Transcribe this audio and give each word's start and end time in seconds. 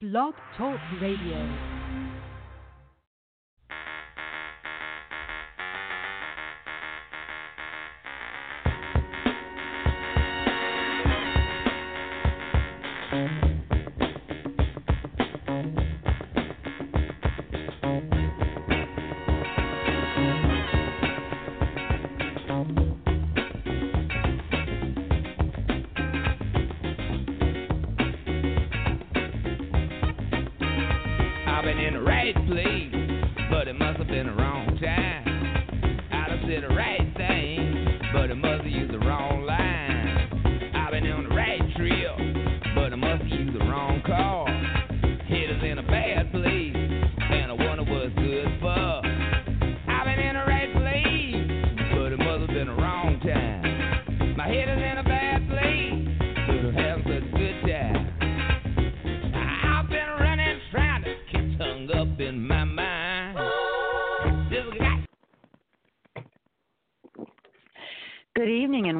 Blog 0.00 0.34
Talk 0.56 0.78
Radio. 1.00 1.77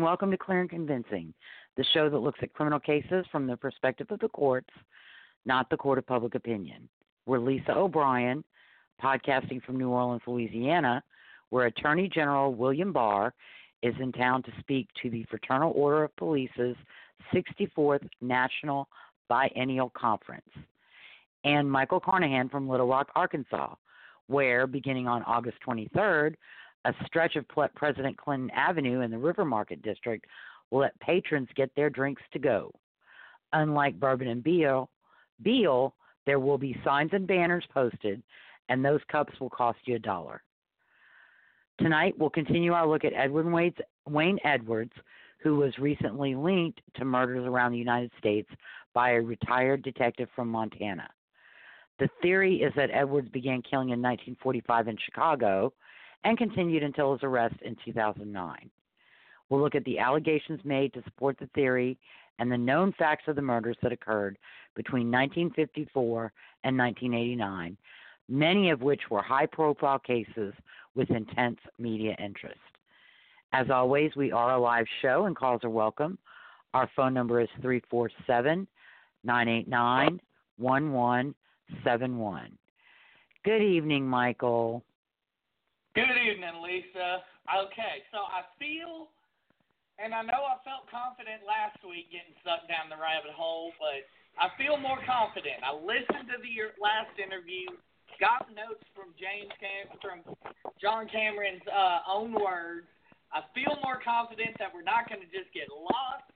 Welcome 0.09 0.31
to 0.31 0.39
Clear 0.39 0.63
and 0.63 0.71
Convincing, 0.71 1.35
the 1.77 1.85
show 1.93 2.09
that 2.09 2.17
looks 2.17 2.39
at 2.41 2.55
criminal 2.55 2.81
cases 2.81 3.27
from 3.31 3.47
the 3.47 3.59
perspective 3.59 4.07
of 4.09 4.19
the 4.21 4.29
courts, 4.29 4.71
not 5.45 5.69
the 5.69 5.77
court 5.77 5.99
of 5.99 6.07
public 6.07 6.35
opinion. 6.35 6.89
We're 7.27 7.41
Lisa 7.41 7.73
O'Brien, 7.77 8.43
podcasting 9.05 9.63
from 9.63 9.77
New 9.77 9.91
Orleans, 9.91 10.23
Louisiana, 10.27 11.03
where 11.51 11.67
Attorney 11.67 12.09
General 12.09 12.55
William 12.55 12.91
Barr 12.91 13.35
is 13.83 13.95
in 14.01 14.11
town 14.13 14.43
to 14.45 14.53
speak 14.61 14.89
to 15.03 15.11
the 15.11 15.27
Fraternal 15.29 15.75
Order 15.77 16.05
of 16.05 16.17
Police's 16.17 16.77
64th 17.31 18.09
National 18.23 18.89
Biennial 19.29 19.93
Conference, 19.95 20.49
and 21.45 21.71
Michael 21.71 22.01
Carnahan 22.01 22.49
from 22.49 22.67
Little 22.67 22.89
Rock, 22.89 23.11
Arkansas, 23.15 23.75
where, 24.29 24.67
beginning 24.67 25.07
on 25.07 25.23
August 25.25 25.59
23rd, 25.69 26.35
a 26.85 26.95
stretch 27.07 27.37
of 27.37 27.47
President 27.75 28.17
Clinton 28.17 28.51
Avenue 28.51 29.01
in 29.01 29.11
the 29.11 29.19
River 29.19 29.45
Market 29.45 29.83
District 29.83 30.25
will 30.71 30.81
let 30.81 30.99
patrons 31.01 31.49
get 31.57 31.75
their 31.75 31.91
drinks 31.91 32.23
to 32.33 32.39
go. 32.39 32.73
Unlike 33.53 33.99
Bourbon 33.99 34.29
and 34.29 34.43
Beale, 34.43 34.91
Beale, 35.43 35.95
there 36.27 36.39
will 36.39 36.59
be 36.59 36.79
signs 36.85 37.11
and 37.13 37.27
banners 37.27 37.65
posted, 37.73 38.23
and 38.69 38.85
those 38.85 39.01
cups 39.11 39.33
will 39.41 39.51
cost 39.51 39.79
you 39.87 39.97
a 39.97 39.99
dollar. 39.99 40.43
Tonight, 41.79 42.15
we'll 42.19 42.31
continue 42.31 42.73
our 42.73 42.87
look 42.87 43.05
at 43.05 43.15
Edward 43.15 43.51
Wade's, 43.51 43.79
Wayne 44.07 44.39
Edwards, 44.45 44.93
who 45.39 45.57
was 45.57 45.79
recently 45.79 46.35
linked 46.35 46.81
to 46.97 47.05
murders 47.05 47.47
around 47.47 47.73
the 47.73 47.79
United 47.79 48.11
States 48.19 48.51
by 48.93 49.13
a 49.13 49.23
retired 49.23 49.83
detective 49.83 50.29
from 50.35 50.49
Montana. 50.49 51.09
The 51.99 52.11
theory 52.21 52.57
is 52.57 52.73
that 52.77 52.91
Edwards 52.93 53.29
began 53.29 53.63
killing 53.63 53.91
in 53.91 54.03
1945 54.03 54.89
in 54.89 54.97
Chicago 55.05 55.73
and 56.25 56.39
continued 56.39 56.83
until 56.83 57.13
his 57.13 57.23
arrest 57.23 57.57
in 57.63 57.77
2009. 57.85 58.71
We'll 59.49 59.61
look 59.61 59.75
at 59.75 59.85
the 59.85 59.99
allegations 59.99 60.61
made 60.65 60.93
to 60.95 61.03
support 61.05 61.39
the 61.39 61.49
theory 61.55 61.99
and 62.39 62.51
the 62.51 62.59
known 62.59 62.93
facts 62.99 63.25
of 63.29 63.37
the 63.37 63.43
murders 63.43 63.77
that 63.83 63.93
occurred 63.93 64.39
between 64.75 65.11
1954 65.11 66.33
and 66.65 66.79
1989, 66.79 67.77
many 68.29 68.71
of 68.71 68.83
which 68.83 69.01
were 69.11 69.23
high 69.23 69.47
profile 69.47 69.99
cases 69.99 70.55
with 70.95 71.11
intense 71.11 71.59
media 71.79 72.15
interest. 72.23 72.59
As 73.53 73.71
always, 73.71 74.15
we 74.15 74.31
are 74.31 74.55
a 74.55 74.61
live 74.61 74.87
show 75.01 75.25
and 75.25 75.35
calls 75.35 75.65
are 75.65 75.71
welcome. 75.71 76.19
Our 76.75 76.89
phone 76.95 77.15
number 77.15 77.41
is 77.41 77.49
347 77.63 78.67
989 79.25 80.21
1171. 80.59 82.59
Good 83.45 83.63
evening, 83.63 84.07
Michael. 84.07 84.85
Good 85.99 86.15
evening, 86.15 86.63
Lisa. 86.63 87.27
Okay, 87.51 88.07
so 88.15 88.23
I 88.23 88.47
feel, 88.55 89.11
and 89.99 90.15
I 90.15 90.23
know 90.23 90.47
I 90.47 90.63
felt 90.63 90.87
confident 90.87 91.43
last 91.43 91.75
week 91.83 92.07
getting 92.15 92.39
sucked 92.47 92.71
down 92.71 92.87
the 92.87 92.95
rabbit 92.95 93.35
hole, 93.35 93.75
but 93.83 94.07
I 94.39 94.47
feel 94.55 94.79
more 94.79 95.03
confident. 95.03 95.59
I 95.67 95.75
listened 95.75 96.31
to 96.31 96.39
the 96.39 96.55
last 96.79 97.11
interview, 97.19 97.67
got 98.23 98.47
notes 98.55 98.87
from 98.95 99.11
James 99.19 99.51
Cam- 99.59 99.99
from 99.99 100.23
John 100.79 101.11
Cameron's 101.11 101.67
uh, 101.67 102.07
own 102.07 102.31
words. 102.31 102.87
I 103.35 103.43
feel 103.51 103.75
more 103.83 103.99
confident 103.99 104.55
that 104.63 104.71
we're 104.71 104.87
not 104.87 105.11
going 105.11 105.27
to 105.27 105.31
just 105.35 105.51
get 105.51 105.67
lost 105.67 106.31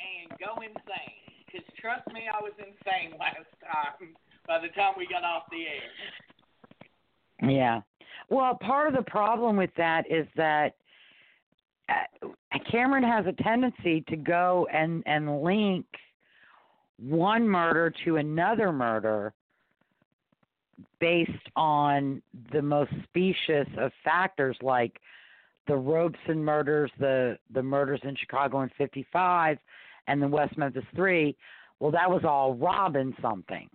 and 0.00 0.32
go 0.40 0.56
insane. 0.64 1.44
Because 1.44 1.68
trust 1.76 2.08
me, 2.16 2.32
I 2.32 2.40
was 2.40 2.56
insane 2.56 3.12
last 3.20 3.52
time. 3.60 4.16
By 4.48 4.56
the 4.56 4.72
time 4.72 4.96
we 4.96 5.04
got 5.04 5.20
off 5.20 5.52
the 5.52 5.68
air. 5.68 5.92
Yeah. 7.44 7.84
Well, 8.32 8.54
part 8.54 8.88
of 8.88 8.94
the 8.94 9.10
problem 9.10 9.58
with 9.58 9.68
that 9.76 10.10
is 10.10 10.26
that 10.36 10.74
uh, 11.90 12.28
Cameron 12.70 13.04
has 13.04 13.26
a 13.26 13.42
tendency 13.42 14.02
to 14.08 14.16
go 14.16 14.66
and 14.72 15.02
and 15.04 15.42
link 15.42 15.84
one 16.96 17.46
murder 17.46 17.92
to 18.06 18.16
another 18.16 18.72
murder 18.72 19.34
based 20.98 21.30
on 21.56 22.22
the 22.52 22.62
most 22.62 22.90
specious 23.02 23.68
of 23.76 23.92
factors 24.02 24.56
like 24.62 24.98
the 25.66 25.76
Robeson 25.76 26.42
murders, 26.42 26.90
the 26.98 27.36
the 27.52 27.62
murders 27.62 28.00
in 28.02 28.16
Chicago 28.16 28.62
in 28.62 28.70
55 28.78 29.58
and 30.06 30.22
the 30.22 30.28
West 30.28 30.56
Memphis 30.56 30.84
3. 30.96 31.36
Well, 31.80 31.90
that 31.90 32.10
was 32.10 32.22
all 32.24 32.54
Robin 32.54 33.14
something. 33.20 33.68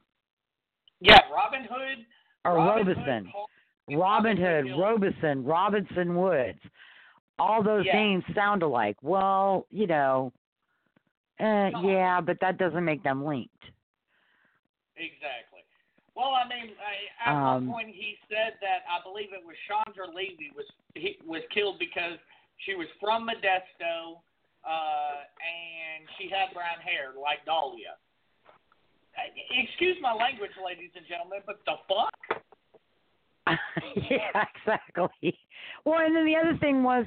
Yeah, 1.00 1.20
Robin 1.32 1.62
Hood. 1.70 2.08
Or 2.44 2.56
Robin 2.56 2.88
Robeson. 2.88 3.26
Hood, 3.26 3.48
Robin 3.90 4.38
Hood. 4.38 4.78
Robeson, 4.78 5.44
Robinson 5.44 6.16
Woods. 6.16 6.60
All 7.40 7.62
those 7.64 7.86
Yeah. 7.86 7.96
names 7.96 8.24
sound 8.34 8.64
alike. 8.64 8.98
Well, 9.02 9.68
you 9.70 9.88
know, 9.88 10.34
uh, 11.40 11.72
yeah, 11.84 12.20
but 12.20 12.40
that 12.42 12.58
doesn't 12.58 12.84
make 12.84 13.04
them 13.04 13.24
linked. 13.24 13.72
Exactly. 14.96 15.64
Well, 16.16 16.34
I 16.34 16.48
mean, 16.48 16.74
I, 16.82 17.30
at 17.30 17.36
Um, 17.36 17.68
one 17.68 17.76
point 17.78 17.96
he 17.96 18.18
said 18.28 18.58
that 18.62 18.84
I 18.90 19.02
believe 19.02 19.34
it 19.34 19.46
was 19.46 19.56
Chandra 19.68 20.08
Levy 20.10 20.52
was 20.56 20.66
he, 20.96 21.20
was 21.24 21.44
killed 21.54 21.78
because 21.78 22.18
she 22.66 22.74
was 22.74 22.88
from 23.00 23.28
Modesto 23.30 24.20
uh, 24.66 25.24
and 25.40 26.10
she 26.18 26.28
had 26.28 26.52
brown 26.54 26.82
hair 26.82 27.14
like 27.22 27.46
Dahlia. 27.46 27.98
Uh, 29.16 29.22
Excuse 29.52 29.98
my 30.02 30.14
language, 30.14 30.52
ladies 30.58 30.90
and 30.96 31.06
gentlemen, 31.06 31.42
but 31.46 31.64
the 31.66 31.78
fuck? 31.88 32.37
yeah, 34.10 34.46
exactly. 34.56 35.38
Well, 35.86 36.00
and 36.00 36.16
then 36.16 36.26
the 36.26 36.36
other 36.36 36.58
thing 36.60 36.84
was 36.84 37.06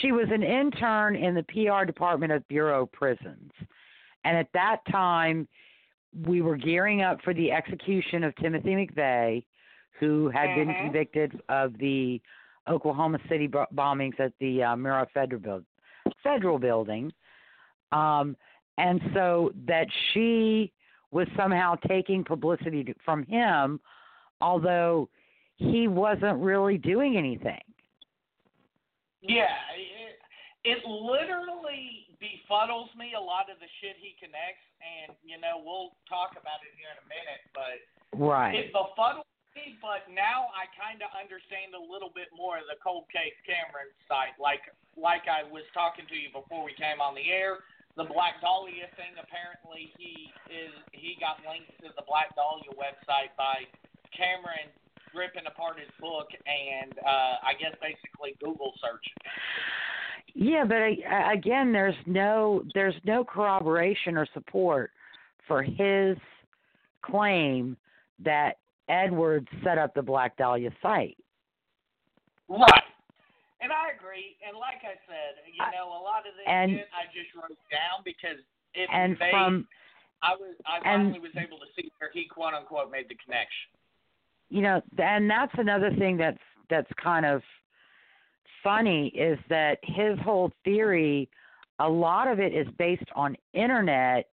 she 0.00 0.12
was 0.12 0.26
an 0.32 0.42
intern 0.42 1.16
in 1.16 1.34
the 1.34 1.44
PR 1.44 1.84
department 1.84 2.32
of 2.32 2.46
Bureau 2.48 2.82
of 2.84 2.92
Prisons. 2.92 3.52
And 4.24 4.36
at 4.36 4.48
that 4.54 4.78
time, 4.90 5.46
we 6.26 6.40
were 6.42 6.56
gearing 6.56 7.02
up 7.02 7.20
for 7.22 7.34
the 7.34 7.52
execution 7.52 8.24
of 8.24 8.34
Timothy 8.36 8.70
McVeigh, 8.70 9.44
who 10.00 10.28
had 10.28 10.54
been 10.56 10.68
Mhm. 10.68 10.80
convicted 10.82 11.40
of 11.48 11.76
the 11.78 12.20
Oklahoma 12.68 13.18
City 13.28 13.48
bombings 13.48 14.18
at 14.18 14.32
the 14.40 14.62
uh, 14.62 14.74
Murrah 14.74 15.08
Federal, 15.12 15.40
Buil- 15.40 15.64
Federal 16.22 16.58
Building. 16.58 17.12
Um, 17.92 18.36
and 18.78 19.00
so 19.14 19.52
that 19.66 19.86
she 20.12 20.72
was 21.12 21.28
somehow 21.36 21.76
taking 21.86 22.24
publicity 22.24 22.82
to- 22.84 22.94
from 23.04 23.22
him, 23.24 23.80
although 24.40 25.08
he 25.56 25.88
wasn't 25.88 26.38
really 26.40 26.78
doing 26.78 27.16
anything. 27.16 27.60
Yeah, 29.22 29.56
it, 29.74 30.20
it 30.62 30.80
literally 30.86 32.06
befuddles 32.20 32.92
me 32.96 33.12
a 33.16 33.20
lot 33.20 33.50
of 33.50 33.58
the 33.58 33.68
shit 33.80 33.96
he 33.98 34.14
connects, 34.20 34.64
and 34.80 35.16
you 35.24 35.40
know 35.40 35.60
we'll 35.60 35.96
talk 36.08 36.36
about 36.36 36.62
it 36.62 36.72
here 36.76 36.92
in 36.92 36.98
a 37.00 37.08
minute, 37.08 37.42
but. 37.52 37.78
Right. 38.14 38.54
It 38.54 38.72
befuddles 38.72 39.28
me, 39.52 39.76
but 39.82 40.08
now 40.08 40.48
I 40.56 40.68
kind 40.72 41.04
of 41.04 41.10
understand 41.12 41.76
a 41.76 41.80
little 41.80 42.08
bit 42.12 42.32
more 42.32 42.56
of 42.56 42.64
the 42.70 42.78
cold 42.80 43.04
case 43.12 43.34
Cameron 43.44 43.92
site. 44.08 44.36
Like 44.40 44.64
like 44.96 45.28
I 45.28 45.44
was 45.44 45.64
talking 45.76 46.08
to 46.08 46.16
you 46.16 46.32
before 46.32 46.64
we 46.64 46.72
came 46.76 47.04
on 47.04 47.12
the 47.12 47.28
air, 47.28 47.60
the 47.96 48.08
Black 48.08 48.40
Dahlia 48.40 48.88
thing. 48.96 49.16
Apparently, 49.20 49.92
he 50.00 50.32
is 50.48 50.72
he 50.92 51.16
got 51.20 51.40
links 51.44 51.72
to 51.84 51.92
the 51.92 52.04
Black 52.08 52.32
Dahlia 52.36 52.72
website 52.76 53.32
by 53.36 53.68
Cameron 54.16 54.72
ripping 55.14 55.46
apart 55.46 55.78
his 55.78 55.88
book 56.00 56.28
and 56.46 56.92
uh, 56.98 57.36
I 57.42 57.52
guess 57.60 57.76
basically 57.80 58.36
Google 58.40 58.72
search. 58.80 59.04
Yeah, 60.34 60.64
but 60.64 60.76
uh, 60.76 61.32
again, 61.32 61.72
there's 61.72 61.96
no 62.06 62.62
there's 62.74 62.94
no 63.04 63.24
corroboration 63.24 64.16
or 64.16 64.26
support 64.34 64.90
for 65.46 65.62
his 65.62 66.16
claim 67.02 67.76
that 68.24 68.58
Edwards 68.88 69.48
set 69.64 69.78
up 69.78 69.94
the 69.94 70.02
Black 70.02 70.36
Dahlia 70.36 70.70
site. 70.82 71.16
Right. 72.48 72.84
And 73.60 73.72
I 73.72 73.96
agree. 73.96 74.36
And 74.46 74.54
like 74.58 74.84
I 74.84 74.94
said, 75.08 75.42
you 75.48 75.58
know, 75.58 75.88
a 75.88 76.02
lot 76.02 76.28
of 76.28 76.36
this 76.36 76.46
and, 76.46 76.70
shit 76.70 76.88
I 76.92 77.08
just 77.10 77.32
wrote 77.34 77.56
down 77.72 78.04
because 78.04 78.38
it 78.74 78.86
and 78.92 79.16
made, 79.18 79.30
from 79.32 79.66
I 80.22 80.36
was 80.36 80.54
I 80.68 80.84
finally 80.84 81.18
was 81.18 81.32
able 81.34 81.58
to 81.58 81.68
see 81.74 81.90
where 81.98 82.10
he 82.12 82.28
quote 82.28 82.54
unquote 82.54 82.92
made 82.92 83.08
the 83.08 83.16
connection. 83.24 83.72
You 84.48 84.62
know, 84.62 84.80
and 84.98 85.28
that's 85.28 85.52
another 85.58 85.90
thing 85.98 86.16
that's 86.16 86.38
that's 86.70 86.90
kind 87.02 87.26
of 87.26 87.42
funny 88.62 89.08
is 89.08 89.38
that 89.48 89.78
his 89.82 90.18
whole 90.24 90.50
theory, 90.64 91.28
a 91.78 91.88
lot 91.88 92.28
of 92.28 92.40
it 92.40 92.52
is 92.54 92.66
based 92.78 93.08
on 93.14 93.36
internet 93.52 94.28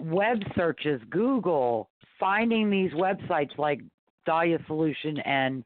web 0.00 0.38
searches, 0.56 1.00
Google, 1.10 1.88
finding 2.18 2.70
these 2.70 2.92
websites 2.92 3.56
like 3.58 3.80
Dahlia 4.26 4.58
Solution 4.66 5.18
and 5.20 5.64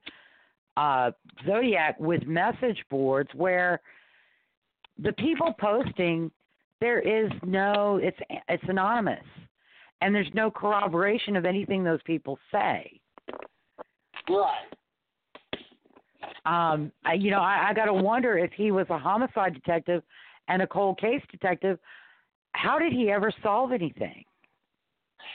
uh, 0.77 1.11
Zodiac 1.47 1.99
with 1.99 2.27
message 2.27 2.79
boards 2.91 3.31
where 3.35 3.81
the 4.99 5.13
people 5.15 5.55
posting 5.59 6.31
there 6.81 7.01
is 7.01 7.31
no 7.45 7.99
it's 8.03 8.19
it's 8.49 8.63
anonymous 8.69 9.25
and 10.01 10.15
there's 10.15 10.31
no 10.35 10.51
corroboration 10.51 11.37
of 11.37 11.45
anything 11.45 11.83
those 11.83 12.03
people 12.05 12.39
say. 12.53 13.01
Right. 14.29 14.67
Um, 16.47 16.93
I, 17.05 17.15
you 17.15 17.31
know, 17.31 17.41
I, 17.41 17.71
I 17.71 17.75
got 17.75 17.87
to 17.87 17.95
wonder 17.95 18.39
if 18.39 18.53
he 18.53 18.71
was 18.71 18.87
a 18.91 18.99
homicide 18.99 19.55
detective 19.55 20.03
and 20.49 20.63
a 20.63 20.67
cold 20.67 20.99
case 21.01 21.23
detective. 21.31 21.79
How 22.53 22.79
did 22.79 22.93
he 22.93 23.11
ever 23.11 23.33
solve 23.43 23.73
anything? 23.73 24.25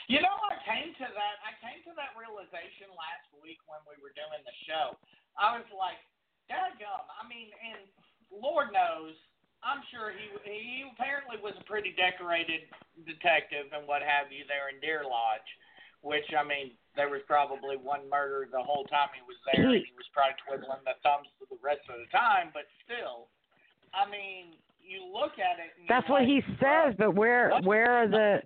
You 0.08 0.20
know, 0.24 0.34
I 0.50 0.56
came 0.64 0.92
to 0.98 1.08
that. 1.08 1.36
I 1.44 1.52
came 1.60 1.84
to 1.86 1.92
that 2.00 2.16
realization 2.18 2.90
last 2.96 3.28
week 3.44 3.60
when 3.68 3.78
we 3.86 4.00
were 4.02 4.16
doing 4.16 4.40
the 4.42 4.56
show. 4.66 4.98
I 5.38 5.60
was 5.60 5.68
like, 5.70 6.00
"Dadgum!" 6.50 7.06
I 7.12 7.22
mean, 7.28 7.52
and 7.60 7.86
Lord 8.32 8.72
knows, 8.72 9.14
I'm 9.62 9.82
sure 9.94 10.10
he 10.10 10.26
he 10.42 10.82
apparently 10.90 11.38
was 11.38 11.54
a 11.54 11.64
pretty 11.64 11.94
decorated 11.94 12.66
detective 13.06 13.70
and 13.70 13.86
what 13.86 14.02
have 14.02 14.34
you 14.34 14.42
there 14.50 14.68
in 14.74 14.82
Deer 14.82 15.06
Lodge. 15.06 15.46
Which 16.02 16.26
I 16.34 16.42
mean, 16.42 16.74
there 16.98 17.06
was 17.06 17.22
probably 17.30 17.78
one 17.78 18.10
murder 18.10 18.50
the 18.50 18.58
whole 18.58 18.82
time 18.90 19.14
he 19.14 19.22
was 19.22 19.38
there, 19.46 19.70
and 19.70 19.86
he 19.86 19.94
was 19.94 20.08
probably 20.10 20.34
twiddling 20.42 20.82
the 20.82 20.98
thumbs 21.06 21.30
for 21.38 21.46
the 21.46 21.62
rest 21.62 21.86
of 21.86 22.02
the 22.02 22.10
time. 22.10 22.50
But 22.50 22.66
still, 22.82 23.30
I 23.94 24.10
mean, 24.10 24.58
you 24.82 25.06
look 25.06 25.38
at 25.38 25.62
it. 25.62 25.78
And 25.78 25.86
That's 25.86 26.08
what 26.10 26.22
he 26.26 26.42
says, 26.58 26.94
but 26.98 27.14
where 27.14 27.54
where 27.62 27.90
are 28.02 28.08
the? 28.08 28.42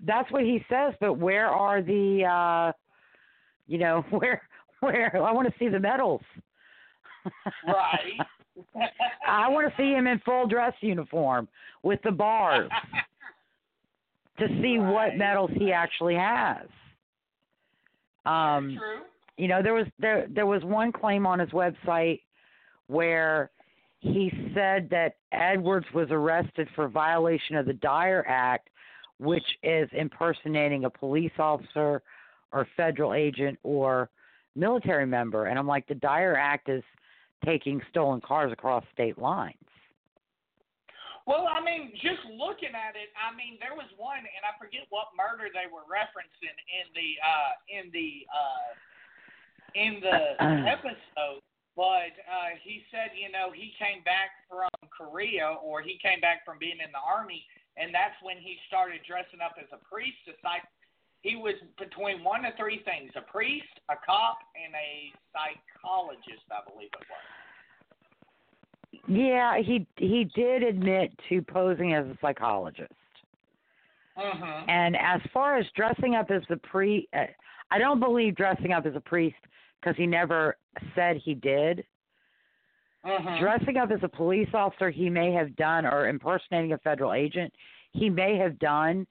That's 0.00 0.30
what 0.32 0.42
he 0.42 0.64
says, 0.68 0.94
but 1.00 1.14
where 1.14 1.46
are 1.46 1.80
the? 1.80 2.26
uh 2.26 2.72
You 3.66 3.78
know 3.78 4.02
where 4.10 4.42
where 4.80 5.14
I 5.14 5.32
want 5.32 5.46
to 5.46 5.54
see 5.58 5.68
the 5.68 5.80
medals. 5.80 6.22
Right. 7.66 8.18
I 9.26 9.48
want 9.48 9.68
to 9.68 9.74
see 9.76 9.92
him 9.92 10.06
in 10.06 10.20
full 10.20 10.46
dress 10.46 10.74
uniform 10.80 11.48
with 11.82 12.00
the 12.02 12.12
bars 12.12 12.70
to 14.38 14.46
see 14.62 14.78
what 14.78 15.16
medals 15.16 15.50
he 15.54 15.72
actually 15.72 16.14
has. 16.14 16.66
Um, 18.26 18.76
True. 18.78 19.02
you 19.36 19.48
know, 19.48 19.62
there 19.62 19.74
was 19.74 19.86
there 19.98 20.26
there 20.30 20.46
was 20.46 20.62
one 20.64 20.92
claim 20.92 21.26
on 21.26 21.38
his 21.38 21.50
website 21.50 22.20
where 22.86 23.50
he 24.00 24.30
said 24.54 24.88
that 24.90 25.16
Edwards 25.32 25.86
was 25.94 26.08
arrested 26.10 26.68
for 26.74 26.88
violation 26.88 27.56
of 27.56 27.66
the 27.66 27.72
Dyer 27.74 28.24
Act, 28.28 28.68
which 29.18 29.44
is 29.62 29.88
impersonating 29.92 30.84
a 30.84 30.90
police 30.90 31.32
officer 31.38 32.02
or 32.52 32.66
federal 32.76 33.14
agent 33.14 33.58
or 33.62 34.10
military 34.54 35.06
member. 35.06 35.46
And 35.46 35.58
I'm 35.58 35.66
like, 35.66 35.86
the 35.86 35.94
Dyer 35.94 36.36
Act 36.36 36.68
is 36.68 36.82
taking 37.44 37.80
stolen 37.90 38.20
cars 38.20 38.52
across 38.52 38.84
state 38.92 39.18
lines. 39.18 39.56
Well, 41.24 41.48
I 41.48 41.64
mean, 41.64 41.96
just 42.04 42.20
looking 42.36 42.76
at 42.76 43.00
it, 43.00 43.08
I 43.16 43.32
mean, 43.32 43.56
there 43.56 43.72
was 43.72 43.88
one, 43.96 44.20
and 44.20 44.42
I 44.44 44.52
forget 44.60 44.84
what 44.92 45.08
murder 45.16 45.48
they 45.48 45.64
were 45.72 45.88
referencing 45.88 46.52
in 46.68 46.86
the 46.92 47.16
uh, 47.24 47.52
in 47.72 47.84
the 47.96 48.10
uh, 48.28 48.70
in 49.72 49.92
the 50.04 50.18
episode, 50.76 51.40
but 51.72 52.12
uh, 52.28 52.60
he 52.60 52.84
said, 52.92 53.16
you 53.16 53.32
know, 53.32 53.56
he 53.56 53.72
came 53.80 54.04
back 54.04 54.36
from 54.52 54.68
Korea 54.92 55.56
or 55.64 55.80
he 55.80 55.96
came 55.96 56.20
back 56.20 56.44
from 56.44 56.60
being 56.60 56.76
in 56.76 56.92
the 56.92 57.00
army, 57.00 57.40
and 57.80 57.88
that's 57.88 58.20
when 58.20 58.36
he 58.36 58.60
started 58.68 59.00
dressing 59.08 59.40
up 59.40 59.56
as 59.56 59.72
a 59.72 59.80
priest. 59.80 60.20
It's 60.28 60.44
like 60.44 60.62
he 61.24 61.36
was 61.36 61.54
between 61.78 62.22
one 62.22 62.44
of 62.44 62.52
three 62.56 62.82
things: 62.84 63.10
a 63.16 63.22
priest, 63.22 63.64
a 63.88 63.94
cop, 64.06 64.38
and 64.54 64.74
a 64.74 65.10
psychologist, 65.32 66.44
I 66.52 66.70
believe 66.70 66.90
it 66.92 67.06
was. 67.08 67.18
Yeah, 69.08 69.58
he 69.60 69.86
he 69.96 70.30
did 70.36 70.62
admit 70.62 71.10
to 71.30 71.40
posing 71.40 71.94
as 71.94 72.04
a 72.06 72.16
psychologist. 72.20 72.92
Mm-hmm. 74.18 74.70
And 74.70 74.96
as 74.96 75.20
far 75.32 75.56
as 75.56 75.66
dressing 75.74 76.14
up 76.14 76.30
as 76.30 76.42
the 76.48 76.58
priest, 76.58 77.08
uh, 77.16 77.24
I 77.70 77.78
don't 77.78 78.00
believe 78.00 78.36
dressing 78.36 78.72
up 78.72 78.86
as 78.86 78.94
a 78.94 79.00
priest 79.00 79.34
because 79.80 79.96
he 79.96 80.06
never 80.06 80.56
said 80.94 81.16
he 81.24 81.34
did. 81.34 81.84
Mm-hmm. 83.04 83.42
Dressing 83.42 83.78
up 83.78 83.90
as 83.90 84.00
a 84.02 84.08
police 84.08 84.48
officer, 84.54 84.90
he 84.90 85.10
may 85.10 85.32
have 85.32 85.56
done, 85.56 85.84
or 85.86 86.08
impersonating 86.08 86.72
a 86.72 86.78
federal 86.78 87.12
agent, 87.14 87.52
he 87.92 88.10
may 88.10 88.36
have 88.36 88.58
done 88.58 89.06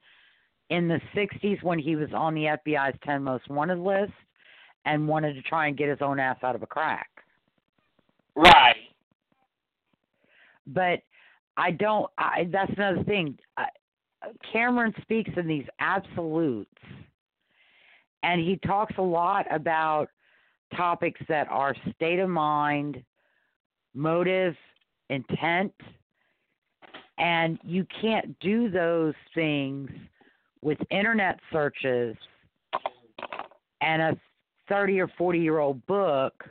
in 0.69 0.88
the 0.88 1.00
60s 1.15 1.62
when 1.63 1.80
he 1.80 1.95
was 1.95 2.10
on 2.13 2.33
the 2.33 2.57
FBI's 2.65 2.98
10 3.04 3.24
most 3.24 3.50
wanted 3.50 3.80
list 3.80 4.13
and 4.86 5.07
wanted 5.07 5.33
to 5.33 5.42
try 5.44 5.68
and 5.68 5.77
get 5.77 5.89
his 5.89 6.00
own 6.01 6.19
ass 6.19 6.38
out 6.44 6.56
of 6.56 6.63
a 6.63 6.68
crack. 6.68 7.10
Right. 8.36 8.75
But 10.68 11.01
I 11.57 11.71
don't, 11.71 12.10
I, 12.18 12.48
that's 12.51 12.71
another 12.75 13.04
thing. 13.04 13.38
I, 13.57 13.68
Cameron 14.51 14.94
speaks 15.01 15.31
in 15.36 15.48
these 15.48 15.65
absolutes, 15.80 16.69
and 18.24 18.39
he 18.39 18.58
talks 18.65 18.96
a 18.98 19.01
lot 19.01 19.46
about 19.53 20.08
topics 20.75 21.22
that 21.27 21.48
are 21.50 21.75
state 21.96 22.20
of 22.20 22.29
mind, 22.29 23.03
motive, 23.93 24.55
intent, 25.10 25.74
and 27.17 27.60
you 27.63 27.86
can't 28.01 28.38
do 28.39 28.70
those 28.70 29.13
things 29.36 29.89
with 30.63 30.77
internet 30.89 31.39
searches 31.51 32.15
and 33.82 34.01
a 34.01 34.17
30 34.70 35.01
or 35.01 35.08
40 35.17 35.39
year 35.39 35.60
old 35.60 35.86
book 35.86 36.43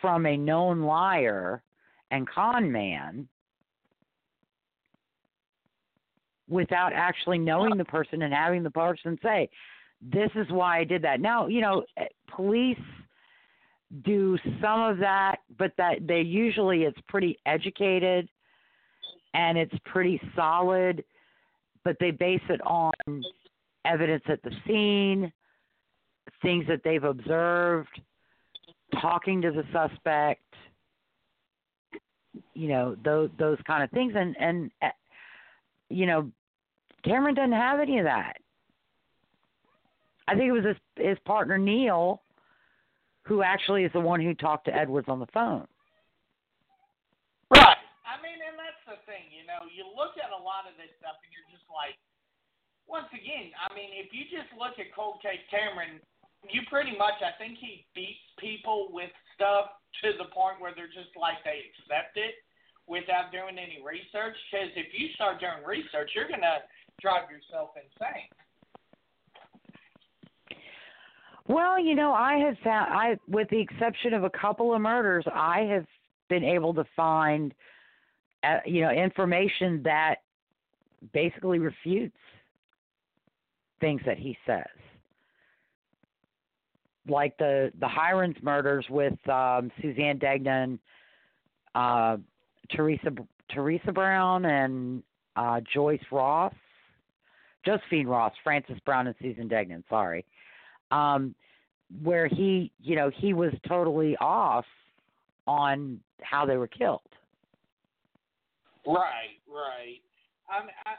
from 0.00 0.26
a 0.26 0.36
known 0.36 0.82
liar 0.82 1.62
and 2.10 2.28
con 2.28 2.70
man 2.70 3.28
without 6.48 6.92
actually 6.92 7.38
knowing 7.38 7.76
the 7.76 7.84
person 7.84 8.22
and 8.22 8.32
having 8.32 8.62
the 8.62 8.70
person 8.70 9.18
say, 9.22 9.48
This 10.00 10.30
is 10.34 10.46
why 10.50 10.78
I 10.78 10.84
did 10.84 11.02
that. 11.02 11.20
Now, 11.20 11.48
you 11.48 11.60
know, 11.60 11.84
eh, 11.96 12.04
police 12.34 12.78
do 14.04 14.38
some 14.60 14.80
of 14.80 14.98
that, 14.98 15.36
but 15.58 15.72
that 15.78 16.06
they 16.06 16.20
usually 16.20 16.84
it's 16.84 16.98
pretty 17.08 17.38
educated 17.46 18.28
and 19.34 19.58
it's 19.58 19.74
pretty 19.84 20.20
solid, 20.34 21.04
but 21.86 21.96
they 22.00 22.10
base 22.10 22.42
it 22.48 22.60
on 22.66 22.92
evidence 23.84 24.24
at 24.28 24.42
the 24.42 24.50
scene, 24.66 25.32
things 26.42 26.64
that 26.66 26.80
they've 26.82 27.04
observed, 27.04 28.00
talking 29.00 29.40
to 29.40 29.52
the 29.52 29.62
suspect, 29.72 30.42
you 32.54 32.66
know, 32.66 32.96
those 33.04 33.30
those 33.38 33.58
kind 33.68 33.84
of 33.84 33.90
things 33.92 34.14
and 34.16 34.36
and 34.40 34.72
uh, 34.82 34.88
you 35.88 36.06
know, 36.06 36.28
Cameron 37.04 37.36
doesn't 37.36 37.52
have 37.52 37.78
any 37.78 38.00
of 38.00 38.04
that. 38.04 38.36
I 40.26 40.34
think 40.34 40.48
it 40.48 40.52
was 40.52 40.64
his 40.64 40.76
his 40.96 41.18
partner 41.24 41.56
Neil 41.56 42.20
who 43.22 43.44
actually 43.44 43.84
is 43.84 43.92
the 43.92 44.00
one 44.00 44.20
who 44.20 44.34
talked 44.34 44.64
to 44.64 44.74
Edwards 44.74 45.08
on 45.08 45.20
the 45.20 45.26
phone. 45.26 45.68
Right. 47.54 47.78
I 48.02 48.18
mean, 48.22 48.38
and 48.42 48.58
that's 48.58 48.82
the 48.90 48.98
thing, 49.06 49.30
you 49.30 49.46
know, 49.46 49.70
you 49.70 49.86
look 49.86 50.18
at 50.18 50.34
a 50.34 50.42
lot 50.42 50.66
of 50.66 50.74
this 50.78 50.90
stuff 50.98 51.14
and 51.22 51.30
you're 51.30 51.46
just 51.50 51.55
like, 51.70 51.98
once 52.86 53.10
again, 53.10 53.50
I 53.58 53.72
mean, 53.74 53.90
if 53.94 54.14
you 54.14 54.26
just 54.30 54.50
look 54.54 54.78
at 54.78 54.94
Cold 54.94 55.18
Case 55.22 55.42
Cameron, 55.50 55.98
you 56.46 56.62
pretty 56.70 56.94
much, 56.94 57.18
I 57.18 57.34
think 57.40 57.58
he 57.58 57.86
beats 57.94 58.22
people 58.38 58.88
with 58.94 59.10
stuff 59.34 59.74
to 60.02 60.14
the 60.18 60.30
point 60.30 60.62
where 60.62 60.70
they're 60.76 60.92
just 60.92 61.10
like 61.18 61.42
they 61.42 61.66
accept 61.66 62.14
it. 62.14 62.38
without 62.86 63.32
doing 63.32 63.58
any 63.58 63.82
research? 63.84 64.36
Because 64.50 64.70
if 64.76 64.86
you 64.94 65.08
start 65.14 65.40
doing 65.40 65.64
research, 65.66 66.10
you're 66.14 66.28
gonna 66.28 66.62
drive 67.00 67.30
yourself 67.30 67.70
insane. 67.74 68.30
Well, 71.48 71.78
you 71.78 71.94
know, 71.94 72.12
I 72.12 72.38
have 72.38 72.56
found 72.64 72.92
I 72.92 73.18
with 73.28 73.48
the 73.50 73.60
exception 73.60 74.14
of 74.14 74.24
a 74.24 74.30
couple 74.30 74.74
of 74.74 74.80
murders, 74.80 75.24
I 75.32 75.60
have 75.62 75.86
been 76.28 76.44
able 76.44 76.74
to 76.74 76.84
find 76.96 77.54
uh, 78.44 78.58
you 78.64 78.80
know, 78.82 78.90
information 78.90 79.82
that 79.84 80.16
basically 81.12 81.58
refutes 81.58 82.16
things 83.80 84.00
that 84.06 84.18
he 84.18 84.36
says. 84.46 84.64
Like 87.08 87.36
the 87.38 87.70
the 87.80 87.88
Heirens 87.88 88.36
murders 88.42 88.86
with 88.90 89.14
um 89.28 89.70
Suzanne 89.80 90.18
Degnan, 90.18 90.78
uh 91.74 92.16
Teresa 92.70 93.10
Teresa 93.54 93.92
Brown 93.92 94.44
and 94.44 95.02
uh 95.36 95.60
Joyce 95.72 96.00
Ross. 96.10 96.54
Josephine 97.64 98.06
Ross, 98.06 98.32
Frances 98.44 98.78
Brown 98.84 99.08
and 99.08 99.16
Susan 99.20 99.48
Degnan, 99.48 99.82
sorry 99.90 100.24
um, 100.90 101.34
where 102.02 102.26
he, 102.26 102.72
you 102.80 102.96
know, 102.96 103.10
he 103.14 103.32
was 103.32 103.52
totally 103.68 104.16
off 104.18 104.64
on 105.46 106.00
how 106.22 106.44
they 106.46 106.56
were 106.56 106.66
killed. 106.66 107.00
Right, 108.86 109.40
right. 109.48 110.00
I, 110.46 110.66
I, 110.86 110.92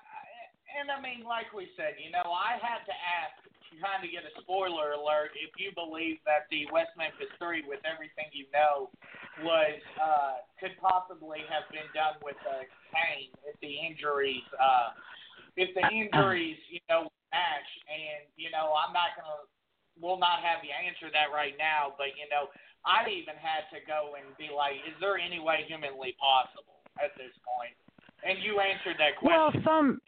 and 0.75 0.91
I 0.91 0.99
mean, 0.99 1.23
like 1.23 1.51
we 1.55 1.71
said, 1.79 1.95
you 1.97 2.11
know, 2.11 2.27
I 2.29 2.59
had 2.59 2.83
to 2.85 2.95
ask, 2.95 3.39
trying 3.79 4.01
to 4.01 4.09
get 4.09 4.25
a 4.25 4.33
spoiler 4.41 4.97
alert, 4.97 5.35
if 5.37 5.53
you 5.59 5.69
believe 5.77 6.17
that 6.25 6.49
the 6.49 6.65
West 6.73 6.95
Memphis 6.97 7.29
Three, 7.37 7.61
with 7.67 7.83
everything 7.85 8.31
you 8.33 8.49
know, 8.49 8.89
was 9.45 9.77
uh, 10.01 10.41
could 10.57 10.73
possibly 10.81 11.45
have 11.45 11.67
been 11.69 11.85
done 11.93 12.17
with 12.25 12.39
a 12.47 12.65
cane 12.89 13.29
if 13.45 13.53
the 13.61 13.69
injuries, 13.69 14.45
uh, 14.57 14.97
if 15.59 15.69
the 15.77 15.85
injuries, 15.93 16.57
you 16.73 16.81
know, 16.89 17.11
match. 17.29 17.69
And 17.85 18.25
you 18.33 18.49
know, 18.49 18.73
I'm 18.73 18.95
not 18.95 19.13
gonna 19.13 19.45
will 20.01 20.17
not 20.17 20.41
have 20.41 20.61
the 20.61 20.73
answer 20.73 21.09
that 21.13 21.29
right 21.33 21.53
now, 21.57 21.93
but 21.97 22.13
you 22.17 22.25
know, 22.29 22.49
I 22.85 23.05
even 23.09 23.37
had 23.37 23.69
to 23.73 23.83
go 23.85 24.17
and 24.17 24.25
be 24.37 24.49
like, 24.49 24.79
is 24.85 24.95
there 25.01 25.17
any 25.17 25.37
way 25.37 25.65
humanly 25.67 26.15
possible 26.17 26.81
at 26.97 27.13
this 27.17 27.33
point? 27.45 27.77
And 28.23 28.37
you 28.43 28.59
answered 28.59 28.95
that 28.99 29.17
question. 29.17 29.37
Well, 29.37 29.51
some 29.63 30.01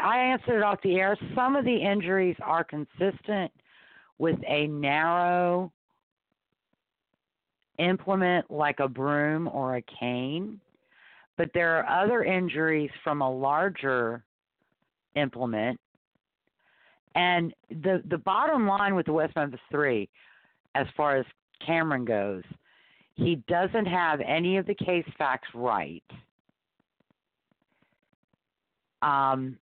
I 0.00 0.18
answered 0.18 0.58
it 0.58 0.62
off 0.62 0.78
the 0.82 0.96
air. 0.96 1.16
Some 1.34 1.56
of 1.56 1.64
the 1.64 1.76
injuries 1.76 2.36
are 2.42 2.64
consistent 2.64 3.50
with 4.18 4.36
a 4.46 4.66
narrow 4.68 5.72
implement 7.78 8.50
like 8.50 8.80
a 8.80 8.88
broom 8.88 9.48
or 9.48 9.76
a 9.76 9.82
cane, 9.82 10.60
but 11.36 11.50
there 11.54 11.76
are 11.76 12.04
other 12.04 12.24
injuries 12.24 12.90
from 13.02 13.22
a 13.22 13.30
larger 13.30 14.22
implement 15.14 15.80
and 17.18 17.52
the 17.70 18.02
the 18.08 18.18
bottom 18.18 18.66
line 18.66 18.94
with 18.94 19.06
the 19.06 19.12
West 19.12 19.34
Memphis 19.34 19.60
Three, 19.70 20.08
as 20.74 20.86
far 20.96 21.16
as 21.16 21.26
Cameron 21.64 22.04
goes, 22.04 22.44
he 23.16 23.42
doesn't 23.48 23.86
have 23.86 24.20
any 24.20 24.56
of 24.56 24.66
the 24.66 24.74
case 24.74 25.04
facts 25.18 25.48
right. 25.52 26.04
Um, 29.02 29.56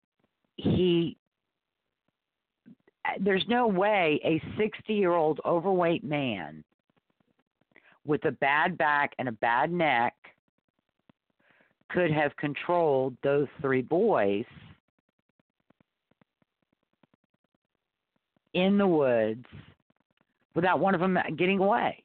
he 0.58 1.18
there's 3.20 3.46
no 3.48 3.68
way 3.68 4.20
a 4.24 4.42
60 4.58 4.94
year 4.94 5.12
old 5.12 5.40
overweight 5.46 6.04
man 6.04 6.64
with 8.06 8.24
a 8.26 8.32
bad 8.32 8.78
back 8.78 9.14
and 9.20 9.28
a 9.28 9.32
bad 9.32 9.72
neck 9.72 10.16
could 11.90 12.12
have 12.12 12.36
controlled 12.38 13.16
those 13.24 13.48
three 13.62 13.82
boys 13.82 14.46
in 18.54 18.78
the 18.78 18.88
woods 18.88 19.46
without 20.56 20.80
one 20.80 20.96
of 20.96 21.02
them 21.02 21.18
getting 21.38 21.60
away. 21.60 22.02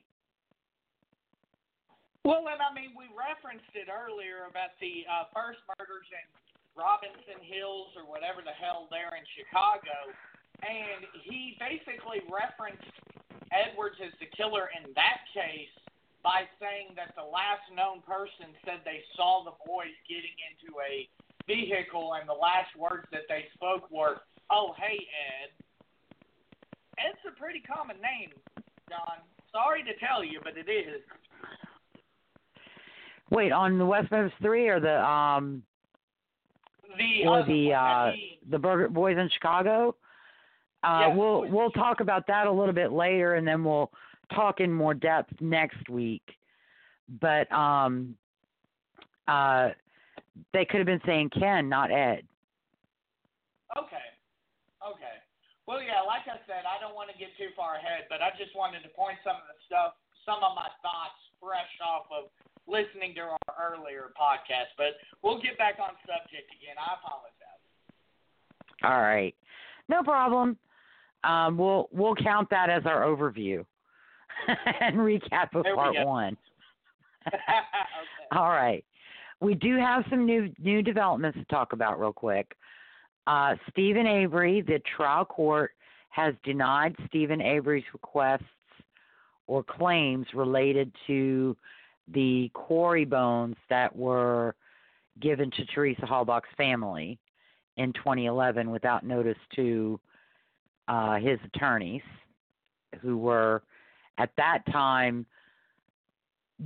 Well, 2.25 2.45
and 2.53 2.61
I 2.61 2.75
mean, 2.75 2.93
we 2.99 3.07
referenced 3.17 3.73
it 3.75 3.89
earlier 3.89 4.45
about 4.51 4.77
the 4.81 5.09
uh, 5.09 5.25
first 5.33 5.61
murders 5.79 6.05
in 6.13 6.27
Robinson 6.79 7.41
Hills 7.43 7.93
or 7.99 8.07
whatever 8.07 8.41
the 8.41 8.55
hell 8.55 8.87
there 8.91 9.13
in 9.19 9.25
Chicago, 9.35 10.15
and 10.63 11.05
he 11.25 11.57
basically 11.59 12.23
referenced 12.31 12.87
Edwards 13.51 13.99
as 13.99 14.15
the 14.23 14.31
killer 14.37 14.71
in 14.77 14.95
that 14.95 15.27
case 15.35 15.73
by 16.23 16.45
saying 16.61 16.93
that 16.95 17.17
the 17.17 17.25
last 17.25 17.65
known 17.73 18.05
person 18.05 18.53
said 18.65 18.85
they 18.85 19.03
saw 19.17 19.43
the 19.43 19.57
boys 19.65 19.95
getting 20.07 20.37
into 20.53 20.77
a 20.85 21.09
vehicle, 21.49 22.15
and 22.15 22.29
the 22.29 22.37
last 22.37 22.71
words 22.77 23.09
that 23.11 23.25
they 23.29 23.49
spoke 23.55 23.91
were, 23.91 24.23
"Oh, 24.51 24.75
hey, 24.79 25.01
Ed." 25.01 25.51
It's 26.99 27.25
a 27.27 27.33
pretty 27.33 27.61
common 27.61 27.97
name, 28.01 28.33
John. 28.89 29.25
Sorry 29.51 29.83
to 29.85 29.97
tell 29.97 30.23
you, 30.23 30.41
but 30.45 30.57
it 30.57 30.69
is. 30.69 31.03
Wait, 33.31 33.53
on 33.53 33.79
the 33.79 33.87
West 33.87 34.11
Memphis 34.11 34.37
Three 34.43 34.69
or 34.69 34.81
the 34.81 35.03
um 35.03 35.63
the 36.99 37.27
or 37.27 37.45
the 37.45 37.73
uh, 37.73 38.13
the 38.51 38.59
Burger 38.59 38.89
Boys 38.89 39.17
in 39.19 39.29
Chicago? 39.35 39.95
Uh, 40.83 40.99
yeah, 41.01 41.15
we'll 41.15 41.49
we'll 41.51 41.71
talk 41.71 42.01
about 42.01 42.27
that 42.27 42.47
a 42.47 42.53
little 42.53 42.75
bit 42.75 42.93
later, 42.93 43.35
and 43.35 43.47
then 43.47 43.65
we'll 43.65 43.91
talk 44.35 44.61
in 44.61 44.73
more 44.73 44.95
depth 44.95 45.33
next 45.41 45.89
week. 45.89 46.23
But 47.21 47.51
um, 47.53 48.15
uh, 49.29 49.71
they 50.53 50.65
could 50.65 50.79
have 50.79 50.87
been 50.87 51.03
saying 51.05 51.31
Ken, 51.31 51.69
not 51.69 51.91
Ed. 51.91 52.23
Okay. 53.77 54.07
Okay. 54.81 55.17
Well, 55.67 55.83
yeah, 55.83 56.03
like 56.03 56.27
I 56.27 56.41
said, 56.51 56.67
I 56.67 56.81
don't 56.83 56.99
want 56.99 57.13
to 57.15 57.19
get 57.19 57.31
too 57.39 57.55
far 57.55 57.79
ahead, 57.79 58.11
but 58.11 58.19
I 58.19 58.35
just 58.35 58.57
wanted 58.59 58.83
to 58.83 58.91
point 58.91 59.23
some 59.23 59.39
of 59.39 59.47
the 59.47 59.59
stuff, 59.71 59.95
some 60.27 60.43
of 60.43 60.59
my 60.59 60.67
thoughts 60.83 61.21
fresh 61.39 61.71
off 61.79 62.11
of 62.11 62.35
listening 62.71 63.15
to 63.17 63.21
our 63.21 63.75
earlier 63.75 64.13
podcast. 64.15 64.71
But 64.79 64.95
we'll 65.23 65.43
get 65.43 65.59
back 65.59 65.77
on 65.83 65.91
subject 66.07 66.49
again. 66.55 66.77
I 66.79 66.95
apologize. 67.03 67.61
All 68.85 69.03
right, 69.03 69.35
no 69.89 70.03
problem. 70.03 70.57
Um, 71.25 71.59
we'll 71.59 71.89
we'll 71.93 72.15
count 72.15 72.49
that 72.51 72.71
as 72.71 72.87
our 72.87 73.03
overview 73.03 73.65
and 74.81 74.97
recap 74.97 75.55
of 75.55 75.65
part 75.75 75.95
one. 76.07 76.37
okay. 77.27 77.39
All 78.33 78.51
right. 78.51 78.85
We 79.41 79.55
do 79.55 79.77
have 79.77 80.05
some 80.09 80.25
new 80.25 80.53
new 80.59 80.83
developments 80.83 81.39
to 81.39 81.45
talk 81.47 81.73
about 81.73 82.01
real 82.01 82.13
quick. 82.13 82.55
Uh, 83.27 83.55
Steven 83.71 84.07
Avery, 84.07 84.63
the 84.63 84.81
trial 84.97 85.25
court 85.25 85.73
has 86.09 86.35
denied 86.45 86.95
Steven 87.07 87.41
Avery's 87.41 87.85
requests 87.93 88.43
or 89.47 89.63
claims 89.63 90.27
related 90.35 90.93
to 91.07 91.57
the 92.13 92.51
quarry 92.55 93.05
bones 93.05 93.57
that 93.69 93.95
were 93.95 94.55
given 95.21 95.51
to 95.53 95.65
Teresa 95.67 96.07
Halbach's 96.07 96.49
family 96.57 97.19
in 97.77 97.93
2011 97.93 98.71
without 98.71 99.05
notice 99.05 99.39
to 99.57 100.01
uh, 100.89 101.17
his 101.17 101.39
attorneys, 101.55 102.03
who 103.01 103.17
were 103.17 103.63
at 104.19 104.31
that 104.37 104.63
time 104.73 105.25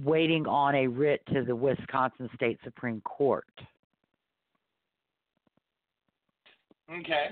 waiting 0.03 0.47
on 0.47 0.75
a 0.75 0.87
writ 0.87 1.23
to 1.33 1.45
the 1.45 1.55
Wisconsin 1.55 2.29
State 2.35 2.59
Supreme 2.65 3.01
Court. 3.03 3.47
Okay. 6.91 7.29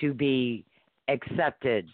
to 0.00 0.12
be 0.12 0.64
accepted 1.08 1.88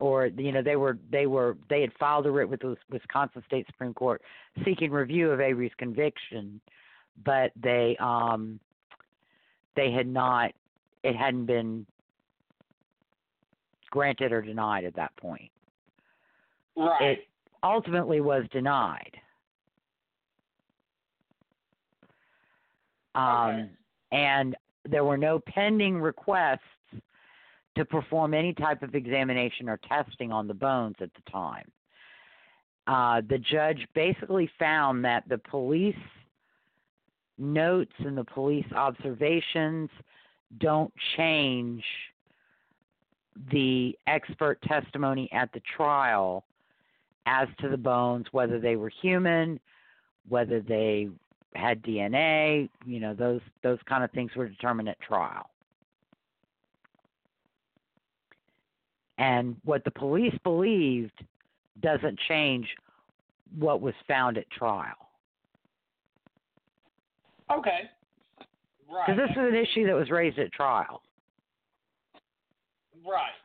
or 0.00 0.26
you 0.26 0.52
know 0.52 0.62
they 0.62 0.76
were 0.76 0.98
they 1.10 1.26
were 1.26 1.56
they 1.70 1.80
had 1.80 1.92
filed 1.98 2.26
a 2.26 2.30
writ 2.30 2.48
with 2.48 2.60
the 2.60 2.76
Wisconsin 2.90 3.42
State 3.46 3.66
Supreme 3.66 3.94
Court 3.94 4.20
seeking 4.64 4.90
review 4.90 5.30
of 5.30 5.40
Avery's 5.40 5.72
conviction, 5.78 6.60
but 7.24 7.52
they 7.60 7.96
um 8.00 8.58
they 9.76 9.92
had 9.92 10.06
not 10.06 10.52
it 11.02 11.16
hadn't 11.16 11.46
been 11.46 11.86
granted 13.90 14.32
or 14.32 14.42
denied 14.42 14.84
at 14.84 14.96
that 14.96 15.16
point. 15.16 15.50
Right. 16.76 17.02
It 17.02 17.28
ultimately 17.62 18.20
was 18.20 18.44
denied. 18.50 19.16
Um 23.14 23.22
Okay. 23.22 23.70
and 24.12 24.56
there 24.88 25.04
were 25.04 25.16
no 25.16 25.40
pending 25.46 25.98
requests 25.98 26.60
to 27.76 27.84
perform 27.84 28.34
any 28.34 28.52
type 28.52 28.82
of 28.82 28.94
examination 28.94 29.68
or 29.68 29.78
testing 29.88 30.32
on 30.32 30.46
the 30.46 30.54
bones 30.54 30.96
at 31.00 31.10
the 31.14 31.30
time. 31.30 31.70
Uh, 32.86 33.22
the 33.28 33.38
judge 33.38 33.86
basically 33.94 34.48
found 34.58 35.04
that 35.04 35.28
the 35.28 35.38
police 35.38 35.96
notes 37.38 37.92
and 37.98 38.16
the 38.16 38.24
police 38.24 38.66
observations 38.74 39.90
don't 40.58 40.92
change 41.16 41.82
the 43.50 43.98
expert 44.06 44.60
testimony 44.62 45.28
at 45.32 45.50
the 45.52 45.60
trial 45.76 46.44
as 47.26 47.48
to 47.58 47.68
the 47.68 47.76
bones, 47.76 48.26
whether 48.30 48.60
they 48.60 48.76
were 48.76 48.90
human 48.90 49.58
whether 50.28 50.60
they 50.60 51.08
had 51.54 51.82
DNA, 51.82 52.68
you 52.84 53.00
know, 53.00 53.14
those 53.14 53.40
those 53.62 53.78
kind 53.86 54.02
of 54.02 54.10
things 54.10 54.32
were 54.34 54.48
determined 54.48 54.88
at 54.88 55.00
trial. 55.00 55.50
And 59.18 59.56
what 59.64 59.84
the 59.84 59.90
police 59.90 60.34
believed 60.42 61.24
doesn't 61.80 62.18
change 62.28 62.66
what 63.58 63.80
was 63.80 63.94
found 64.08 64.38
at 64.38 64.50
trial. 64.50 64.96
Okay. 67.52 67.90
Right. 68.90 69.06
Because 69.06 69.20
this 69.20 69.30
is 69.30 69.42
an 69.42 69.54
issue 69.54 69.86
that 69.86 69.94
was 69.94 70.10
raised 70.10 70.38
at 70.38 70.52
trial. 70.52 71.02
Right. 73.04 73.36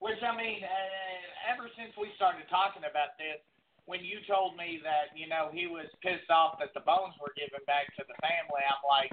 Which 0.00 0.18
I 0.22 0.34
mean, 0.34 0.62
uh, 0.62 1.52
ever 1.52 1.68
since 1.76 1.92
we 1.98 2.08
started 2.16 2.46
talking 2.48 2.86
about 2.86 3.18
this, 3.18 3.42
when 3.84 4.04
you 4.04 4.20
told 4.28 4.54
me 4.56 4.78
that 4.84 5.16
you 5.16 5.26
know 5.26 5.50
he 5.50 5.66
was 5.66 5.88
pissed 6.04 6.30
off 6.30 6.60
that 6.60 6.72
the 6.72 6.84
bones 6.84 7.16
were 7.18 7.34
given 7.34 7.60
back 7.66 7.90
to 7.98 8.04
the 8.06 8.16
family, 8.22 8.62
I'm 8.62 8.84
like, 8.86 9.10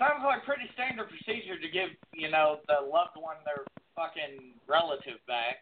sounds 0.00 0.24
like 0.24 0.42
pretty 0.48 0.66
standard 0.74 1.08
procedure 1.08 1.60
to 1.60 1.68
give 1.70 1.94
you 2.10 2.32
know 2.32 2.58
the 2.66 2.80
loved 2.84 3.14
one 3.16 3.38
their 3.46 3.62
fucking 3.94 4.54
relative 4.68 5.18
back. 5.26 5.58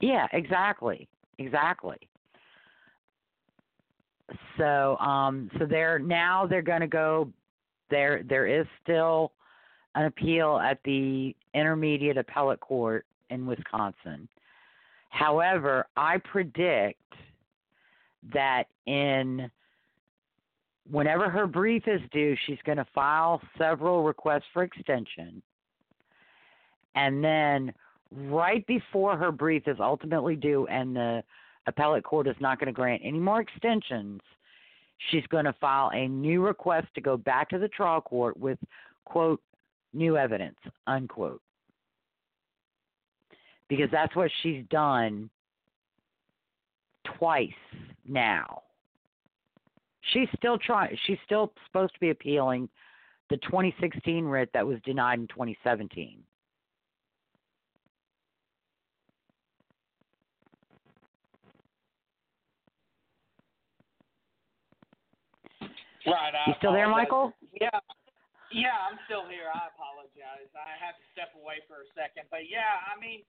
Yeah, 0.00 0.26
exactly. 0.32 1.08
Exactly. 1.38 1.98
So, 4.56 4.96
um, 4.98 5.50
so 5.58 5.66
they're 5.66 5.98
now 5.98 6.46
they're 6.46 6.62
going 6.62 6.80
to 6.80 6.88
go. 6.88 7.30
There, 7.90 8.22
there 8.28 8.46
is 8.46 8.66
still 8.82 9.32
an 9.94 10.04
appeal 10.04 10.58
at 10.58 10.78
the 10.84 11.34
Intermediate 11.54 12.18
Appellate 12.18 12.60
Court 12.60 13.06
in 13.30 13.46
Wisconsin. 13.46 14.28
However, 15.08 15.86
I 15.96 16.18
predict 16.18 17.00
that 18.32 18.64
in 18.86 19.50
whenever 20.90 21.30
her 21.30 21.46
brief 21.46 21.84
is 21.86 22.00
due, 22.12 22.36
she's 22.46 22.58
going 22.66 22.78
to 22.78 22.86
file 22.94 23.40
several 23.56 24.02
requests 24.02 24.44
for 24.52 24.62
extension. 24.64 25.42
And 26.98 27.22
then 27.22 27.72
right 28.10 28.66
before 28.66 29.16
her 29.16 29.30
brief 29.30 29.68
is 29.68 29.76
ultimately 29.78 30.34
due 30.34 30.66
and 30.66 30.96
the 30.96 31.22
appellate 31.68 32.02
court 32.02 32.26
is 32.26 32.34
not 32.40 32.58
going 32.58 32.66
to 32.66 32.72
grant 32.72 33.02
any 33.04 33.20
more 33.20 33.40
extensions, 33.40 34.20
she's 35.10 35.24
going 35.28 35.44
to 35.44 35.52
file 35.60 35.90
a 35.94 36.08
new 36.08 36.44
request 36.44 36.88
to 36.96 37.00
go 37.00 37.16
back 37.16 37.48
to 37.50 37.58
the 37.58 37.68
trial 37.68 38.00
court 38.00 38.36
with, 38.36 38.58
quote, 39.04 39.40
new 39.94 40.16
evidence, 40.16 40.58
unquote. 40.88 41.40
Because 43.68 43.90
that's 43.92 44.16
what 44.16 44.30
she's 44.42 44.64
done 44.68 45.30
twice 47.16 47.52
now. 48.08 48.62
She's 50.12 50.28
still 50.36 50.58
trying 50.58 50.96
she's 51.06 51.18
still 51.24 51.52
supposed 51.66 51.94
to 51.94 52.00
be 52.00 52.10
appealing 52.10 52.68
the 53.30 53.36
2016 53.36 54.24
writ 54.24 54.50
that 54.52 54.66
was 54.66 54.78
denied 54.84 55.20
in 55.20 55.28
2017. 55.28 56.24
Right. 66.12 66.34
I 66.34 66.50
You 66.50 66.54
still 66.58 66.72
there. 66.72 66.88
Michael? 66.88 67.32
Yeah. 67.52 67.74
Yeah, 68.48 68.72
I'm 68.88 68.96
still 69.04 69.28
here. 69.28 69.52
I 69.52 69.68
apologize. 69.68 70.48
I 70.56 70.76
had 70.80 70.96
to 70.96 71.04
step 71.12 71.36
away 71.36 71.60
for 71.68 71.84
a 71.84 71.88
second, 71.92 72.32
but 72.32 72.48
yeah, 72.48 72.80
I 72.88 72.96
mean, 72.96 73.20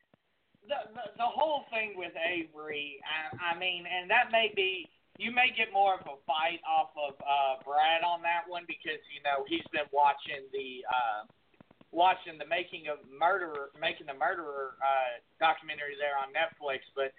the 0.63 0.87
the, 0.95 1.05
the 1.19 1.27
whole 1.27 1.67
thing 1.67 1.99
with 1.99 2.15
Avery. 2.15 3.03
I, 3.03 3.51
I 3.51 3.59
mean, 3.59 3.83
and 3.83 4.07
that 4.07 4.31
may 4.31 4.51
be 4.55 4.87
you 5.19 5.35
may 5.35 5.51
get 5.51 5.75
more 5.75 5.99
of 5.99 6.07
a 6.07 6.15
fight 6.23 6.63
off 6.63 6.95
of 6.95 7.19
uh, 7.19 7.59
Brad 7.67 8.07
on 8.07 8.23
that 8.23 8.47
one 8.47 8.63
because 8.63 9.03
you 9.11 9.19
know 9.19 9.43
he's 9.43 9.65
been 9.75 9.91
watching 9.91 10.47
the 10.55 10.87
uh, 10.87 11.27
watching 11.91 12.39
the 12.39 12.47
making 12.47 12.87
of 12.87 13.03
murderer 13.11 13.75
making 13.75 14.07
the 14.07 14.15
murderer 14.15 14.79
uh, 14.79 15.19
documentary 15.35 15.99
there 15.99 16.15
on 16.15 16.31
Netflix, 16.31 16.87
but. 16.95 17.11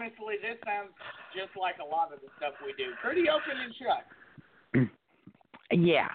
Honestly, 0.00 0.40
this 0.40 0.56
sounds 0.64 0.88
just 1.36 1.52
like 1.52 1.76
a 1.76 1.84
lot 1.84 2.08
of 2.08 2.24
the 2.24 2.32
stuff 2.40 2.56
we 2.64 2.72
do. 2.80 2.96
Pretty 3.04 3.28
open 3.28 3.60
and 3.60 3.76
shut. 3.76 4.08
Yeah. 5.70 6.08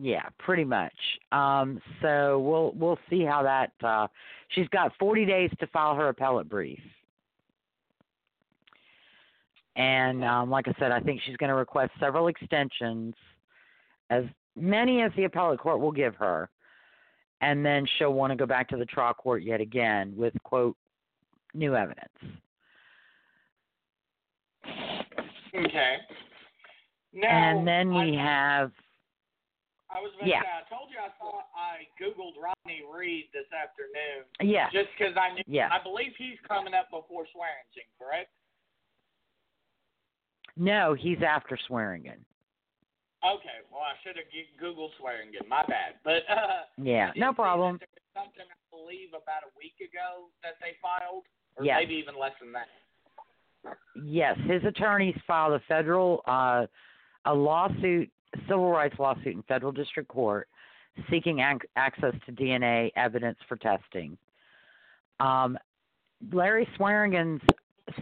Yeah, 0.00 0.28
pretty 0.38 0.64
much. 0.64 0.94
Um, 1.32 1.80
so 2.02 2.38
we'll 2.40 2.72
we'll 2.76 2.98
see 3.10 3.24
how 3.24 3.42
that 3.42 3.72
uh 3.86 4.06
she's 4.48 4.68
got 4.68 4.92
40 4.98 5.24
days 5.24 5.50
to 5.60 5.66
file 5.68 5.94
her 5.96 6.08
appellate 6.08 6.48
brief. 6.48 6.80
And 9.76 10.24
um 10.24 10.50
like 10.50 10.68
I 10.68 10.74
said, 10.78 10.92
I 10.92 11.00
think 11.00 11.20
she's 11.24 11.36
going 11.36 11.48
to 11.48 11.56
request 11.56 11.92
several 11.98 12.28
extensions 12.28 13.14
as 14.10 14.24
many 14.56 15.02
as 15.02 15.10
the 15.16 15.24
appellate 15.24 15.60
court 15.60 15.80
will 15.80 15.92
give 15.92 16.14
her. 16.16 16.50
And 17.40 17.64
then 17.64 17.86
she'll 17.98 18.12
want 18.14 18.32
to 18.32 18.36
go 18.36 18.46
back 18.46 18.68
to 18.70 18.76
the 18.76 18.84
trial 18.84 19.14
court 19.14 19.42
yet 19.42 19.60
again 19.60 20.12
with 20.16 20.34
quote 20.42 20.76
new 21.54 21.74
evidence. 21.74 22.08
Okay. 25.54 25.96
Now, 27.12 27.28
and 27.28 27.66
then 27.66 27.88
we 27.94 28.18
I, 28.18 28.22
have 28.22 28.72
I 29.88 30.04
was 30.04 30.12
about 30.16 30.28
yeah. 30.28 30.44
to 30.44 30.44
say, 30.44 30.52
I 30.52 30.64
told 30.68 30.92
you 30.92 31.00
I 31.00 31.08
saw 31.16 31.40
I 31.56 31.88
googled 31.96 32.36
Rodney 32.36 32.84
Reed 32.84 33.32
this 33.32 33.48
afternoon 33.48 34.28
yeah. 34.44 34.68
just 34.68 34.92
because 34.92 35.16
I 35.16 35.32
knew. 35.32 35.44
Yeah. 35.48 35.72
I 35.72 35.80
believe 35.80 36.12
he's 36.20 36.36
coming 36.44 36.76
up 36.76 36.92
before 36.92 37.24
Swearingen, 37.32 37.88
correct? 37.96 38.28
No, 40.60 40.92
he's 40.92 41.24
after 41.24 41.56
Swearingen. 41.66 42.20
Okay. 43.24 43.58
Well, 43.72 43.80
I 43.80 43.96
should 44.04 44.20
have 44.20 44.28
googled 44.60 44.92
Swearingen. 45.00 45.40
My 45.48 45.64
bad. 45.64 45.96
But 46.04 46.28
uh, 46.28 46.68
Yeah, 46.76 47.10
no 47.16 47.32
problem. 47.32 47.80
there 47.80 47.88
was 47.88 48.12
something 48.12 48.44
I 48.44 48.60
believe 48.68 49.16
about 49.16 49.48
a 49.48 49.52
week 49.56 49.80
ago 49.80 50.28
that 50.44 50.60
they 50.60 50.76
filed, 50.84 51.24
or 51.56 51.64
Yes. 51.64 51.80
maybe 51.80 51.96
even 51.96 52.12
less 52.18 52.36
than 52.40 52.52
that. 52.52 52.68
Yes, 54.04 54.36
his 54.46 54.62
attorneys 54.64 55.16
filed 55.26 55.54
a 55.54 55.60
federal 55.66 56.22
uh, 56.26 56.66
a 57.24 57.34
lawsuit, 57.34 58.10
civil 58.48 58.70
rights 58.70 58.98
lawsuit 58.98 59.34
in 59.34 59.42
federal 59.42 59.72
district 59.72 60.08
court, 60.08 60.48
seeking 61.10 61.40
ac- 61.40 61.68
access 61.76 62.14
to 62.26 62.32
DNA 62.32 62.90
evidence 62.96 63.38
for 63.48 63.56
testing. 63.56 64.16
Um, 65.20 65.58
Larry 66.32 66.68
Swearingen's 66.78 67.42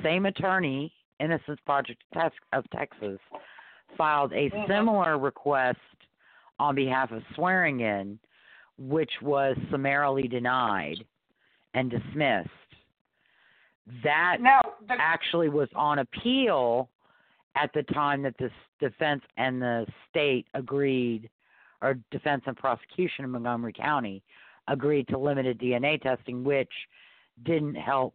same 0.03 0.27
attorney, 0.27 0.93
Innocence 1.21 1.61
Project 1.65 2.03
of 2.53 2.71
Texas, 2.71 3.19
filed 3.97 4.33
a 4.33 4.51
Mhm. 4.51 4.67
similar 4.67 5.19
request 5.19 5.79
on 6.59 6.75
behalf 6.75 7.11
of 7.11 7.23
Swearingen, 7.35 8.19
which 8.79 9.21
was 9.23 9.57
summarily 9.71 10.29
denied 10.29 11.07
and 11.75 11.91
dismissed. 11.91 12.51
That 14.03 14.41
Now, 14.41 14.61
the, 14.87 14.95
actually 14.95 15.49
was 15.49 15.69
on 15.75 16.01
appeal 16.01 16.91
at 17.57 17.73
the 17.73 17.83
time 17.95 18.23
that 18.23 18.37
the 18.39 18.51
defense 18.81 19.23
and 19.37 19.61
the 19.61 19.87
state 20.11 20.47
agreed, 20.55 21.29
or 21.83 21.99
defense 22.11 22.43
and 22.47 22.57
prosecution 22.57 23.25
in 23.25 23.31
Montgomery 23.31 23.73
County 23.73 24.23
agreed 24.69 25.09
to 25.09 25.19
limited 25.19 25.59
DNA 25.59 26.01
testing, 26.01 26.45
which 26.45 26.71
didn't 27.45 27.75
help 27.75 28.15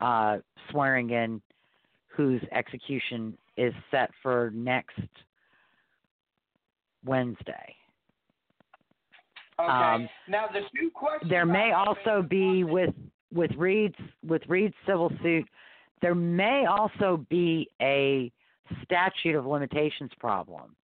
uh, 0.00 0.38
Swearingen, 0.70 1.40
whose 2.06 2.40
execution 2.52 3.36
is 3.56 3.74
set 3.90 4.10
for 4.22 4.50
next 4.54 4.98
Wednesday. 7.04 7.74
okay. 9.60 9.68
um, 9.68 10.08
now 10.28 10.46
the 10.52 10.60
two 10.76 10.90
questions. 10.90 11.30
There 11.30 11.46
may 11.46 11.72
also 11.72 12.22
be 12.22 12.64
with 12.64 12.94
with 13.32 13.50
Reed's 13.56 13.96
with 14.26 14.42
Reed's 14.48 14.74
civil 14.86 15.12
suit. 15.22 15.44
There 16.00 16.14
may 16.14 16.64
also 16.66 17.24
be 17.28 17.68
a 17.80 18.30
statute 18.84 19.36
of 19.36 19.46
limitations 19.46 20.10
problem 20.18 20.76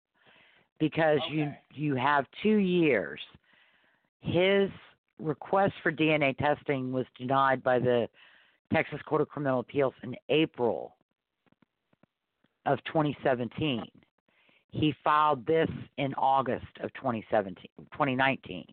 because 0.78 1.20
you 1.30 1.52
you 1.72 1.94
have 1.94 2.26
two 2.42 2.56
years. 2.56 3.20
His 4.20 4.70
request 5.18 5.74
for 5.82 5.92
DNA 5.92 6.36
testing 6.36 6.92
was 6.92 7.06
denied 7.16 7.62
by 7.62 7.78
the 7.78 8.08
Texas 8.72 9.00
Court 9.06 9.20
of 9.20 9.28
Criminal 9.28 9.60
Appeals 9.60 9.94
in 10.02 10.16
April 10.28 10.96
of 12.66 12.78
2017. 12.84 13.84
He 14.70 14.94
filed 15.04 15.46
this 15.46 15.68
in 15.98 16.14
August 16.14 16.66
of 16.82 16.92
2017, 16.94 17.56
2019. 17.92 18.64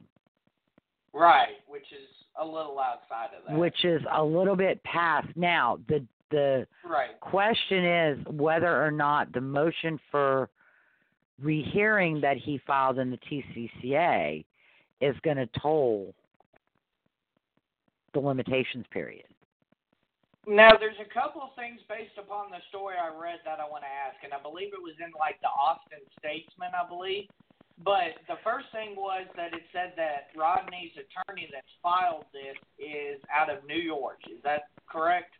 Right, 1.14 1.50
which 1.68 1.92
is 1.92 2.08
a 2.42 2.46
little 2.46 2.80
outside 2.80 3.30
of 3.38 3.46
that. 3.48 3.58
which 3.58 3.84
is 3.84 4.02
a 4.12 4.24
little 4.24 4.56
bit 4.56 4.82
past 4.84 5.28
now 5.36 5.78
the 5.88 6.04
the 6.32 6.66
right. 6.90 7.20
question 7.20 7.86
is 7.86 8.20
whether 8.28 8.84
or 8.84 8.92
not 8.92 9.32
the 9.34 9.42
motion 9.42 10.00
for 10.10 10.50
rehearing 11.42 12.22
that 12.22 12.38
he 12.38 12.60
filed 12.66 13.00
in 13.00 13.12
the 13.12 13.18
TCCA 13.18 14.46
is 15.02 15.16
going 15.24 15.38
to 15.38 15.48
toll 15.60 16.14
the 18.14 18.20
limitations 18.20 18.86
period 18.92 19.26
Now, 20.48 20.72
there's 20.78 21.00
a 21.00 21.14
couple 21.14 21.42
of 21.42 21.56
things 21.56 21.80
based 21.88 22.18
upon 22.18 22.52
the 22.52 22.58
story 22.70 22.96
I 22.98 23.08
read 23.08 23.40
that 23.46 23.60
I 23.60 23.70
want 23.70 23.84
to 23.84 23.90
ask, 23.90 24.22
and 24.24 24.34
I 24.34 24.42
believe 24.42 24.74
it 24.74 24.82
was 24.82 24.96
in 25.00 25.12
like 25.18 25.40
the 25.42 25.50
Austin 25.50 26.04
Statesman, 26.20 26.72
I 26.76 26.88
believe. 26.88 27.28
But 27.84 28.22
the 28.28 28.38
first 28.44 28.68
thing 28.72 28.94
was 28.96 29.26
that 29.36 29.54
it 29.54 29.64
said 29.74 29.94
that 29.98 30.30
Rodney's 30.38 30.94
attorney 30.94 31.50
that's 31.52 31.74
filed 31.82 32.26
this 32.34 32.58
is 32.78 33.18
out 33.34 33.50
of 33.50 33.66
New 33.66 33.80
York. 33.80 34.20
Is 34.30 34.38
that 34.44 34.70
correct? 34.86 35.34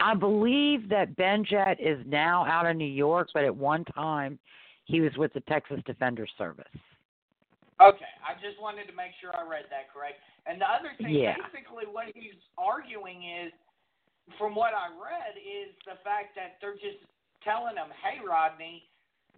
I 0.00 0.14
believe 0.14 0.88
that 0.90 1.16
Benjet 1.16 1.76
is 1.80 1.98
now 2.06 2.44
out 2.46 2.66
of 2.66 2.76
New 2.76 2.84
York, 2.84 3.28
but 3.34 3.44
at 3.44 3.54
one 3.54 3.84
time 3.84 4.38
he 4.84 5.00
was 5.00 5.12
with 5.16 5.32
the 5.32 5.40
Texas 5.40 5.80
Defender 5.86 6.26
Service. 6.38 6.66
Okay, 7.80 8.10
I 8.26 8.34
just 8.42 8.60
wanted 8.60 8.86
to 8.88 8.94
make 8.94 9.12
sure 9.20 9.30
I 9.36 9.42
read 9.48 9.64
that 9.70 9.92
correct. 9.92 10.18
And 10.46 10.60
the 10.60 10.68
other 10.68 10.90
thing, 10.98 11.14
Yeah. 11.14 11.36
basically, 11.36 11.86
what 11.86 12.06
he's 12.14 12.34
arguing 12.56 13.22
is, 13.24 13.52
from 14.36 14.54
what 14.54 14.74
I 14.74 14.88
read, 14.88 15.36
is 15.36 15.74
the 15.84 15.96
fact 16.02 16.34
that 16.34 16.60
they're 16.60 16.76
just 16.76 16.98
telling 17.42 17.76
him, 17.76 17.90
"Hey, 18.02 18.20
Rodney, 18.20 18.88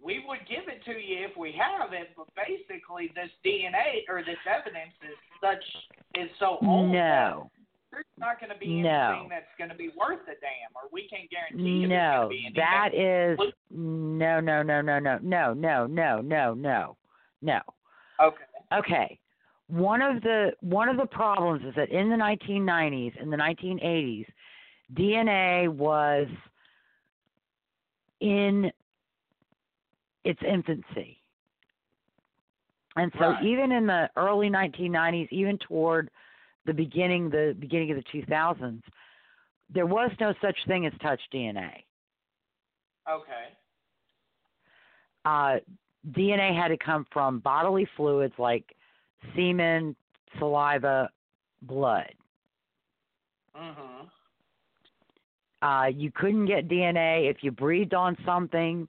we 0.01 0.19
would 0.19 0.45
give 0.47 0.67
it 0.67 0.83
to 0.85 0.99
you 0.99 1.25
if 1.25 1.37
we 1.37 1.51
have 1.53 1.93
it, 1.93 2.15
but 2.15 2.27
basically, 2.35 3.09
this 3.09 3.31
DNA 3.43 4.05
or 4.09 4.23
this 4.23 4.39
evidence 4.45 4.93
is 5.03 5.17
such 5.39 5.63
is 6.15 6.29
so 6.37 6.57
old 6.61 6.89
No. 6.89 7.51
That 7.91 7.97
there's 7.97 8.05
not 8.17 8.39
going 8.39 8.51
to 8.51 8.57
be 8.57 8.81
No. 8.81 8.89
anything 8.89 9.29
that's 9.29 9.45
going 9.57 9.69
to 9.69 9.75
be 9.75 9.89
worth 9.97 10.21
a 10.27 10.35
damn, 10.39 10.71
or 10.75 10.89
we 10.91 11.07
can't 11.07 11.29
guarantee 11.29 11.81
you 11.81 11.87
there's 11.87 12.01
No, 12.01 12.11
going 12.11 12.23
to 12.23 12.29
be 12.29 12.45
anything. 12.45 12.53
that 12.55 12.93
is 12.93 13.39
no, 13.69 14.39
no, 14.39 14.61
no, 14.63 14.81
no, 14.81 14.99
no, 14.99 15.17
no, 15.19 15.53
no, 15.53 15.87
no, 15.87 16.21
no, 16.21 16.53
no, 16.53 16.97
no. 17.41 17.59
okay. 18.21 18.43
Okay. 18.73 19.19
One 19.67 20.01
of 20.01 20.21
the 20.21 20.51
one 20.59 20.89
of 20.89 20.97
the 20.97 21.05
problems 21.05 21.63
is 21.65 21.73
that 21.75 21.89
in 21.89 22.09
the 22.09 22.15
1990s 22.15 23.21
and 23.21 23.31
the 23.31 23.37
1980s, 23.37 24.25
DNA 24.93 25.69
was 25.69 26.27
in 28.19 28.71
its 30.25 30.39
infancy. 30.47 31.21
And 32.97 33.11
so 33.17 33.29
Right. 33.29 33.43
even 33.43 33.71
in 33.71 33.87
the 33.87 34.09
early 34.17 34.49
1990s, 34.49 35.29
even 35.31 35.57
toward 35.59 36.09
the 36.65 36.73
beginning 36.73 37.29
the 37.29 37.55
beginning 37.59 37.91
of 37.91 37.97
the 37.97 38.03
2000s, 38.19 38.81
there 39.73 39.85
was 39.85 40.11
no 40.19 40.33
such 40.41 40.57
thing 40.67 40.85
as 40.85 40.93
touch 41.01 41.21
DNA. 41.33 41.85
Okay. 43.09 43.57
uh, 45.25 45.57
DNA 46.11 46.55
had 46.55 46.69
to 46.69 46.77
come 46.77 47.05
from 47.11 47.39
bodily 47.39 47.87
fluids 47.95 48.33
like 48.37 48.75
semen, 49.35 49.95
saliva, 50.39 51.09
blood. 51.63 52.13
Mhm. 53.55 54.09
Uh, 55.61 55.91
you 55.93 56.11
couldn't 56.11 56.47
get 56.47 56.67
DNA 56.67 57.27
if 57.29 57.43
you 57.43 57.51
breathed 57.51 57.93
on 57.93 58.17
something, 58.25 58.87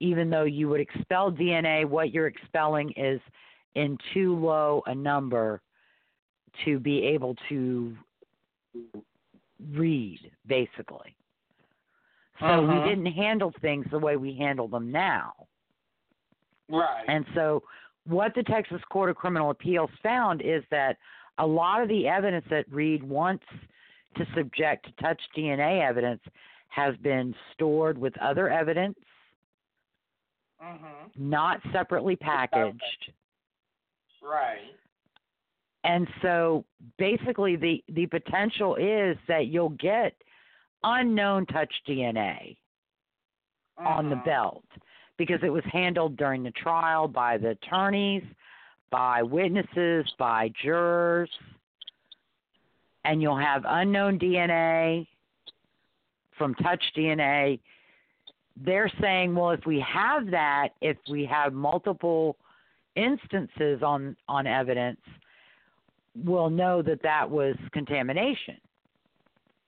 even 0.00 0.30
though 0.30 0.44
you 0.44 0.68
would 0.68 0.80
expel 0.80 1.30
DNA. 1.30 1.84
What 1.84 2.12
you're 2.12 2.28
expelling 2.28 2.92
is 2.92 3.20
in 3.74 3.98
too 4.14 4.36
low 4.36 4.82
a 4.86 4.94
number 4.94 5.60
to 6.64 6.78
be 6.78 7.04
able 7.04 7.34
to 7.48 7.96
read, 9.72 10.30
basically. 10.46 11.14
So 12.40 12.46
Uh-huh. 12.46 12.80
we 12.80 12.88
didn't 12.88 13.12
handle 13.12 13.52
things 13.60 13.86
the 13.90 13.98
way 13.98 14.16
we 14.16 14.34
handle 14.34 14.68
them 14.68 14.90
now. 14.90 15.34
Right. 16.68 17.04
And 17.06 17.26
so, 17.34 17.62
what 18.04 18.34
the 18.34 18.42
Texas 18.42 18.82
Court 18.90 19.10
of 19.10 19.16
Criminal 19.16 19.50
Appeals 19.50 19.90
found 20.02 20.42
is 20.42 20.64
that 20.70 20.96
a 21.38 21.46
lot 21.46 21.82
of 21.82 21.88
the 21.88 22.08
evidence 22.08 22.44
that 22.50 22.66
Reed 22.72 23.02
wants 23.02 23.44
to 24.16 24.26
subject 24.34 24.86
to 24.86 24.92
touch 25.02 25.20
DNA 25.36 25.80
evidence 25.86 26.22
has 26.68 26.96
been 26.98 27.34
stored 27.52 27.96
with 27.98 28.16
other 28.18 28.48
evidence, 28.48 28.98
mhm. 30.62 31.16
not 31.16 31.60
separately 31.70 32.16
packaged. 32.16 33.12
Right. 34.22 34.74
And 35.84 36.06
so, 36.20 36.64
basically, 36.98 37.56
the, 37.56 37.82
the 37.88 38.06
potential 38.06 38.76
is 38.76 39.16
that 39.26 39.48
you'll 39.48 39.70
get 39.70 40.14
unknown 40.84 41.46
touch 41.46 41.72
DNA 41.86 42.56
on 43.78 44.08
the 44.08 44.16
Mhm. 44.16 44.24
belt 44.24 44.64
because 45.16 45.42
it 45.42 45.48
was 45.50 45.64
handled 45.64 46.16
during 46.16 46.42
the 46.42 46.50
trial 46.52 47.08
by 47.08 47.36
the 47.36 47.50
attorneys, 47.50 48.24
by 48.90 49.22
witnesses, 49.22 50.10
by 50.18 50.48
jurors, 50.50 51.30
and 53.04 53.20
you'll 53.20 53.36
have 53.36 53.64
unknown 53.66 54.18
DNA 54.18 55.06
from 56.36 56.54
touch 56.56 56.82
DNA. 56.94 57.58
They're 58.56 58.90
saying, 59.00 59.34
well, 59.34 59.50
if 59.50 59.64
we 59.66 59.80
have 59.80 60.30
that, 60.30 60.74
if 60.80 60.96
we 61.08 61.24
have 61.24 61.52
multiple 61.52 62.36
instances 62.94 63.82
on 63.82 64.16
on 64.28 64.46
evidence, 64.46 65.00
we'll 66.16 66.50
know 66.50 66.82
that 66.82 67.02
that 67.02 67.28
was 67.28 67.56
contamination. 67.72 68.56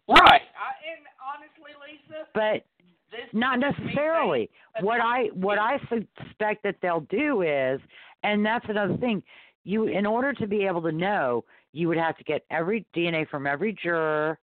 Right. 0.08 0.42
I, 0.42 0.70
and 0.90 1.06
honestly, 1.24 1.72
Lisa, 1.80 2.26
But 2.34 2.64
this 3.10 3.28
Not 3.32 3.60
this 3.60 3.72
is 3.72 3.78
me 3.78 3.84
necessarily. 3.86 4.50
What 4.80 5.00
I 5.00 5.26
what 5.34 5.58
I 5.58 5.78
suspect 5.88 6.62
that 6.64 6.76
they'll 6.82 7.06
do 7.10 7.42
is, 7.42 7.80
and 8.22 8.44
that's 8.44 8.66
another 8.68 8.96
thing. 8.98 9.22
You, 9.64 9.84
in 9.86 10.04
order 10.04 10.34
to 10.34 10.46
be 10.46 10.66
able 10.66 10.82
to 10.82 10.92
know, 10.92 11.44
you 11.72 11.88
would 11.88 11.96
have 11.96 12.16
to 12.18 12.24
get 12.24 12.44
every 12.50 12.84
DNA 12.94 13.28
from 13.28 13.46
every 13.46 13.72
juror, 13.72 14.38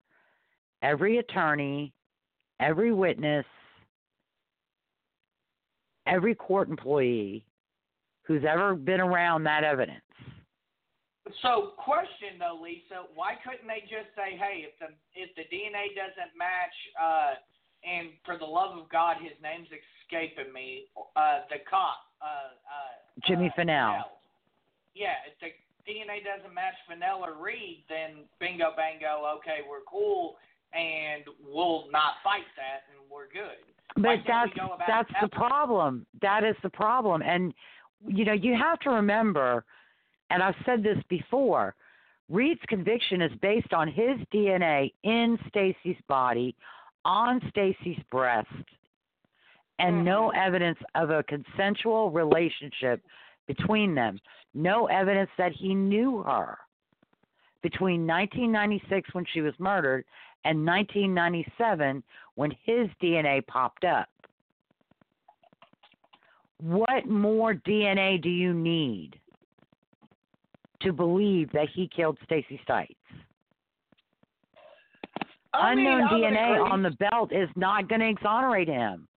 every 0.82 1.20
attorney, 1.20 1.94
every 2.60 2.92
witness, 2.92 3.46
every 6.08 6.34
court 6.34 6.70
employee 6.70 7.46
who's 8.24 8.44
ever 8.48 8.76
been 8.76 9.00
around 9.00 9.44
that 9.44 9.64
evidence. 9.64 10.02
So, 11.42 11.74
question 11.78 12.40
though, 12.40 12.60
Lisa, 12.62 13.08
why 13.16 13.40
couldn't 13.44 13.68
they 13.68 13.82
just 13.88 14.12
say, 14.16 14.36
"Hey, 14.36 14.68
if 14.68 14.76
the 14.80 14.94
if 15.16 15.34
the 15.36 15.48
DNA 15.48 15.96
doesn't 15.96 16.36
match, 16.36 16.76
uh, 17.00 17.34
and 17.84 18.10
for 18.26 18.38
the 18.38 18.46
love 18.46 18.78
of 18.78 18.90
God, 18.90 19.18
his 19.22 19.34
name's 19.42 19.70
escaping 19.72 20.52
me, 20.54 20.86
uh, 21.16 21.48
the 21.50 21.64
cop, 21.70 22.12
uh, 22.22 22.54
uh, 22.68 22.94
Jimmy 23.28 23.48
uh, 23.48 23.56
Fennell. 23.56 24.22
Yeah, 24.94 25.16
if 25.26 25.40
the 25.40 25.56
DNA 25.88 26.24
doesn't 26.24 26.54
match 26.54 26.76
Fennell 26.88 27.24
or 27.24 27.42
Reed, 27.42 27.84
then 27.90 28.28
bingo, 28.40 28.76
bango, 28.76 29.26
okay, 29.40 29.60
we're 29.68 29.86
cool, 29.90 30.36
and 30.74 31.24
we'll 31.44 31.90
not 31.92 32.22
fight 32.24 32.48
that, 32.56 32.86
and 32.92 33.00
we're 33.10 33.28
good. 33.32 33.60
But 33.96 34.24
that's 34.28 34.52
we 34.54 34.60
go 34.60 34.74
about 34.74 34.88
that's 34.88 35.12
the 35.22 35.30
problem. 35.30 36.06
That 36.22 36.44
is 36.44 36.56
the 36.64 36.70
problem. 36.70 37.22
And 37.22 37.54
you 38.08 38.26
know, 38.26 38.34
you 38.34 38.56
have 38.56 38.80
to 38.80 38.90
remember, 38.90 39.66
and 40.32 40.42
I've 40.42 40.56
said 40.66 40.82
this 40.82 40.98
before, 41.10 41.76
Reed's 42.30 42.62
conviction 42.68 43.22
is 43.22 43.32
based 43.42 43.74
on 43.74 43.90
his 43.90 44.18
DNA 44.34 44.94
in 45.04 45.38
Stacy's 45.50 46.02
body, 46.08 46.56
on 47.04 47.42
Stacy's 47.50 48.02
breast, 48.10 48.48
and 49.78 50.06
no 50.06 50.30
Mhm. 50.30 50.38
evidence 50.38 50.80
of 50.96 51.10
a 51.10 51.24
consensual 51.24 52.12
relationship 52.12 53.06
between 53.46 53.94
them. 53.94 54.22
No 54.54 54.88
evidence 54.88 55.32
that 55.38 55.52
he 55.52 55.76
knew 55.76 56.24
her 56.24 56.58
between 57.62 58.06
1996 58.06 59.14
when 59.14 59.26
she 59.26 59.42
was 59.42 59.60
murdered 59.60 60.06
and 60.46 60.64
1997 60.64 62.04
when 62.36 62.52
his 62.52 62.90
DNA 63.02 63.42
popped 63.42 63.84
up. 63.84 64.10
What 66.60 67.06
more 67.08 67.54
DNA 67.54 68.18
do 68.18 68.30
you 68.30 68.54
need 68.54 69.20
to 70.84 70.94
believe 70.94 71.52
that 71.52 71.68
he 71.74 71.90
killed 71.96 72.18
Stacy 72.26 72.60
Stites? 72.68 72.96
I 75.54 75.76
mean, 75.76 75.88
Unknown 75.88 76.04
I 76.04 76.14
DNA 76.14 76.72
on 76.72 76.82
the 76.82 76.92
belt 76.92 77.32
is 77.34 77.50
not 77.56 77.90
going 77.90 78.02
to 78.02 78.10
exonerate 78.10 78.68
him 78.68 79.08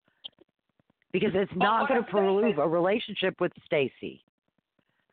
because 1.12 1.30
it's 1.34 1.52
not 1.54 1.88
going 1.88 2.02
to 2.02 2.10
prove 2.10 2.58
a 2.58 2.68
relationship 2.68 3.40
with 3.40 3.52
Stacy. 3.64 4.20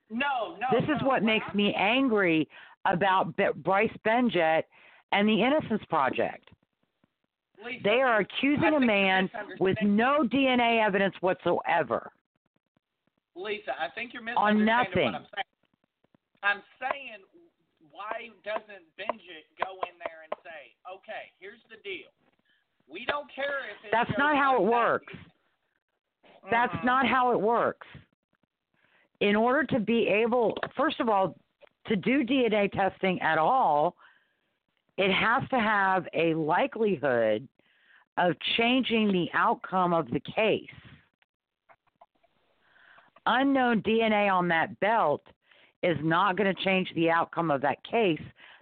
No, 0.10 0.58
no. 0.60 0.68
This 0.72 0.84
is 0.84 1.02
no. 1.02 1.08
what 1.08 1.24
makes 1.24 1.46
me 1.54 1.74
angry 1.78 2.50
about 2.86 3.36
Be- 3.38 3.54
Bryce 3.58 3.96
Benjet 4.06 4.64
and 5.12 5.28
the 5.30 5.44
Innocence 5.44 5.84
Project. 5.90 6.50
Lisa, 7.64 7.84
They 7.84 8.02
are 8.02 8.20
accusing 8.22 8.74
a 8.76 8.80
man 8.80 9.30
with 9.60 9.78
no 9.84 10.24
DNA 10.24 10.84
evidence 10.86 11.14
whatsoever. 11.22 12.12
Lisa, 13.36 13.72
I 13.80 13.88
think 13.94 14.14
you're 14.14 14.24
missing 14.24 14.38
On 14.38 14.66
nothing. 14.66 15.14
what 15.14 15.16
I'm 15.16 15.28
saying. 15.36 15.52
I'm 16.44 16.62
saying, 16.82 17.22
why 17.94 18.34
doesn't 18.42 18.84
Benjet 18.98 19.46
go 19.62 19.78
in 19.86 19.96
there 20.02 20.26
and 20.26 20.34
say, 20.42 20.74
okay, 20.90 21.30
here's 21.38 21.62
the 21.70 21.78
deal. 21.86 22.10
We 22.90 23.06
don't 23.06 23.30
care 23.30 23.70
if 23.70 23.78
it's 23.81 23.81
That's 23.92 24.12
not 24.18 24.36
how 24.36 24.56
it 24.56 24.64
works. 24.64 25.14
That's 26.50 26.74
Mhm. 26.76 26.84
not 26.86 27.06
how 27.06 27.32
it 27.32 27.40
works. 27.40 27.88
In 29.20 29.36
order 29.36 29.64
to 29.66 29.80
be 29.80 30.08
able, 30.08 30.58
first 30.76 31.00
of 31.00 31.10
all, 31.10 31.36
to 31.86 31.96
do 31.96 32.24
DNA 32.24 32.68
testing 32.68 33.22
at 33.22 33.38
all, 33.38 33.96
it 34.98 35.12
has 35.12 35.48
to 35.50 35.60
have 35.60 36.08
a 36.14 36.34
likelihood 36.34 37.48
of 38.18 38.40
changing 38.58 39.12
the 39.12 39.30
outcome 39.34 39.94
of 39.94 40.10
the 40.10 40.20
case. 40.20 40.74
Unknown 43.26 43.82
DNA 43.82 44.30
on 44.30 44.48
that 44.48 44.80
belt 44.80 45.26
is 45.84 45.98
not 46.02 46.36
going 46.36 46.54
to 46.54 46.64
change 46.64 46.92
the 46.94 47.10
outcome 47.10 47.52
of 47.52 47.62
that 47.62 47.84
case 47.84 48.22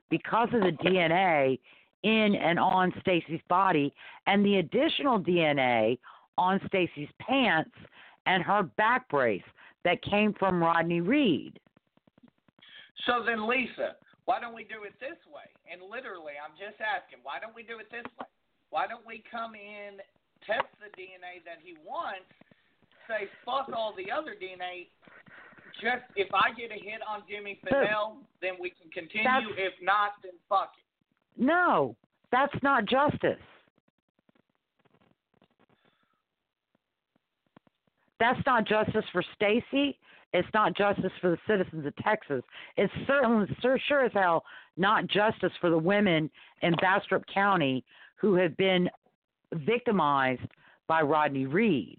because 0.10 0.54
of 0.54 0.62
the 0.62 0.72
DNA 0.72 1.60
in 2.03 2.35
and 2.35 2.59
on 2.59 2.93
Stacy's 3.01 3.41
body 3.49 3.93
and 4.27 4.45
the 4.45 4.57
additional 4.57 5.19
DNA 5.19 5.99
on 6.38 6.59
Stacy's 6.67 7.09
pants 7.19 7.75
and 8.25 8.43
her 8.43 8.63
back 8.63 9.09
brace 9.09 9.43
that 9.83 10.01
came 10.03 10.33
from 10.33 10.62
Rodney 10.62 11.01
Reed. 11.01 11.59
So 13.05 13.23
then, 13.25 13.47
Lisa, 13.47 13.95
why 14.25 14.39
don't 14.39 14.53
we 14.53 14.63
do 14.63 14.83
it 14.83 14.93
this 14.99 15.17
way? 15.31 15.47
And 15.71 15.81
literally, 15.81 16.33
I'm 16.38 16.53
just 16.59 16.79
asking, 16.83 17.19
why 17.23 17.39
don't 17.39 17.55
we 17.55 17.63
do 17.63 17.79
it 17.79 17.89
this 17.91 18.05
way? 18.19 18.27
Why 18.69 18.85
don't 18.85 19.05
we 19.05 19.23
come 19.31 19.55
in, 19.55 19.97
test 20.45 20.69
the 20.77 20.91
DNA 20.93 21.41
that 21.47 21.57
he 21.63 21.73
wants, 21.81 22.29
say 23.09 23.25
fuck 23.43 23.71
all 23.73 23.95
the 23.97 24.12
other 24.12 24.38
DNA? 24.38 24.91
Just 25.81 26.03
if 26.15 26.27
I 26.35 26.51
get 26.53 26.69
a 26.69 26.79
hit 26.79 27.01
on 27.07 27.23
Jimmy 27.25 27.57
Fennell, 27.63 28.21
then 28.43 28.59
we 28.59 28.69
can 28.69 28.91
continue. 28.91 29.55
If 29.55 29.73
not, 29.81 30.19
then 30.21 30.35
fuck 30.45 30.75
it. 30.75 30.88
No, 31.39 31.95
that's 32.32 32.54
not 32.62 32.86
justice. 32.86 33.39
That's 38.19 38.39
not 38.45 38.67
justice 38.67 39.06
for 39.13 39.23
Stacy. 39.36 39.97
It's 40.34 40.47
not 40.54 40.75
justice 40.78 41.12
for 41.21 41.32
the 41.32 41.38
citizens 41.47 41.86
of 41.86 41.95
Texas. 42.04 42.43
It's 42.78 42.93
certainly 43.08 43.47
sure, 43.62 43.80
sure 43.88 44.06
as 44.06 44.12
hell 44.13 44.43
not 44.78 45.08
justice 45.08 45.52
for 45.60 45.69
the 45.69 45.78
women 45.78 46.30
in 46.62 46.75
Bastrop 46.82 47.23
County 47.34 47.84
who 48.15 48.36
have 48.36 48.56
been 48.58 48.89
victimized 49.54 50.41
by 50.88 51.02
Rodney 51.02 51.45
Reed. 51.45 51.97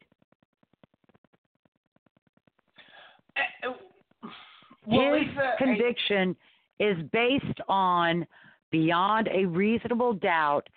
Well, 4.87 5.15
His 5.15 5.29
Lisa, 5.29 5.41
eh, 5.41 5.57
conviction 5.59 6.37
is 6.79 6.97
based 7.13 7.61
on 7.69 8.27
beyond 8.71 9.29
a 9.33 9.45
reasonable 9.47 10.13
doubt 10.15 10.69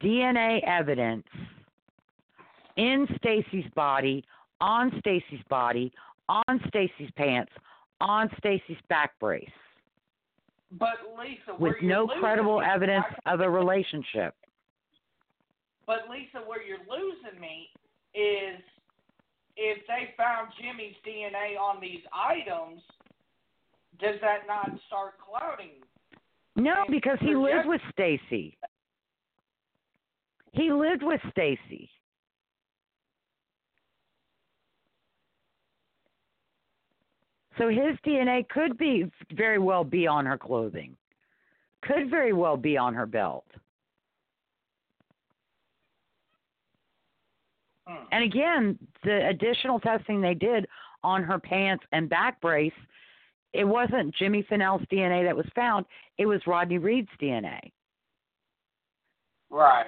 DNA 0.00 0.62
evidence 0.66 1.26
in 2.76 3.06
Stacy's 3.16 3.70
body, 3.74 4.24
on 4.60 4.92
Stacy's 4.98 5.42
body, 5.48 5.92
on 6.28 6.60
Stacy's 6.68 7.10
pants, 7.16 7.52
on 8.00 8.28
Stacy's 8.38 8.76
back 8.88 9.18
brace, 9.18 9.48
But 10.72 10.96
Lisa, 11.18 11.52
with 11.52 11.60
where 11.60 11.82
you're 11.82 11.90
no 11.90 12.06
credible 12.06 12.60
me- 12.60 12.66
evidence 12.66 13.06
of 13.24 13.40
a 13.40 13.48
relationship. 13.48 14.34
But 15.86 16.08
Lisa, 16.10 16.44
where 16.46 16.62
you're 16.62 16.78
losing 16.90 17.40
me 17.40 17.70
is 18.12 18.60
if 19.56 19.86
they 19.86 20.12
found 20.16 20.52
Jimmy's 20.60 20.96
DNA 21.06 21.58
on 21.58 21.80
these 21.80 22.02
items, 22.12 22.82
does 24.00 24.16
that 24.20 24.46
not 24.46 24.70
start 24.88 25.14
clouding? 25.18 25.80
No, 26.56 26.84
because 26.90 27.18
he 27.20 27.36
lived 27.36 27.66
with 27.66 27.82
Stacy. 27.92 28.56
He 30.52 30.72
lived 30.72 31.02
with 31.02 31.20
Stacy. 31.30 31.90
So 37.58 37.68
his 37.68 37.96
DNA 38.06 38.48
could 38.48 38.76
be 38.76 39.10
very 39.32 39.58
well 39.58 39.84
be 39.84 40.06
on 40.06 40.26
her 40.26 40.38
clothing. 40.38 40.96
Could 41.82 42.10
very 42.10 42.32
well 42.32 42.56
be 42.56 42.76
on 42.76 42.94
her 42.94 43.06
belt. 43.06 43.46
Hmm. 47.86 48.04
And 48.12 48.24
again, 48.24 48.78
the 49.04 49.28
additional 49.28 49.78
testing 49.78 50.20
they 50.20 50.34
did 50.34 50.66
on 51.04 51.22
her 51.22 51.38
pants 51.38 51.84
and 51.92 52.08
back 52.08 52.40
brace, 52.40 52.72
it 53.56 53.64
wasn't 53.64 54.14
Jimmy 54.14 54.44
Fennell's 54.48 54.82
DNA 54.92 55.24
that 55.24 55.36
was 55.36 55.46
found, 55.54 55.86
it 56.18 56.26
was 56.26 56.40
Rodney 56.46 56.78
Reed's 56.78 57.08
DNA. 57.20 57.58
Right. 59.50 59.86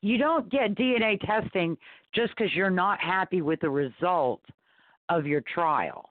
You 0.00 0.18
don't 0.18 0.50
get 0.50 0.74
DNA 0.74 1.18
testing 1.20 1.76
just 2.14 2.34
because 2.36 2.52
you're 2.54 2.70
not 2.70 3.00
happy 3.00 3.42
with 3.42 3.60
the 3.60 3.70
result 3.70 4.42
of 5.08 5.26
your 5.26 5.42
trial. 5.42 6.10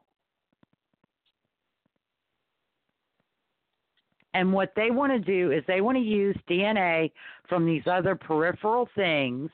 And 4.34 4.52
what 4.52 4.74
they 4.76 4.90
want 4.90 5.14
to 5.14 5.20
do 5.20 5.52
is 5.52 5.64
they 5.68 5.82
want 5.82 5.98
to 5.98 6.04
use 6.04 6.36
DNA 6.50 7.12
from 7.48 7.66
these 7.66 7.84
other 7.86 8.16
peripheral 8.16 8.90
things 8.96 9.52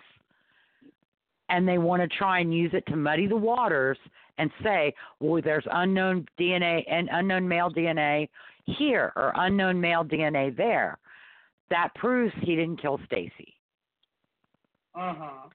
and 1.50 1.68
they 1.68 1.78
want 1.78 2.02
to 2.02 2.08
try 2.08 2.40
and 2.40 2.54
use 2.54 2.72
it 2.74 2.86
to 2.88 2.96
muddy 2.96 3.28
the 3.28 3.36
waters 3.36 3.98
and 4.40 4.50
say, 4.64 4.94
well, 5.20 5.42
there's 5.44 5.66
unknown 5.72 6.26
DNA 6.40 6.84
and 6.90 7.10
unknown 7.12 7.48
male 7.48 7.70
DNA 7.70 8.30
here 8.66 9.12
or 9.16 9.34
unknown 9.36 9.80
male 9.80 10.04
DNA 10.04 10.56
there. 10.56 10.98
That 11.70 11.94
proves 11.96 12.34
he 12.42 12.56
didn't 12.56 12.78
kill 12.78 13.00
Stacy. 13.06 13.54
Mhm. 14.96 15.52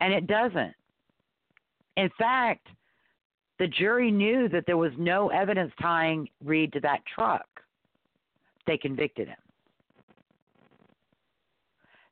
And 0.00 0.12
it 0.12 0.26
doesn't. 0.26 0.74
In 1.96 2.10
fact, 2.10 2.68
the 3.58 3.66
jury 3.66 4.12
knew 4.12 4.48
that 4.50 4.66
there 4.66 4.76
was 4.76 4.96
no 4.98 5.30
evidence 5.30 5.74
tying 5.80 6.28
Reed 6.44 6.72
to 6.74 6.80
that 6.80 7.04
truck. 7.06 7.48
They 8.66 8.78
convicted 8.78 9.28
him. 9.28 9.42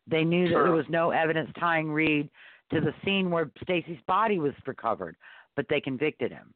They 0.09 0.25
knew 0.25 0.49
that 0.49 0.55
there 0.55 0.73
was 0.73 0.89
no 0.89 1.11
evidence 1.11 1.53
tying 1.59 1.93
Reed 1.93 2.31
to 2.71 2.81
the 2.81 2.95
scene 3.05 3.31
where 3.31 3.51
Stacy's 3.63 4.01
body 4.07 4.39
was 4.39 4.55
recovered, 4.67 5.17
but 5.57 5.67
they 5.69 5.81
convicted 5.81 6.31
him. 6.31 6.53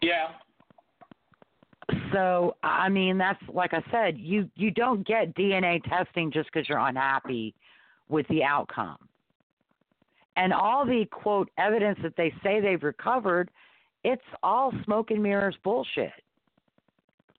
Yeah. 0.00 0.28
So, 2.12 2.56
I 2.62 2.88
mean, 2.88 3.18
that's 3.18 3.42
like 3.52 3.74
I 3.74 3.82
said, 3.90 4.16
you 4.18 4.48
you 4.56 4.70
don't 4.70 5.06
get 5.06 5.34
DNA 5.34 5.82
testing 5.84 6.30
just 6.30 6.48
because 6.52 6.68
you're 6.68 6.78
unhappy 6.78 7.54
with 8.08 8.26
the 8.28 8.42
outcome. 8.42 8.96
And 10.36 10.52
all 10.52 10.86
the 10.86 11.04
quote 11.10 11.50
evidence 11.58 11.98
that 12.02 12.16
they 12.16 12.32
say 12.42 12.60
they've 12.60 12.82
recovered, 12.82 13.50
it's 14.04 14.22
all 14.42 14.72
smoke 14.84 15.10
and 15.10 15.22
mirrors 15.22 15.56
bullshit. 15.64 16.12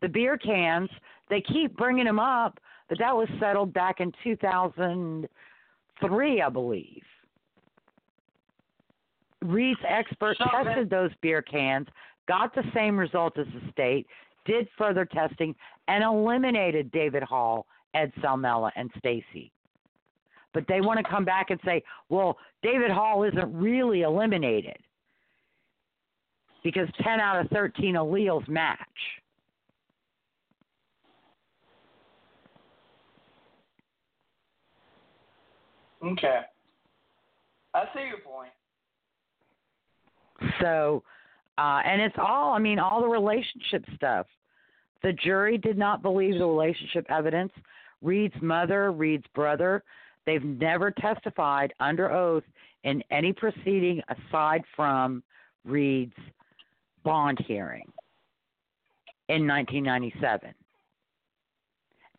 The 0.03 0.09
beer 0.09 0.37
cans, 0.37 0.91
they 1.31 1.41
keep 1.41 1.77
bringing 1.77 2.05
them 2.05 2.19
up, 2.19 2.59
but 2.88 2.98
that 2.98 3.14
was 3.14 3.29
settled 3.38 3.72
back 3.72 4.01
in 4.01 4.12
2003, 4.24 6.42
I 6.42 6.48
believe. 6.48 7.05
Reed's 9.42 9.79
expert 9.87 10.37
So 10.38 10.46
tested 10.51 10.90
those 10.90 11.12
beer 11.20 11.42
cans, 11.42 11.87
got 12.27 12.53
the 12.55 12.64
same 12.74 12.98
result 12.98 13.38
as 13.38 13.46
the 13.46 13.70
state, 13.70 14.09
did 14.44 14.68
further 14.77 15.05
testing, 15.05 15.55
and 15.87 16.03
eliminated 16.03 16.90
David 16.90 17.22
Hall, 17.22 17.66
Ed 17.94 18.12
Salmela, 18.20 18.72
and 18.77 18.90
Stacy. 18.98 19.53
But 20.55 20.64
they 20.66 20.81
want 20.81 20.98
to 20.98 21.05
come 21.09 21.24
back 21.24 21.51
and 21.51 21.61
say, 21.64 21.85
well, 22.09 22.37
David 22.62 22.90
Hall 22.90 23.22
isn't 23.22 23.55
really 23.55 24.03
eliminated 24.03 24.79
because 26.64 26.88
10 27.03 27.20
out 27.20 27.40
of 27.40 27.48
13 27.51 27.94
alleles 27.94 28.48
match. 28.48 28.79
Okay. 36.05 36.41
I 37.75 37.85
see 37.95 38.07
your 38.07 38.19
point. 38.19 38.51
So, 40.61 41.03
uh, 41.59 41.81
and 41.85 42.01
it's 42.01 42.15
all, 42.19 42.53
I 42.53 42.59
mean, 42.59 42.79
all 42.79 43.01
the 43.01 43.09
relationship 43.09 43.85
stuff. 43.97 44.27
The 45.03 45.13
jury 45.13 45.59
did 45.59 45.79
not 45.79 46.03
believe 46.03 46.39
the 46.39 46.47
relationship 46.47 47.07
evidence. 47.09 47.53
Reed's 48.03 48.35
mother, 48.41 48.93
Reed's 48.93 49.27
brother, 49.35 49.83
they've 50.25 50.45
never 50.45 50.91
testified 50.91 51.73
under 51.81 52.13
oath 52.13 52.45
in 52.85 53.03
any 53.11 53.33
proceeding 53.33 54.01
aside 54.09 54.63
from 54.77 55.23
Reed's 55.65 56.15
bond 57.05 57.39
hearing 57.47 57.91
in 59.29 59.47
1997. 59.47 60.55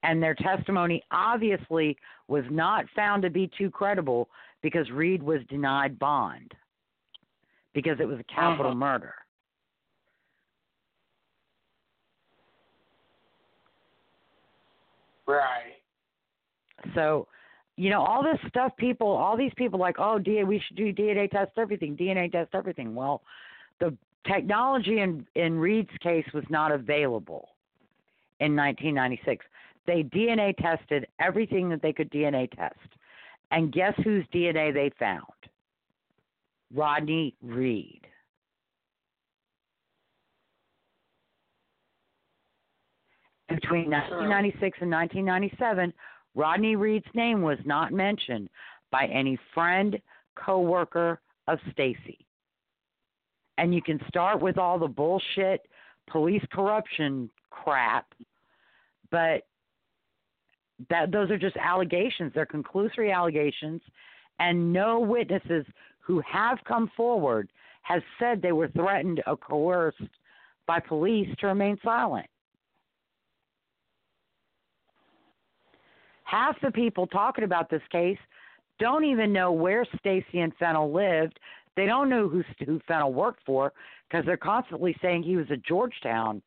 And 0.03 0.23
their 0.23 0.35
testimony 0.35 1.03
obviously 1.11 1.97
was 2.27 2.43
not 2.49 2.85
found 2.95 3.21
to 3.23 3.29
be 3.29 3.49
too 3.57 3.69
credible 3.69 4.29
because 4.61 4.89
Reed 4.91 5.21
was 5.21 5.41
denied 5.49 5.99
bond 5.99 6.53
because 7.73 7.99
it 7.99 8.07
was 8.07 8.19
a 8.19 8.23
capital 8.23 8.67
Uh-huh. 8.67 8.75
murder. 8.75 9.15
Right. 15.27 15.75
So, 16.95 17.27
you 17.75 17.89
know, 17.89 18.01
all 18.01 18.23
this 18.23 18.39
stuff 18.49 18.75
people, 18.77 19.07
all 19.07 19.37
these 19.37 19.53
people 19.55 19.79
like, 19.79 19.99
oh, 19.99 20.17
DNA, 20.19 20.45
we 20.47 20.59
should 20.59 20.75
do 20.75 20.91
DNA 20.93 21.29
test 21.29 21.51
everything, 21.57 21.95
DNA 21.95 22.31
test 22.31 22.49
everything. 22.53 22.95
Well, 22.95 23.21
the 23.79 23.95
technology 24.25 24.99
in, 24.99 25.25
in 25.35 25.59
Reed's 25.59 25.95
case 26.01 26.25
was 26.33 26.43
not 26.49 26.71
available 26.71 27.49
in 28.39 28.55
1996. 28.55 29.45
They 29.89 30.03
DNA 30.03 30.55
tested 30.57 31.07
everything 31.19 31.67
that 31.69 31.81
they 31.81 31.91
could 31.91 32.11
DNA 32.11 32.47
test. 32.55 32.77
And 33.49 33.73
guess 33.73 33.95
whose 34.03 34.23
DNA 34.31 34.71
they 34.71 34.91
found? 34.99 35.23
Rodney 36.71 37.33
Reed. 37.41 38.01
Between 43.47 43.89
1996 43.89 44.77
and 44.81 44.91
1997, 44.91 45.91
Rodney 46.35 46.75
Reed's 46.75 47.07
name 47.15 47.41
was 47.41 47.57
not 47.65 47.91
mentioned 47.91 48.47
by 48.91 49.07
any 49.07 49.39
friend, 49.55 49.99
coworker 50.35 51.19
of 51.47 51.57
Stacey. 51.71 52.27
And 53.57 53.73
you 53.73 53.81
can 53.81 53.99
start 54.07 54.39
with 54.39 54.59
all 54.59 54.77
the 54.77 54.87
bullshit 54.87 55.61
police 56.07 56.43
corruption 56.51 57.31
crap, 57.49 58.05
but 59.09 59.47
that 60.89 61.11
those 61.11 61.29
are 61.29 61.37
just 61.37 61.57
allegations. 61.57 62.31
They're 62.33 62.45
conclusory 62.45 63.13
allegations, 63.13 63.81
and 64.39 64.71
no 64.71 64.99
witnesses 64.99 65.65
who 65.99 66.21
have 66.21 66.57
come 66.65 66.89
forward 66.95 67.49
have 67.83 68.01
said 68.19 68.41
they 68.41 68.51
were 68.51 68.69
threatened 68.69 69.21
or 69.27 69.37
coerced 69.37 69.97
by 70.67 70.79
police 70.79 71.27
to 71.39 71.47
remain 71.47 71.77
silent. 71.83 72.27
Half 76.23 76.61
the 76.61 76.71
people 76.71 77.07
talking 77.07 77.43
about 77.43 77.69
this 77.69 77.81
case 77.91 78.19
don't 78.79 79.03
even 79.03 79.33
know 79.33 79.51
where 79.51 79.85
Stacey 79.97 80.39
and 80.39 80.53
Fennell 80.59 80.93
lived. 80.93 81.39
They 81.75 81.85
don't 81.85 82.09
know 82.09 82.29
who 82.29 82.43
who 82.65 82.79
Fennell 82.87 83.13
worked 83.13 83.43
for 83.45 83.73
because 84.07 84.25
they're 84.25 84.37
constantly 84.37 84.95
saying 85.01 85.23
he 85.23 85.37
was 85.37 85.49
a 85.49 85.57
Georgetown 85.57 86.41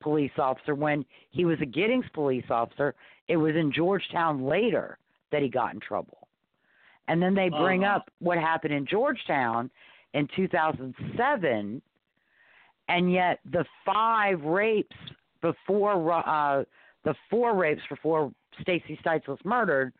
police 0.00 0.32
officer 0.38 0.74
when 0.74 1.04
he 1.30 1.44
was 1.44 1.58
a 1.60 1.66
Giddings 1.66 2.04
police 2.14 2.44
officer. 2.50 2.94
It 3.28 3.36
was 3.36 3.54
in 3.54 3.72
Georgetown 3.72 4.44
later 4.44 4.98
that 5.30 5.42
he 5.42 5.48
got 5.48 5.74
in 5.74 5.80
trouble. 5.80 6.28
And 7.06 7.22
then 7.22 7.34
they 7.34 7.48
bring 7.48 7.84
Uh-huh. 7.84 7.96
up 7.96 8.10
what 8.18 8.38
happened 8.38 8.74
in 8.74 8.84
Georgetown 8.86 9.70
in 10.14 10.26
2007, 10.28 11.80
and 12.88 13.12
yet 13.12 13.40
the 13.44 13.64
five 13.84 14.42
rapes 14.44 14.96
before 15.40 16.12
uh, 16.12 16.64
the 17.04 17.14
four 17.30 17.54
rapes 17.54 17.82
before 17.88 18.32
Stacey 18.60 18.98
Stites 19.02 19.26
was 19.28 19.38
murdered, 19.44 19.92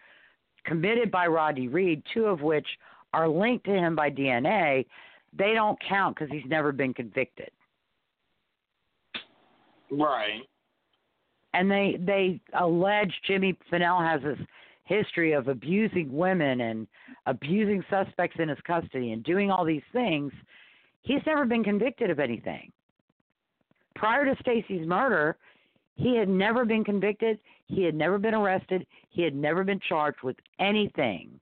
committed 0.64 1.10
by 1.10 1.26
Rodney 1.26 1.68
Reed, 1.68 2.02
two 2.12 2.26
of 2.26 2.42
which 2.42 2.66
are 3.12 3.28
linked 3.28 3.64
to 3.66 3.72
him 3.72 3.94
by 3.94 4.10
DNA, 4.10 4.84
they 5.32 5.54
don't 5.54 5.78
count 5.80 6.16
because 6.16 6.30
he's 6.30 6.44
never 6.46 6.72
been 6.72 6.92
convicted. 6.92 7.50
Right. 9.90 10.42
And 11.54 11.70
they 11.70 11.98
they 12.00 12.40
allege 12.58 13.12
Jimmy 13.26 13.56
Fennell 13.70 14.00
has 14.00 14.22
this 14.22 14.38
history 14.84 15.32
of 15.32 15.48
abusing 15.48 16.12
women 16.12 16.62
and 16.62 16.86
abusing 17.26 17.84
suspects 17.90 18.36
in 18.38 18.48
his 18.48 18.58
custody 18.66 19.12
and 19.12 19.22
doing 19.22 19.50
all 19.50 19.64
these 19.64 19.82
things. 19.92 20.32
He's 21.02 21.20
never 21.26 21.44
been 21.44 21.64
convicted 21.64 22.10
of 22.10 22.18
anything. 22.18 22.72
Prior 23.94 24.24
to 24.24 24.36
Stacey's 24.40 24.86
murder, 24.86 25.36
he 25.96 26.16
had 26.16 26.28
never 26.28 26.64
been 26.64 26.84
convicted. 26.84 27.38
He 27.66 27.82
had 27.82 27.94
never 27.94 28.18
been 28.18 28.34
arrested. 28.34 28.86
He 29.10 29.22
had 29.22 29.34
never 29.34 29.64
been 29.64 29.80
charged 29.88 30.22
with 30.22 30.36
anything 30.58 31.38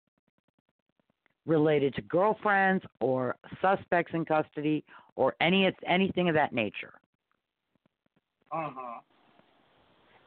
related 1.47 1.95
to 1.95 2.03
girlfriends 2.03 2.85
or 3.01 3.37
suspects 3.63 4.13
in 4.15 4.25
custody 4.25 4.85
or 5.15 5.35
any 5.41 5.71
anything 5.87 6.29
of 6.29 6.35
that 6.35 6.53
nature. 6.53 6.95
Uh 8.51 8.71
huh. 8.75 9.01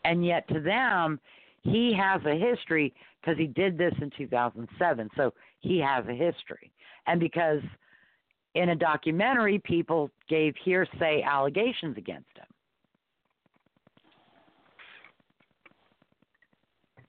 And 0.10 0.26
yet 0.26 0.48
to 0.50 0.60
them 0.60 1.20
he 1.62 1.94
has 1.94 2.20
a 2.26 2.36
history 2.36 2.94
because 3.22 3.38
he 3.38 3.48
did 3.48 3.78
this 3.78 3.94
in 4.02 4.10
2007 4.18 5.10
so 5.16 5.32
he 5.60 5.78
has 5.78 6.04
a 6.08 6.14
history 6.14 6.72
and 7.08 7.20
because 7.20 7.62
in 8.56 8.70
a 8.70 8.76
documentary 8.76 9.60
people 9.60 10.10
gave 10.28 10.54
hearsay 10.64 11.22
allegations 11.22 11.96
against 11.98 12.28
him 12.36 12.46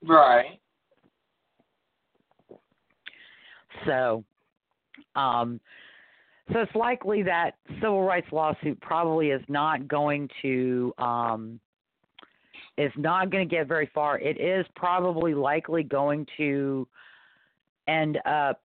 Right. 0.02 0.58
so 3.86 4.24
um 5.16 5.60
so 6.52 6.58
it's 6.60 6.74
likely 6.74 7.22
that 7.22 7.52
civil 7.80 8.02
rights 8.02 8.26
lawsuit 8.32 8.80
probably 8.80 9.30
is 9.30 9.42
not 9.48 9.86
going 9.88 10.28
to 10.42 10.92
um 10.98 11.60
is 12.78 12.92
not 12.96 13.30
going 13.30 13.46
to 13.46 13.54
get 13.54 13.66
very 13.66 13.90
far. 13.94 14.18
It 14.18 14.40
is 14.40 14.64
probably 14.74 15.34
likely 15.34 15.82
going 15.82 16.26
to 16.36 16.86
end 17.88 18.18
up 18.24 18.60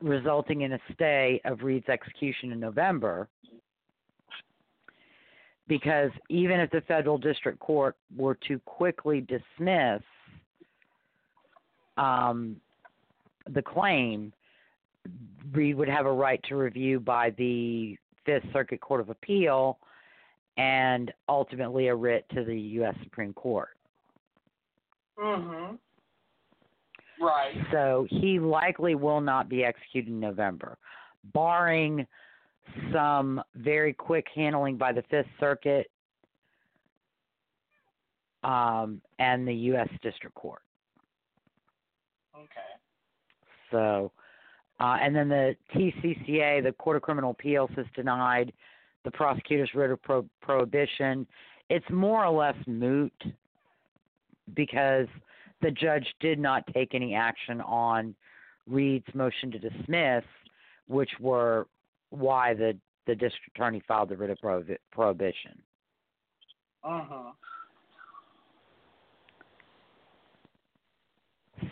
resulting 0.00 0.62
in 0.62 0.72
a 0.72 0.78
stay 0.94 1.40
of 1.44 1.62
Reed's 1.62 1.88
execution 1.88 2.52
in 2.52 2.60
November. 2.60 3.28
Because 5.66 6.10
even 6.30 6.60
if 6.60 6.70
the 6.70 6.80
federal 6.82 7.18
district 7.18 7.58
court 7.58 7.96
were 8.16 8.38
to 8.48 8.58
quickly 8.60 9.20
dismiss 9.20 10.02
um, 11.98 12.56
the 13.50 13.62
claim, 13.62 14.32
Reed 15.52 15.76
would 15.76 15.88
have 15.88 16.06
a 16.06 16.12
right 16.12 16.42
to 16.48 16.56
review 16.56 17.00
by 17.00 17.30
the 17.36 17.98
Fifth 18.24 18.44
Circuit 18.52 18.80
Court 18.80 19.00
of 19.00 19.10
Appeal 19.10 19.78
and 20.58 21.12
ultimately 21.28 21.86
a 21.86 21.94
writ 21.94 22.26
to 22.34 22.44
the 22.44 22.58
U.S. 22.60 22.94
Supreme 23.04 23.32
Court. 23.32 23.70
Mhm. 25.16 25.78
Right. 27.20 27.54
So 27.72 28.06
he 28.10 28.38
likely 28.38 28.94
will 28.94 29.20
not 29.20 29.48
be 29.48 29.64
executed 29.64 30.10
in 30.10 30.20
November, 30.20 30.76
barring 31.32 32.06
some 32.92 33.42
very 33.54 33.92
quick 33.92 34.26
handling 34.34 34.76
by 34.76 34.92
the 34.92 35.02
Fifth 35.02 35.26
Circuit 35.40 35.90
um, 38.44 39.00
and 39.18 39.46
the 39.48 39.54
U.S. 39.54 39.88
District 40.02 40.34
Court. 40.34 40.62
Okay. 42.36 42.46
So, 43.70 44.12
uh, 44.78 44.98
and 45.00 45.14
then 45.14 45.28
the 45.28 45.56
TCCA, 45.74 46.62
the 46.62 46.72
Court 46.72 46.96
of 46.96 47.02
Criminal 47.02 47.30
Appeals, 47.30 47.70
has 47.74 47.86
denied 47.96 48.52
the 49.04 49.10
prosecutor's 49.10 49.70
writ 49.74 49.90
of 49.90 50.02
pro- 50.02 50.28
prohibition. 50.40 51.26
It's 51.70 51.88
more 51.90 52.24
or 52.24 52.36
less 52.36 52.56
moot 52.66 53.12
because 54.54 55.06
the 55.60 55.70
judge 55.70 56.06
did 56.20 56.38
not 56.38 56.64
take 56.72 56.94
any 56.94 57.14
action 57.14 57.60
on 57.60 58.14
Reed's 58.66 59.06
motion 59.14 59.50
to 59.50 59.58
dismiss, 59.58 60.24
which 60.86 61.10
were 61.20 61.66
why 62.10 62.54
the 62.54 62.76
the 63.06 63.14
district 63.14 63.56
attorney 63.56 63.82
filed 63.88 64.10
the 64.10 64.16
writ 64.16 64.28
of 64.28 64.38
prohibi- 64.38 64.76
prohibition. 64.92 65.62
Uh 66.84 67.04
huh. 67.08 67.30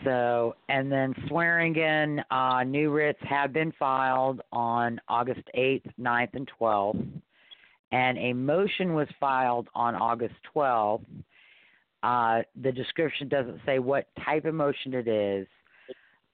So, 0.04 0.56
and 0.68 0.90
then 0.90 1.14
Swearingen, 1.28 2.22
uh, 2.30 2.62
new 2.64 2.90
writs 2.90 3.18
have 3.22 3.52
been 3.52 3.72
filed 3.78 4.40
on 4.52 5.00
August 5.08 5.42
8th, 5.56 5.90
9th, 6.00 6.34
and 6.34 6.50
12th. 6.60 7.08
And 7.92 8.18
a 8.18 8.32
motion 8.32 8.94
was 8.94 9.08
filed 9.20 9.68
on 9.74 9.94
August 9.94 10.34
12th. 10.54 11.04
Uh, 12.02 12.42
the 12.62 12.72
description 12.72 13.28
doesn't 13.28 13.60
say 13.64 13.78
what 13.78 14.08
type 14.24 14.44
of 14.44 14.54
motion 14.54 14.94
it 14.94 15.08
is. 15.08 15.46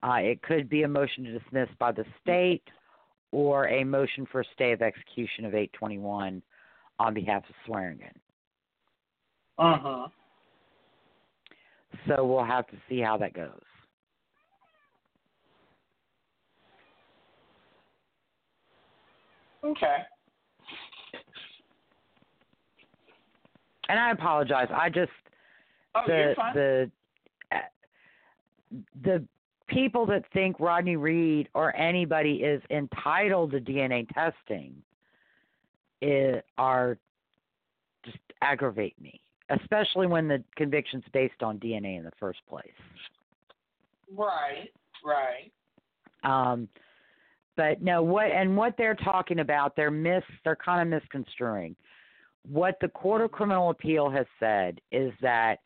Uh, 0.02 0.16
it 0.16 0.42
could 0.42 0.68
be 0.68 0.82
a 0.82 0.88
motion 0.88 1.24
to 1.24 1.38
dismiss 1.38 1.68
by 1.78 1.92
the 1.92 2.04
state 2.20 2.64
or 3.30 3.68
a 3.68 3.84
motion 3.84 4.26
for 4.30 4.44
stay 4.55 4.72
of 4.72 4.82
execution 4.82 5.44
of 5.44 5.55
821 5.55 6.42
on 6.98 7.14
behalf 7.14 7.42
of 7.48 7.55
Swearingen. 7.66 8.12
Uh 9.59 9.78
huh. 9.80 10.09
So 12.09 12.24
we'll 12.24 12.45
have 12.45 12.66
to 12.68 12.76
see 12.88 13.01
how 13.01 13.16
that 13.18 13.34
goes. 13.34 13.51
Okay. 19.64 19.99
And 23.88 23.99
I 24.01 24.11
apologize. 24.11 24.68
I 24.72 24.88
just 24.88 25.11
Oh, 25.95 26.03
the 26.07 26.34
the 26.55 26.90
the 29.05 29.24
people 29.68 30.07
that 30.07 30.24
think 30.32 30.59
Rodney 30.59 30.97
Reed 30.97 31.49
or 31.55 31.76
anybody 31.76 32.36
is 32.36 32.62
entitled 32.70 33.53
to 33.53 33.61
DNA 33.61 34.09
testing 34.14 34.74
i 36.03 36.43
are 36.59 36.99
just 38.05 38.18
aggravate 38.40 39.01
me, 39.01 39.20
especially 39.51 40.07
when 40.07 40.28
the 40.28 40.43
conviction's 40.57 41.05
based 41.12 41.43
on 41.43 41.59
DNA 41.59 41.99
in 41.99 42.05
the 42.05 42.12
first 42.18 42.40
place. 42.49 42.66
Right. 44.14 44.70
Right. 45.05 45.51
Um, 46.24 46.68
but 47.57 47.82
no, 47.82 48.03
what 48.03 48.30
and 48.30 48.57
what 48.57 48.74
they're 48.78 48.95
talking 48.95 49.40
about, 49.40 49.76
they're 49.76 49.90
mis, 49.90 50.22
they're 50.45 50.57
kind 50.57 50.80
of 50.80 50.88
misconstruing. 50.88 51.76
What 52.49 52.78
the 52.80 52.88
Court 52.88 53.20
of 53.20 53.30
Criminal 53.30 53.70
Appeal 53.70 54.11
has 54.11 54.26
said 54.40 54.80
is 54.90 55.12
that 55.20 55.59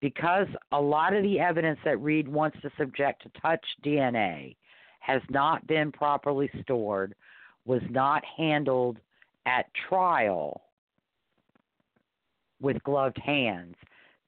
because 0.00 0.46
a 0.72 0.80
lot 0.80 1.14
of 1.14 1.22
the 1.22 1.40
evidence 1.40 1.78
that 1.84 1.96
Reed 2.00 2.28
wants 2.28 2.58
to 2.62 2.70
subject 2.76 3.22
to 3.22 3.40
touch 3.40 3.64
DNA 3.84 4.56
has 5.00 5.22
not 5.30 5.66
been 5.66 5.90
properly 5.90 6.50
stored, 6.62 7.14
was 7.64 7.82
not 7.90 8.22
handled 8.36 8.98
at 9.46 9.66
trial 9.88 10.62
with 12.62 12.82
gloved 12.84 13.18
hands, 13.18 13.74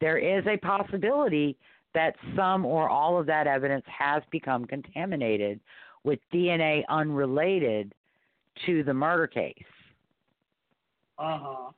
there 0.00 0.18
is 0.18 0.44
a 0.46 0.56
possibility 0.58 1.56
that 1.94 2.14
some 2.36 2.66
or 2.66 2.88
all 2.88 3.18
of 3.18 3.26
that 3.26 3.46
evidence 3.46 3.84
has 3.86 4.22
become 4.30 4.66
contaminated 4.66 5.60
with 6.02 6.18
DNA 6.32 6.82
unrelated 6.88 7.94
to 8.66 8.82
the 8.82 8.92
murder 8.92 9.26
case. 9.26 9.54
Uh 11.18 11.38
huh. 11.40 11.70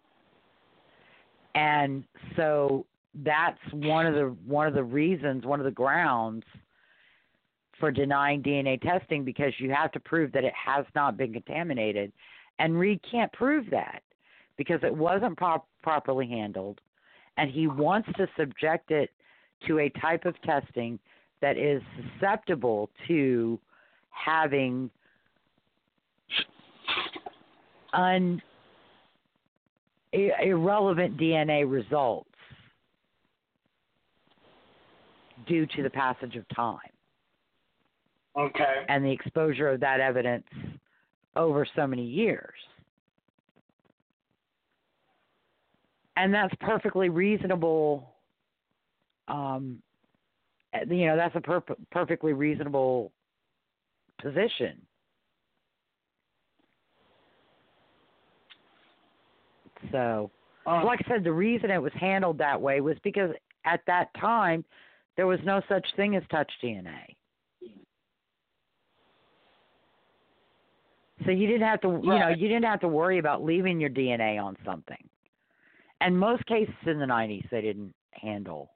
And 1.55 2.05
so 2.37 2.85
that's 3.25 3.59
one 3.73 4.07
of 4.07 4.15
the 4.15 4.35
one 4.47 4.67
of 4.67 4.75
the 4.75 4.83
reasons, 4.85 5.45
one 5.45 5.61
of 5.61 5.65
the 5.65 5.71
grounds 5.71 6.45
for 7.79 7.91
denying 7.91 8.43
DNA 8.43 8.81
testing 8.81 9.25
because 9.25 9.53
you 9.59 9.71
have 9.71 9.93
to 9.93 10.01
prove 10.01 10.33
that 10.33 10.45
it 10.45 10.53
has 10.55 10.85
not 10.95 11.17
been 11.17 11.33
contaminated. 11.33 12.13
And 12.59 12.79
Reed 12.79 13.01
can't 13.11 13.33
prove 13.33 13.69
that 13.71 14.03
because 14.57 14.81
it 14.83 14.95
wasn't 14.95 15.37
pro- 15.37 15.65
properly 15.87 16.27
handled. 16.27 16.81
And 17.37 17.49
he 17.49 17.69
wants 17.69 18.09
to 18.17 18.27
subject 18.37 18.91
it 18.91 19.11
to 19.69 19.79
a 19.79 19.89
type 20.01 20.25
of 20.25 20.35
testing 20.43 20.99
that 21.41 21.57
is 21.57 21.81
susceptible 22.19 22.91
to 23.07 23.57
having 24.11 24.91
un 27.93 28.43
irrelevant 30.13 31.17
DNA 31.17 31.71
results 31.71 32.29
due 35.47 35.67
to 35.67 35.85
the 35.85 35.91
passage 35.91 36.35
of 36.35 36.45
time 36.49 36.79
Okay. 38.37 38.85
and 38.89 39.05
the 39.05 39.13
exposure 39.13 39.69
of 39.69 39.79
that 39.81 40.01
evidence 40.01 40.47
over 41.37 41.65
so 41.77 41.87
many 41.87 42.05
years. 42.05 42.55
And 46.17 46.33
that's 46.33 46.55
perfectly 46.61 47.09
reasonable. 47.09 48.15
Um, 49.29 49.83
you 50.89 51.07
know, 51.07 51.17
that's 51.17 51.35
a 51.37 51.41
per- 51.41 51.63
perfectly 51.91 52.33
reasonable 52.33 53.13
position. 54.21 54.81
So, 59.93 60.31
Uh, 60.67 60.85
like 60.85 61.01
I 61.05 61.09
said, 61.09 61.23
the 61.23 61.33
reason 61.33 61.71
it 61.71 61.81
was 61.81 61.93
handled 61.93 62.39
that 62.39 62.61
way 62.61 62.81
was 62.81 62.99
because 63.05 63.31
at 63.65 63.81
that 63.87 64.13
time 64.15 64.65
there 65.17 65.27
was 65.27 65.39
no 65.45 65.61
such 65.69 65.87
thing 65.95 66.17
as 66.17 66.23
touch 66.29 66.51
DNA. 66.61 67.15
So 71.25 71.31
you 71.31 71.47
didn't 71.47 71.67
have 71.67 71.81
to, 71.83 72.01
you 72.03 72.11
know, 72.19 72.29
you 72.29 72.49
didn't 72.49 72.65
have 72.65 72.81
to 72.81 72.89
worry 72.89 73.19
about 73.19 73.43
leaving 73.45 73.81
your 73.81 73.91
DNA 73.91 74.43
on 74.43 74.57
something. 74.65 75.09
And 76.01 76.19
most 76.19 76.45
cases 76.47 76.75
in 76.87 76.99
the 76.99 77.07
90s 77.07 77.49
they 77.51 77.61
didn't 77.63 77.95
handle. 78.13 78.71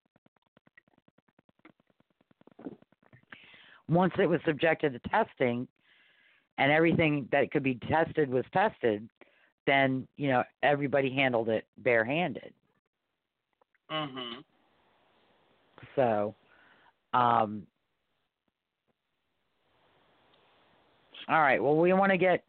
Once 3.89 4.13
it 4.19 4.27
was 4.27 4.41
subjected 4.47 4.93
to 4.93 5.09
testing 5.11 5.67
and 6.59 6.71
everything 6.71 7.29
that 7.33 7.51
could 7.51 7.63
be 7.63 7.75
tested 7.89 8.31
was 8.31 8.45
tested, 8.53 9.09
then, 9.67 10.07
you 10.17 10.29
know, 10.29 10.45
everybody 10.63 11.11
handled 11.11 11.49
it 11.49 11.67
barehanded. 11.79 12.53
mhm. 13.91 14.45
So, 15.97 16.35
um, 17.13 17.67
all 21.29 21.41
right. 21.41 21.63
Well, 21.63 21.77
we 21.77 21.93
want 21.93 22.13
to 22.13 22.19
get 22.19 22.45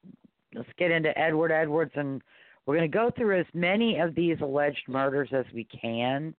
let's 0.54 0.70
get 0.78 0.92
into 0.92 1.18
Edward 1.18 1.52
Edwards, 1.52 1.92
and 1.96 2.22
we're 2.66 2.78
going 2.78 2.90
to 2.90 2.98
go 2.98 3.12
through 3.16 3.40
as 3.40 3.46
many 3.54 4.00
of 4.00 4.16
these 4.16 4.38
alleged 4.42 4.88
murders 4.88 5.30
as 5.34 5.46
we 5.54 5.64
can. 5.66 6.34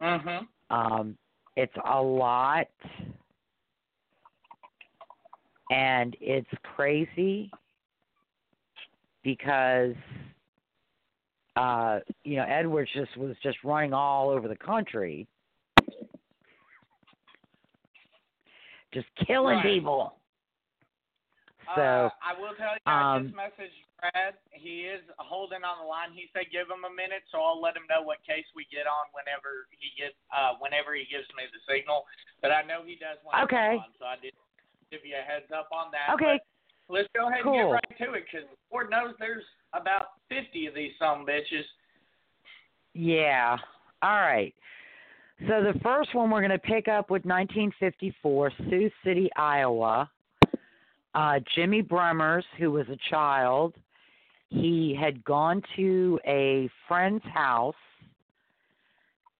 Mhm. 0.00 0.46
Um, 0.70 1.18
it's 1.56 1.74
a 1.84 2.00
lot, 2.00 2.68
and 5.70 6.16
it's 6.20 6.48
crazy 6.62 7.50
because 9.24 9.96
uh, 11.56 12.00
you 12.22 12.36
know 12.36 12.44
Edwards 12.44 12.90
just 12.92 13.16
was 13.16 13.36
just 13.42 13.58
running 13.64 13.92
all 13.92 14.30
over 14.30 14.46
the 14.46 14.56
country, 14.56 15.26
just 18.92 19.08
killing 19.26 19.56
Right. 19.56 19.64
people. 19.64 20.17
So 21.76 22.08
uh, 22.08 22.24
I 22.24 22.32
will 22.38 22.56
tell 22.56 22.72
you, 22.78 22.84
I 22.88 23.16
um, 23.18 23.28
just 23.28 23.36
messaged 23.36 23.80
Brad. 24.00 24.38
He 24.54 24.88
is 24.88 25.02
holding 25.20 25.66
on 25.66 25.82
the 25.82 25.88
line. 25.88 26.14
He 26.16 26.30
said 26.32 26.48
give 26.48 26.70
him 26.70 26.86
a 26.88 26.92
minute, 26.92 27.26
so 27.28 27.42
I'll 27.44 27.60
let 27.60 27.76
him 27.76 27.84
know 27.90 28.00
what 28.00 28.22
case 28.24 28.46
we 28.56 28.64
get 28.72 28.88
on 28.88 29.10
whenever 29.12 29.68
he 29.74 29.92
gets 29.98 30.16
uh 30.32 30.56
whenever 30.62 30.94
he 30.96 31.04
gives 31.10 31.28
me 31.36 31.44
the 31.50 31.60
signal. 31.68 32.08
But 32.40 32.54
I 32.56 32.62
know 32.64 32.86
he 32.86 32.96
does 32.96 33.20
want 33.26 33.44
Okay. 33.50 33.76
to 33.76 33.84
on, 33.84 33.92
so 34.00 34.08
I 34.08 34.16
did 34.16 34.32
give 34.88 35.04
you 35.04 35.18
a 35.18 35.24
heads 35.26 35.50
up 35.52 35.68
on 35.74 35.92
that. 35.92 36.14
okay, 36.16 36.40
let's 36.88 37.10
go 37.12 37.28
ahead 37.28 37.44
Cool. 37.44 37.52
and 37.58 37.68
get 37.68 37.76
right 37.84 37.94
to 38.00 38.08
it 38.16 38.24
because 38.30 38.48
Lord 38.72 38.88
knows 38.88 39.12
there's 39.20 39.44
about 39.76 40.16
fifty 40.32 40.64
of 40.70 40.72
these 40.72 40.96
some 40.96 41.26
bitches. 41.28 41.66
Yeah. 42.94 43.56
All 44.00 44.20
right. 44.22 44.54
So 45.46 45.62
the 45.62 45.78
first 45.82 46.14
one 46.14 46.30
we're 46.30 46.40
going 46.40 46.50
to 46.50 46.58
pick 46.58 46.88
up 46.88 47.10
with 47.10 47.24
1954, 47.24 48.52
Sioux 48.68 48.90
City, 49.04 49.30
Iowa. 49.36 50.10
Uh, 51.18 51.40
Jimmy 51.56 51.82
Bremmers, 51.82 52.44
who 52.58 52.70
was 52.70 52.86
a 52.88 52.96
child, 53.10 53.74
he 54.50 54.94
had 54.94 55.24
gone 55.24 55.60
to 55.74 56.20
a 56.24 56.70
friend's 56.86 57.24
house, 57.34 57.74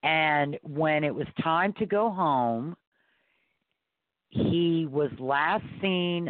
and 0.03 0.59
when 0.63 1.05
it 1.05 1.15
was 1.15 1.25
time 1.41 1.71
to 1.79 1.85
go 1.85 2.09
home, 2.09 2.75
he 4.27 4.87
was 4.91 5.09
last 5.19 5.63
seen 5.81 6.29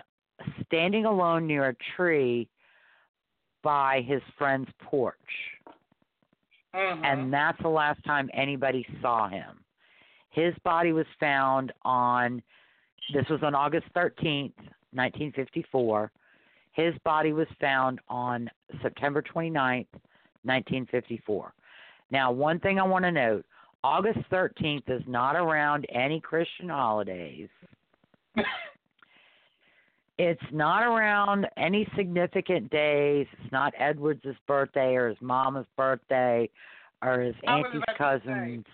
standing 0.67 1.05
alone 1.05 1.47
near 1.47 1.69
a 1.69 1.75
tree 1.95 2.47
by 3.63 4.01
his 4.01 4.21
friend's 4.37 4.69
porch 4.83 5.15
Mhm. 6.75 7.03
and 7.03 7.33
that's 7.33 7.59
the 7.63 7.69
last 7.69 8.03
time 8.03 8.29
anybody 8.33 8.85
saw 9.01 9.27
him. 9.27 9.65
His 10.29 10.57
body 10.59 10.93
was 10.93 11.07
found 11.19 11.73
on 11.81 12.43
this 13.11 13.27
was 13.29 13.41
on 13.41 13.55
August 13.55 13.91
13th, 13.93 14.53
1954. 14.93 16.11
His 16.73 16.93
body 17.03 17.33
was 17.33 17.47
found 17.59 17.99
on 18.07 18.49
September 18.81 19.21
29th, 19.21 19.87
1954. 20.43 21.53
Now, 22.11 22.31
one 22.31 22.59
thing 22.59 22.79
I 22.79 22.83
want 22.83 23.05
to 23.05 23.11
note, 23.11 23.45
August 23.83 24.19
13th 24.31 24.89
is 24.89 25.03
not 25.07 25.35
around 25.35 25.85
any 25.93 26.19
Christian 26.19 26.69
holidays. 26.69 27.49
It's 30.19 30.41
not 30.51 30.83
around 30.83 31.47
any 31.55 31.87
significant 31.95 32.69
days. 32.71 33.25
It's 33.41 33.51
not 33.53 33.73
Edwards' 33.79 34.25
birthday 34.45 34.95
or 34.95 35.07
his 35.07 35.17
mama's 35.21 35.65
birthday 35.77 36.49
or 37.01 37.21
his 37.21 37.35
auntie's 37.47 37.81
about 37.97 38.17
to 38.17 38.19
say, 38.19 38.25
cousin's. 38.25 38.65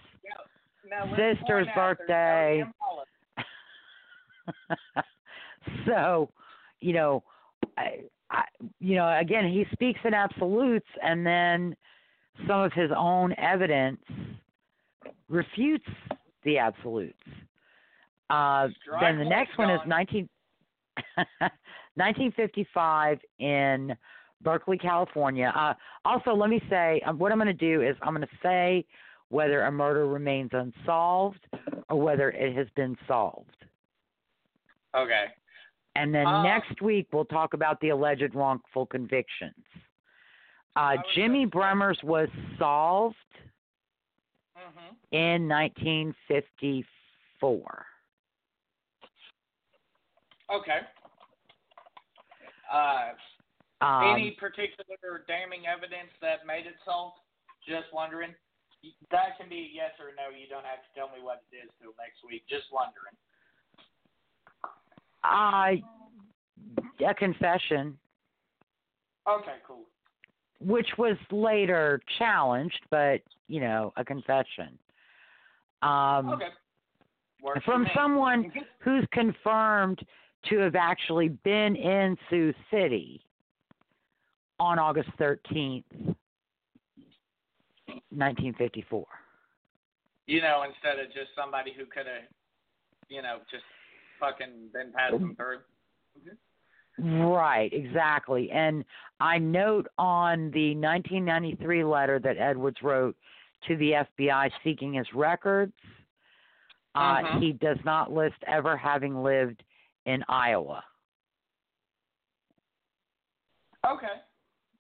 Sister's 1.12 1.38
point 1.38 1.42
out 1.42 1.48
there's 1.48 1.68
no 1.68 1.74
birthday. 1.76 2.64
So, 5.86 6.30
you 6.80 6.94
know, 6.94 7.24
I, 7.78 8.02
I, 8.32 8.44
you 8.80 8.96
know, 8.96 9.18
again, 9.20 9.48
he 9.48 9.66
speaks 9.72 10.00
in 10.04 10.14
absolutes, 10.14 10.88
and 11.04 11.26
then 11.26 11.76
some 12.48 12.62
of 12.62 12.74
his 12.74 12.90
own 12.96 13.34
evidence 13.38 14.02
refutes 15.30 15.86
the 16.44 16.58
absolutes. 16.58 17.20
Uh, 18.30 18.68
then 19.00 19.20
the 19.20 19.26
next 19.26 19.58
one 19.58 19.70
is 19.70 19.80
John. 19.82 19.90
19, 19.90 20.30
1955 21.96 23.20
in 23.40 23.96
Berkeley, 24.42 24.78
California. 24.78 25.54
Uh, 25.56 25.74
also, 26.04 26.32
let 26.32 26.50
me 26.50 26.62
say 26.70 27.02
um, 27.06 27.20
what 27.20 27.32
I'm 27.32 27.38
going 27.38 27.48
to 27.48 27.54
do 27.54 27.82
is 27.82 27.96
I'm 28.02 28.16
going 28.16 28.22
to 28.22 28.38
say 28.42 28.86
whether 29.30 29.64
a 29.64 29.72
murder 29.72 30.08
remains 30.08 30.52
unsolved 30.54 31.46
or 31.90 32.02
whether 32.02 32.30
it 32.32 32.56
has 32.56 32.68
been 32.76 32.96
solved. 33.08 33.50
Okay. 34.96 35.26
And 35.96 36.14
then 36.14 36.28
Um, 36.28 36.44
next 36.44 36.82
week 36.82 37.08
we'll 37.14 37.24
talk 37.26 37.54
about 37.54 37.80
the 37.80 37.90
alleged 37.90 38.36
wrongful 38.36 38.86
convictions. 38.86 39.66
Uh, 40.76 40.98
Jimmy 41.14 41.48
Bremmers 41.48 42.04
was 42.04 42.30
solved 42.58 43.16
Mhm. 44.56 44.98
in 45.12 45.48
1954. 45.48 47.88
Okay. 50.50 50.86
Uh, 52.70 53.14
Um, 53.82 54.16
any 54.16 54.32
particular 54.32 55.20
damning 55.28 55.68
evidence 55.68 56.12
that 56.20 56.46
made 56.46 56.66
it 56.66 56.80
solved? 56.84 57.20
Just 57.62 57.92
wondering. 57.94 58.36
That 59.10 59.38
can 59.38 59.50
be 59.50 59.60
a 59.60 59.68
yes 59.68 60.00
or 60.00 60.14
no. 60.14 60.30
You 60.30 60.48
don't 60.48 60.66
have 60.66 60.82
to 60.84 60.90
tell 60.94 61.10
me 61.10 61.20
what 61.20 61.44
it 61.52 61.58
is 61.58 61.70
till 61.82 61.94
next 61.98 62.24
week. 62.24 62.48
Just 62.48 62.72
wondering. 62.72 63.16
Uh, 65.32 65.72
a 67.08 67.14
confession, 67.16 67.98
Okay, 69.28 69.56
cool. 69.68 69.82
which 70.60 70.88
was 70.98 71.18
later 71.32 72.02
challenged, 72.20 72.80
but 72.90 73.22
you 73.48 73.60
know, 73.60 73.94
a 73.98 74.04
confession. 74.06 74.78
Um, 75.82 76.30
Okay. 76.30 76.50
Works 77.44 77.64
from 77.66 77.86
someone 77.96 78.52
who's 78.80 79.06
confirmed 79.12 80.00
to 80.50 80.58
have 80.60 80.76
actually 80.76 81.30
been 81.30 81.76
in 81.76 82.18
Sioux 82.30 82.54
City 82.72 83.22
on 84.60 84.80
August 84.80 85.10
13th, 85.20 85.84
1954. 88.10 89.06
You 90.28 90.42
know, 90.42 90.64
instead 90.68 90.98
of 91.00 91.08
just 91.14 91.30
somebody 91.36 91.72
who 91.78 91.86
could 91.86 92.08
have, 92.08 92.24
you 93.10 93.22
know, 93.22 93.38
just 93.52 93.64
fucking 94.20 94.70
been 94.74 94.92
passing 94.94 95.36
through. 95.36 95.60
Right, 96.98 97.72
exactly. 97.74 98.50
And 98.52 98.86
I 99.20 99.38
note 99.38 99.88
on 99.98 100.50
the 100.52 100.74
1993 100.76 101.84
letter 101.84 102.20
that 102.20 102.38
Edwards 102.38 102.82
wrote 102.82 103.18
to 103.68 103.76
the 103.78 103.92
FBI 103.96 104.50
seeking 104.64 104.94
his 104.94 105.08
records, 105.14 105.74
uh, 106.96 107.18
Mhm. 107.18 107.42
he 107.42 107.52
does 107.54 107.84
not 107.84 108.12
list 108.12 108.42
ever 108.48 108.78
having 108.78 109.22
lived 109.24 109.62
in 110.06 110.24
Iowa. 110.30 110.84
Okay. 113.86 114.22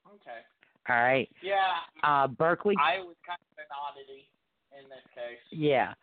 Okay. 0.07 0.39
All 0.87 0.95
right. 0.95 1.29
Yeah, 1.41 1.81
Uh, 2.03 2.27
Berkeley, 2.27 2.75
I 2.79 2.99
was 2.99 3.15
kind 3.25 3.39
of 3.51 3.57
an 3.57 3.65
oddity 3.71 4.29
in 4.71 4.87
this 4.89 5.03
case. 5.13 5.39
yeah. 5.51 5.93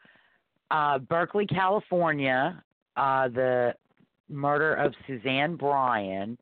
Uh, 0.71 0.99
Berkeley, 0.99 1.47
California, 1.47 2.63
uh, 2.97 3.29
the 3.29 3.75
murder 4.29 4.75
of 4.75 4.95
Suzanne 5.07 5.57
Bryan. 5.57 6.39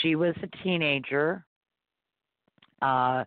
She 0.00 0.14
was 0.16 0.34
a 0.42 0.48
teenager. 0.62 1.44
Uh, 2.80 3.24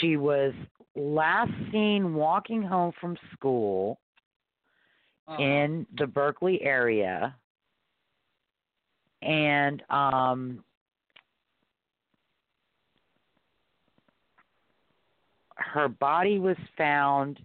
she 0.00 0.16
was 0.16 0.52
last 0.94 1.52
seen 1.72 2.14
walking 2.14 2.62
home 2.62 2.92
from 3.00 3.16
school 3.32 3.98
Uh-huh. 5.28 5.42
in 5.42 5.86
the 5.98 6.06
Berkeley 6.06 6.62
area. 6.62 7.34
And 9.22 9.82
um 9.90 10.62
her 15.56 15.88
body 15.88 16.38
was 16.38 16.56
found 16.76 17.40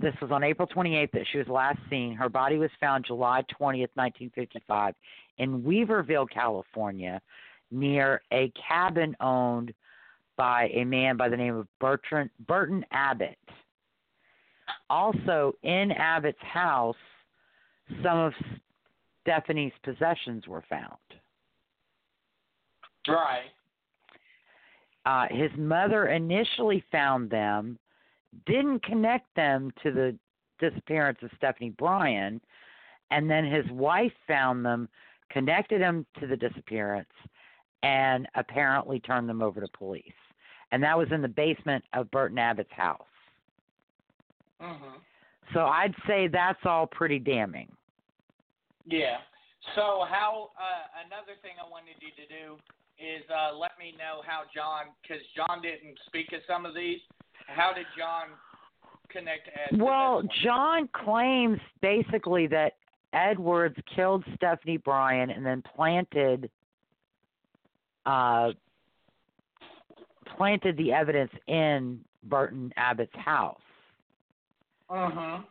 this 0.00 0.14
was 0.22 0.30
on 0.30 0.44
April 0.44 0.68
28th 0.68 1.10
that 1.12 1.26
she 1.30 1.38
was 1.38 1.48
last 1.48 1.78
seen. 1.90 2.14
Her 2.14 2.28
body 2.28 2.56
was 2.56 2.70
found 2.80 3.04
July 3.06 3.42
20th, 3.60 3.90
1955 3.94 4.94
in 5.38 5.62
Weaverville, 5.62 6.28
California, 6.30 7.20
near 7.70 8.22
a 8.32 8.52
cabin 8.68 9.16
owned 9.20 9.72
by 10.36 10.70
a 10.72 10.84
man 10.84 11.16
by 11.16 11.28
the 11.28 11.36
name 11.36 11.56
of 11.56 11.66
Bertrand 11.80 12.30
Burton 12.46 12.84
Abbott. 12.92 13.38
Also, 14.88 15.52
in 15.62 15.90
Abbott's 15.92 16.38
house, 16.40 16.96
some 18.02 18.18
of 18.18 18.32
Stephanie's 19.22 19.72
possessions 19.82 20.46
were 20.46 20.64
found. 20.68 20.96
Right. 23.06 23.50
Uh, 25.04 25.26
his 25.30 25.50
mother 25.56 26.08
initially 26.08 26.84
found 26.92 27.30
them, 27.30 27.78
didn't 28.46 28.82
connect 28.82 29.34
them 29.34 29.72
to 29.82 29.90
the 29.90 30.16
disappearance 30.58 31.18
of 31.22 31.30
Stephanie 31.36 31.70
Bryan, 31.70 32.40
and 33.10 33.30
then 33.30 33.44
his 33.44 33.68
wife 33.70 34.12
found 34.26 34.64
them, 34.64 34.88
connected 35.30 35.80
them 35.80 36.04
to 36.20 36.26
the 36.26 36.36
disappearance, 36.36 37.08
and 37.82 38.26
apparently 38.34 39.00
turned 39.00 39.28
them 39.28 39.42
over 39.42 39.60
to 39.60 39.68
police. 39.68 40.12
And 40.72 40.82
that 40.82 40.98
was 40.98 41.08
in 41.12 41.22
the 41.22 41.28
basement 41.28 41.84
of 41.94 42.10
Burton 42.10 42.38
Abbott's 42.38 42.72
house. 42.72 43.06
Mhm. 44.60 45.00
So 45.52 45.66
I'd 45.66 45.94
say 46.06 46.26
that's 46.26 46.64
all 46.66 46.86
pretty 46.86 47.18
damning. 47.18 47.74
Yeah. 48.84 49.20
So 49.74 50.04
how? 50.08 50.50
Uh, 50.58 51.04
another 51.06 51.36
thing 51.42 51.52
I 51.64 51.68
wanted 51.68 51.96
you 52.00 52.10
to 52.12 52.26
do 52.26 52.58
is 52.98 53.22
uh, 53.30 53.54
let 53.56 53.78
me 53.78 53.92
know 53.96 54.22
how 54.26 54.42
John, 54.52 54.86
because 55.02 55.22
John 55.36 55.62
didn't 55.62 55.98
speak 56.06 56.32
of 56.32 56.42
some 56.46 56.66
of 56.66 56.74
these. 56.74 57.00
How 57.48 57.72
did 57.72 57.86
John 57.96 58.28
connect 59.08 59.48
Ed? 59.48 59.80
Well? 59.80 60.22
John 60.44 60.88
claims 60.92 61.58
basically 61.80 62.46
that 62.48 62.74
Edwards 63.12 63.76
killed 63.94 64.22
Stephanie 64.36 64.76
Bryan 64.76 65.30
and 65.30 65.44
then 65.44 65.62
planted 65.74 66.50
uh 68.06 68.52
planted 70.36 70.76
the 70.76 70.92
evidence 70.92 71.32
in 71.46 72.00
Burton 72.24 72.72
Abbott's 72.76 73.16
house. 73.16 73.60
Mhm. 74.90 75.44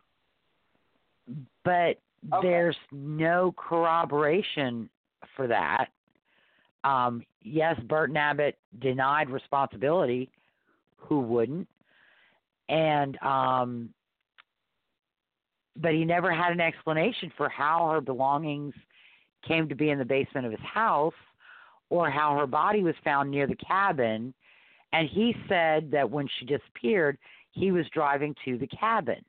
But 1.64 1.98
Okay. 2.32 2.48
there's 2.48 2.76
no 2.92 3.52
corroboration 3.52 4.88
for 5.34 5.48
that. 5.48 5.90
Um 6.84 7.24
yes, 7.42 7.78
Burton 7.80 8.16
Abbott 8.16 8.56
denied 8.78 9.30
responsibility. 9.30 10.30
Who 10.96 11.20
wouldn't? 11.20 11.68
And 12.68 13.20
um 13.22 13.90
but 15.80 15.92
he 15.92 16.04
never 16.04 16.32
had 16.32 16.52
an 16.52 16.60
explanation 16.60 17.32
for 17.36 17.48
how 17.48 17.88
her 17.92 18.00
belongings 18.00 18.74
came 19.46 19.68
to 19.68 19.74
be 19.74 19.90
in 19.90 19.98
the 19.98 20.04
basement 20.04 20.44
of 20.44 20.52
his 20.52 20.60
house 20.60 21.14
or 21.88 22.10
how 22.10 22.36
her 22.36 22.46
body 22.46 22.82
was 22.82 22.94
found 23.04 23.30
near 23.30 23.46
the 23.46 23.56
cabin. 23.56 24.34
And 24.92 25.08
he 25.08 25.34
said 25.48 25.90
that 25.92 26.10
when 26.10 26.26
she 26.38 26.46
disappeared, 26.46 27.18
he 27.52 27.70
was 27.70 27.86
driving 27.92 28.34
to 28.44 28.58
the 28.58 28.66
cabin. 28.66 29.24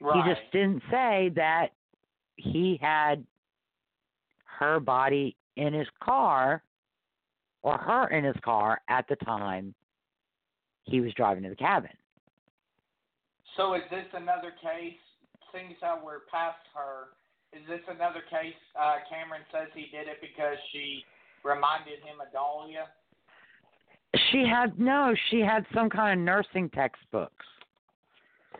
Right. 0.00 0.24
He 0.24 0.30
just 0.30 0.52
didn't 0.52 0.82
say 0.90 1.30
that 1.36 1.68
he 2.36 2.78
had 2.82 3.24
her 4.58 4.80
body 4.80 5.36
in 5.56 5.72
his 5.72 5.88
car 6.02 6.62
or 7.62 7.78
her 7.78 8.08
in 8.08 8.24
his 8.24 8.36
car 8.44 8.80
at 8.88 9.06
the 9.08 9.16
time 9.16 9.74
he 10.86 11.00
was 11.00 11.12
driving 11.14 11.42
to 11.44 11.50
the 11.50 11.56
cabin. 11.56 11.90
So 13.56 13.74
is 13.74 13.82
this 13.90 14.06
another 14.14 14.52
case? 14.62 14.98
Seeing 15.52 15.70
as 15.70 15.76
how 15.80 16.00
we're 16.04 16.20
past 16.30 16.58
her, 16.74 17.14
is 17.52 17.66
this 17.68 17.80
another 17.88 18.20
case? 18.30 18.58
Uh, 18.78 18.96
Cameron 19.08 19.42
says 19.52 19.68
he 19.74 19.86
did 19.96 20.08
it 20.08 20.18
because 20.20 20.56
she 20.72 21.04
reminded 21.44 22.00
him 22.00 22.20
of 22.20 22.32
Dahlia. 22.32 22.88
She 24.30 24.46
had 24.46 24.78
no, 24.78 25.14
she 25.30 25.40
had 25.40 25.64
some 25.74 25.88
kind 25.88 26.18
of 26.18 26.24
nursing 26.24 26.68
textbooks. 26.70 27.46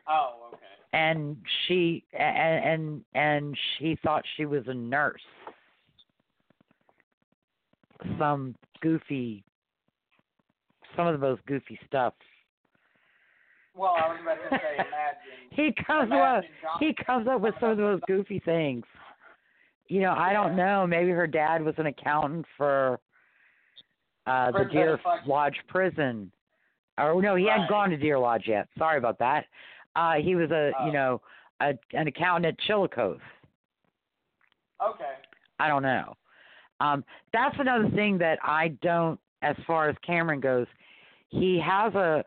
Oh, 0.09 0.51
okay. 0.53 0.62
and 0.93 1.37
she 1.66 2.05
and 2.12 2.64
and 2.64 3.05
and 3.14 3.59
she 3.77 3.99
thought 4.05 4.22
she 4.37 4.45
was 4.45 4.62
a 4.68 4.74
nurse 4.74 5.20
some 8.18 8.55
goofy 8.81 9.43
some 10.97 11.07
of 11.07 11.13
the 11.19 11.27
most 11.27 11.45
goofy 11.47 11.79
stuff 11.87 12.15
Well, 13.75 13.95
I 13.97 14.09
was 14.09 14.19
about 14.23 14.35
to 14.37 14.49
say, 14.51 14.75
imagine. 14.75 15.51
he 15.51 15.73
comes 15.85 16.11
up 16.13 16.19
imagine 16.19 16.51
John- 16.63 16.79
he 16.81 16.95
comes 17.05 17.29
up 17.29 17.41
with 17.41 17.55
some 17.61 17.71
of 17.71 17.77
the 17.77 17.83
most 17.83 18.05
goofy 18.07 18.41
things. 18.41 18.85
You 19.89 20.01
know 20.01 20.13
i 20.13 20.33
don't 20.33 20.57
know 20.57 20.87
maybe 20.87 21.11
her 21.11 21.27
dad 21.29 21.63
was 21.63 21.75
an 21.79 21.87
accountant 21.87 22.45
for 22.57 22.99
uh 24.27 24.47
the 24.51 24.59
For 24.59 24.65
the 24.65 24.71
deer 24.71 25.01
lodge. 25.27 25.57
Prison. 25.69 26.33
Or 26.99 27.21
no 27.23 27.37
he 27.37 27.47
hadn't 27.47 27.69
gone 27.69 27.91
to 27.91 27.97
deer 27.97 28.19
lodge 28.19 28.45
yet. 28.47 28.67
Sorry 28.79 28.99
about 28.99 29.19
that. 29.21 29.45
Uh 29.95 30.15
he 30.15 30.35
was 30.35 30.51
a 30.51 30.73
Oh. 30.81 30.87
you 30.87 30.93
know 30.93 31.21
a 31.61 31.75
an 31.93 32.07
accountant 32.09 32.47
at 32.47 32.59
chillicothe. 32.67 33.21
Okay. 34.85 35.13
I 35.59 35.69
don't 35.69 35.83
know. 35.83 36.15
Um, 36.81 37.03
that's 37.33 37.57
another 37.59 37.89
thing 37.95 38.19
that 38.19 38.39
I 38.43 38.69
don't, 38.83 39.19
as 39.41 39.57
far 39.67 39.89
as 39.89 39.97
Cameron 40.07 40.41
goes, 40.41 40.67
he 41.29 41.59
has 41.59 41.95
a 41.95 42.24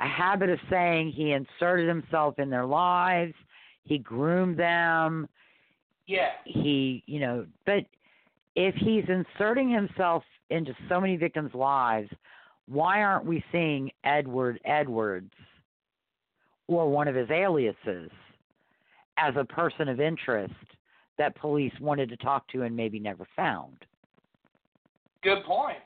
a 0.00 0.06
habit 0.06 0.48
of 0.48 0.60
saying 0.70 1.10
he 1.10 1.32
inserted 1.32 1.88
himself 1.88 2.38
in 2.38 2.50
their 2.50 2.64
lives, 2.64 3.34
he 3.82 3.98
groomed 3.98 4.56
them, 4.56 5.28
Yeah. 6.06 6.30
he, 6.44 7.02
you 7.06 7.18
know, 7.18 7.46
but 7.66 7.84
if 8.54 8.76
he's 8.76 9.04
inserting 9.08 9.68
himself 9.68 10.22
into 10.50 10.72
so 10.88 11.00
many 11.00 11.16
victims' 11.16 11.52
lives, 11.52 12.08
why 12.66 13.02
aren't 13.02 13.24
we 13.24 13.42
seeing 13.50 13.90
Edward 14.04 14.60
Edwards 14.64 15.32
or 16.68 16.88
one 16.88 17.08
of 17.08 17.16
his 17.16 17.28
aliases 17.30 18.10
as 19.16 19.34
a 19.36 19.44
person 19.44 19.88
of 19.88 20.00
interest 20.00 20.54
that 21.18 21.34
police 21.36 21.72
wanted 21.80 22.08
to 22.08 22.16
talk 22.18 22.46
to 22.48 22.62
and 22.62 22.74
maybe 22.74 22.98
never 22.98 23.26
found. 23.34 23.76
Good 25.22 25.42
point. 25.44 25.78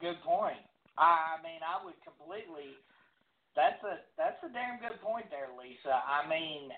Good 0.00 0.20
point. 0.24 0.56
I 0.98 1.40
mean, 1.40 1.60
I 1.64 1.80
would 1.84 1.96
completely. 2.04 2.76
That's 3.56 3.80
a 3.84 4.00
that's 4.16 4.40
a 4.44 4.50
damn 4.52 4.80
good 4.80 4.96
point 5.04 5.28
there, 5.28 5.52
Lisa. 5.52 5.92
I 5.92 6.24
mean, 6.24 6.72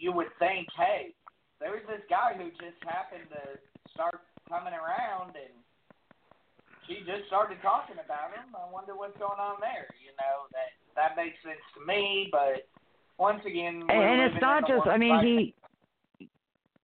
you 0.00 0.12
would 0.12 0.32
think, 0.38 0.68
hey, 0.76 1.16
there's 1.60 1.84
this 1.88 2.04
guy 2.08 2.36
who 2.36 2.52
just 2.60 2.76
happened 2.84 3.28
to 3.32 3.56
start 3.92 4.20
coming 4.48 4.76
around, 4.76 5.36
and 5.36 5.52
she 6.86 7.00
just 7.04 7.28
started 7.28 7.58
talking 7.64 7.96
about 7.96 8.36
him. 8.36 8.52
I 8.52 8.68
wonder 8.72 8.96
what's 8.96 9.16
going 9.16 9.40
on 9.40 9.56
there. 9.60 9.88
You 10.00 10.12
know 10.20 10.48
that 10.52 10.76
that 10.96 11.16
makes 11.16 11.36
sense 11.44 11.64
to 11.76 11.84
me, 11.84 12.28
but 12.32 12.68
once 13.18 13.40
again, 13.46 13.84
and, 13.88 13.90
and 13.90 14.20
it's 14.32 14.40
not 14.40 14.66
just. 14.68 14.86
I 14.86 14.96
mean, 14.96 15.20
he. 15.24 15.54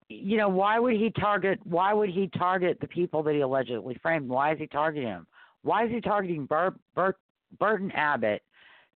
You 0.09 0.37
know, 0.37 0.49
why 0.49 0.79
would 0.79 0.95
he 0.95 1.11
target? 1.11 1.59
Why 1.65 1.93
would 1.93 2.11
he 2.11 2.29
target 2.37 2.79
the 2.81 2.89
people 2.89 3.23
that 3.25 3.35
he 3.35 3.41
allegedly 3.41 3.97
framed? 4.03 4.29
Why 4.29 4.53
is 4.53 4.59
he 4.59 4.67
targeting 4.67 5.09
him? 5.09 5.27
Why 5.65 5.87
is 5.87 5.91
he 5.91 6.01
targeting 6.01 6.45
Bur- 6.45 6.77
Bur- 6.95 7.17
Burton 7.59 7.91
Abbott 7.93 8.43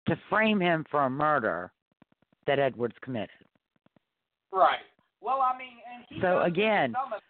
to 0.06 0.16
frame 0.28 0.60
him 0.60 0.84
for 0.90 1.04
a 1.04 1.10
murder 1.10 1.72
that 2.46 2.58
Edwards 2.58 2.94
committed? 3.00 3.30
Right. 4.52 4.84
Well, 5.20 5.40
I 5.40 5.56
mean, 5.58 5.80
and 5.92 6.04
he 6.08 6.20
so 6.20 6.42
again, 6.42 6.94
of, 6.94 7.20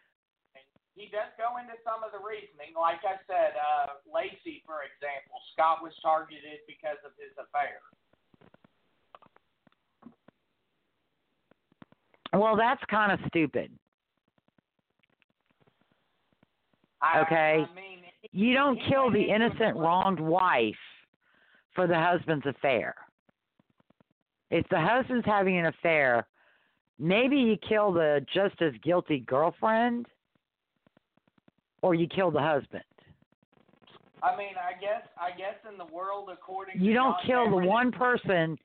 he 0.94 1.06
does 1.06 1.30
go 1.38 1.56
into 1.56 1.72
some 1.86 2.02
of 2.02 2.10
the 2.10 2.18
reasoning. 2.18 2.74
Like 2.78 3.00
I 3.06 3.16
said, 3.26 3.54
uh, 3.56 4.02
Laci, 4.10 4.62
for 4.66 4.82
example, 4.82 5.38
Scott 5.54 5.78
was 5.82 5.92
targeted 6.02 6.58
because 6.66 6.98
of 7.06 7.12
his 7.16 7.32
affair. 7.38 7.78
Well, 12.34 12.56
that's 12.56 12.82
kind 12.90 13.10
of 13.12 13.20
stupid. 13.28 13.70
I, 17.00 17.20
Okay. 17.20 17.64
I 17.64 17.74
mean, 17.74 17.97
You 18.32 18.54
don't 18.54 18.78
kill 18.88 19.10
the 19.10 19.22
innocent, 19.22 19.76
wronged 19.76 20.20
wife 20.20 20.74
for 21.74 21.86
the 21.86 21.98
husband's 21.98 22.46
affair. 22.46 22.94
If 24.50 24.66
the 24.70 24.80
husband's 24.80 25.26
having 25.26 25.58
an 25.58 25.66
affair, 25.66 26.26
maybe 26.98 27.36
you 27.36 27.56
kill 27.68 27.92
the 27.92 28.24
just 28.32 28.60
as 28.62 28.72
guilty 28.82 29.20
girlfriend, 29.20 30.06
or 31.82 31.94
you 31.94 32.08
kill 32.08 32.30
the 32.30 32.40
husband. 32.40 32.82
I 34.22 34.36
mean, 34.36 34.54
I 34.58 34.80
guess, 34.80 35.06
I 35.16 35.30
guess 35.36 35.54
in 35.70 35.78
the 35.78 35.92
world 35.94 36.28
according 36.32 36.80
You 36.80 36.92
don't 36.92 37.16
kill 37.24 37.50
the 37.50 37.66
one 37.66 37.92
person 37.92 38.58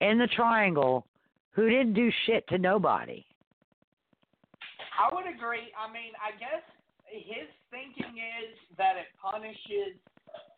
in 0.00 0.18
the 0.18 0.28
triangle 0.28 1.06
who 1.50 1.68
didn't 1.68 1.94
do 1.94 2.10
shit 2.24 2.46
to 2.48 2.58
nobody. 2.58 3.24
I 4.98 5.14
would 5.14 5.26
agree. 5.26 5.72
I 5.76 5.92
mean, 5.92 6.12
I 6.16 6.38
guess 6.38 6.62
his 7.04 7.48
thinking 7.70 8.18
is 8.18 8.56
that 8.78 8.96
it 8.96 9.06
punishes 9.20 9.98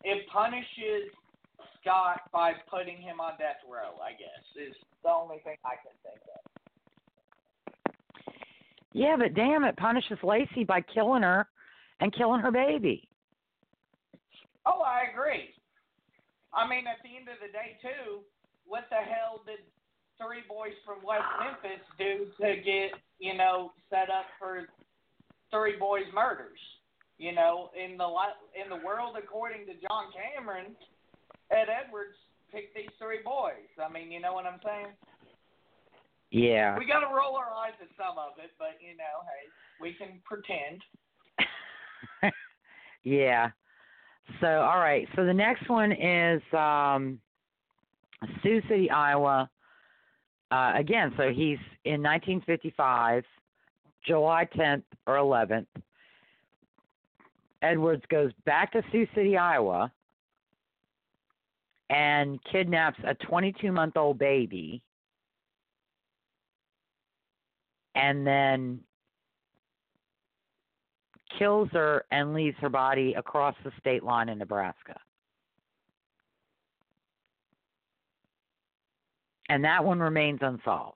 it 0.03 0.27
punishes 0.31 1.11
Scott 1.81 2.21
by 2.31 2.53
putting 2.69 2.97
him 2.97 3.19
on 3.19 3.33
death 3.37 3.59
row. 3.69 3.99
I 4.03 4.11
guess 4.11 4.43
is 4.55 4.75
the 5.03 5.09
only 5.09 5.39
thing 5.43 5.55
I 5.65 5.75
can 5.79 5.95
think 6.03 6.21
of. 6.27 6.49
Yeah, 8.93 9.15
but 9.17 9.33
damn, 9.35 9.63
it 9.63 9.77
punishes 9.77 10.17
Laci 10.23 10.65
by 10.65 10.81
killing 10.81 11.23
her 11.23 11.47
and 11.99 12.13
killing 12.15 12.41
her 12.41 12.51
baby. 12.51 13.07
Oh, 14.65 14.81
I 14.81 15.03
agree. 15.11 15.53
I 16.53 16.67
mean, 16.67 16.85
at 16.87 16.97
the 17.03 17.15
end 17.15 17.29
of 17.29 17.37
the 17.39 17.51
day, 17.53 17.77
too, 17.81 18.21
what 18.65 18.85
the 18.89 18.97
hell 18.97 19.41
did 19.45 19.59
three 20.17 20.41
boys 20.49 20.75
from 20.85 21.05
West 21.05 21.23
Memphis 21.39 21.85
do 21.97 22.27
to 22.41 22.55
get 22.61 22.91
you 23.19 23.37
know 23.37 23.71
set 23.89 24.09
up 24.09 24.25
for 24.39 24.67
three 25.51 25.77
boys 25.77 26.05
murders? 26.13 26.59
You 27.19 27.35
know, 27.35 27.69
in 27.75 27.97
the 27.97 28.07
in 28.55 28.69
the 28.69 28.83
world 28.83 29.17
according 29.21 29.65
to 29.67 29.73
John 29.73 30.07
Cameron, 30.15 30.73
Ed 31.51 31.67
Edwards 31.67 32.15
picked 32.51 32.75
these 32.75 32.89
three 32.97 33.19
boys. 33.23 33.67
I 33.77 33.91
mean, 33.91 34.09
you 34.09 34.21
know 34.21 34.33
what 34.33 34.45
I'm 34.45 34.59
saying? 34.63 34.95
Yeah. 36.31 36.77
We 36.77 36.85
got 36.85 37.01
to 37.01 37.07
roll 37.07 37.35
our 37.35 37.51
eyes 37.51 37.73
at 37.81 37.89
some 37.97 38.17
of 38.17 38.39
it, 38.41 38.51
but 38.57 38.79
you 38.79 38.95
know, 38.95 39.27
hey, 39.27 39.49
we 39.81 39.93
can 39.93 40.21
pretend. 40.23 40.81
yeah. 43.03 43.49
So, 44.39 44.47
all 44.47 44.79
right. 44.79 45.07
So 45.15 45.25
the 45.25 45.33
next 45.33 45.69
one 45.69 45.91
is 45.91 46.41
um, 46.53 47.19
Sioux 48.41 48.61
City, 48.69 48.89
Iowa. 48.89 49.49
Uh, 50.51 50.73
again, 50.75 51.13
so 51.17 51.29
he's 51.29 51.59
in 51.85 52.01
1955, 52.01 53.23
July 54.05 54.47
10th 54.55 54.83
or 55.05 55.15
11th. 55.15 55.67
Edwards 57.61 58.03
goes 58.09 58.31
back 58.45 58.71
to 58.71 58.81
Sioux 58.91 59.07
City, 59.13 59.37
Iowa, 59.37 59.91
and 61.89 62.39
kidnaps 62.51 62.99
a 63.05 63.15
22 63.15 63.71
month 63.71 63.97
old 63.97 64.17
baby, 64.17 64.81
and 67.95 68.25
then 68.25 68.79
kills 71.37 71.69
her 71.73 72.05
and 72.11 72.33
leaves 72.33 72.57
her 72.59 72.69
body 72.69 73.13
across 73.13 73.55
the 73.63 73.71
state 73.79 74.03
line 74.03 74.29
in 74.29 74.37
Nebraska. 74.37 74.99
And 79.49 79.63
that 79.63 79.83
one 79.83 79.99
remains 79.99 80.39
unsolved. 80.41 80.95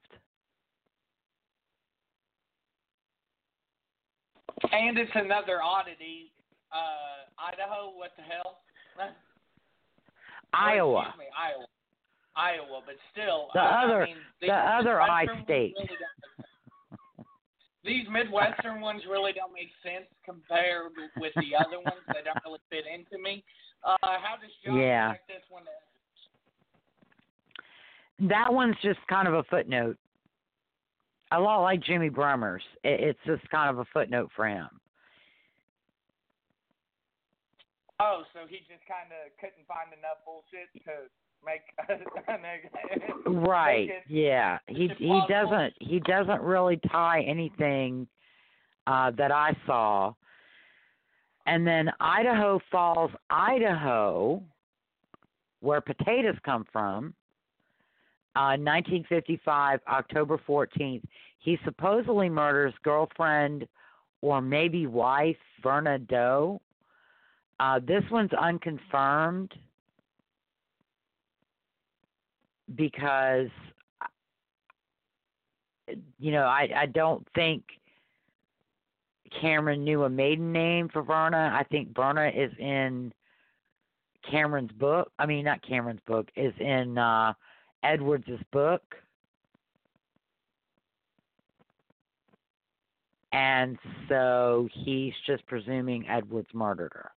And 4.72 4.98
it's 4.98 5.12
another 5.16 5.62
oddity. 5.62 6.33
Uh, 6.74 7.30
Idaho, 7.38 7.92
what 7.96 8.12
the 8.18 8.24
hell? 8.24 8.62
Iowa. 10.54 11.06
Excuse 11.08 11.20
me, 11.20 11.26
Iowa. 11.38 11.66
Iowa, 12.36 12.82
but 12.86 12.96
still. 13.12 13.50
The 13.54 13.62
other- 13.62 14.04
I 14.04 14.06
mean, 14.06 14.18
the 14.42 14.52
other 14.52 15.02
I 15.02 15.26
state. 15.44 15.76
really 15.78 15.90
these 17.84 18.08
Midwestern 18.10 18.80
ones 18.82 19.02
really 19.10 19.34
don't 19.34 19.54
make 19.54 19.70
sense 19.84 20.08
compared 20.24 20.94
with 21.18 21.34
the 21.36 21.54
other 21.60 21.78
ones. 21.84 22.00
They 22.08 22.22
don't 22.24 22.40
really 22.46 22.60
fit 22.70 22.86
into 22.88 23.18
me. 23.22 23.44
Uh, 23.84 23.98
how 24.02 24.38
does 24.42 24.52
John 24.66 24.78
Yeah. 24.78 25.14
this 25.28 25.44
one? 25.50 25.64
To, 25.66 25.72
That 28.30 28.54
one's 28.54 28.78
just 28.82 29.06
kind 29.08 29.28
of 29.28 29.34
a 29.34 29.44
footnote. 29.44 29.98
A 31.34 31.40
lot 31.40 31.62
like 31.62 31.82
Jimmy 31.82 32.08
Brummer's. 32.10 32.64
It's 32.84 33.20
just 33.26 33.48
kind 33.50 33.70
of 33.70 33.80
a 33.80 33.86
footnote 33.92 34.32
for 34.36 34.48
him. 34.48 34.70
Oh, 38.04 38.24
so 38.34 38.40
he 38.48 38.58
just 38.60 38.84
kind 38.88 39.10
of 39.16 39.32
couldn't 39.40 39.66
find 39.68 39.90
enough 39.96 40.20
bullshit 40.26 40.70
to 40.86 41.08
make. 41.46 41.62
Right. 43.26 43.88
Make 43.88 43.98
it 43.98 44.04
Yeah. 44.10 44.60
He 44.68 44.90
he 44.98 45.22
doesn't 45.30 45.74
he 45.80 46.00
doesn't 46.02 46.42
really 46.42 46.80
tie 46.92 47.22
anything 47.22 48.08
uh 48.86 49.12
that 49.18 49.32
I 49.32 49.56
saw. 49.66 50.14
And 51.46 51.66
then 51.66 51.90
Idaho 52.00 52.60
Falls, 52.72 53.12
Idaho, 53.30 54.42
where 55.62 55.82
potatoes 55.82 56.36
come 56.46 56.66
from, 56.72 57.14
uh 58.36 58.56
1955 58.60 59.80
October 59.88 60.40
14th. 60.48 61.04
He 61.40 61.58
supposedly 61.66 62.30
murders 62.30 62.74
girlfriend 62.84 63.68
or 64.22 64.42
maybe 64.42 64.88
wife 64.88 65.38
Verna 65.62 66.00
Doe. 66.00 66.62
Uh 67.60 67.80
this 67.86 68.04
one's 68.12 68.34
unconfirmed 68.34 69.54
because 72.76 73.50
you 76.20 76.32
know 76.32 76.44
I 76.44 76.70
I 76.76 76.86
don't 76.88 77.28
think 77.36 77.64
Cameron 79.42 79.84
knew 79.84 80.04
a 80.04 80.10
maiden 80.10 80.52
name 80.52 80.90
for 80.90 81.02
Verna. 81.02 81.52
I 81.54 81.64
think 81.64 81.96
Verna 81.96 82.32
is 82.34 82.52
in 82.60 83.14
Cameron's 84.30 84.72
book. 84.72 85.12
I 85.20 85.26
mean 85.26 85.46
not 85.46 85.62
Cameron's 85.68 86.02
book 86.08 86.30
is 86.36 86.54
in 86.60 86.98
uh 86.98 87.34
Edwards's 87.84 88.42
book. 88.52 88.82
And 93.34 93.80
so 94.08 94.70
he's 94.72 95.14
just 95.26 95.46
presuming 95.48 96.08
Edwards 96.08 96.50
murdered 96.54 96.92
her. 96.94 97.12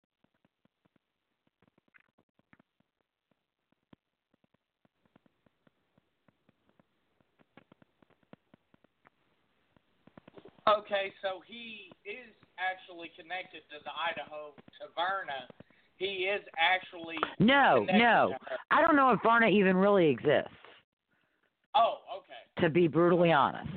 Okay, 10.68 11.12
so 11.20 11.42
he 11.46 11.92
is 12.08 12.32
actually 12.58 13.10
connected 13.18 13.60
to 13.68 13.84
the 13.84 13.90
Idaho 13.92 14.52
to 14.80 14.88
Verna. 14.96 15.44
He 15.96 16.26
is 16.26 16.40
actually 16.58 17.16
No, 17.38 17.86
no. 17.92 18.34
I 18.70 18.80
don't 18.80 18.96
know 18.96 19.10
if 19.10 19.20
Verna 19.22 19.46
even 19.48 19.76
really 19.76 20.08
exists. 20.08 20.48
Oh, 21.74 21.98
okay. 22.18 22.62
To 22.66 22.70
be 22.70 22.88
brutally 22.88 23.32
honest, 23.32 23.72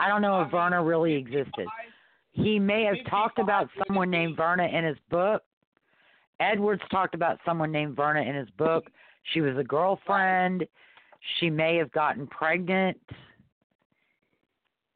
I 0.00 0.08
don't 0.08 0.22
know 0.22 0.34
I 0.34 0.42
if 0.42 0.46
mean, 0.46 0.50
Verna 0.52 0.82
really 0.82 1.14
existed. 1.14 1.66
He 2.32 2.58
may 2.58 2.84
have 2.84 2.96
talked 3.08 3.38
about 3.38 3.68
someone 3.86 4.10
named 4.10 4.36
Verna 4.36 4.64
in 4.64 4.84
his 4.84 4.96
book. 5.10 5.42
Edwards 6.40 6.82
talked 6.90 7.14
about 7.14 7.38
someone 7.44 7.70
named 7.70 7.94
Verna 7.94 8.22
in 8.22 8.34
his 8.34 8.48
book. 8.58 8.90
She 9.32 9.40
was 9.40 9.56
a 9.56 9.62
girlfriend. 9.62 10.66
She 11.38 11.50
may 11.50 11.76
have 11.76 11.92
gotten 11.92 12.26
pregnant. 12.26 12.98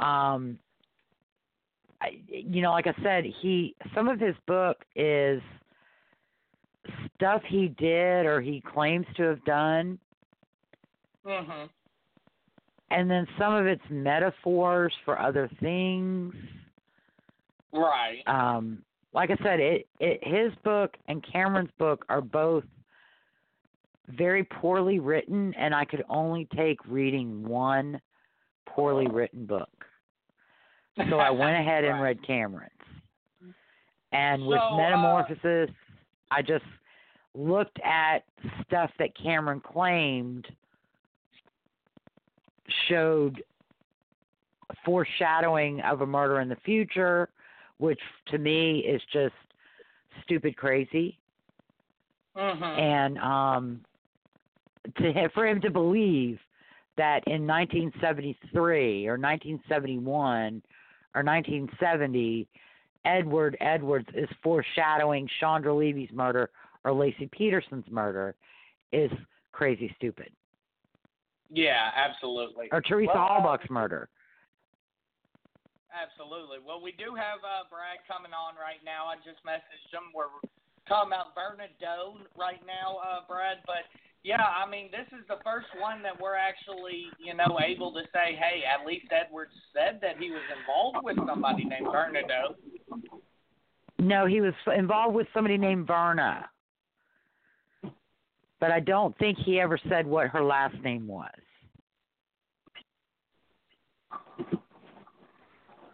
Um, 0.00 0.58
you 2.28 2.62
know, 2.62 2.70
like 2.72 2.86
I 2.86 2.94
said, 3.02 3.24
he 3.24 3.74
some 3.94 4.08
of 4.08 4.20
his 4.20 4.34
book 4.46 4.84
is 4.94 5.42
stuff 7.14 7.42
he 7.48 7.68
did 7.68 8.26
or 8.26 8.40
he 8.40 8.60
claims 8.60 9.06
to 9.16 9.22
have 9.24 9.44
done, 9.44 9.98
Mhm. 11.24 11.68
and 12.90 13.10
then 13.10 13.26
some 13.38 13.54
of 13.54 13.66
it's 13.66 13.88
metaphors 13.90 14.94
for 15.04 15.18
other 15.18 15.48
things. 15.60 16.34
Right. 17.72 18.22
um 18.26 18.84
like 19.12 19.30
I 19.30 19.36
said, 19.42 19.60
it, 19.60 19.88
it 19.98 20.22
his 20.22 20.54
book 20.62 20.96
and 21.08 21.22
Cameron's 21.32 21.70
book 21.78 22.04
are 22.10 22.20
both 22.20 22.64
very 24.08 24.44
poorly 24.44 24.98
written 25.00 25.54
and 25.54 25.74
I 25.74 25.84
could 25.86 26.04
only 26.08 26.46
take 26.54 26.78
reading 26.86 27.42
one 27.48 28.00
poorly 28.66 29.06
written 29.08 29.46
book. 29.46 29.85
So 31.10 31.18
I 31.18 31.30
went 31.30 31.56
ahead 31.56 31.84
and 31.84 31.94
Right. 32.00 32.16
read 32.16 32.22
Cameron's. 32.22 32.72
And 34.12 34.46
with 34.46 34.60
So, 34.60 34.64
uh, 34.64 34.76
Metamorphosis, 34.76 35.70
I 36.30 36.40
just 36.42 36.64
looked 37.34 37.78
at 37.80 38.24
stuff 38.64 38.90
that 38.98 39.14
Cameron 39.14 39.60
claimed 39.60 40.46
showed 42.88 43.42
foreshadowing 44.84 45.80
of 45.82 46.00
a 46.00 46.06
murder 46.06 46.40
in 46.40 46.48
the 46.48 46.56
future, 46.56 47.28
which 47.78 48.00
to 48.26 48.38
me 48.38 48.80
is 48.80 49.02
just 49.12 49.34
stupid 50.22 50.56
crazy. 50.56 51.18
Mhm. 52.34 52.78
And 52.78 53.18
um, 53.18 53.84
to 54.96 55.28
for 55.30 55.46
him 55.46 55.60
to 55.60 55.70
believe 55.70 56.40
that 56.96 57.22
in 57.26 57.46
1973 57.46 59.06
or 59.06 59.18
1971 59.18 60.62
or 61.16 61.24
1970, 61.24 62.46
Edward 63.06 63.56
Edwards 63.60 64.08
is 64.14 64.28
foreshadowing 64.42 65.26
Chandra 65.40 65.74
Levy's 65.74 66.10
murder 66.12 66.50
or 66.84 66.92
Laci 66.92 67.30
Peterson's 67.30 67.86
murder 67.90 68.34
is 68.92 69.10
crazy 69.52 69.92
stupid. 69.96 70.30
Yeah, 71.50 71.90
absolutely. 71.96 72.68
Or 72.70 72.82
Teresa 72.82 73.12
Well, 73.14 73.48
uh, 73.48 73.58
murder. 73.70 74.08
Absolutely. 75.88 76.58
Well, 76.60 76.82
we 76.82 76.92
do 76.92 77.16
have 77.16 77.40
uh, 77.40 77.64
Brad 77.72 78.04
coming 78.04 78.36
on 78.36 78.52
right 78.60 78.84
now. 78.84 79.08
I 79.08 79.16
just 79.24 79.40
messaged 79.40 79.88
him. 79.88 80.12
We're 80.12 80.28
talking 80.84 81.08
about 81.08 81.32
Verna 81.32 81.72
Doe 81.80 82.20
right 82.36 82.60
now, 82.68 83.00
uh, 83.00 83.24
Brad. 83.24 83.64
But 83.64 83.88
yeah, 84.26 84.42
I 84.42 84.68
mean, 84.68 84.90
this 84.90 85.06
is 85.16 85.24
the 85.28 85.36
first 85.44 85.68
one 85.78 86.02
that 86.02 86.20
we're 86.20 86.34
actually, 86.34 87.04
you 87.24 87.32
know, 87.32 87.60
able 87.64 87.92
to 87.92 88.00
say, 88.12 88.34
hey, 88.34 88.62
at 88.66 88.84
least 88.84 89.06
Edwards 89.12 89.52
said 89.72 90.00
that 90.02 90.18
he 90.18 90.30
was 90.30 90.42
involved 90.58 90.98
with 91.04 91.16
somebody 91.28 91.64
named 91.64 91.86
Verna 91.92 92.22
Doe. 92.22 92.56
No, 94.00 94.26
he 94.26 94.40
was 94.40 94.52
involved 94.76 95.14
with 95.14 95.28
somebody 95.32 95.56
named 95.56 95.86
Verna. 95.86 96.50
But 98.58 98.72
I 98.72 98.80
don't 98.80 99.16
think 99.18 99.38
he 99.38 99.60
ever 99.60 99.78
said 99.88 100.08
what 100.08 100.26
her 100.26 100.42
last 100.42 100.74
name 100.82 101.06
was. 101.06 101.30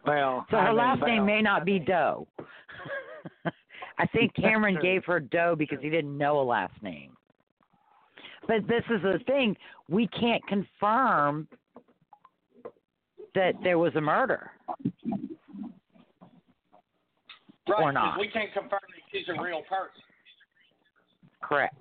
Well, 0.06 0.46
So 0.50 0.56
I 0.56 0.62
her 0.62 0.68
mean, 0.68 0.76
last 0.78 1.02
name 1.02 1.16
well, 1.18 1.26
may 1.26 1.42
not 1.42 1.66
be 1.66 1.78
Doe. 1.78 2.26
I 3.98 4.06
think 4.06 4.34
Cameron 4.34 4.78
gave 4.80 5.04
her 5.04 5.20
Doe 5.20 5.54
because 5.54 5.80
he 5.82 5.90
didn't 5.90 6.16
know 6.16 6.40
a 6.40 6.44
last 6.44 6.82
name. 6.82 7.12
But 8.46 8.66
this 8.66 8.82
is 8.90 9.02
the 9.02 9.20
thing, 9.26 9.56
we 9.88 10.08
can't 10.08 10.44
confirm 10.46 11.48
that 13.34 13.54
there 13.62 13.78
was 13.78 13.94
a 13.94 14.00
murder. 14.00 14.50
Right, 17.68 17.80
Or 17.80 17.92
not. 17.92 18.18
We 18.18 18.28
can't 18.28 18.52
confirm 18.52 18.80
that 18.80 19.02
she's 19.12 19.28
a 19.28 19.40
real 19.40 19.62
person. 19.62 20.02
Correct. 21.40 21.80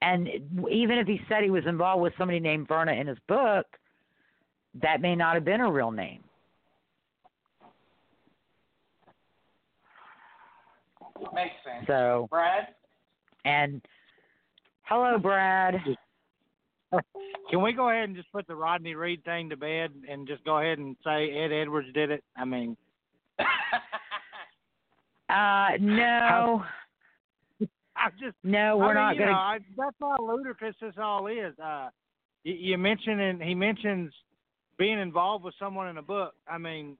And 0.00 0.28
even 0.70 0.98
if 0.98 1.06
he 1.06 1.20
said 1.28 1.42
he 1.42 1.50
was 1.50 1.64
involved 1.66 2.02
with 2.02 2.12
somebody 2.16 2.38
named 2.38 2.68
Verna 2.68 2.92
in 2.92 3.06
his 3.06 3.18
book, 3.26 3.66
that 4.82 5.00
may 5.00 5.14
not 5.14 5.34
have 5.34 5.44
been 5.44 5.60
a 5.60 5.70
real 5.70 5.90
name. 5.90 6.22
Makes 11.32 11.54
sense. 11.64 11.86
So, 11.86 12.28
Brad? 12.30 12.68
and 13.44 13.80
hello, 14.84 15.18
Brad. 15.18 15.74
Can 17.50 17.62
we 17.62 17.72
go 17.72 17.90
ahead 17.90 18.04
and 18.04 18.16
just 18.16 18.30
put 18.32 18.46
the 18.46 18.54
Rodney 18.54 18.94
Reed 18.94 19.24
thing 19.24 19.50
to 19.50 19.56
bed 19.56 19.90
and 20.08 20.26
just 20.26 20.44
go 20.44 20.58
ahead 20.58 20.78
and 20.78 20.96
say 21.04 21.30
Ed 21.30 21.52
Edwards 21.52 21.88
did 21.92 22.10
it? 22.10 22.22
I 22.36 22.44
mean, 22.44 22.76
Uh, 25.28 25.70
no, 25.80 26.64
I 27.96 28.10
just 28.20 28.36
no, 28.42 28.58
I 28.58 28.74
we're 28.74 28.86
mean, 28.88 28.94
not 28.94 29.16
going. 29.16 29.28
to 29.30 29.34
I, 29.34 29.58
that's 29.76 29.96
how 30.00 30.16
ludicrous 30.20 30.76
this 30.80 30.94
all 31.02 31.26
is. 31.26 31.58
Uh, 31.58 31.88
you, 32.44 32.54
you 32.54 32.78
mentioned 32.78 33.20
and 33.20 33.42
he 33.42 33.54
mentions 33.54 34.12
being 34.78 34.98
involved 35.00 35.44
with 35.44 35.54
someone 35.58 35.88
in 35.88 35.96
a 35.96 36.02
book. 36.02 36.34
I 36.46 36.58
mean, 36.58 36.98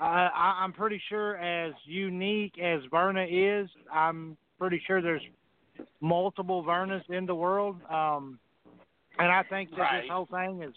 I, 0.00 0.28
I, 0.34 0.60
I'm 0.62 0.72
pretty 0.72 1.00
sure 1.08 1.36
as 1.36 1.74
unique 1.84 2.58
as 2.58 2.80
Verna 2.90 3.26
is, 3.28 3.68
I'm 3.92 4.36
pretty 4.58 4.82
sure 4.86 5.02
there's 5.02 5.22
multiple 6.00 6.62
Vernas 6.62 7.08
in 7.10 7.26
the 7.26 7.34
world. 7.34 7.76
Um, 7.90 8.38
and 9.18 9.30
I 9.30 9.42
think 9.44 9.70
that 9.70 9.78
Right. 9.78 10.00
this 10.02 10.10
whole 10.10 10.26
thing 10.26 10.62
is 10.62 10.74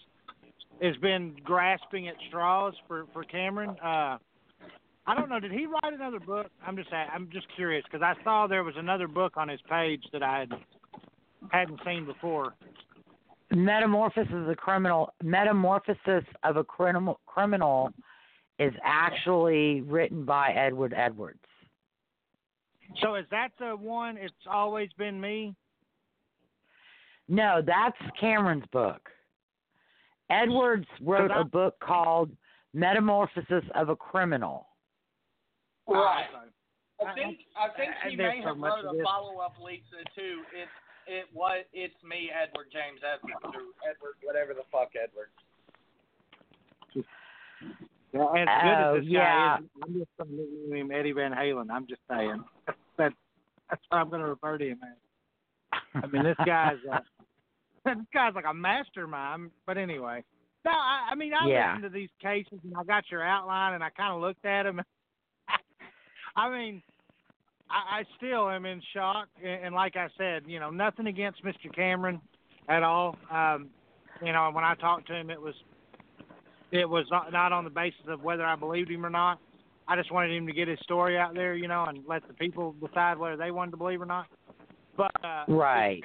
has 0.82 0.96
been 0.96 1.36
grasping 1.44 2.08
at 2.08 2.14
straws 2.28 2.74
for 2.88 3.06
for 3.12 3.22
Cameron. 3.24 3.70
Uh, 3.80 4.18
I 5.06 5.14
don't 5.14 5.28
know. 5.28 5.40
Did 5.40 5.52
he 5.52 5.66
write 5.66 5.92
another 5.92 6.20
book? 6.20 6.50
I'm 6.66 6.76
just 6.76 6.92
I'm 6.92 7.28
just 7.30 7.46
curious 7.54 7.84
because 7.84 8.02
I 8.02 8.14
saw 8.22 8.46
there 8.46 8.64
was 8.64 8.76
another 8.76 9.08
book 9.08 9.36
on 9.36 9.48
his 9.48 9.60
page 9.68 10.04
that 10.12 10.22
I 10.22 10.40
had, 10.40 10.52
hadn't 11.50 11.80
seen 11.84 12.04
before. 12.06 12.54
Metamorphosis 13.50 14.32
of 14.32 14.48
a 14.48 14.54
criminal. 14.54 15.12
Metamorphosis 15.22 16.24
of 16.44 16.56
a 16.56 16.64
criminal 16.64 17.18
criminal 17.26 17.92
is 18.58 18.72
actually 18.84 19.80
written 19.82 20.24
by 20.24 20.52
Edward 20.52 20.94
Edwards. 20.96 21.39
So 23.02 23.14
is 23.14 23.26
that 23.30 23.50
the 23.58 23.76
one? 23.76 24.16
It's 24.16 24.34
always 24.50 24.90
been 24.98 25.20
me. 25.20 25.54
No, 27.28 27.62
that's 27.64 27.96
Cameron's 28.20 28.66
book. 28.72 29.08
Edwards 30.30 30.86
wrote 31.00 31.30
I- 31.30 31.40
a 31.40 31.44
book 31.44 31.78
called 31.80 32.30
Metamorphosis 32.74 33.64
of 33.74 33.88
a 33.88 33.96
Criminal. 33.96 34.66
Right. 35.86 36.26
Oh. 37.00 37.06
I 37.06 37.14
think 37.14 37.38
I 37.56 37.68
think 37.76 37.92
I- 38.04 38.10
he 38.10 38.16
may 38.16 38.40
so 38.42 38.48
have 38.48 38.56
much 38.58 38.84
wrote 38.84 39.00
a 39.00 39.02
follow 39.02 39.38
up, 39.38 39.54
Lisa, 39.60 40.04
too. 40.14 40.42
It's 40.52 40.70
it 41.06 41.26
was 41.34 41.64
it's 41.72 41.94
me, 42.04 42.30
Edward 42.30 42.66
James 42.72 43.00
Edwards, 43.02 43.40
or 43.44 43.62
Edward 43.88 44.14
whatever 44.22 44.52
the 44.54 44.64
fuck 44.70 44.90
Edwards. 44.94 45.32
Yeah, 48.12 48.22
as 48.22 48.62
good 48.62 48.84
Oh, 48.84 48.94
as 48.96 49.02
this 49.02 49.10
yeah. 49.10 49.56
guy 49.56 49.58
is, 49.62 49.70
I'm 49.82 49.94
just 49.94 50.10
going 50.18 50.36
to 50.36 50.74
name 50.74 50.90
Eddie 50.90 51.12
Van 51.12 51.32
Halen. 51.32 51.70
I'm 51.70 51.86
just 51.86 52.00
saying. 52.08 52.44
That, 53.00 53.12
that's 53.70 53.82
what 53.88 53.98
I'm 53.98 54.10
going 54.10 54.20
to 54.20 54.28
refer 54.28 54.58
to 54.58 54.64
him 54.68 54.78
as. 54.82 56.02
I 56.02 56.06
mean, 56.06 56.22
this 56.22 56.36
guy's 56.44 56.76
uh, 56.92 56.98
this 57.84 57.96
guy's 58.12 58.34
like 58.34 58.44
a 58.48 58.54
mastermind. 58.54 59.50
But 59.66 59.78
anyway, 59.78 60.22
no, 60.64 60.70
I, 60.70 61.08
I 61.12 61.14
mean, 61.14 61.32
I 61.34 61.48
Yeah. 61.48 61.72
listened 61.74 61.92
to 61.92 61.98
these 61.98 62.10
cases 62.20 62.58
and 62.62 62.74
I 62.78 62.84
got 62.84 63.04
your 63.10 63.24
outline 63.24 63.74
and 63.74 63.82
I 63.82 63.90
kind 63.90 64.12
of 64.14 64.20
looked 64.20 64.44
at 64.44 64.64
them. 64.64 64.82
I 66.36 66.50
mean, 66.50 66.82
I, 67.70 68.00
I 68.00 68.04
still 68.18 68.50
am 68.50 68.66
in 68.66 68.82
shock. 68.94 69.28
And, 69.42 69.64
and 69.66 69.74
like 69.74 69.96
I 69.96 70.08
said, 70.18 70.42
you 70.46 70.60
know, 70.60 70.70
nothing 70.70 71.06
against 71.06 71.42
Mr. 71.44 71.74
Cameron 71.74 72.20
at 72.68 72.82
all. 72.82 73.16
Um, 73.30 73.70
you 74.22 74.32
know, 74.32 74.50
when 74.52 74.64
I 74.64 74.74
talked 74.74 75.06
to 75.08 75.14
him, 75.14 75.30
it 75.30 75.40
was 75.40 75.54
it 76.72 76.88
was 76.88 77.06
not 77.10 77.52
on 77.52 77.64
the 77.64 77.70
basis 77.70 78.02
of 78.08 78.22
whether 78.22 78.44
I 78.44 78.54
believed 78.54 78.90
him 78.90 79.04
or 79.04 79.10
not. 79.10 79.40
I 79.90 79.96
just 79.96 80.12
wanted 80.12 80.30
him 80.30 80.46
to 80.46 80.52
get 80.52 80.68
his 80.68 80.78
story 80.84 81.18
out 81.18 81.34
there, 81.34 81.56
you 81.56 81.66
know, 81.66 81.84
and 81.88 81.98
let 82.06 82.26
the 82.28 82.34
people 82.34 82.76
decide 82.80 83.18
whether 83.18 83.36
they 83.36 83.50
wanted 83.50 83.72
to 83.72 83.76
believe 83.76 84.00
or 84.00 84.06
not. 84.06 84.26
But 84.96 85.10
uh, 85.24 85.44
Right. 85.48 86.00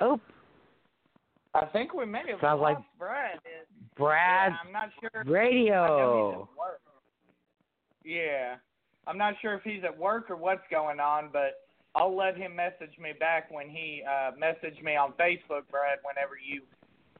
Oh, 0.00 0.18
I 1.54 1.66
think 1.66 1.92
we 1.94 2.06
may 2.06 2.22
have 2.30 2.40
Sounds 2.40 2.60
like 2.60 2.78
Brad. 2.98 3.38
Brad 3.98 4.52
Yeah, 4.52 4.58
I'm 4.64 4.72
not 4.72 4.90
sure. 5.00 5.10
I 5.14 5.18
know 5.18 5.24
he's 5.24 5.32
Radio. 5.32 6.48
Yeah. 8.04 8.56
I'm 9.06 9.18
not 9.18 9.34
sure 9.42 9.54
if 9.54 9.62
he's 9.62 9.84
at 9.84 9.96
work 9.96 10.30
or 10.30 10.36
what's 10.36 10.64
going 10.70 11.00
on, 11.00 11.30
but 11.32 11.66
I'll 11.94 12.16
let 12.16 12.36
him 12.36 12.56
message 12.56 12.98
me 12.98 13.12
back 13.18 13.50
when 13.50 13.68
he 13.68 14.02
uh 14.08 14.32
message 14.38 14.82
me 14.82 14.96
on 14.96 15.12
Facebook, 15.12 15.68
Brad, 15.70 15.98
whenever 16.02 16.36
you 16.36 16.62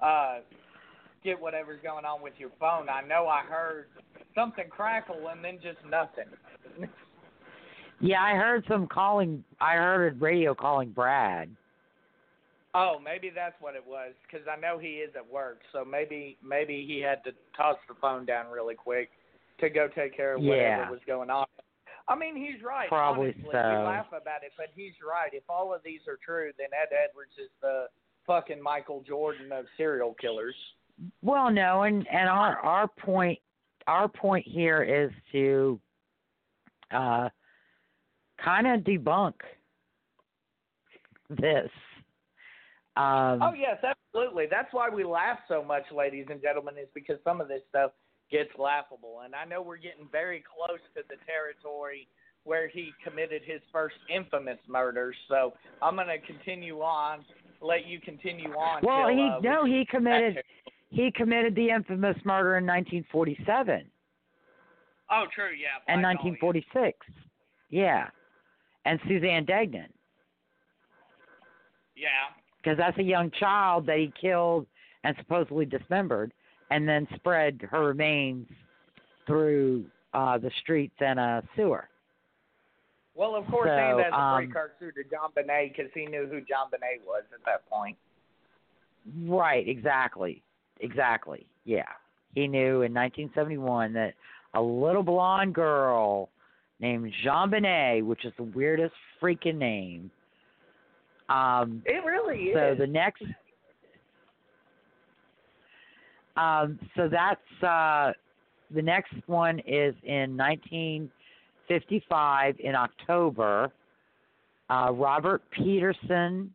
uh 0.01 0.41
get 1.25 1.41
whatever's 1.41 1.81
going 1.83 2.05
on 2.05 2.23
with 2.23 2.35
your 2.39 2.51
phone. 2.61 2.89
I 2.89 3.03
know 3.07 3.27
I 3.27 3.43
heard 3.43 3.87
something 4.35 4.69
crackle 4.69 5.29
and 5.31 5.45
then 5.45 5.59
just 5.62 5.79
nothing. 5.89 6.27
Yeah, 8.01 8.23
I 8.23 8.35
heard 8.35 8.64
some 8.69 8.87
calling. 8.87 9.43
I 9.61 9.75
heard 9.75 10.12
a 10.14 10.17
radio 10.19 10.55
calling 10.55 10.91
Brad. 10.91 11.49
Oh, 12.75 12.97
maybe 13.03 13.31
that's 13.35 13.55
what 13.61 13.75
it 13.75 13.85
was 13.87 14.12
because 14.27 14.47
I 14.47 14.61
know 14.61 14.79
he 14.79 14.97
is 15.01 15.11
at 15.17 15.27
work, 15.27 15.61
so 15.73 15.83
maybe 15.83 16.37
maybe 16.47 16.85
he 16.87 17.01
had 17.01 17.25
to 17.25 17.31
toss 17.57 17.77
the 17.89 17.95
phone 18.01 18.27
down 18.27 18.51
really 18.53 18.75
quick 18.75 19.09
to 19.61 19.71
go 19.71 19.89
take 19.89 20.14
care 20.14 20.35
of 20.35 20.43
whatever 20.43 20.61
Yeah. 20.83 20.91
was 20.91 21.01
going 21.07 21.31
on. 21.31 21.47
I 22.09 22.14
mean, 22.14 22.37
he's 22.37 22.62
right. 22.62 22.89
Probably 22.89 23.29
honestly. 23.33 23.49
so. 23.51 23.59
We 23.71 23.77
laugh 23.87 24.09
about 24.09 24.45
it, 24.45 24.53
but 24.59 24.67
he's 24.77 24.93
right. 25.03 25.33
If 25.33 25.45
all 25.49 25.75
of 25.75 25.83
these 25.83 26.07
are 26.07 26.19
true, 26.25 26.53
then 26.59 26.69
Ed 26.73 26.95
Edwards 26.95 27.33
is 27.39 27.49
the 27.62 27.87
fucking 28.27 28.61
Michael 28.62 29.03
Jordan 29.09 29.51
of 29.53 29.64
serial 29.79 30.14
killers. 30.21 30.55
Well, 31.23 31.51
no, 31.51 31.83
and 31.83 32.07
and 32.09 32.29
our 32.29 32.59
our 32.59 32.89
point 32.89 33.39
our 33.87 34.09
point 34.09 34.47
here 34.47 34.83
is 34.83 35.11
to 35.33 35.81
uh 36.91 37.29
kind 38.43 38.67
of 38.67 38.81
debunk 38.81 39.35
this. 41.31 41.71
Um, 42.97 43.43
Oh 43.43 43.53
yes, 43.55 43.79
absolutely. 43.85 44.47
That's 44.51 44.73
why 44.73 44.89
we 44.89 45.05
laugh 45.05 45.39
so 45.49 45.63
much, 45.63 45.85
ladies 45.95 46.27
and 46.31 46.41
gentlemen, 46.41 46.75
is 46.79 46.89
because 46.95 47.19
some 47.25 47.41
of 47.41 47.49
this 47.49 47.61
stuff 47.69 47.93
gets 48.31 48.51
laughable. 48.59 49.21
And 49.25 49.35
I 49.35 49.45
know 49.45 49.61
we're 49.63 49.77
getting 49.77 50.09
very 50.11 50.43
close 50.43 50.81
to 50.95 51.03
the 51.09 51.17
territory 51.27 52.09
where 52.45 52.69
he 52.69 52.93
committed 53.05 53.43
his 53.45 53.61
first 53.73 53.97
infamous 54.15 54.59
murder. 54.69 55.13
So 55.29 55.53
I'm 55.83 55.97
going 55.97 56.07
to 56.07 56.19
continue 56.27 56.81
on, 56.81 57.25
let 57.61 57.87
you 57.87 58.01
continue 58.01 58.51
on. 58.51 58.83
well, 58.83 59.09
till, 59.09 59.17
he 59.17 59.31
uh, 59.31 59.41
no, 59.43 59.65
we 59.65 59.73
he 59.73 59.87
committed 59.91 60.43
he 60.97 61.11
committed 61.15 61.55
the 61.55 61.69
infamous 61.69 62.17
murder 62.25 62.57
in 62.57 62.65
1947 62.65 63.85
Oh, 65.11 65.27
true. 65.33 65.51
Yeah. 65.51 65.77
and 65.89 66.01
Black 66.01 66.17
Dahlia. 66.17 66.33
1946. 66.41 67.07
Yeah, 67.69 68.09
and 68.87 68.99
Suzanne 69.07 69.45
Degnan, 69.45 69.93
Yeah. 71.95 72.09
because 72.57 72.79
that's 72.79 72.97
a 72.99 73.03
young 73.03 73.31
child 73.33 73.85
that 73.87 73.99
he 73.99 74.11
killed 74.21 74.67
and 75.05 75.15
supposedly 75.19 75.67
dismembered, 75.67 76.33
and 76.71 76.89
then 76.89 77.07
spread 77.17 77.61
her 77.71 77.85
remains 77.87 78.49
through 79.27 79.85
uh 80.15 80.39
the 80.39 80.51
streets 80.63 80.95
and 81.01 81.19
a 81.21 81.43
sewer. 81.57 81.89
Well, 83.15 83.35
of 83.35 83.47
course, 83.49 83.69
So, 83.69 83.73
and 83.73 84.01
as 84.01 84.13
a 84.13 84.19
um, 84.19 84.37
precursor 84.51 84.93
to 84.93 85.03
JonBenét 85.09 85.77
because 85.77 85.91
he 85.95 86.07
knew 86.07 86.27
who 86.27 86.37
JonBenét 86.41 87.05
was 87.05 87.25
at 87.35 87.45
that 87.45 87.69
point. 87.69 87.97
Right, 89.27 89.67
exactly. 89.69 90.43
Exactly. 90.81 91.47
Yeah. 91.64 91.89
He 92.35 92.47
knew 92.47 92.83
in 92.83 92.93
1971 92.93 93.95
that 93.95 94.12
a 94.55 94.61
little 94.61 95.03
blonde 95.03 95.55
girl 95.55 96.29
named 96.81 97.12
JonBenét, 97.24 98.05
which 98.05 98.24
is 98.24 98.33
the 98.37 98.43
weirdest 98.45 98.95
freaking 99.20 99.57
name. 99.57 100.11
Um 101.29 101.83
It 101.87 102.05
really 102.05 102.53
so 102.55 102.72
is. 102.72 102.79
So 102.79 102.85
the 102.85 102.87
next 102.87 103.24
um 106.37 106.79
so 106.95 107.09
that's 107.09 107.62
uh 107.62 108.12
the 108.74 108.83
next 108.83 109.14
one 109.27 109.59
is 109.61 109.95
in 110.03 110.37
1955 110.37 112.61
in 112.61 112.74
October. 112.74 113.72
Uh 114.68 114.91
Robert 114.93 115.43
Peterson 115.51 116.53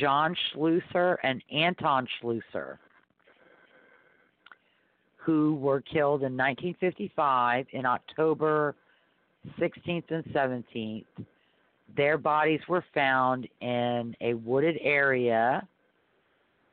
John 0.00 0.34
Schuessler 0.52 1.16
and 1.22 1.42
Anton 1.52 2.06
Schuessler, 2.20 2.78
who 5.16 5.54
were 5.56 5.80
killed 5.80 6.22
in 6.22 6.36
1955 6.36 7.66
in 7.72 7.86
October 7.86 8.74
16th 9.58 10.10
and 10.10 10.24
17th. 10.26 11.04
Their 11.96 12.18
bodies 12.18 12.60
were 12.68 12.84
found 12.94 13.48
in 13.60 14.14
a 14.20 14.34
wooded 14.34 14.78
area. 14.82 15.66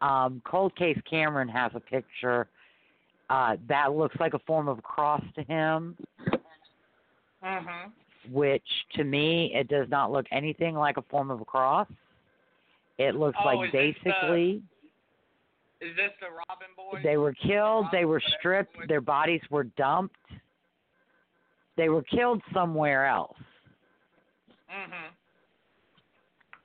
Um, 0.01 0.41
Cold 0.45 0.75
Case 0.75 0.99
Cameron 1.09 1.47
has 1.47 1.71
a 1.73 1.79
picture 1.79 2.47
uh, 3.29 3.55
that 3.67 3.93
looks 3.93 4.15
like 4.19 4.33
a 4.33 4.39
form 4.39 4.67
of 4.67 4.77
a 4.77 4.81
cross 4.81 5.23
to 5.35 5.41
him, 5.43 5.97
Mhm. 7.43 7.91
which 8.29 8.85
to 8.93 9.03
me 9.03 9.53
it 9.53 9.67
does 9.67 9.89
not 9.89 10.11
look 10.11 10.27
anything 10.31 10.75
like 10.75 10.97
a 10.97 11.01
form 11.03 11.31
of 11.31 11.41
a 11.41 11.45
cross. 11.45 11.87
It 12.97 13.15
looks 13.15 13.37
Oh, 13.41 13.45
like 13.45 13.67
is 13.67 13.71
this 13.71 13.95
the- 14.03 14.09
basically 14.11 14.63
Is 15.81 15.95
this 15.95 16.11
the 16.19 16.27
Robin 16.31 16.67
boys? 16.75 17.03
they 17.03 17.17
were 17.17 17.33
killed, 17.33 17.87
they 17.91 18.05
were 18.05 18.21
stripped, 18.21 18.87
their 18.87 19.01
bodies 19.01 19.41
were 19.49 19.65
dumped. 19.65 20.15
They 21.75 21.89
were 21.89 22.03
killed 22.03 22.41
somewhere 22.53 23.05
else. 23.05 23.37
Mhm. 24.71 25.09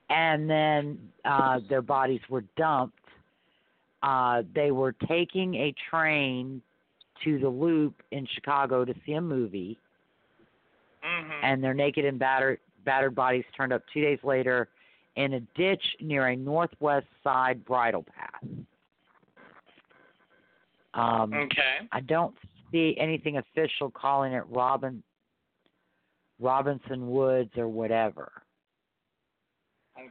And 0.09 0.49
then 0.49 1.11
uh 1.25 1.59
their 1.69 1.81
bodies 1.81 2.21
were 2.29 2.41
dumped. 2.55 2.97
Uh 4.01 4.43
they 4.53 4.71
were 4.71 4.93
taking 4.93 5.55
a 5.55 5.73
train 5.89 6.61
to 7.23 7.37
the 7.39 7.49
loop 7.49 8.01
in 8.11 8.25
Chicago 8.25 8.83
to 8.85 8.93
see 9.05 9.13
a 9.13 9.21
movie 9.21 9.77
Mhm. 11.03 11.39
and 11.43 11.63
their 11.63 11.73
naked 11.73 12.05
and 12.05 12.17
battered 12.17 12.59
battered 12.83 13.13
bodies 13.13 13.45
turned 13.55 13.71
up 13.73 13.85
2 13.93 14.01
days 14.01 14.23
later 14.23 14.69
in 15.15 15.33
a 15.33 15.39
ditch 15.55 15.83
near 15.99 16.27
a 16.27 16.35
northwest 16.35 17.07
side 17.23 17.63
bridle 17.65 18.03
path. 18.15 18.43
Um 20.93 21.33
okay. 21.33 21.87
I 21.91 22.01
don't 22.01 22.35
see 22.71 22.95
anything 22.99 23.37
official 23.37 23.89
calling 23.91 24.33
it 24.33 24.43
Robin 24.49 25.03
Robinson 26.39 27.09
Woods 27.11 27.51
or 27.57 27.67
whatever. 27.67 28.31
Okay. 29.97 30.07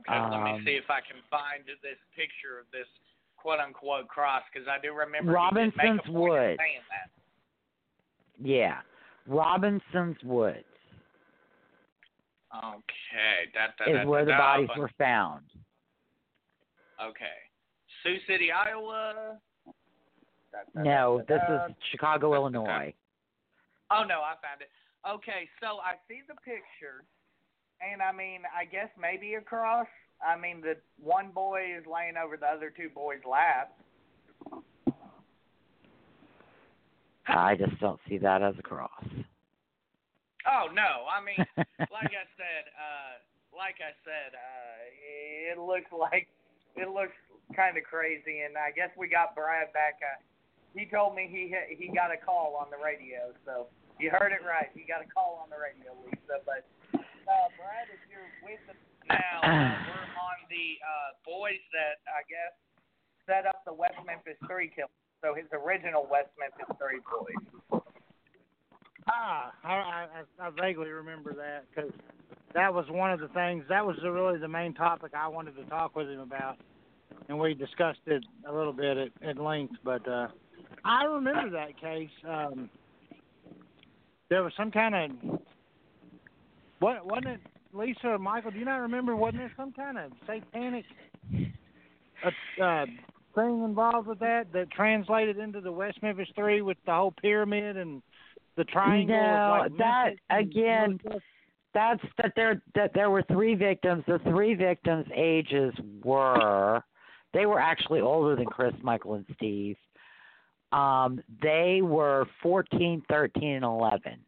Okay. 0.00 0.20
Let 0.30 0.42
me 0.44 0.50
Um, 0.52 0.62
see 0.64 0.72
if 0.76 0.90
I 0.90 1.00
can 1.00 1.22
find 1.30 1.64
this 1.64 1.98
picture 2.14 2.58
of 2.60 2.66
this 2.72 2.86
quote 3.36 3.58
unquote 3.60 4.08
cross 4.08 4.42
because 4.52 4.68
I 4.68 4.78
do 4.80 4.92
remember 4.92 5.32
he 5.32 5.44
did 5.54 5.54
make 5.54 5.74
a 5.74 5.88
Robinson's 5.88 6.00
point 6.00 6.08
of 6.08 6.14
Wood. 6.14 6.56
saying 6.58 6.80
that. 6.90 7.10
Yeah. 8.46 8.80
Robinson's 9.26 10.22
Woods 10.24 10.64
Okay. 12.54 13.48
That, 13.54 13.74
that, 13.78 13.88
is 13.88 13.96
that, 13.98 14.06
where 14.06 14.24
the 14.24 14.32
bodies 14.32 14.68
were 14.76 14.90
found. 14.98 15.44
Okay. 17.02 17.24
Sioux 18.02 18.18
City, 18.26 18.50
Iowa. 18.52 19.38
No, 20.74 21.22
this 21.28 21.40
is 21.48 21.74
Chicago. 21.90 22.34
Illinois. 22.34 22.92
Oh 23.90 24.04
no, 24.06 24.20
I 24.20 24.34
found 24.42 24.60
it. 24.60 24.70
Okay, 25.08 25.48
so 25.60 25.78
I 25.78 25.94
see 26.08 26.20
the 26.28 26.34
picture, 26.34 27.04
and 27.80 28.00
I 28.02 28.12
mean, 28.12 28.42
I 28.56 28.64
guess 28.64 28.88
maybe 29.00 29.34
a 29.34 29.40
cross. 29.40 29.86
I 30.24 30.38
mean, 30.38 30.60
the 30.60 30.76
one 31.02 31.30
boy 31.30 31.62
is 31.76 31.84
laying 31.86 32.16
over 32.16 32.36
the 32.36 32.46
other 32.46 32.72
two 32.74 32.88
boys' 32.94 33.18
laps. 33.28 33.72
I 37.26 37.56
just 37.56 37.78
don't 37.80 38.00
see 38.08 38.18
that 38.18 38.42
as 38.42 38.54
a 38.58 38.62
cross. 38.62 38.90
Oh 40.46 40.66
no, 40.72 41.06
I 41.06 41.22
mean, 41.22 41.38
like 41.94 42.12
I 42.12 42.26
said, 42.34 42.64
uh, 42.74 43.12
like 43.54 43.78
I 43.78 43.92
said, 44.02 44.34
uh, 44.34 45.54
it 45.54 45.58
looks 45.60 45.90
like 45.92 46.26
it 46.74 46.88
looks 46.88 47.16
kind 47.54 47.76
of 47.76 47.84
crazy, 47.84 48.42
and 48.42 48.56
I 48.56 48.72
guess 48.72 48.90
we 48.96 49.06
got 49.06 49.36
Brad 49.36 49.70
back. 49.76 50.00
Uh, 50.00 50.18
he 50.74 50.88
told 50.88 51.14
me 51.14 51.28
he 51.28 51.52
he 51.76 51.92
got 51.92 52.10
a 52.10 52.18
call 52.18 52.56
on 52.56 52.72
the 52.72 52.80
radio, 52.80 53.30
so 53.44 53.68
you 54.00 54.10
heard 54.10 54.32
it 54.32 54.42
right. 54.42 54.72
He 54.72 54.88
got 54.88 55.04
a 55.04 55.08
call 55.08 55.38
on 55.44 55.52
the 55.52 55.60
radio, 55.60 55.92
Lisa. 56.02 56.40
But 56.42 56.66
uh, 56.96 57.46
Brad, 57.60 57.86
if 57.92 58.00
you're 58.08 58.26
with 58.42 58.62
us 58.66 58.80
now, 59.06 59.38
uh, 59.44 59.78
we're 59.86 60.10
on 60.16 60.38
the 60.48 60.80
uh, 60.80 61.10
boys 61.22 61.60
that 61.76 62.00
I 62.08 62.24
guess 62.26 62.56
set 63.28 63.44
up 63.46 63.62
the 63.68 63.74
West 63.74 64.00
Memphis 64.02 64.40
Three 64.48 64.72
kill. 64.72 64.88
So 65.20 65.36
his 65.36 65.46
original 65.52 66.08
West 66.08 66.32
Memphis 66.40 66.66
Three 66.80 67.04
boys. 67.04 67.81
Ah, 69.08 69.52
I, 69.64 69.72
I, 69.72 70.06
I 70.46 70.50
vaguely 70.50 70.90
remember 70.90 71.34
that 71.34 71.64
because 71.74 71.90
that 72.54 72.72
was 72.72 72.86
one 72.88 73.12
of 73.12 73.20
the 73.20 73.28
things. 73.28 73.64
That 73.68 73.84
was 73.84 73.96
really 74.02 74.38
the 74.38 74.48
main 74.48 74.74
topic 74.74 75.12
I 75.14 75.28
wanted 75.28 75.56
to 75.56 75.64
talk 75.64 75.96
with 75.96 76.08
him 76.08 76.20
about, 76.20 76.58
and 77.28 77.38
we 77.38 77.54
discussed 77.54 78.00
it 78.06 78.24
a 78.48 78.52
little 78.52 78.72
bit 78.72 78.96
at, 78.96 79.08
at 79.26 79.38
length. 79.38 79.74
But 79.84 80.06
uh, 80.06 80.28
I 80.84 81.04
remember 81.04 81.50
that 81.50 81.80
case. 81.80 82.10
Um, 82.28 82.70
there 84.28 84.42
was 84.42 84.52
some 84.56 84.70
kind 84.70 84.94
of 84.94 85.40
what 86.78 87.06
wasn't 87.06 87.26
it, 87.26 87.40
Lisa 87.72 88.08
or 88.08 88.18
Michael? 88.18 88.50
Do 88.50 88.58
you 88.58 88.64
not 88.64 88.78
remember? 88.78 89.14
Wasn't 89.16 89.38
there 89.38 89.52
some 89.56 89.72
kind 89.72 89.98
of 89.98 90.12
satanic 90.26 90.84
uh, 92.24 92.62
uh, 92.62 92.86
thing 93.34 93.62
involved 93.64 94.08
with 94.08 94.18
that 94.18 94.52
that 94.52 94.70
translated 94.70 95.38
into 95.38 95.60
the 95.60 95.72
West 95.72 96.02
Memphis 96.02 96.28
Three 96.34 96.60
with 96.60 96.76
the 96.84 96.92
whole 96.92 97.12
pyramid 97.12 97.76
and 97.76 98.02
the 98.56 98.64
triangle. 98.64 99.16
No, 99.16 99.58
like 99.60 99.78
that, 99.78 100.10
again, 100.30 100.98
That's 101.74 102.02
that 102.18 102.32
there 102.36 102.62
that 102.74 102.92
there 102.94 103.10
were 103.10 103.22
three 103.22 103.54
victims. 103.54 104.04
The 104.06 104.18
three 104.24 104.54
victims' 104.54 105.06
ages 105.14 105.72
were 106.04 106.82
they 107.32 107.46
were 107.46 107.60
actually 107.60 108.00
older 108.00 108.36
than 108.36 108.46
Chris, 108.46 108.74
Michael, 108.82 109.14
and 109.14 109.26
Steve. 109.36 109.76
Um, 110.72 111.20
they 111.42 111.80
were 111.82 112.26
14, 112.42 113.02
13, 113.08 113.56
and 113.56 113.64
11. 113.64 114.18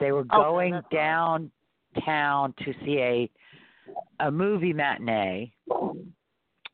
They 0.00 0.12
were 0.12 0.24
going 0.24 0.74
right. 0.74 0.90
downtown 0.92 2.54
to 2.64 2.74
see 2.84 2.98
a 2.98 3.30
a 4.20 4.30
movie 4.30 4.72
matinee, 4.72 5.52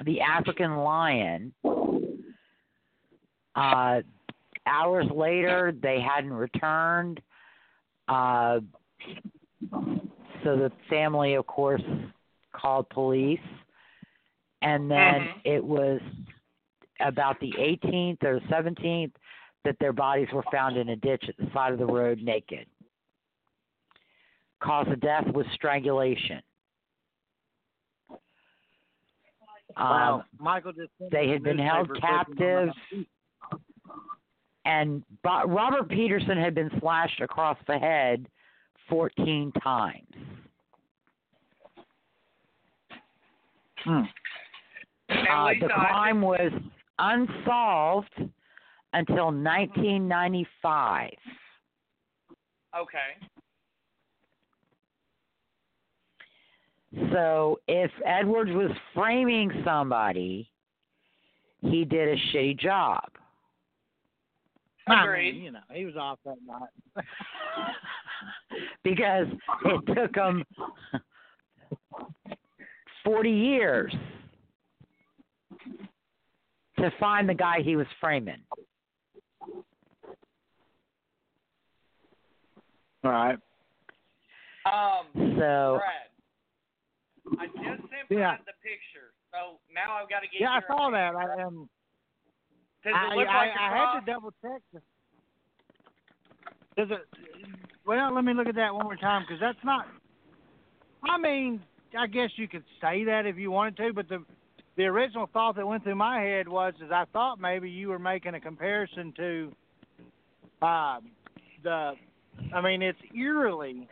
The 0.05 0.21
African 0.21 0.77
Lion. 0.77 1.53
Uh, 3.57 4.01
hours 4.67 5.07
later, 5.15 5.73
they 5.83 6.01
hadn't 6.01 6.33
returned. 6.33 7.21
Uh, 8.09 8.61
so 9.71 10.57
the 10.57 10.73
family, 10.89 11.35
of 11.35 11.47
course, 11.47 11.83
called 12.53 12.89
police, 12.91 13.41
and 14.63 14.91
then 14.91 15.23
Mhm. 15.23 15.41
it 15.45 15.65
was 15.65 16.01
about 17.01 17.39
the 17.41 17.55
18th 17.59 18.23
or 18.25 18.41
17th 18.49 19.15
that 19.65 19.79
their 19.79 19.93
bodies 19.93 20.31
were 20.33 20.43
found 20.45 20.77
in 20.77 20.89
a 20.91 20.97
ditch 20.97 21.29
at 21.29 21.37
the 21.37 21.51
side 21.53 21.73
of 21.73 21.79
the 21.79 21.87
road, 21.87 22.21
naked. 22.23 22.69
Cause 24.61 24.89
of 24.89 25.01
death 25.01 25.27
was 25.29 25.47
strangulation. 25.53 26.43
Wow, 29.77 30.15
Um, 30.15 30.25
Michael 30.39 30.73
just 30.73 30.91
they 31.11 31.29
had 31.29 31.43
been 31.43 31.59
held 31.59 31.89
newspaper 31.89 32.25
clipping 32.27 32.45
on 32.45 32.69
captive. 32.69 33.07
And 34.71 35.03
Robert 35.25 35.89
Peterson 35.89 36.39
had 36.39 36.55
been 36.55 36.71
slashed 36.79 37.21
across 37.21 37.59
the 37.67 37.77
head 37.77 38.29
14 38.89 39.53
times. 39.63 40.05
Hmm. 43.85 44.03
Uh, 45.09 45.49
the 45.61 45.69
crime 45.69 46.23
was 46.23 46.53
unsolved 47.01 48.15
until 48.93 49.27
1995. 49.27 51.11
okay. 52.79 52.99
So 57.13 57.59
if 57.67 57.91
Edwards 58.05 58.51
was 58.53 58.71
framing 58.95 59.51
somebody, 59.65 60.49
he 61.61 61.85
did 61.85 62.09
a 62.09 62.17
shitty 62.33 62.59
job. 62.59 63.05
I 64.91 65.19
mean, 65.19 65.43
you 65.43 65.53
know, 65.53 65.61
he 65.73 65.85
was 65.85 65.97
off 65.97 66.19
that 66.25 66.37
night. 66.47 67.05
because 68.85 69.27
it 69.65 69.95
took 69.95 70.15
him 70.17 70.45
40 73.05 73.31
years 73.31 73.95
to 76.79 76.91
find 76.99 77.29
the 77.29 77.35
guy 77.35 77.61
he 77.63 77.77
was 77.77 77.87
framing. 78.01 78.43
All 83.03 83.11
right. 83.11 83.39
Um, 84.67 85.07
So, 85.39 85.79
Brad, 85.81 87.41
I 87.41 87.47
just 87.47 87.83
sent 87.83 88.11
Yeah. 88.11 88.37
The 88.45 88.53
picture, 88.63 89.13
so 89.33 89.59
now 89.75 89.95
I've 89.97 90.11
got 90.11 90.21
to 90.21 90.27
get. 90.27 90.41
Yeah, 90.43 90.51
I 90.51 90.55
your 90.57 90.65
saw 90.69 90.91
that. 90.91 91.15
opinion. 91.15 91.39
I 91.41 91.43
um, 91.45 91.69
Does 92.85 92.95
I, 92.97 93.13
it 93.13 93.17
look 93.17 93.29
I, 93.29 93.37
like 93.37 93.51
I 93.59 93.69
cross? 93.69 93.95
had 93.95 94.01
to 94.01 94.13
double 94.13 94.33
check. 94.43 94.83
Does 96.77 96.89
it? 96.91 97.07
Well, 97.87 98.15
let 98.15 98.25
me 98.25 98.33
look 98.33 98.47
at 98.47 98.55
that 98.55 98.75
one 98.75 98.85
more 98.85 98.97
time 98.97 99.23
because 99.23 99.41
that's 99.41 99.65
not. 99.65 99.87
I 101.03 101.19
mean, 101.19 101.63
I 101.99 102.07
guess 102.07 102.31
you 102.37 102.49
could 102.49 102.65
say 102.81 103.05
that 103.05 103.27
if 103.27 103.37
you 103.37 103.51
wanted 103.51 103.77
to, 103.79 103.93
but 103.93 104.09
the 104.09 104.25
the 104.77 104.85
original 104.85 105.29
thought 105.33 105.57
that 105.57 105.67
went 105.67 105.83
through 105.83 105.97
my 105.97 106.21
head 106.21 106.49
was 106.49 106.75
is 106.83 106.91
I 106.91 107.05
thought 107.13 107.41
maybe 107.41 107.69
you 107.69 107.89
were 107.89 107.99
making 107.99 108.35
a 108.35 108.41
comparison 108.41 109.13
to 109.17 109.53
um, 110.63 111.11
the. 111.63 111.93
I 112.55 112.61
mean, 112.63 112.81
it's 112.81 112.99
eerily. 113.15 113.89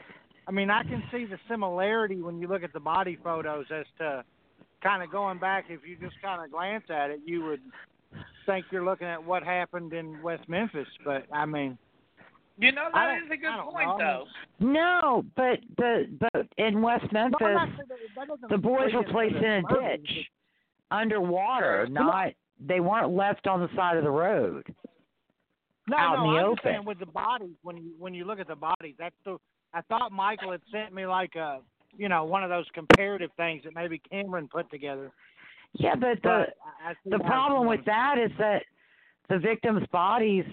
I 0.47 0.51
mean, 0.51 0.70
I 0.70 0.82
can 0.82 1.03
see 1.12 1.26
the 1.26 1.39
similarity 1.51 2.22
when 2.22 2.41
you 2.41 2.49
look 2.49 2.62
at 2.62 2.72
the 2.72 2.80
body 2.80 3.18
photos 3.22 3.66
as 3.70 3.84
to 3.99 4.24
kind 4.82 5.03
of 5.03 5.11
going 5.11 5.39
back. 5.39 5.66
If 5.68 5.80
you 5.86 5.97
just 5.97 6.20
kind 6.22 6.43
of 6.43 6.51
glance 6.51 6.84
at 6.89 7.11
it, 7.11 7.20
you 7.26 7.45
would 7.45 7.61
think 8.49 8.66
you're 8.70 8.84
looking 8.84 9.07
at 9.07 9.22
what 9.22 9.42
happened 9.42 9.92
in 9.92 10.20
West 10.22 10.49
Memphis. 10.49 10.88
But 11.05 11.26
I 11.32 11.44
mean, 11.46 11.78
You 12.57 12.72
know 12.72 12.88
I 12.92 13.07
that 13.07 13.14
don't- 13.20 13.24
is 13.26 13.30
a 13.30 13.36
good 13.36 13.72
point, 13.72 13.99
know. 13.99 14.26
though. 14.61 14.66
no, 14.66 15.24
but 15.36 15.61
the 15.76 16.09
but 16.32 16.46
in 16.57 16.80
West 16.82 17.12
Memphis, 17.12 17.38
not 17.40 17.68
saying 17.68 17.76
that- 18.16 18.40
that 18.40 18.49
the 18.49 18.59
boys 18.59 18.92
were 18.94 19.05
placed 19.05 19.36
in 19.36 19.44
a 19.44 19.62
murders, 19.62 20.01
ditch 20.01 20.30
underwater, 20.90 21.86
not 21.88 22.32
they 22.61 22.80
weren't 22.80 23.11
left 23.11 23.46
on 23.46 23.61
the 23.61 23.68
side 23.76 23.96
of 23.96 24.03
the 24.05 24.11
road. 24.11 24.74
No, 25.86 25.96
out 25.96 26.16
no, 26.18 26.24
in 26.24 26.34
the 26.34 26.40
I'm 26.40 26.55
just 26.55 26.64
saying 26.64 26.84
with 26.84 26.99
the 26.99 27.07
bodies 27.07 27.57
when 27.62 27.76
you 27.76 27.94
when 27.99 28.14
you 28.14 28.24
look 28.24 28.40
at 28.40 28.49
the 28.49 28.57
bodies, 28.57 28.94
that's 28.99 29.14
the. 29.24 29.38
I 29.74 29.82
thought 29.82 30.12
Michael 30.12 30.53
had 30.53 30.62
sent 30.72 30.94
me 30.94 31.07
like 31.07 31.36
a, 31.36 31.61
you 31.96 32.09
know, 32.09 32.24
one 32.24 32.42
of 32.42 32.49
those 32.49 32.66
comparative 32.72 33.30
things 33.36 33.62
that 33.64 33.74
maybe 33.74 33.99
Cameron 33.99 34.49
put 34.49 34.70
together. 34.70 35.12
Yeah, 35.74 35.94
but 35.94 36.16
the 36.22 36.28
But 36.28 36.54
I, 36.84 36.90
I 36.90 36.94
the 37.04 37.18
problem 37.18 37.66
with 37.68 37.84
that 37.86 38.16
is 38.18 38.30
that 38.38 38.62
the 39.28 39.38
victims' 39.38 39.86
bodies, 39.92 40.44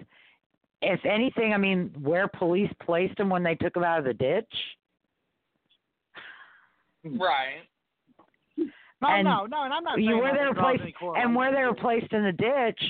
if 0.82 1.00
anything, 1.06 1.54
I 1.54 1.58
mean, 1.58 1.92
where 2.02 2.28
police 2.28 2.72
placed 2.84 3.18
them 3.18 3.30
when 3.30 3.44
they 3.44 3.56
took 3.56 3.74
them 3.74 3.84
out 3.84 4.00
of 4.00 4.06
the 4.06 4.14
ditch. 4.14 4.46
Right. 7.04 7.64
No, 9.02 9.10
and 9.10 9.26
no, 9.26 9.46
no, 9.46 9.64
and 9.64 9.74
I'm 9.74 9.84
not 9.84 10.00
you 10.00 10.18
where 10.18 10.34
they 10.34 10.46
were 10.48 10.54
draws 10.54 10.80
placed 10.80 10.98
and 11.18 11.36
where 11.36 11.54
they 11.54 11.64
were 11.64 11.76
placed 11.76 12.12
in 12.14 12.24
the 12.24 12.32
ditch, 12.32 12.82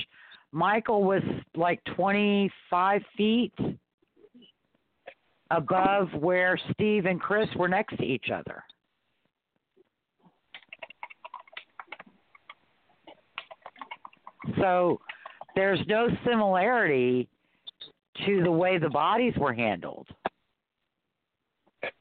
Michael 0.52 1.02
was 1.02 1.22
like 1.54 1.82
25 1.96 3.02
feet 3.16 3.52
above 5.50 6.12
where 6.14 6.58
Steve 6.72 7.06
and 7.06 7.20
Chris 7.20 7.48
were 7.56 7.68
next 7.68 7.96
to 7.98 8.04
each 8.04 8.30
other. 8.32 8.64
So 14.58 15.00
there's 15.54 15.80
no 15.86 16.08
similarity 16.24 17.28
to 18.26 18.42
the 18.42 18.50
way 18.50 18.78
the 18.78 18.88
bodies 18.90 19.34
were 19.38 19.52
handled. 19.52 20.06
And 21.82 21.92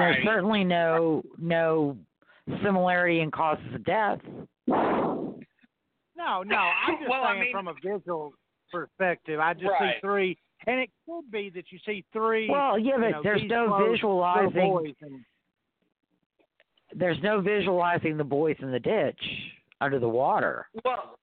there's 0.00 0.24
certainly 0.24 0.62
no 0.64 1.22
no 1.38 1.96
similarity 2.62 3.20
in 3.20 3.30
causes 3.30 3.64
of 3.74 3.84
death. 3.84 4.20
No, 4.68 5.34
no, 6.16 6.56
I'm 6.56 6.98
just 6.98 7.10
Well, 7.10 7.24
I 7.24 7.32
saying 7.32 7.40
mean- 7.42 7.52
from 7.52 7.68
a 7.68 7.74
visual 7.74 8.32
perspective. 8.70 9.40
I 9.40 9.54
just 9.54 9.66
Right. 9.66 9.96
see 9.96 10.00
three, 10.00 10.38
and 10.66 10.78
it 10.80 10.90
could 11.04 11.28
be 11.32 11.50
that 11.50 11.72
you 11.72 11.78
see 11.80 12.04
three. 12.12 12.48
Well, 12.48 12.78
yeah, 12.78 12.94
you 12.96 13.00
but 13.02 13.10
know, 13.10 13.22
there's 13.22 13.42
no 13.44 13.66
close 13.66 13.90
visualizing 13.90 14.94
and 15.02 15.24
there's 16.94 17.20
no 17.22 17.40
visualizing 17.40 18.16
the 18.16 18.24
boys 18.24 18.56
in 18.60 18.70
the 18.70 18.78
ditch 18.80 19.52
under 19.82 19.98
the 19.98 20.08
water. 20.08 20.68
Well, 20.84 21.18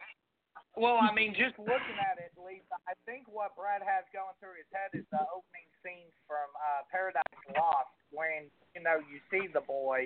well, 0.75 0.99
I 1.01 1.13
mean, 1.13 1.33
just 1.33 1.57
looking 1.57 1.97
at 1.99 2.19
it, 2.19 2.31
Lisa, 2.37 2.75
I 2.87 2.93
think 3.05 3.25
what 3.27 3.55
Brad 3.55 3.81
has 3.81 4.05
going 4.13 4.35
through 4.39 4.55
his 4.59 4.69
head 4.71 4.97
is 4.97 5.05
the 5.11 5.19
opening 5.19 5.67
scene 5.83 6.07
from 6.27 6.47
uh, 6.55 6.83
Paradise 6.91 7.23
Lost, 7.55 7.89
when 8.11 8.47
you 8.75 8.83
know 8.83 8.99
you 9.11 9.19
see 9.31 9.47
the 9.51 9.61
boy 9.61 10.05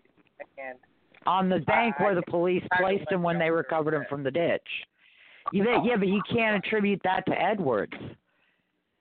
and 0.57 0.77
On 1.25 1.49
the 1.49 1.59
bank 1.59 1.95
I- 1.99 2.03
where 2.03 2.15
the 2.15 2.23
police 2.23 2.63
I 2.71 2.77
placed 2.77 3.11
him 3.11 3.21
when 3.21 3.37
they 3.37 3.49
recovered 3.49 3.93
him 3.93 4.05
from 4.09 4.23
the 4.23 4.31
ditch. 4.31 4.61
You 5.51 5.63
bet, 5.63 5.83
yeah, 5.83 5.97
but 5.97 6.07
you 6.07 6.21
can't 6.31 6.63
attribute 6.63 7.01
that 7.03 7.25
to 7.27 7.33
Edwards. 7.39 7.93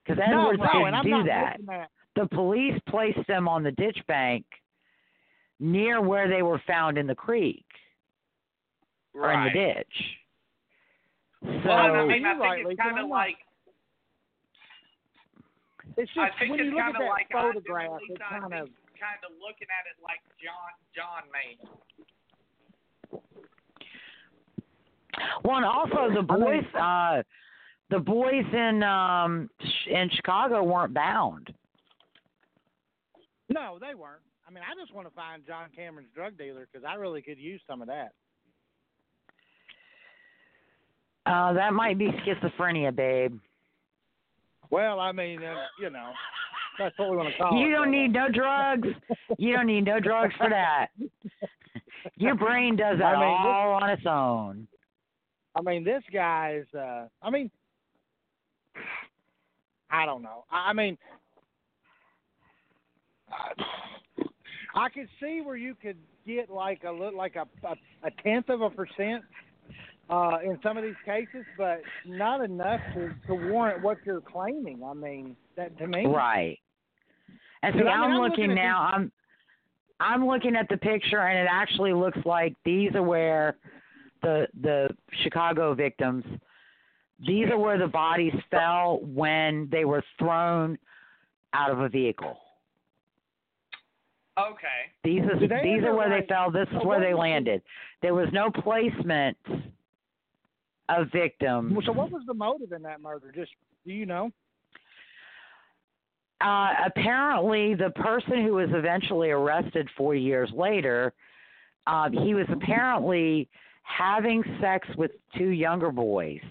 Because 0.05 0.21
Edwards 0.21 0.59
no, 0.59 0.83
no, 0.83 1.01
didn't 1.01 1.21
do 1.21 1.23
that. 1.23 1.57
The 2.15 2.27
police 2.27 2.77
placed 2.89 3.25
them 3.27 3.47
on 3.47 3.63
the 3.63 3.71
ditch 3.71 3.97
bank 4.07 4.45
near 5.59 6.01
where 6.01 6.27
they 6.27 6.41
were 6.41 6.61
found 6.67 6.97
in 6.97 7.07
the 7.07 7.15
creek 7.15 7.65
or 9.13 9.31
in 9.31 9.39
the 9.39 9.59
right. 9.59 9.77
ditch. 9.77 9.95
So 11.43 11.69
Well, 11.69 11.77
I 11.77 12.05
mean, 12.05 12.25
I 12.25 12.31
think 12.33 12.41
right, 12.41 12.65
it's 12.67 12.79
kind 12.79 12.99
of 12.99 13.09
like 13.09 13.35
It's 15.97 16.11
I 16.17 16.27
just 16.27 16.39
think 16.39 16.51
when 16.51 16.59
it's 16.59 16.65
you 16.67 16.71
look 16.71 16.79
kind 16.81 16.95
at 16.95 17.01
of 17.01 17.05
that 17.05 17.09
like 17.09 17.27
I 17.35 17.41
photograph, 17.41 17.99
it's 18.09 18.19
it 18.19 18.29
kind 18.29 18.53
of 18.53 18.69
kind 18.97 19.21
of 19.27 19.31
looking 19.43 19.67
at 19.69 19.85
it 19.91 19.97
like 20.01 20.21
John 20.39 20.71
John 20.95 21.23
made. 21.31 21.59
Well, 25.43 25.57
and 25.57 25.65
also 25.65 26.09
the 26.15 26.21
boys, 26.23 26.63
uh, 26.79 27.21
the 27.89 27.99
boys 27.99 28.45
in 28.53 28.81
um 28.83 29.49
in 29.89 30.09
Chicago 30.15 30.63
weren't 30.63 30.93
bound. 30.93 31.53
no, 33.49 33.77
they 33.79 33.93
weren't. 33.93 34.23
I 34.47 34.51
mean, 34.51 34.63
I 34.63 34.73
just 34.79 34.93
want 34.93 35.07
to 35.07 35.13
find 35.13 35.45
John 35.45 35.69
Cameron's 35.75 36.09
drug 36.15 36.37
dealer 36.37 36.67
because 36.71 36.85
I 36.87 36.95
really 36.95 37.21
could 37.21 37.37
use 37.37 37.61
some 37.67 37.81
of 37.81 37.87
that. 37.87 38.13
Uh, 41.25 41.53
that 41.53 41.73
might 41.73 41.97
be 41.97 42.09
schizophrenia, 42.25 42.93
babe. 42.95 43.39
Well, 44.69 44.99
I 44.99 45.11
mean, 45.11 45.41
uh, 45.43 45.55
you 45.79 45.89
know, 45.89 46.11
that's 46.79 46.97
what 46.97 47.11
we 47.11 47.17
want 47.17 47.29
to 47.31 47.37
call 47.37 47.55
it. 47.55 47.61
You 47.61 47.71
don't 47.71 47.91
need 47.91 48.11
no 48.11 48.27
drugs. 48.29 48.87
You 49.37 49.55
don't 49.55 49.67
need 49.67 49.85
no 49.85 49.99
drugs 49.99 50.33
for 50.37 50.49
that. 50.49 50.87
Your 52.17 52.35
brain 52.35 52.75
does 52.75 52.97
that 52.97 53.15
I 53.15 53.19
mean, 53.19 53.43
this- 53.43 53.45
all 53.45 53.71
on 53.73 53.89
its 53.89 54.05
own. 54.05 54.67
I 55.55 55.61
mean, 55.61 55.83
this 55.83 56.03
guy's. 56.11 56.65
Uh, 56.73 57.07
I 57.21 57.29
mean, 57.29 57.51
I 59.91 60.05
don't 60.05 60.23
know. 60.23 60.45
I 60.51 60.71
I 60.71 60.73
mean, 60.73 60.97
I 64.75 64.89
could 64.89 65.07
see 65.21 65.41
where 65.41 65.55
you 65.55 65.75
could 65.75 65.97
get 66.25 66.49
like 66.49 66.83
a 66.83 66.91
little, 66.91 67.15
like 67.15 67.35
a 67.35 67.47
a, 67.67 67.75
a 68.07 68.11
tenth 68.23 68.49
of 68.49 68.61
a 68.61 68.69
percent 68.71 69.23
uh, 70.09 70.37
in 70.43 70.59
some 70.61 70.77
of 70.77 70.83
these 70.83 70.93
cases, 71.05 71.45
but 71.57 71.81
not 72.05 72.43
enough 72.43 72.81
to, 72.93 73.13
to 73.27 73.33
warrant 73.33 73.81
what 73.81 73.97
you're 74.05 74.21
claiming. 74.21 74.81
I 74.83 74.93
mean, 74.93 75.35
that 75.55 75.77
to 75.77 75.87
me, 75.87 76.05
Right. 76.05 76.59
And 77.61 77.73
see, 77.73 77.79
I 77.79 77.83
mean, 77.83 77.91
I'm 77.91 78.03
I'm 78.03 78.21
looking 78.21 78.47
looking 78.47 78.51
at 78.51 78.55
now. 78.55 78.89
I'm 78.93 79.11
I'm 79.99 80.27
looking 80.27 80.55
at 80.55 80.67
the 80.69 80.77
picture, 80.77 81.19
and 81.19 81.39
it 81.39 81.49
actually 81.49 81.93
looks 81.93 82.19
like 82.25 82.55
these 82.65 82.93
are 82.93 83.03
where 83.03 83.55
the 84.21 84.47
the 84.61 84.89
Chicago 85.23 85.73
victims. 85.73 86.25
These 87.25 87.47
are 87.49 87.57
where 87.57 87.77
the 87.77 87.87
bodies 87.87 88.33
fell 88.51 88.99
when 89.01 89.69
they 89.71 89.85
were 89.85 90.03
thrown 90.19 90.77
out 91.53 91.71
of 91.71 91.79
a 91.79 91.87
vehicle. 91.87 92.37
Okay. 94.37 94.91
These 95.03 95.21
is 95.21 95.39
these 95.39 95.49
are 95.49 95.87
ever, 95.87 95.95
where 95.95 96.09
they 96.09 96.25
fell. 96.27 96.51
This 96.51 96.67
is 96.71 96.83
where 96.83 96.99
they 96.99 97.13
landed. 97.13 97.61
There 98.01 98.15
was 98.15 98.27
no 98.33 98.49
placement 98.49 99.37
of 100.89 101.11
victims. 101.11 101.73
So, 101.85 101.91
what 101.91 102.11
was 102.11 102.23
the 102.27 102.33
motive 102.33 102.71
in 102.71 102.81
that 102.83 103.01
murder? 103.01 103.31
Just 103.33 103.51
do 103.85 103.93
you 103.93 104.05
know? 104.05 104.31
uh, 106.43 106.73
apparently, 106.85 107.73
the 107.73 107.89
person 107.91 108.43
who 108.43 108.55
was 108.55 108.69
eventually 108.73 109.29
arrested 109.29 109.87
four 109.95 110.13
years 110.13 110.49
later, 110.53 111.13
um, 111.87 112.11
he 112.11 112.33
was 112.33 112.45
apparently 112.51 113.47
having 113.83 114.43
sex 114.59 114.87
with 114.97 115.11
two 115.37 115.49
younger 115.49 115.91
boys. 115.91 116.41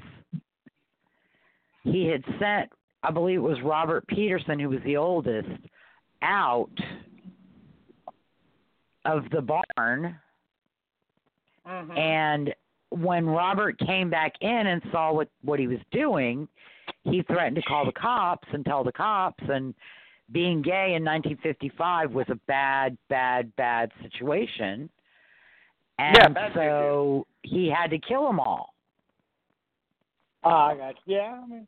He 1.84 2.06
had 2.06 2.24
sent, 2.38 2.70
I 3.02 3.10
believe 3.10 3.38
it 3.38 3.42
was 3.42 3.60
Robert 3.62 4.06
Peterson, 4.06 4.58
who 4.58 4.70
was 4.70 4.80
the 4.84 4.96
oldest, 4.96 5.48
out 6.22 6.70
of 9.04 9.24
the 9.30 9.42
barn. 9.42 10.16
Mm-hmm. 11.66 11.98
And 11.98 12.54
when 12.98 13.26
Robert 13.26 13.78
came 13.78 14.10
back 14.10 14.32
in 14.40 14.66
and 14.66 14.82
saw 14.90 15.12
what 15.12 15.28
what 15.42 15.58
he 15.58 15.66
was 15.66 15.78
doing, 15.90 16.48
he 17.04 17.22
threatened 17.22 17.56
to 17.56 17.62
call 17.62 17.84
the 17.86 17.92
cops 17.92 18.48
and 18.52 18.64
tell 18.64 18.84
the 18.84 18.92
cops. 18.92 19.42
And 19.48 19.74
being 20.30 20.62
gay 20.62 20.94
in 20.94 21.04
1955 21.04 22.12
was 22.12 22.26
a 22.30 22.36
bad, 22.46 22.96
bad, 23.08 23.54
bad 23.56 23.90
situation. 24.02 24.88
And 25.98 26.16
Yeah, 26.18 26.28
bad 26.28 26.52
so 26.54 27.26
he 27.42 27.68
had 27.68 27.90
to 27.90 27.98
kill 27.98 28.26
them 28.26 28.40
all. 28.40 28.74
Oh, 30.44 30.50
I 30.50 30.76
got 30.76 30.94
you. 31.06 31.16
Yeah, 31.16 31.40
I 31.42 31.46
mean, 31.46 31.66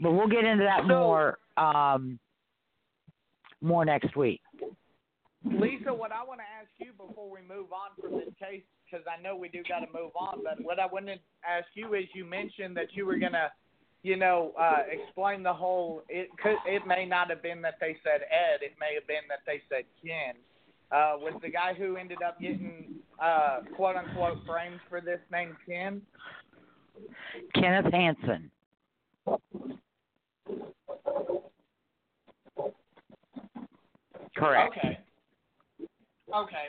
But 0.00 0.12
we'll 0.12 0.28
get 0.28 0.44
into 0.44 0.64
that 0.64 0.82
So- 0.82 0.88
more 0.88 1.38
um, 1.56 2.18
more 3.60 3.84
next 3.84 4.16
week. 4.16 4.42
Lisa, 5.44 5.92
what 5.92 6.10
I 6.10 6.24
want 6.24 6.40
to 6.40 6.48
ask 6.60 6.70
you 6.78 6.92
before 6.96 7.30
we 7.30 7.40
move 7.42 7.72
on 7.72 7.92
from 8.00 8.18
this 8.18 8.32
case, 8.40 8.62
because 8.84 9.04
I 9.06 9.20
know 9.20 9.36
we 9.36 9.48
do 9.48 9.62
got 9.68 9.80
to 9.80 9.86
move 9.92 10.12
on, 10.16 10.42
but 10.42 10.64
what 10.64 10.78
I 10.78 10.86
want 10.86 11.06
to 11.06 11.16
ask 11.46 11.66
you 11.74 11.94
is 11.94 12.04
you 12.14 12.24
mentioned 12.24 12.76
that 12.76 12.94
you 12.94 13.04
were 13.04 13.18
going 13.18 13.32
to, 13.32 13.50
you 14.02 14.16
know, 14.16 14.52
uh, 14.58 14.82
explain 14.90 15.42
the 15.42 15.52
whole. 15.52 16.02
It 16.08 16.30
could. 16.42 16.56
It 16.66 16.86
may 16.86 17.04
not 17.04 17.28
have 17.30 17.42
been 17.42 17.60
that 17.62 17.74
they 17.80 17.96
said 18.02 18.22
Ed. 18.22 18.62
It 18.62 18.72
may 18.80 18.94
have 18.94 19.06
been 19.06 19.28
that 19.28 19.40
they 19.46 19.62
said 19.68 19.84
Ken. 20.02 20.34
Uh, 20.90 21.16
was 21.18 21.34
the 21.42 21.50
guy 21.50 21.74
who 21.74 21.96
ended 21.96 22.18
up 22.26 22.40
getting 22.40 22.94
uh, 23.22 23.60
quote 23.76 23.96
unquote 23.96 24.38
framed 24.46 24.80
for 24.88 25.00
this 25.00 25.20
named 25.30 25.56
Ken? 25.66 26.00
Kenneth 27.54 27.92
Hansen. 27.92 28.50
Correct. 34.36 34.76
Okay. 34.76 34.98
Okay. 36.34 36.66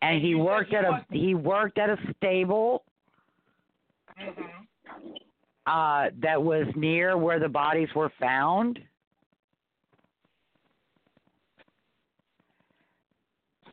And 0.00 0.22
he 0.22 0.28
You 0.28 0.38
worked 0.38 0.72
at 0.72 0.84
a 0.84 1.04
he 1.10 1.34
worked 1.34 1.78
at 1.78 1.90
a 1.90 1.96
stable 2.16 2.84
hmm 4.18 4.42
uh 5.64 6.08
that 6.20 6.42
was 6.42 6.66
near 6.74 7.16
where 7.16 7.38
the 7.38 7.48
bodies 7.48 7.88
were 7.94 8.10
found. 8.18 8.80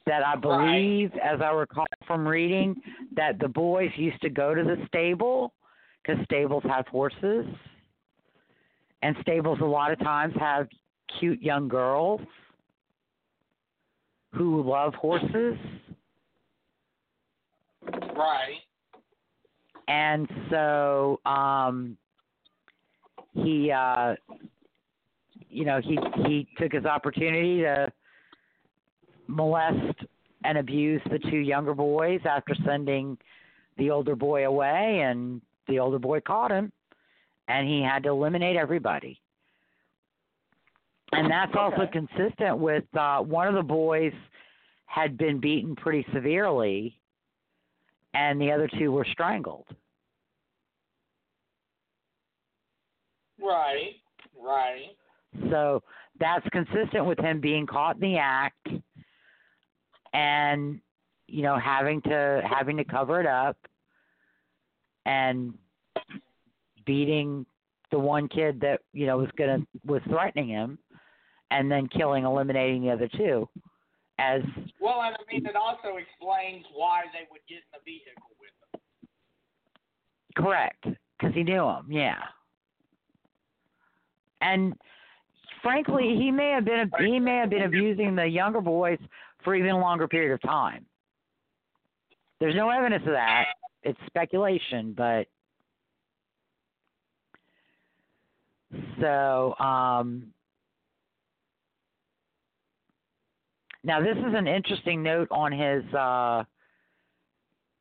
That 0.06 0.26
I 0.26 0.36
believe, 0.36 1.12
as 1.24 1.42
I 1.42 1.50
recall 1.52 1.86
from 2.06 2.28
reading, 2.28 2.76
that 3.16 3.40
the 3.40 3.48
boys 3.48 3.90
used 3.96 4.22
to 4.22 4.30
go 4.30 4.54
to 4.54 4.64
the 4.64 4.78
stable 4.88 5.54
because 6.02 6.24
stables 6.26 6.64
have 6.68 6.88
horses, 6.88 7.46
and 9.02 9.16
stables 9.22 9.60
a 9.62 9.66
lot 9.66 9.92
of 9.92 10.00
times 10.00 10.34
have 10.40 10.68
cute 11.20 11.42
young 11.42 11.68
girls 11.68 12.22
who 14.34 14.64
love 14.64 14.94
horses. 14.96 15.58
Right. 18.16 18.58
and 19.88 20.28
so 20.50 21.20
um 21.26 21.98
he 23.34 23.72
uh 23.72 24.16
you 25.50 25.66
know 25.66 25.80
he 25.82 25.98
he 26.26 26.48
took 26.58 26.74
his 26.74 26.86
opportunity 26.86 27.62
to 27.62 27.92
molest 29.28 30.04
and 30.44 30.58
abuse 30.58 31.02
the 31.10 31.20
two 31.20 31.38
younger 31.38 31.74
boys 31.74 32.20
after 32.26 32.54
sending 32.66 33.18
the 33.78 33.90
older 33.90 34.16
boy 34.16 34.46
away 34.46 35.02
and 35.06 35.42
the 35.68 35.80
older 35.80 36.00
boy 36.00 36.20
caught 36.20 36.52
him 36.52 36.72
and 37.48 37.68
he 37.68 37.82
had 37.82 38.04
to 38.04 38.10
eliminate 38.10 38.58
everybody 38.58 39.20
and 41.12 41.30
that's 41.30 41.54
also 41.56 41.88
consistent 41.92 42.58
with 42.58 42.84
uh 42.98 43.20
one 43.20 43.48
of 43.48 43.56
the 43.56 43.64
boys 43.64 44.14
had 44.86 45.18
been 45.18 45.40
beaten 45.40 45.76
pretty 45.76 46.06
severely 46.14 47.00
and 48.14 48.42
the 48.42 48.52
other 48.52 48.68
two 48.78 48.92
were 48.92 49.06
strangled. 49.12 49.68
Right. 53.42 53.94
Right. 54.42 54.96
So 55.52 55.84
that's 56.20 56.46
consistent 56.50 57.06
with 57.06 57.20
him 57.20 57.40
being 57.40 57.66
caught 57.66 57.96
in 57.96 58.02
the 58.02 58.18
act 58.18 58.68
and 60.14 60.80
you 61.28 61.44
know 61.44 61.58
having 61.58 62.02
to 62.02 62.42
having 62.50 62.78
to 62.78 62.84
cover 62.84 63.22
it 63.22 63.28
up 63.28 63.58
and 65.06 65.54
beating 66.86 67.46
the 67.92 68.00
one 68.00 68.28
kid 68.28 68.60
that 68.62 68.82
you 68.92 69.06
know 69.06 69.18
was 69.18 69.30
going 69.38 69.62
to 69.62 69.68
was 69.86 70.02
threatening 70.10 70.50
him 70.50 70.80
and 71.52 71.72
then 71.72 71.88
killing 71.88 72.26
eliminating 72.26 72.82
the 72.84 72.92
other 72.92 73.10
two 73.18 73.48
as 74.20 74.42
Well, 74.82 75.02
and 75.02 75.16
I 75.16 75.34
mean, 75.34 75.46
it 75.46 75.56
also 75.56 75.98
explains 75.98 76.66
why 76.74 77.04
they 77.14 77.28
would 77.32 77.42
get 77.48 77.58
in 77.58 77.72
the 77.74 77.80
vehicle 77.86 78.36
with 78.40 78.52
them. 78.74 78.82
Correct, 80.36 80.84
because 80.84 81.34
he 81.34 81.44
knew 81.44 81.64
him. 81.64 81.86
Yeah, 81.90 82.20
and 84.42 84.74
frankly, 85.62 86.16
he 86.18 86.32
may 86.32 86.52
have 86.52 86.66
been 86.66 86.92
he 87.00 87.20
may 87.20 87.38
have 87.38 87.50
been 87.50 87.64
abusing 87.64 88.16
the 88.16 88.26
younger 88.26 88.62
boys 88.62 89.00
for 89.44 89.56
even 89.56 89.72
a 89.72 89.80
longer 89.80 90.08
period 90.08 90.34
of 90.34 90.42
time. 90.42 90.86
There's 92.40 92.56
no 92.56 92.70
evidence 92.70 93.04
of 93.06 93.14
that. 93.14 93.46
It's 93.84 94.00
speculation, 94.08 94.94
but 94.96 95.28
so 99.02 99.56
um 99.60 100.34
now 103.84 104.02
this 104.02 104.18
is 104.18 104.34
an 104.36 104.48
interesting 104.48 105.02
note 105.04 105.28
on 105.32 105.52
his 105.52 105.84
uh 105.94 106.44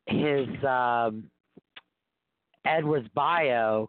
his 0.07 0.49
um 0.65 1.31
Edwards 2.65 3.09
bio. 3.15 3.89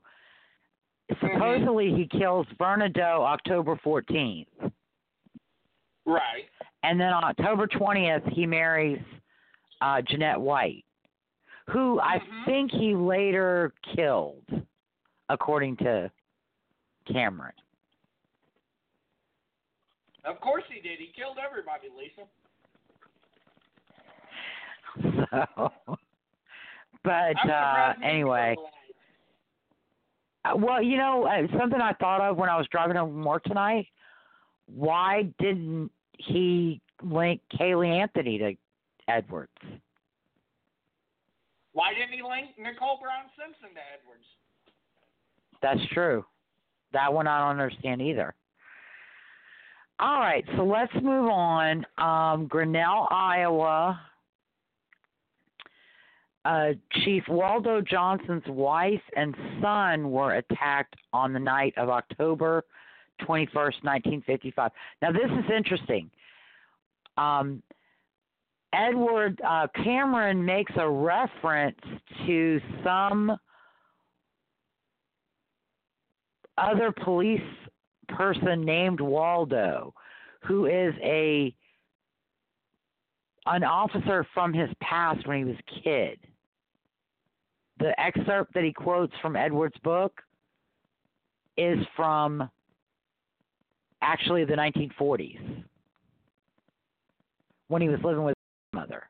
Supposedly 1.22 1.94
he 1.94 2.08
kills 2.08 2.46
Verna 2.58 2.88
Doe 2.88 3.24
October 3.26 3.76
14th. 3.84 4.46
Right. 6.06 6.46
And 6.84 7.00
then 7.00 7.12
on 7.12 7.24
October 7.24 7.68
20th, 7.68 8.32
he 8.32 8.46
marries 8.46 9.02
uh, 9.82 10.02
Jeanette 10.08 10.40
White, 10.40 10.86
who 11.68 12.00
I 12.00 12.20
Mhm. 12.20 12.46
think 12.46 12.72
he 12.72 12.96
later 12.96 13.74
killed, 13.96 14.46
according 15.30 15.78
to 15.78 16.12
Cameron. 17.06 17.54
Of 20.30 20.40
course 20.42 20.64
he 20.72 20.80
did. 20.80 21.00
He 21.00 21.12
killed 21.16 21.38
everybody, 21.44 21.88
Lisa. 21.98 22.28
So, 25.58 25.72
but 27.04 27.10
uh, 27.10 27.34
surprised 27.42 27.98
he 27.98 28.04
didn't 28.04 28.16
anyway, 28.16 28.56
Uh, 30.46 30.56
Well, 30.56 30.84
you 30.84 30.98
know, 30.98 31.26
uh, 31.26 31.48
something 31.58 31.82
I 31.82 31.94
thought 31.94 32.22
of 32.22 32.38
when 32.38 32.50
I 32.50 32.58
was 32.58 32.68
driving 32.72 32.96
home 32.96 33.10
from 33.10 33.24
work 33.24 33.44
tonight. 33.44 33.88
Why 34.68 35.24
didn't 35.40 35.90
he 36.18 36.80
link 37.02 37.42
Caylee 37.60 38.00
Anthony 38.00 38.38
to 38.38 38.54
Edwards? 39.08 39.52
Why 41.74 41.94
didn't 41.94 42.14
he 42.14 42.22
link 42.22 42.52
Nicole 42.60 43.00
Brown 43.02 43.26
Simpson 43.36 43.74
to 43.74 43.82
Edwards? 43.98 44.26
That's 45.62 45.94
true. 45.94 46.24
That 46.94 47.12
one 47.12 47.26
I 47.26 47.40
don't 47.40 47.60
understand 47.60 48.02
either. 48.02 48.36
All 50.00 50.20
right, 50.20 50.46
so 50.56 50.64
let's 50.64 50.94
move 50.96 51.30
on. 51.30 51.86
Um, 51.98 52.48
Grinnell, 52.48 53.08
Iowa. 53.12 54.00
Uh, 56.46 56.70
Chief 57.04 57.22
Waldo 57.28 57.82
Johnson's 57.82 58.48
wife 58.48 59.02
and 59.18 59.36
son 59.62 60.10
were 60.10 60.36
attacked 60.36 60.96
on 61.12 61.34
the 61.34 61.40
night 61.40 61.74
of 61.76 61.90
October 61.90 62.64
21st, 63.22 63.84
1955. 63.84 64.72
Now, 65.02 65.12
this 65.12 65.30
is 65.30 65.52
interesting. 65.56 66.10
Um, 67.18 67.62
Edward 68.72 69.42
uh, 69.46 69.68
Cameron 69.84 70.44
makes 70.44 70.72
a 70.78 70.90
reference 70.90 71.80
to 72.26 72.62
some 72.86 73.38
other 76.58 76.94
police 77.04 77.42
person 78.16 78.64
named 78.66 79.00
Waldo, 79.00 79.94
who 80.46 80.66
is 80.66 80.94
a 81.02 81.54
an 83.46 83.64
officer 83.64 84.26
from 84.34 84.54
his 84.54 84.70
past 84.82 85.26
when 85.28 85.40
he 85.40 85.44
was 85.44 85.56
a 85.56 85.82
kid. 85.82 86.20
The 87.80 88.00
excerpt 88.00 88.54
that 88.54 88.64
he 88.64 88.74
quotes 88.74 89.14
from 89.22 89.36
Edward's 89.36 89.78
book 89.84 90.22
is 91.58 91.78
from 91.96 92.50
actually 94.02 94.46
the 94.46 94.54
1940s 94.54 95.64
when 97.70 97.82
he 97.82 97.90
was 97.90 98.00
living 98.04 98.24
with 98.24 98.36
his 98.72 98.80
mother. 98.80 99.04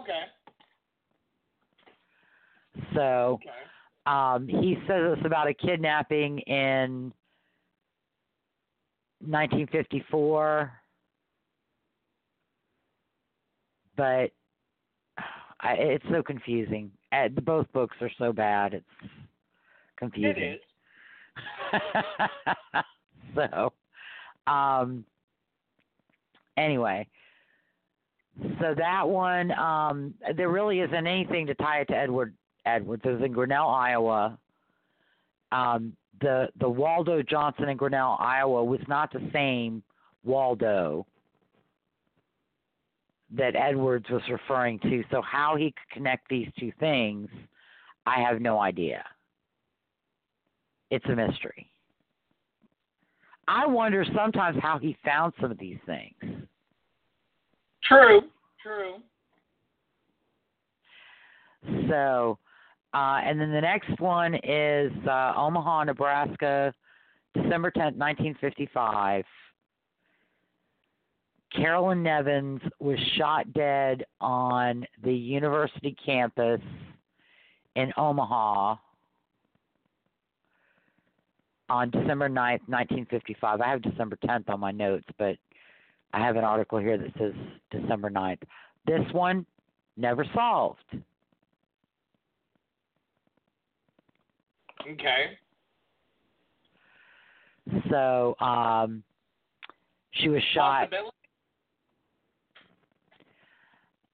Okay. 0.00 0.22
So 2.94 3.38
Okay. 3.42 3.50
Um, 4.08 4.48
he 4.48 4.78
says 4.86 5.16
it's 5.18 5.26
about 5.26 5.48
a 5.48 5.54
kidnapping 5.54 6.38
in 6.40 7.12
1954, 9.20 10.72
but 13.98 14.30
I, 15.60 15.72
it's 15.74 16.04
so 16.10 16.22
confusing. 16.22 16.90
Uh, 17.12 17.28
both 17.42 17.70
books 17.74 17.96
are 18.00 18.10
so 18.18 18.32
bad; 18.32 18.72
it's 18.72 18.86
confusing. 19.98 20.54
is. 20.54 21.80
so, 23.34 23.72
um, 24.50 25.04
anyway, 26.56 27.06
so 28.58 28.74
that 28.74 29.06
one, 29.06 29.52
um, 29.52 30.14
there 30.34 30.48
really 30.48 30.80
isn't 30.80 31.06
anything 31.06 31.46
to 31.46 31.54
tie 31.56 31.80
it 31.80 31.88
to 31.88 31.96
Edward 31.96 32.34
Edwards. 32.76 33.02
It 33.04 33.10
was 33.10 33.22
in 33.22 33.32
Grinnell, 33.32 33.68
Iowa. 33.68 34.38
Um, 35.52 35.92
the 36.20 36.48
the 36.60 36.68
Waldo 36.68 37.22
Johnson 37.22 37.68
in 37.68 37.76
Grinnell, 37.76 38.16
Iowa, 38.20 38.64
was 38.64 38.80
not 38.88 39.12
the 39.12 39.28
same 39.32 39.82
Waldo 40.24 41.06
that 43.36 43.54
Edwards 43.56 44.06
was 44.10 44.22
referring 44.30 44.78
to. 44.80 45.04
So 45.10 45.22
how 45.22 45.56
he 45.56 45.66
could 45.66 45.94
connect 45.94 46.28
these 46.28 46.48
two 46.58 46.72
things, 46.80 47.28
I 48.06 48.20
have 48.20 48.40
no 48.40 48.58
idea. 48.58 49.04
It's 50.90 51.04
a 51.06 51.14
mystery. 51.14 51.70
I 53.46 53.66
wonder 53.66 54.04
sometimes 54.14 54.58
how 54.62 54.78
he 54.78 54.96
found 55.04 55.32
some 55.40 55.50
of 55.50 55.58
these 55.58 55.78
things. 55.86 56.14
True. 57.82 58.22
True. 58.62 58.96
So, 61.88 62.38
uh, 62.94 63.20
and 63.22 63.40
then 63.40 63.52
the 63.52 63.60
next 63.60 64.00
one 64.00 64.34
is 64.34 64.92
uh, 65.06 65.34
Omaha, 65.36 65.84
Nebraska, 65.84 66.72
December 67.34 67.70
10th, 67.70 67.96
1955. 67.96 69.24
Carolyn 71.54 72.02
Nevins 72.02 72.60
was 72.78 72.98
shot 73.16 73.52
dead 73.52 74.04
on 74.20 74.86
the 75.02 75.12
university 75.12 75.96
campus 76.04 76.60
in 77.76 77.92
Omaha 77.96 78.76
on 81.70 81.90
December 81.90 82.28
9th, 82.28 82.64
1955. 82.66 83.60
I 83.60 83.68
have 83.68 83.82
December 83.82 84.16
10th 84.24 84.48
on 84.48 84.60
my 84.60 84.72
notes, 84.72 85.06
but 85.18 85.36
I 86.12 86.20
have 86.20 86.36
an 86.36 86.44
article 86.44 86.78
here 86.78 86.96
that 86.96 87.12
says 87.18 87.32
December 87.70 88.10
9th. 88.10 88.42
This 88.86 89.02
one 89.12 89.44
never 89.96 90.24
solved. 90.34 90.84
Okay. 94.82 95.38
So 97.90 98.34
um, 98.40 99.02
she 100.12 100.28
was 100.28 100.42
shot. 100.54 100.90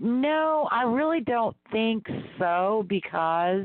No, 0.01 0.69
I 0.71 0.83
really 0.83 1.21
don't 1.21 1.57
think 1.71 2.07
so 2.39 2.85
because 2.89 3.65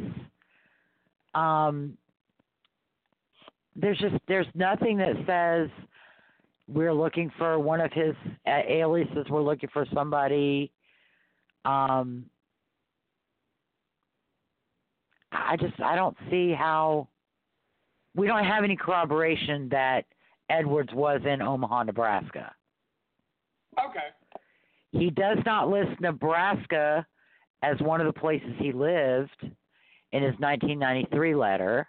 um, 1.34 1.98
there's 3.76 3.98
just 3.98 4.16
there's 4.28 4.48
nothing 4.54 4.98
that 4.98 5.16
says 5.26 5.70
we're 6.68 6.94
looking 6.94 7.32
for 7.38 7.58
one 7.60 7.82
of 7.82 7.92
his 7.92 8.14
uh, 8.48 8.62
aliases. 8.68 9.26
We're 9.30 9.42
looking 9.42 9.70
for 9.74 9.86
somebody. 9.94 10.72
Um, 11.66 12.26
I 15.32 15.56
just 15.58 15.80
I 15.82 15.96
don't 15.96 16.18
see 16.30 16.54
how 16.54 17.08
we 18.16 18.28
don't 18.28 18.46
have 18.46 18.64
any 18.64 18.76
corroboration 18.76 19.70
that 19.70 20.06
Edwards 20.50 20.92
was 20.94 21.22
in 21.26 21.42
Omaha, 21.42 21.84
Nebraska. 21.84 22.52
Okay. 23.78 24.08
He 24.92 25.10
does 25.12 25.38
not 25.46 25.70
list 25.70 26.00
Nebraska 26.02 27.06
as 27.62 27.80
one 27.82 28.02
of 28.02 28.08
the 28.08 28.20
places 28.20 28.50
he 28.58 28.72
lived 28.72 29.44
in 30.12 30.24
his 30.24 30.34
1993 30.40 31.36
letter. 31.36 31.88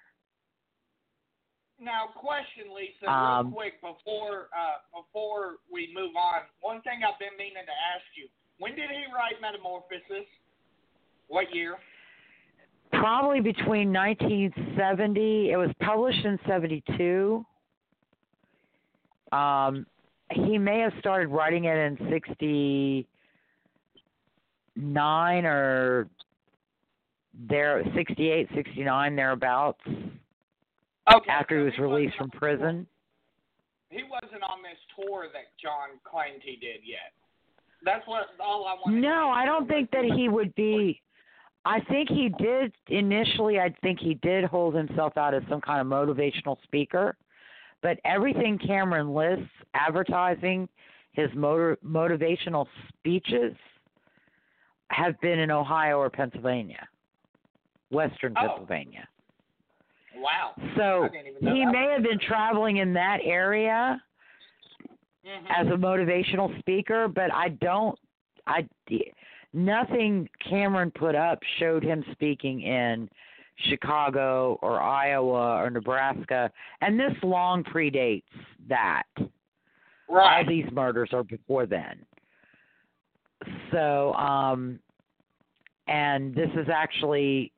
Now, 1.81 2.09
question, 2.15 2.75
Lisa, 2.77 3.11
Um, 3.11 3.47
real 3.47 3.55
quick 3.55 3.81
before 3.81 4.49
uh, 4.53 5.01
before 5.01 5.57
we 5.73 5.91
move 5.95 6.15
on. 6.15 6.43
One 6.61 6.83
thing 6.83 7.01
I've 7.03 7.19
been 7.19 7.37
meaning 7.39 7.65
to 7.65 7.77
ask 7.97 8.05
you: 8.15 8.29
When 8.59 8.77
did 8.77 8.91
he 8.91 9.07
write 9.15 9.41
Metamorphosis? 9.41 10.29
What 11.29 11.55
year? 11.55 11.79
Probably 12.93 13.41
between 13.41 13.93
1970, 13.93 15.51
it 15.51 15.57
was 15.57 15.71
published 15.81 16.25
in 16.25 16.39
72. 16.47 17.45
Um, 19.33 19.87
he 20.33 20.59
may 20.59 20.81
have 20.81 20.93
started 20.99 21.29
writing 21.29 21.65
it 21.65 21.77
in 21.77 21.97
69 22.11 23.07
or 25.45 26.09
there 27.49 27.83
68, 27.95 28.49
69 28.55 29.17
thereabouts 29.17 29.81
Okay. 29.87 31.31
after 31.31 31.59
he 31.59 31.65
was 31.65 31.79
released 31.79 32.17
from 32.17 32.31
prison. 32.31 32.87
He 33.89 34.03
wasn't 34.09 34.43
on 34.43 34.63
this 34.63 34.79
tour 34.95 35.27
that 35.33 35.57
John 35.61 35.99
claimed 36.05 36.43
he 36.45 36.57
did 36.57 36.81
yet. 36.85 37.13
That's 37.85 38.07
what 38.07 38.27
all 38.39 38.67
I 38.67 38.75
wanted. 38.75 38.97
to 38.97 39.03
No, 39.03 39.31
I 39.31 39.45
don't 39.45 39.67
think 39.67 39.91
that 39.91 40.05
he 40.05 40.29
would 40.29 40.55
be. 40.55 41.01
I 41.65 41.81
think 41.81 42.09
he 42.09 42.31
did 42.39 42.73
initially. 42.89 43.61
I 43.61 43.75
think 43.83 43.99
he 44.01 44.15
did 44.15 44.45
hold 44.45 44.75
himself 44.75 45.17
out 45.17 45.35
as 45.35 45.43
some 45.49 45.61
kind 45.61 45.81
of 45.81 45.87
motivational 45.87 46.57
speaker, 46.63 47.17
but 47.83 47.99
everything 48.05 48.59
Cameron 48.59 49.13
lists 49.13 49.51
advertising 49.75 50.69
his 51.13 51.29
motor, 51.35 51.77
motivational 51.85 52.67
speeches 52.89 53.55
have 54.89 55.21
been 55.21 55.39
in 55.39 55.51
Ohio 55.51 55.99
or 55.99 56.09
Pennsylvania, 56.11 56.89
Western 57.91 58.35
Oh. 58.37 58.49
Pennsylvania. 58.49 59.07
Wow. 60.17 60.55
So 60.77 61.05
I 61.05 61.09
didn't 61.09 61.27
even 61.29 61.45
know 61.45 61.55
he 61.55 61.67
may 61.67 61.93
have 61.93 62.03
been 62.03 62.19
traveling 62.19 62.79
in 62.79 62.93
that 62.95 63.21
area 63.23 64.03
Mhm. 65.25 65.47
as 65.51 65.67
a 65.69 65.77
motivational 65.77 66.59
speaker, 66.59 67.07
but 67.07 67.33
I 67.33 67.51
don't. 67.51 67.99
I 68.47 68.67
nothing 69.53 70.29
Cameron 70.49 70.91
put 70.91 71.15
up 71.15 71.39
showed 71.59 71.83
him 71.83 72.05
speaking 72.13 72.63
in 72.63 73.09
Chicago 73.69 74.59
or 74.63 74.81
Iowa 74.81 75.63
or 75.63 75.71
Nebraska, 75.71 76.51
and 76.81 76.99
this 76.99 77.13
long 77.23 77.65
predates 77.65 78.23
that. 78.69 79.03
Right. 80.09 80.39
All 80.39 80.49
these 80.49 80.67
murders 80.73 81.11
are 81.13 81.23
before 81.23 81.67
then. 81.67 82.05
So, 83.71 84.13
um, 84.15 84.79
and 85.87 86.35
this 86.35 86.51
is 86.57 86.69
actually 86.73 87.53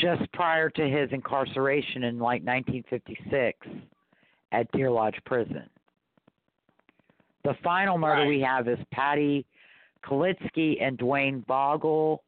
just 0.00 0.30
prior 0.32 0.68
to 0.70 0.88
his 0.88 1.08
incarceration 1.12 2.04
in 2.04 2.18
like 2.18 2.42
1956 2.44 3.58
at 4.52 4.70
Deer 4.72 4.90
Lodge 4.90 5.18
Prison. 5.24 5.68
The 7.46 7.54
final 7.62 7.96
murder 7.96 8.22
Right. 8.22 8.28
we 8.28 8.40
have 8.40 8.66
is 8.66 8.78
Patty 8.90 9.46
Kalitzke 10.02 10.82
and 10.82 10.98
Duane 10.98 11.44
Bogle, 11.46 12.24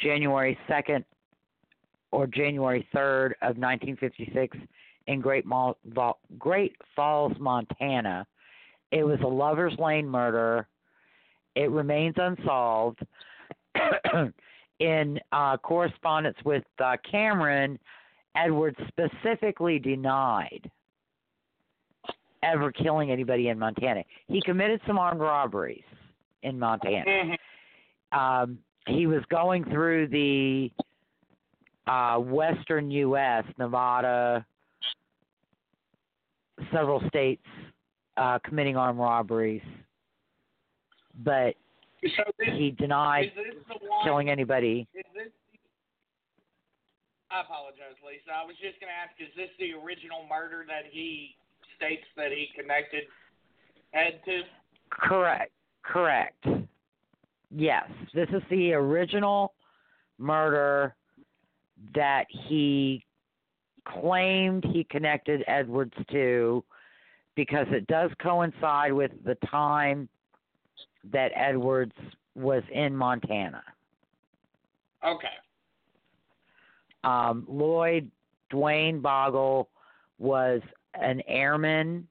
January 0.00 0.58
2nd 0.66 1.04
or 2.10 2.26
January 2.26 2.84
3rd 2.92 3.34
of 3.40 3.56
1956 3.56 4.58
in 5.06 5.20
Great, 5.20 5.46
Mal- 5.46 5.78
Great 6.40 6.74
Falls, 6.96 7.38
Montana. 7.38 8.26
It 8.90 9.04
was 9.04 9.20
a 9.20 9.28
lover's 9.28 9.78
lane 9.78 10.08
murder. 10.08 10.66
It 11.54 11.70
remains 11.70 12.16
unsolved. 12.18 12.98
in 14.80 15.20
uh, 15.30 15.56
correspondence 15.58 16.36
with 16.44 16.64
uh, 16.80 16.96
Cameron, 17.08 17.78
Edwards 18.34 18.76
specifically 18.88 19.78
denied 19.78 20.68
ever 22.42 22.72
killing 22.72 23.10
anybody 23.10 23.48
in 23.48 23.58
Montana. 23.58 24.02
He 24.28 24.40
committed 24.42 24.80
some 24.86 24.98
armed 24.98 25.20
robberies 25.20 25.84
in 26.42 26.58
Montana. 26.58 27.04
Mhm. 27.06 27.38
Um, 28.12 28.58
he 28.86 29.06
was 29.06 29.22
going 29.30 29.64
through 29.64 30.08
the 30.08 30.70
uh, 31.86 32.18
western 32.18 32.90
U.S., 32.90 33.44
Nevada, 33.58 34.44
several 36.72 37.00
states, 37.08 37.44
uh, 38.16 38.38
committing 38.44 38.76
armed 38.76 38.98
robberies, 38.98 39.62
but 41.24 41.54
So 42.16 42.22
this, 42.38 42.48
he 42.56 42.70
denied 42.72 43.26
is 43.26 43.32
this 43.34 43.64
the 43.68 43.86
one? 43.88 44.04
killing 44.04 44.30
anybody. 44.30 44.86
This? 44.94 45.28
I 47.30 47.40
apologize, 47.40 47.96
Lisa. 48.06 48.30
I 48.34 48.44
was 48.44 48.56
just 48.60 48.78
going 48.78 48.90
to 48.92 48.98
ask: 48.98 49.14
Is 49.18 49.32
this 49.36 49.48
the 49.58 49.72
original 49.72 50.26
murder 50.28 50.64
that 50.68 50.84
he 50.90 51.34
states 51.82 52.04
that 52.16 52.30
he 52.30 52.48
connected 52.58 53.04
Ed 53.92 54.20
to? 54.24 54.42
Correct. 54.90 55.52
Correct. 55.82 56.46
Yes, 57.50 57.84
this 58.14 58.28
is 58.30 58.42
the 58.50 58.72
original 58.72 59.52
murder 60.18 60.94
that 61.94 62.24
he 62.48 63.04
claimed 63.84 64.64
he 64.64 64.84
connected 64.84 65.42
Edwards 65.46 65.94
to 66.12 66.64
because 67.34 67.66
it 67.70 67.86
does 67.88 68.10
coincide 68.22 68.92
with 68.92 69.10
the 69.24 69.34
time 69.50 70.08
that 71.12 71.32
Edwards 71.34 71.96
was 72.34 72.62
in 72.72 72.96
Montana. 72.96 73.62
Okay. 75.04 75.26
Um, 77.02 77.44
Lloyd 77.48 78.08
Duane 78.50 79.00
Bogle 79.00 79.68
was 80.18 80.60
an 80.94 81.22
airman, 81.26 82.06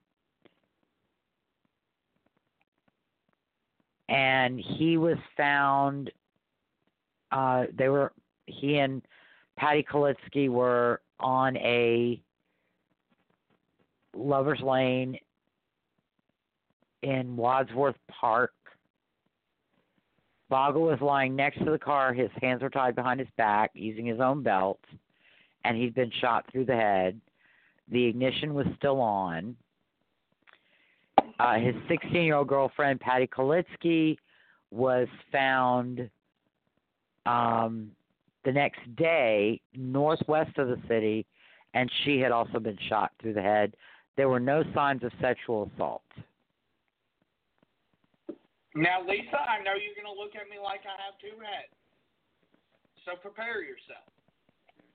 and 4.09 4.59
he 4.59 4.97
was 4.97 5.17
found. 5.37 6.11
Uh, 7.31 7.65
they 7.77 7.87
were 7.89 8.11
he 8.45 8.77
and 8.77 9.01
Patty 9.57 9.83
Kalitzke 9.83 10.49
were 10.49 11.01
on 11.19 11.55
a 11.57 12.21
lovers 14.15 14.59
lane 14.61 15.17
in 17.03 17.35
Wadsworth 17.35 17.95
Park. 18.09 18.53
Bogle 20.49 20.81
was 20.81 20.99
lying 20.99 21.35
next 21.35 21.59
to 21.59 21.71
the 21.71 21.79
car. 21.79 22.13
His 22.13 22.29
hands 22.41 22.61
were 22.61 22.69
tied 22.69 22.95
behind 22.95 23.19
his 23.19 23.29
back 23.37 23.71
using 23.73 24.05
his 24.05 24.19
own 24.19 24.43
belt, 24.43 24.79
and 25.63 25.77
he'd 25.77 25.95
been 25.95 26.11
shot 26.19 26.45
through 26.51 26.65
the 26.65 26.75
head. 26.75 27.19
The 27.91 28.05
ignition 28.05 28.53
was 28.53 28.65
still 28.77 29.01
on. 29.01 29.55
Uh, 31.39 31.55
his 31.55 31.75
16 31.89 32.23
year 32.23 32.35
old 32.35 32.47
girlfriend, 32.47 32.99
Patty 32.99 33.27
Kalitzke, 33.27 34.17
was 34.71 35.07
found 35.31 36.09
um, 37.25 37.91
the 38.45 38.51
next 38.51 38.79
day 38.95 39.59
northwest 39.75 40.57
of 40.57 40.69
the 40.69 40.79
city, 40.87 41.25
and 41.73 41.91
she 42.03 42.19
had 42.19 42.31
also 42.31 42.59
been 42.59 42.77
shot 42.87 43.11
through 43.21 43.33
the 43.33 43.41
head. 43.41 43.75
There 44.17 44.29
were 44.29 44.39
no 44.39 44.63
signs 44.73 45.03
of 45.03 45.11
sexual 45.19 45.69
assault. 45.75 46.03
Now, 48.73 49.01
Lisa, 49.01 49.35
I 49.35 49.59
know 49.63 49.75
you're 49.75 49.97
going 49.99 50.07
to 50.07 50.19
look 50.19 50.31
at 50.35 50.49
me 50.49 50.55
like 50.63 50.81
I 50.87 50.95
have 51.03 51.19
two 51.19 51.35
heads. 51.43 51.75
So 53.03 53.19
prepare 53.19 53.61
yourself. 53.63 54.07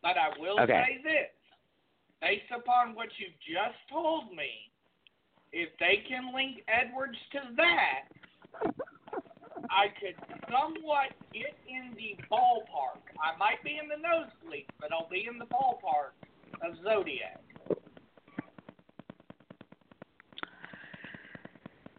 But 0.00 0.16
I 0.16 0.30
will 0.38 0.60
Okay. 0.60 0.82
say 0.86 1.02
this. 1.02 1.35
Based 2.20 2.50
upon 2.54 2.94
what 2.94 3.08
you've 3.18 3.38
just 3.44 3.76
told 3.90 4.30
me, 4.30 4.72
if 5.52 5.68
they 5.78 6.02
can 6.08 6.34
link 6.34 6.62
Edwards 6.68 7.18
to 7.32 7.40
that, 7.56 8.08
I 9.70 9.88
could 10.00 10.16
somewhat 10.50 11.12
get 11.32 11.56
in 11.68 11.94
the 11.94 12.16
ballpark. 12.30 13.04
I 13.20 13.36
might 13.38 13.62
be 13.64 13.78
in 13.82 13.88
the 13.88 13.96
nosebleed, 13.96 14.66
but 14.80 14.92
I'll 14.92 15.08
be 15.08 15.26
in 15.30 15.38
the 15.38 15.46
ballpark 15.46 16.16
of 16.62 16.76
Zodiac. 16.82 17.40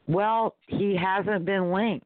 Well, 0.07 0.56
he 0.68 0.95
hasn't 0.95 1.45
been 1.45 1.72
linked. 1.72 2.06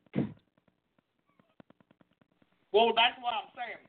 Well, 2.73 2.93
that's 2.95 3.19
what 3.21 3.33
I'm 3.35 3.51
saying. 3.55 3.83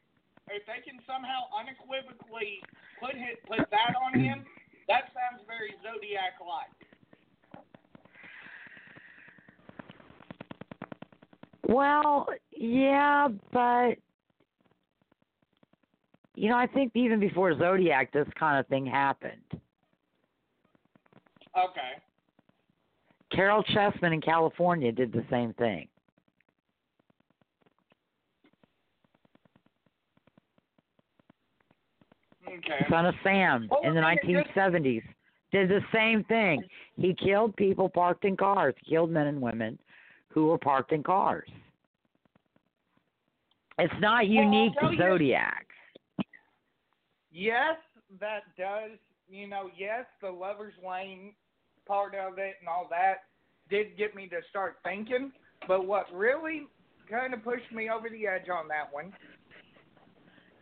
If 0.50 0.66
they 0.66 0.82
can 0.84 1.00
somehow 1.06 1.48
unequivocally 1.56 2.60
put 3.02 3.14
hit, 3.16 3.44
put 3.46 3.58
that 3.70 3.94
on 4.00 4.18
him, 4.18 4.44
that 4.88 5.10
sounds 5.12 5.42
very 5.46 5.74
Zodiac-like. 5.82 6.70
Well, 11.68 12.28
yeah, 12.56 13.28
but 13.52 13.94
you 16.34 16.48
know, 16.48 16.56
I 16.56 16.66
think 16.66 16.92
even 16.94 17.20
before 17.20 17.56
Zodiac, 17.58 18.12
this 18.12 18.26
kind 18.38 18.58
of 18.58 18.66
thing 18.66 18.86
happened. 18.86 19.40
Okay. 21.56 22.00
Caryl 23.30 23.62
Chessman 23.64 24.12
in 24.12 24.20
California 24.20 24.92
did 24.92 25.12
the 25.12 25.24
same 25.30 25.54
thing. 25.54 25.88
Okay. 32.52 32.86
Son 32.90 33.06
of 33.06 33.14
Sam 33.22 33.68
Well, 33.70 33.80
in 33.82 33.94
the 33.94 34.00
I 34.00 34.16
mean, 34.24 34.36
it 34.36 34.44
just- 34.44 34.56
1970s 34.56 35.02
did 35.52 35.68
the 35.68 35.80
same 35.92 36.24
thing. 36.24 36.62
He 36.96 37.14
killed 37.14 37.56
people 37.56 37.88
parked 37.88 38.24
in 38.24 38.36
cars. 38.36 38.74
He 38.82 38.90
killed 38.90 39.10
men 39.10 39.26
and 39.26 39.40
women 39.40 39.78
who 40.28 40.46
were 40.46 40.58
parked 40.58 40.92
in 40.92 41.02
cars. 41.02 41.48
It's 43.78 43.92
not 44.00 44.26
unique 44.28 44.72
tell 44.78 44.90
to 44.90 44.94
you- 44.94 45.00
Zodiac. 45.00 45.66
Yes, 47.30 47.76
that 48.20 48.42
does. 48.56 48.98
You 49.28 49.46
know, 49.46 49.70
yes, 49.76 50.06
the 50.20 50.30
Lover's 50.30 50.76
Lane 50.86 51.34
part 51.86 52.14
of 52.14 52.38
it 52.38 52.56
and 52.60 52.68
all 52.68 52.86
that 52.90 53.24
did 53.70 53.96
get 53.96 54.14
me 54.14 54.28
to 54.28 54.42
start 54.50 54.78
thinking. 54.84 55.32
But 55.66 55.86
what 55.86 56.12
really 56.12 56.66
kind 57.08 57.32
of 57.32 57.42
pushed 57.42 57.70
me 57.72 57.88
over 57.88 58.08
the 58.10 58.26
edge 58.26 58.48
on 58.48 58.68
that 58.68 58.92
one 58.92 59.12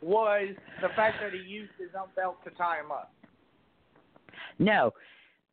was 0.03 0.49
the 0.81 0.89
fact 0.97 1.17
that 1.23 1.33
he 1.33 1.39
used 1.39 1.73
his 1.79 1.91
own 1.99 2.09
belt 2.17 2.37
to 2.45 2.51
tie 2.51 2.79
him 2.81 2.91
up. 2.91 3.13
No, 4.59 4.93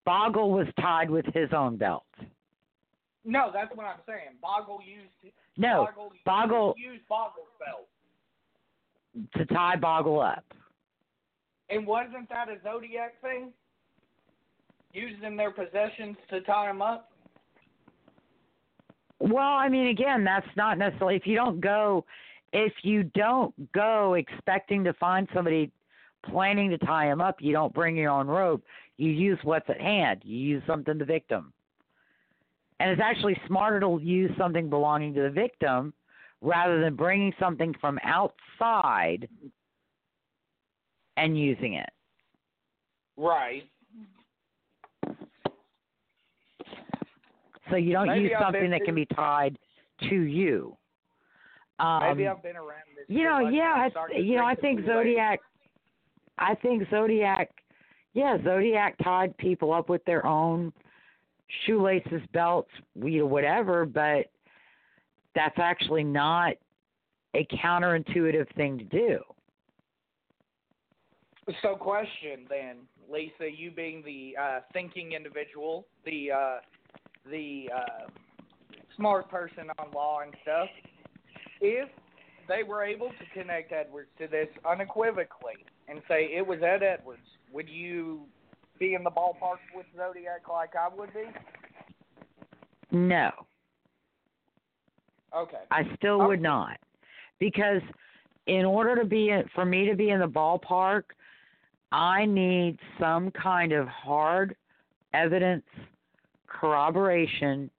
Bogle 0.05 0.51
was 0.51 0.67
tied 0.79 1.09
with 1.09 1.25
his 1.33 1.49
own 1.53 1.77
belt. 1.77 2.03
No, 3.25 3.51
that's 3.53 3.75
what 3.75 3.85
I'm 3.85 3.99
saying. 4.07 4.37
Bogle 4.41 4.79
used 4.81 5.35
No, 5.57 5.87
Bogle, 5.95 6.11
Bogle 6.25 6.75
used 6.77 7.07
Bogle's 7.09 7.47
belt. 7.59 7.87
to 9.35 9.45
tie 9.53 9.75
Bogle 9.75 10.21
up. 10.21 10.45
And 11.69 11.85
wasn't 11.85 12.29
that 12.29 12.47
a 12.47 12.55
Zodiac 12.63 13.21
thing? 13.21 13.51
Using 14.93 15.35
their 15.35 15.51
possessions 15.51 16.15
to 16.29 16.39
tie 16.41 16.69
him 16.69 16.81
up? 16.81 17.11
Well, 19.19 19.37
I 19.43 19.67
mean, 19.67 19.87
again, 19.87 20.23
that's 20.23 20.47
not 20.55 20.77
necessarily 20.77 21.15
if 21.15 21.25
you 21.25 21.35
don't 21.35 21.59
go, 21.59 22.05
if 22.53 22.73
you 22.83 23.03
don't 23.03 23.53
go 23.73 24.13
expecting 24.15 24.83
to 24.83 24.93
find 24.93 25.27
somebody 25.33 25.71
planning 26.25 26.69
to 26.69 26.77
tie 26.79 27.11
him 27.11 27.21
up, 27.21 27.37
you 27.39 27.53
don't 27.53 27.73
bring 27.73 27.95
your 27.95 28.11
own 28.11 28.27
rope. 28.27 28.63
You 28.97 29.11
use 29.11 29.39
what's 29.43 29.69
at 29.69 29.79
hand. 29.79 30.21
You 30.23 30.37
use 30.37 30.63
something 30.65 30.97
the 30.97 31.05
victim, 31.05 31.53
and 32.79 32.89
it's 32.89 33.01
actually 33.03 33.39
smarter 33.47 33.79
to 33.79 33.99
use 34.01 34.31
something 34.37 34.69
belonging 34.69 35.13
to 35.15 35.21
the 35.21 35.29
victim 35.29 35.93
rather 36.41 36.81
than 36.81 36.95
bringing 36.95 37.33
something 37.39 37.73
from 37.79 37.99
outside 38.03 39.27
and 41.17 41.37
using 41.37 41.73
it. 41.73 41.89
Right. 43.17 43.63
So 47.69 47.75
you 47.75 47.91
don't 47.91 48.07
Maybe 48.07 48.21
use 48.23 48.31
something 48.39 48.69
that 48.69 48.85
can 48.85 48.95
be 48.95 49.05
tied 49.05 49.57
to 50.09 50.15
you. 50.15 50.77
Um, 51.79 51.99
Maybe 52.03 52.27
I've 52.27 52.41
been 52.41 52.55
around 52.55 52.87
this. 52.95 53.05
You 53.07 53.23
know, 53.23 53.39
much 53.39 53.53
yeah, 53.53 53.89
I, 53.95 54.17
you 54.17 54.37
know, 54.37 54.45
I 54.45 54.55
think. 54.55 54.85
Zodiac. 54.85 55.39
I 56.39 56.53
think 56.55 56.83
Zodiac, 56.91 57.49
yeah, 58.13 58.37
Zodiac 58.43 58.95
tied 59.03 59.35
people 59.37 59.73
up 59.73 59.89
with 59.89 60.05
their 60.05 60.25
own 60.25 60.71
shoelaces, 61.65 62.21
belts, 62.33 62.69
you 62.95 63.19
know, 63.19 63.25
whatever, 63.25 63.85
but 63.85 64.27
that's 65.33 65.57
actually 65.57 66.03
not 66.03 66.53
a 67.35 67.45
counterintuitive 67.63 68.53
thing 68.55 68.77
to 68.77 68.83
do. 68.83 69.19
So, 71.61 71.75
question 71.75 72.45
then, 72.49 72.77
Lisa, 73.09 73.49
you 73.55 73.71
being 73.71 74.03
the 74.03 74.35
uh, 74.39 74.59
thinking 74.73 75.13
individual, 75.13 75.87
the 76.05 76.31
uh, 76.31 76.57
the 77.29 77.69
uh, 77.73 78.09
smart 78.95 79.29
person 79.29 79.69
on 79.79 79.91
law 79.91 80.19
and 80.21 80.33
stuff, 80.41 80.67
if 81.61 81.89
they 82.47 82.63
were 82.63 82.83
able 82.83 83.09
to 83.09 83.39
connect 83.39 83.71
Edwards 83.71 84.09
to 84.19 84.27
this 84.27 84.47
unequivocally 84.65 85.55
and 85.87 86.01
say 86.07 86.31
it 86.35 86.45
was 86.45 86.59
Ed 86.61 86.83
Edwards, 86.83 87.21
would 87.51 87.69
you 87.69 88.21
be 88.79 88.93
in 88.93 89.03
the 89.03 89.09
ballpark 89.09 89.59
with 89.75 89.85
Zodiac 89.95 90.47
like 90.49 90.75
I 90.75 90.87
would 90.95 91.13
be? 91.13 91.25
No. 92.91 93.31
Okay. 95.35 95.63
I 95.71 95.83
still 95.95 96.19
would 96.19 96.39
Okay. 96.39 96.41
not. 96.41 96.79
Because 97.39 97.81
in 98.47 98.65
order 98.65 98.95
to 98.95 99.05
be 99.05 99.29
in, 99.29 99.47
for 99.53 99.65
me 99.65 99.85
to 99.87 99.95
be 99.95 100.09
in 100.09 100.19
the 100.19 100.27
ballpark, 100.27 101.03
I 101.91 102.25
need 102.25 102.79
some 102.99 103.31
kind 103.31 103.71
of 103.71 103.87
hard 103.87 104.55
evidence 105.13 105.65
corroboration 106.47 107.69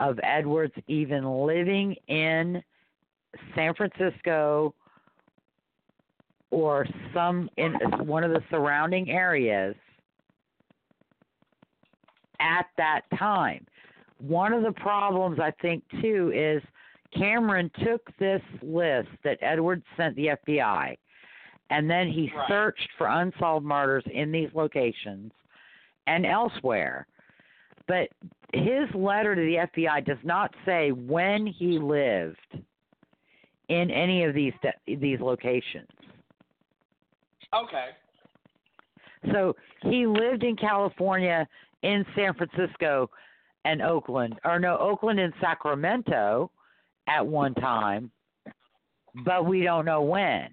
of 0.00 0.18
Edwards 0.22 0.74
even 0.88 1.24
living 1.46 1.94
in 2.08 2.62
San 3.54 3.74
Francisco 3.74 4.74
or 6.50 6.86
some 7.14 7.48
in 7.56 7.74
one 8.06 8.24
of 8.24 8.30
the 8.30 8.42
surrounding 8.50 9.10
areas 9.10 9.74
at 12.40 12.66
that 12.76 13.02
time. 13.18 13.66
One 14.18 14.52
of 14.52 14.62
the 14.62 14.72
problems 14.72 15.38
I 15.40 15.52
think 15.62 15.82
too 16.00 16.30
is 16.34 16.62
Cameron 17.16 17.70
took 17.84 18.02
this 18.18 18.42
list 18.62 19.08
that 19.24 19.38
Edwards 19.40 19.84
sent 19.96 20.14
the 20.16 20.28
FBI 20.46 20.96
and 21.70 21.90
then 21.90 22.08
he 22.08 22.30
Right. 22.34 22.48
searched 22.48 22.90
for 22.98 23.06
unsolved 23.06 23.64
murders 23.64 24.04
in 24.06 24.30
these 24.30 24.54
locations 24.54 25.32
and 26.06 26.26
elsewhere. 26.26 27.06
But 27.86 28.10
his 28.52 28.94
letter 28.94 29.34
to 29.34 29.40
the 29.40 29.56
FBI 29.58 30.00
does 30.00 30.22
not 30.22 30.54
say 30.66 30.92
when 30.92 31.46
he 31.46 31.78
lived 31.78 32.58
in 33.72 33.90
any 33.90 34.24
of 34.24 34.34
these 34.34 34.52
these 34.86 35.20
locations. 35.20 35.88
Okay. 37.54 37.88
So 39.32 39.54
he 39.82 40.06
lived 40.06 40.42
in 40.42 40.56
California, 40.56 41.46
in 41.82 42.04
San 42.14 42.34
Francisco, 42.34 43.08
and 43.64 43.80
Oakland, 43.80 44.38
or 44.44 44.58
no, 44.58 44.76
Oakland 44.78 45.20
and 45.20 45.32
Sacramento 45.40 46.50
at 47.06 47.24
one 47.24 47.54
time, 47.54 48.10
but 49.24 49.46
we 49.46 49.62
don't 49.62 49.84
know 49.84 50.02
when. 50.02 50.48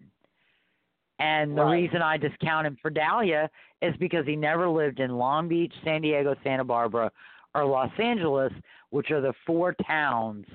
And 1.20 1.58
the 1.58 1.64
Right. 1.64 1.82
reason 1.82 2.02
I 2.02 2.18
discount 2.18 2.68
him 2.68 2.78
for 2.82 2.90
Dahlia 2.90 3.50
is 3.82 3.96
because 3.98 4.26
he 4.26 4.36
never 4.36 4.70
lived 4.70 5.00
in 5.00 5.18
Long 5.18 5.48
Beach, 5.48 5.74
San 5.84 6.02
Diego, 6.02 6.36
Santa 6.44 6.64
Barbara, 6.64 7.12
or 7.56 7.66
Los 7.66 7.92
Angeles, 8.00 8.54
which 8.92 9.12
are 9.12 9.22
the 9.22 9.34
four 9.46 9.74
towns 9.74 10.46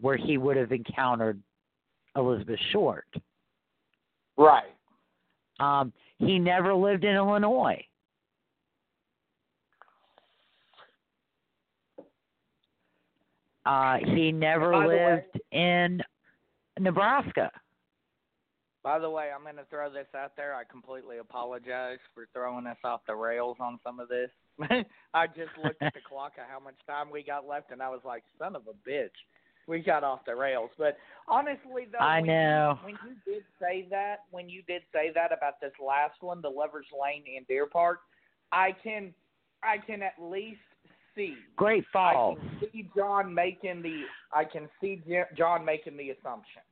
where 0.00 0.16
he 0.16 0.36
would 0.36 0.56
have 0.56 0.72
encountered 0.72 1.40
Elizabeth 2.16 2.60
Short. 2.72 3.06
Right. 4.36 4.74
Um, 5.60 5.92
he 6.18 6.38
never 6.38 6.74
lived 6.74 7.04
in 7.04 7.14
Illinois. 7.14 7.82
Uh, 13.64 13.98
he 14.04 14.32
never 14.32 14.70
the 14.72 14.88
way- 14.88 15.04
lived 15.14 15.40
in 15.52 16.02
Nebraska. 16.78 17.50
By 18.82 18.98
the 18.98 19.08
way, 19.08 19.30
I'm 19.32 19.44
going 19.44 19.54
to 19.56 19.64
throw 19.70 19.88
this 19.92 20.08
out 20.12 20.32
there. 20.36 20.56
I 20.56 20.64
completely 20.64 21.18
apologize 21.18 22.00
for 22.14 22.26
throwing 22.32 22.66
us 22.66 22.78
off 22.82 23.02
the 23.06 23.14
rails 23.14 23.56
on 23.60 23.78
some 23.84 24.00
of 24.00 24.08
this. 24.08 24.28
I 25.14 25.28
just 25.28 25.52
looked 25.62 25.80
at 25.80 25.94
the 25.94 26.00
clock 26.08 26.32
of 26.36 26.50
how 26.50 26.58
much 26.58 26.74
time 26.84 27.08
we 27.08 27.22
got 27.22 27.46
left, 27.46 27.70
and 27.70 27.80
I 27.80 27.88
was 27.88 28.00
like, 28.04 28.24
son 28.40 28.56
of 28.56 28.62
a 28.66 28.90
bitch. 28.90 29.10
We 29.66 29.80
got 29.80 30.04
off 30.04 30.20
the 30.26 30.34
rails. 30.34 30.70
But 30.76 30.96
honestly, 31.28 31.86
though, 31.90 31.98
I 31.98 32.20
when 32.20 32.26
know. 32.26 32.78
You, 32.80 32.86
when 32.86 32.98
you 33.06 33.32
did 33.32 33.44
say 33.60 33.86
that, 33.90 34.24
when 34.30 34.48
you 34.48 34.62
did 34.66 34.82
say 34.92 35.10
that 35.14 35.32
about 35.32 35.60
this 35.60 35.72
last 35.84 36.22
one, 36.22 36.42
the 36.42 36.48
Lovers 36.48 36.86
Lane 36.92 37.24
in 37.36 37.44
Deer 37.44 37.66
Park, 37.66 38.00
I 38.50 38.74
can, 38.82 39.14
I 39.62 39.78
can 39.78 40.02
at 40.02 40.14
least 40.20 40.60
see. 41.14 41.34
Great 41.56 41.84
Falls. 41.92 42.38
I 42.40 42.58
can 42.58 42.68
see 42.72 42.90
John 42.96 43.32
making 43.32 43.82
the. 43.82 44.02
I 44.32 44.44
can 44.44 44.68
see 44.80 45.00
John 45.36 45.64
making 45.64 45.96
the 45.96 46.10
assumption. 46.10 46.62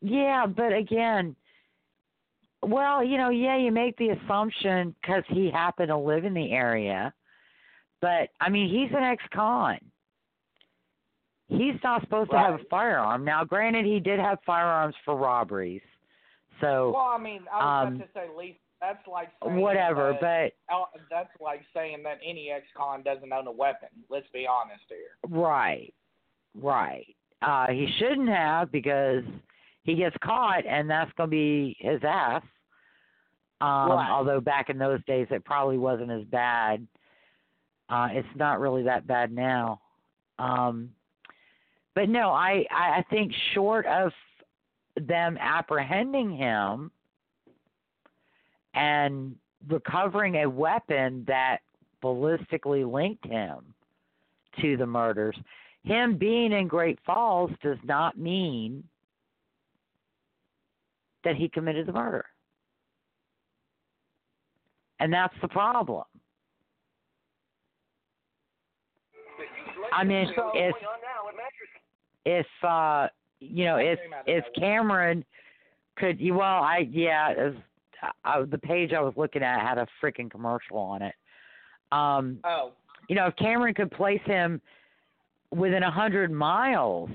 Yeah, 0.00 0.46
but 0.46 0.72
again, 0.72 1.34
well, 2.62 3.02
you 3.02 3.16
know, 3.16 3.30
yeah, 3.30 3.56
you 3.56 3.72
make 3.72 3.96
the 3.96 4.10
assumption 4.10 4.94
because 5.00 5.24
he 5.28 5.50
happened 5.50 5.88
to 5.88 5.96
live 5.96 6.24
in 6.24 6.34
the 6.34 6.52
area, 6.52 7.12
but 8.00 8.28
I 8.40 8.50
mean, 8.50 8.68
he's 8.68 8.94
an 8.96 9.02
ex-con. 9.02 9.78
He's 11.48 11.74
not 11.84 12.00
supposed 12.02 12.30
to 12.30 12.38
have 12.38 12.54
a 12.54 12.64
firearm. 12.70 13.24
Now, 13.24 13.44
granted, 13.44 13.84
he 13.84 14.00
did 14.00 14.18
have 14.18 14.38
firearms 14.46 14.94
for 15.04 15.14
robberies, 15.16 15.82
so 16.60 16.92
Well, 16.94 17.02
I 17.14 17.18
mean, 17.18 17.42
I 17.52 17.56
was 17.56 17.86
um, 17.88 17.94
about 17.96 18.06
to 18.06 18.12
say, 18.14 18.26
least 18.36 18.58
that's 18.80 19.06
like 19.06 19.28
saying 19.42 19.60
whatever. 19.60 20.16
that- 20.20 20.52
But 20.68 21.00
that's 21.10 21.30
like 21.40 21.62
saying 21.74 22.02
that 22.04 22.18
any 22.24 22.50
ex-con 22.50 23.02
doesn't 23.02 23.32
own 23.32 23.46
a 23.46 23.52
weapon. 23.52 23.88
Let's 24.10 24.26
be 24.32 24.46
honest 24.46 24.84
here. 24.88 25.16
Right. 25.28 25.92
Right. 26.54 27.14
Uh 27.42 27.66
he 27.68 27.86
shouldn't 27.98 28.28
have 28.28 28.70
because 28.72 29.24
he 29.84 29.94
gets 29.96 30.16
caught 30.22 30.64
and 30.66 30.88
that's 30.88 31.10
gonna 31.16 31.28
be 31.28 31.76
his 31.80 32.00
ass. 32.04 32.42
Um 33.60 33.90
Right. 33.92 34.10
although 34.10 34.40
back 34.40 34.70
in 34.70 34.78
those 34.78 35.02
days 35.04 35.26
it 35.30 35.44
probably 35.44 35.78
wasn't 35.78 36.10
as 36.10 36.24
bad. 36.24 36.86
Uh 37.88 38.08
it's 38.12 38.28
not 38.36 38.60
really 38.60 38.82
that 38.84 39.06
bad 39.06 39.32
now. 39.32 39.80
Um 40.38 40.90
but 41.94 42.08
no, 42.08 42.30
I, 42.30 42.64
I, 42.70 43.04
think 43.08 43.32
short 43.54 43.86
of 43.86 44.12
them 44.96 45.38
apprehending 45.40 46.36
him 46.36 46.90
and 48.74 49.36
recovering 49.68 50.36
a 50.36 50.50
weapon 50.50 51.24
that 51.28 51.58
ballistically 52.02 52.90
linked 52.90 53.24
him 53.24 53.58
to 54.60 54.76
the 54.76 54.86
murders. 54.86 55.36
Him 55.84 56.16
being 56.16 56.52
in 56.52 56.66
Great 56.66 56.98
Falls 57.06 57.50
does 57.62 57.78
not 57.84 58.18
mean 58.18 58.82
that 61.22 61.36
he 61.36 61.48
committed 61.48 61.86
the 61.86 61.92
murder. 61.92 62.24
And 65.00 65.12
that's 65.12 65.34
the 65.42 65.48
problem. 65.48 66.04
I 69.92 70.02
mean, 70.02 70.28
if 70.54 70.74
if 72.24 72.46
uh 72.62 73.08
you 73.40 73.64
know 73.64 73.76
if 73.76 73.98
if 74.26 74.44
Cameron 74.58 75.24
could 75.96 76.20
you 76.20 76.34
well 76.34 76.62
I 76.62 76.88
yeah 76.90 77.34
as 77.36 77.52
uh, 78.24 78.44
the 78.44 78.58
page 78.58 78.92
I 78.92 79.00
was 79.00 79.14
looking 79.16 79.42
at 79.42 79.60
had 79.60 79.78
a 79.78 79.86
freaking 80.02 80.30
commercial 80.30 80.78
on 80.78 81.02
it. 81.02 81.14
Um 81.92 82.38
Oh, 82.44 82.72
you 83.08 83.16
know, 83.16 83.26
if 83.26 83.36
Cameron 83.36 83.74
could 83.74 83.90
place 83.90 84.20
him 84.24 84.60
within 85.50 85.82
a 85.82 85.90
hundred 85.90 86.32
miles 86.32 87.10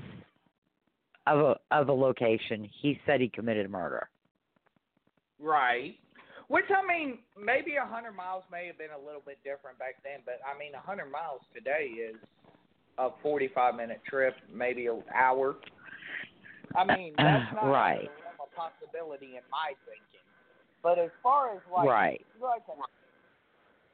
of 1.26 1.40
a 1.40 1.56
of 1.70 1.88
a 1.88 1.92
location, 1.92 2.68
he 2.80 3.00
said 3.06 3.20
he 3.20 3.28
committed 3.28 3.70
murder. 3.70 4.08
right. 5.38 5.96
Which 6.48 6.64
I 6.70 6.84
mean, 6.84 7.18
maybe 7.40 7.76
a 7.76 7.86
hundred 7.86 8.12
miles 8.12 8.42
may 8.50 8.66
have 8.66 8.76
been 8.76 8.90
a 8.90 9.06
little 9.06 9.22
bit 9.24 9.38
different 9.44 9.78
back 9.78 10.02
then, 10.02 10.20
but 10.24 10.40
I 10.42 10.58
mean, 10.58 10.74
a 10.74 10.80
hundred 10.80 11.10
miles 11.10 11.42
today 11.54 11.90
is 11.94 12.16
a 13.00 13.10
forty-five 13.22 13.74
minute 13.74 14.00
trip, 14.08 14.34
maybe 14.52 14.86
an 14.86 15.02
hour. 15.14 15.56
I 16.76 16.84
mean, 16.96 17.14
that's 17.18 17.54
not 17.54 17.70
Right. 17.70 17.96
out 17.96 18.02
of 18.02 18.06
the 18.06 18.22
realm 18.22 18.34
of 18.40 18.54
possibility 18.54 19.36
in 19.36 19.42
my 19.50 19.72
thinking. 19.86 20.26
But 20.82 20.98
as 20.98 21.10
far 21.22 21.54
as 21.54 21.60
like, 21.74 21.88
right. 21.88 22.26
like 22.40 22.62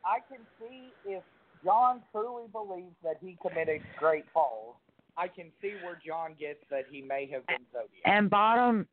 I 0.04 0.18
can 0.28 0.40
see 0.60 0.90
if 1.04 1.22
John 1.64 2.02
truly 2.12 2.44
believes 2.52 2.94
that 3.02 3.16
he 3.20 3.36
committed 3.42 3.80
Great 3.98 4.24
Falls, 4.32 4.76
I 5.16 5.28
can 5.28 5.46
see 5.60 5.72
where 5.82 5.98
John 6.04 6.34
gets 6.38 6.60
that 6.70 6.84
he 6.90 7.02
may 7.02 7.28
have 7.32 7.46
been 7.46 7.64
Zodiac. 7.72 7.90
And 8.04 8.28
bottom 8.28 8.86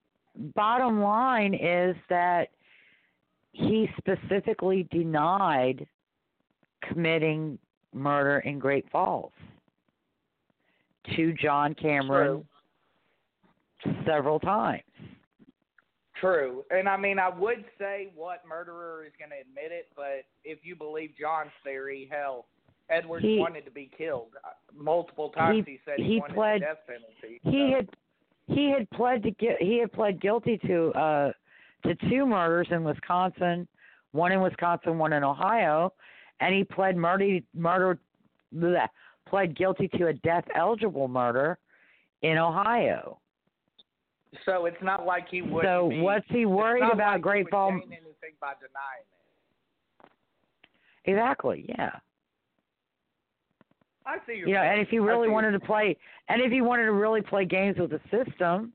bottom 0.56 1.02
line 1.02 1.53
is 1.53 1.95
that 2.10 2.49
he 3.52 3.88
specifically 3.98 4.88
denied 4.91 5.85
committing 6.81 7.60
murder 7.94 8.40
in 8.40 8.57
Great 8.57 8.90
Falls 8.91 9.31
to 11.16 11.34
John 11.34 11.74
Cameron 11.76 12.46
several 14.06 14.40
times. 14.40 14.82
True, 16.20 16.64
and 16.72 16.88
I 16.88 16.96
mean, 16.96 17.20
I 17.20 17.28
would 17.30 17.66
say 17.78 18.10
what 18.16 18.44
murderer 18.48 19.04
is 19.06 19.12
going 19.20 19.32
to 19.32 19.42
admit 19.42 19.72
it, 19.78 19.90
but 19.96 20.24
if 20.46 20.60
you 20.64 20.76
believe 20.76 21.12
John's 21.20 21.52
theory, 21.66 22.08
hell, 22.10 22.46
Edwards 22.90 23.26
He- 23.26 23.40
wanted 23.40 23.66
to 23.66 23.72
be 23.72 23.90
killed 23.98 24.30
Uh, 24.44 24.50
multiple 24.74 25.30
times. 25.30 25.66
He- 25.66 25.80
said 25.84 25.98
he, 26.00 26.04
he 26.14 26.20
wanted 26.20 26.34
pled- 26.34 26.62
the 26.62 26.66
death 26.66 26.88
penalty. 26.88 27.40
He 27.44 27.70
so- 27.72 27.76
had 27.76 27.90
he 28.48 28.70
had 28.70 28.90
pled 28.92 29.24
to 29.24 29.32
get 29.32 29.62
he 29.62 29.78
had 29.80 29.92
pled 29.92 30.20
guilty 30.22 30.58
to 30.60 30.92
uh 30.94 31.32
to 31.86 31.96
two 32.10 32.26
murders 32.26 32.68
in 32.72 32.84
Wisconsin, 32.84 33.68
one 34.12 34.32
in 34.32 34.42
Wisconsin, 34.42 34.98
one 34.98 35.14
in 35.14 35.24
Ohio, 35.24 35.94
and 36.42 36.54
he 36.54 36.64
pled 36.64 36.96
murder 36.98 37.40
murder 37.54 38.00
bleh, 38.54 38.88
pled 39.26 39.56
guilty 39.58 39.88
to 39.98 40.08
a 40.08 40.14
death 40.14 40.45
eligible 40.56 41.08
murder 41.08 41.58
in 42.22 42.38
Ohio. 42.38 43.20
So 44.45 44.66
it's 44.66 44.82
not 44.82 45.06
like 45.06 45.28
he 45.30 45.41
would. 45.41 45.64
So 45.64 45.90
be, 45.90 46.02
what's 46.02 46.26
he 46.30 46.45
worried 46.45 46.84
about 46.91 47.14
like 47.14 47.22
Great 47.22 47.38
he 47.40 47.44
would 47.44 47.52
Fall? 47.52 47.72
gain 47.72 47.82
anything 47.84 48.34
by 48.41 48.54
denying 48.60 49.06
it. 51.06 51.12
Exactly, 51.12 51.66
yeah. 51.70 51.91
I 54.06 54.18
see 54.26 54.38
your 54.38 54.48
You 54.48 54.54
know, 54.56 54.60
point. 54.62 54.72
and 54.72 54.82
if 54.82 54.90
he 54.90 55.00
really 55.00 55.30
wanted 55.30 55.52
to 55.52 55.60
play, 55.60 55.98
and 56.30 56.41
if 56.41 56.52
he 56.52 56.62
wanted 56.62 56.86
to 56.86 56.94
really 56.94 57.22
play 57.22 57.45
games 57.45 57.78
with 57.78 57.91
the 57.91 58.02
system, 58.12 58.74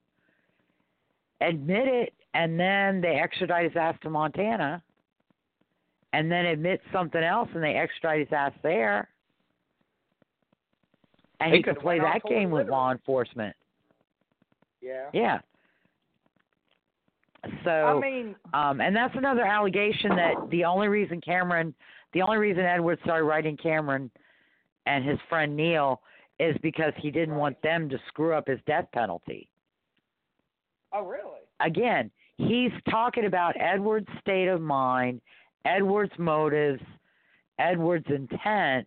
admit 1.40 1.86
it, 1.88 2.14
and 2.34 2.58
then 2.58 3.00
they 3.00 3.16
extradite 3.16 3.64
his 3.64 3.76
ass 3.76 3.94
to 4.02 4.10
Montana, 4.10 4.82
and 6.12 6.30
then 6.30 6.46
admit 6.46 6.80
something 6.92 7.22
else, 7.22 7.48
and 7.54 7.62
they 7.62 7.74
extradite 7.74 8.20
his 8.20 8.32
ass 8.32 8.52
there, 8.62 9.08
and 11.40 11.52
He 11.52 11.58
he, 11.58 11.62
could 11.62 11.78
play 11.78 11.98
that 11.98 12.22
game 12.28 12.50
with 12.50 12.68
law 12.68 12.90
enforcement. 12.92 13.54
Yeah. 14.80 15.08
Yeah. 15.12 15.38
So, 17.64 17.70
I 17.70 18.00
mean, 18.00 18.34
um, 18.52 18.80
and 18.80 18.94
that's 18.94 19.14
another 19.16 19.42
allegation 19.42 20.10
that 20.16 20.34
the 20.50 20.64
only 20.64 20.88
reason 20.88 21.20
Cameron, 21.20 21.74
the 22.12 22.22
only 22.22 22.36
reason 22.38 22.64
Edward 22.64 22.98
started 23.04 23.24
writing 23.24 23.56
Cameron 23.56 24.10
and 24.86 25.04
his 25.04 25.18
friend 25.28 25.56
Neil 25.56 26.00
is 26.40 26.56
because 26.62 26.92
he 26.96 27.10
didn't 27.10 27.36
want 27.36 27.60
them 27.62 27.88
to 27.90 27.98
screw 28.08 28.34
up 28.34 28.48
his 28.48 28.58
death 28.66 28.86
penalty. 28.92 29.48
oh 30.92 31.04
really? 31.06 31.22
Again, 31.60 32.10
he's 32.36 32.72
talking 32.90 33.24
about 33.24 33.54
Edward's 33.60 34.08
state 34.20 34.48
of 34.48 34.60
mind, 34.60 35.20
Edward's 35.64 36.12
motives, 36.18 36.82
Edward's 37.58 38.06
intent, 38.08 38.86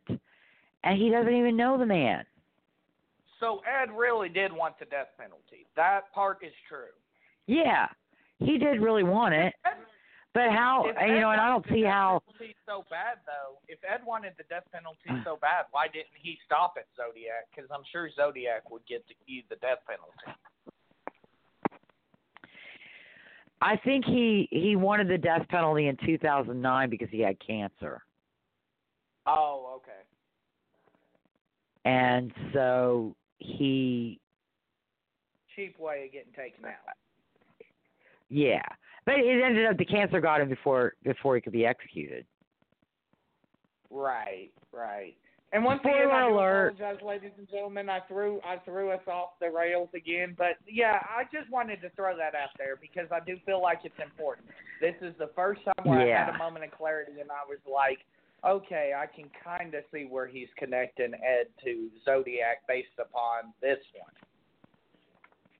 and 0.83 0.97
he 0.97 1.09
doesn't 1.09 1.33
even 1.33 1.57
know 1.57 1.77
the 1.77 1.85
man. 1.85 2.23
So 3.41 3.61
Ed 3.67 3.89
really 3.91 4.29
did 4.29 4.53
want 4.53 4.79
the 4.79 4.85
death 4.85 5.07
penalty. 5.19 5.65
That 5.75 6.13
part 6.13 6.37
is 6.41 6.53
true. 6.69 6.93
Yeah, 7.47 7.87
he 8.39 8.57
did 8.57 8.79
really 8.79 9.03
want 9.03 9.33
it, 9.33 9.53
but 10.33 10.51
how? 10.51 10.85
You 10.85 11.19
know, 11.19 11.31
and 11.31 11.41
I 11.41 11.49
don't 11.49 11.65
see 11.67 11.81
death 11.81 11.91
how. 11.91 12.21
so 12.65 12.85
bad 12.89 13.17
though. 13.25 13.57
If 13.67 13.79
Ed 13.83 14.01
wanted 14.05 14.33
the 14.37 14.43
death 14.43 14.63
penalty 14.71 15.09
so 15.25 15.37
bad, 15.41 15.65
why 15.71 15.87
didn't 15.87 16.15
he 16.21 16.37
stop 16.45 16.75
at 16.77 16.85
Zodiac? 16.95 17.49
Because 17.53 17.69
I'm 17.73 17.81
sure 17.91 18.09
Zodiac 18.15 18.69
would 18.69 18.85
get 18.87 19.05
to 19.07 19.13
use 19.25 19.43
the 19.49 19.55
death 19.57 19.79
penalty. 19.85 20.39
I 23.61 23.75
think 23.77 24.05
he 24.05 24.47
he 24.51 24.75
wanted 24.75 25.07
the 25.07 25.17
death 25.17 25.47
penalty 25.49 25.87
in 25.87 25.97
2009 26.05 26.89
because 26.89 27.09
he 27.11 27.19
had 27.19 27.37
cancer, 27.45 28.01
Oh, 29.27 29.77
okay. 29.77 30.01
and 31.85 32.31
so 32.53 33.15
he 33.41 34.19
Cheap 35.55 35.77
way 35.79 36.05
of 36.05 36.13
getting 36.13 36.31
taken 36.31 36.63
out. 36.65 36.95
yeah. 38.29 38.61
But 39.05 39.15
it 39.15 39.43
ended 39.43 39.65
up 39.65 39.77
the 39.77 39.85
cancer 39.85 40.21
got 40.21 40.39
him 40.41 40.47
before 40.49 40.93
before 41.03 41.35
he 41.35 41.41
could 41.41 41.51
be 41.51 41.65
executed. 41.65 42.25
Right, 43.89 44.51
right. 44.71 45.15
And 45.53 45.65
once 45.65 45.81
again, 45.81 46.09
I 46.09 46.29
alert. 46.29 46.75
apologize, 46.79 47.03
ladies 47.05 47.31
and 47.37 47.49
gentlemen. 47.49 47.89
I 47.89 47.99
threw 48.07 48.39
I 48.45 48.57
threw 48.63 48.91
us 48.91 49.01
off 49.07 49.31
the 49.41 49.49
rails 49.49 49.89
again, 49.93 50.33
but 50.37 50.55
yeah, 50.65 50.99
I 51.03 51.23
just 51.23 51.51
wanted 51.51 51.81
to 51.81 51.89
throw 51.89 52.15
that 52.15 52.35
out 52.35 52.51
there 52.57 52.77
because 52.79 53.07
I 53.11 53.19
do 53.19 53.35
feel 53.45 53.61
like 53.61 53.79
it's 53.83 53.99
important. 54.01 54.47
This 54.79 54.95
is 55.01 55.13
the 55.19 55.29
first 55.35 55.59
time 55.65 55.83
where 55.83 55.99
I 55.99 56.25
had 56.25 56.33
a 56.33 56.37
moment 56.37 56.63
of 56.63 56.71
clarity, 56.71 57.19
and 57.19 57.29
I 57.29 57.43
was 57.49 57.59
like, 57.69 57.99
okay, 58.45 58.93
I 58.97 59.05
can 59.05 59.29
kind 59.43 59.73
of 59.75 59.83
see 59.93 60.05
where 60.09 60.27
he's 60.27 60.47
connecting 60.57 61.13
Ed 61.13 61.47
to 61.63 61.89
Zodiac 62.05 62.67
based 62.67 62.97
upon 62.99 63.53
this 63.61 63.79
one. 63.99 64.13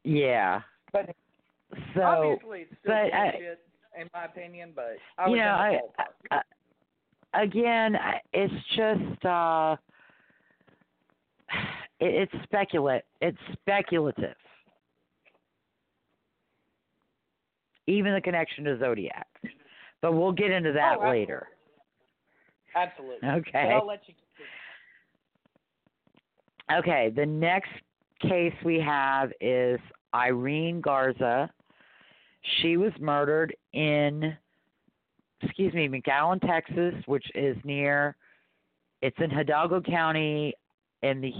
Yeah. 0.03 0.62
But 0.91 1.14
So 1.95 2.02
obviously, 2.02 2.62
it's 2.62 2.74
still 2.82 2.94
but 2.94 3.14
I- 3.14 3.56
in 3.99 4.10
my 4.14 4.26
opinion. 4.26 4.72
But 4.76 4.98
I 5.18 5.28
you 5.30 5.38
know, 5.38 5.44
I. 5.44 5.80
I, 7.34 7.44
again, 7.44 7.95
it's 8.34 8.53
just 8.76 9.26
uh 9.26 9.76
it, 11.99 12.30
it's 12.34 12.44
speculate. 12.44 13.03
It's 13.22 13.38
speculative. 13.53 14.36
Even 17.88 18.14
the 18.14 18.22
connection 18.22 18.64
to 18.66 18.78
Zodiac. 18.80 19.28
But 20.02 20.14
we'll 20.14 20.32
get 20.32 20.52
into 20.52 20.72
that 20.74 20.98
Oh, 20.99 21.10
later. 21.10 21.48
Absolutely. 21.48 21.60
Okay. 23.23 23.52
But 23.53 23.60
I'll 23.60 23.88
let 23.88 24.02
you. 24.07 24.14
Okay, 26.72 27.11
the 27.15 27.26
next 27.26 27.72
case 28.22 28.53
we 28.64 28.80
have 28.80 29.31
is 29.41 29.80
Irene 30.14 30.80
Garza. 30.80 31.49
She 32.61 32.77
was 32.77 32.93
murdered 32.99 33.56
in, 33.73 34.35
excuse 35.41 35.73
me, 35.73 35.89
McAllen, 35.89 36.39
Texas, 36.41 36.93
which 37.07 37.26
is 37.35 37.57
near, 37.64 38.15
it's 39.02 39.18
in 39.19 39.30
Hidalgo 39.30 39.81
County 39.81 40.53
in 41.02 41.19
the 41.19 41.34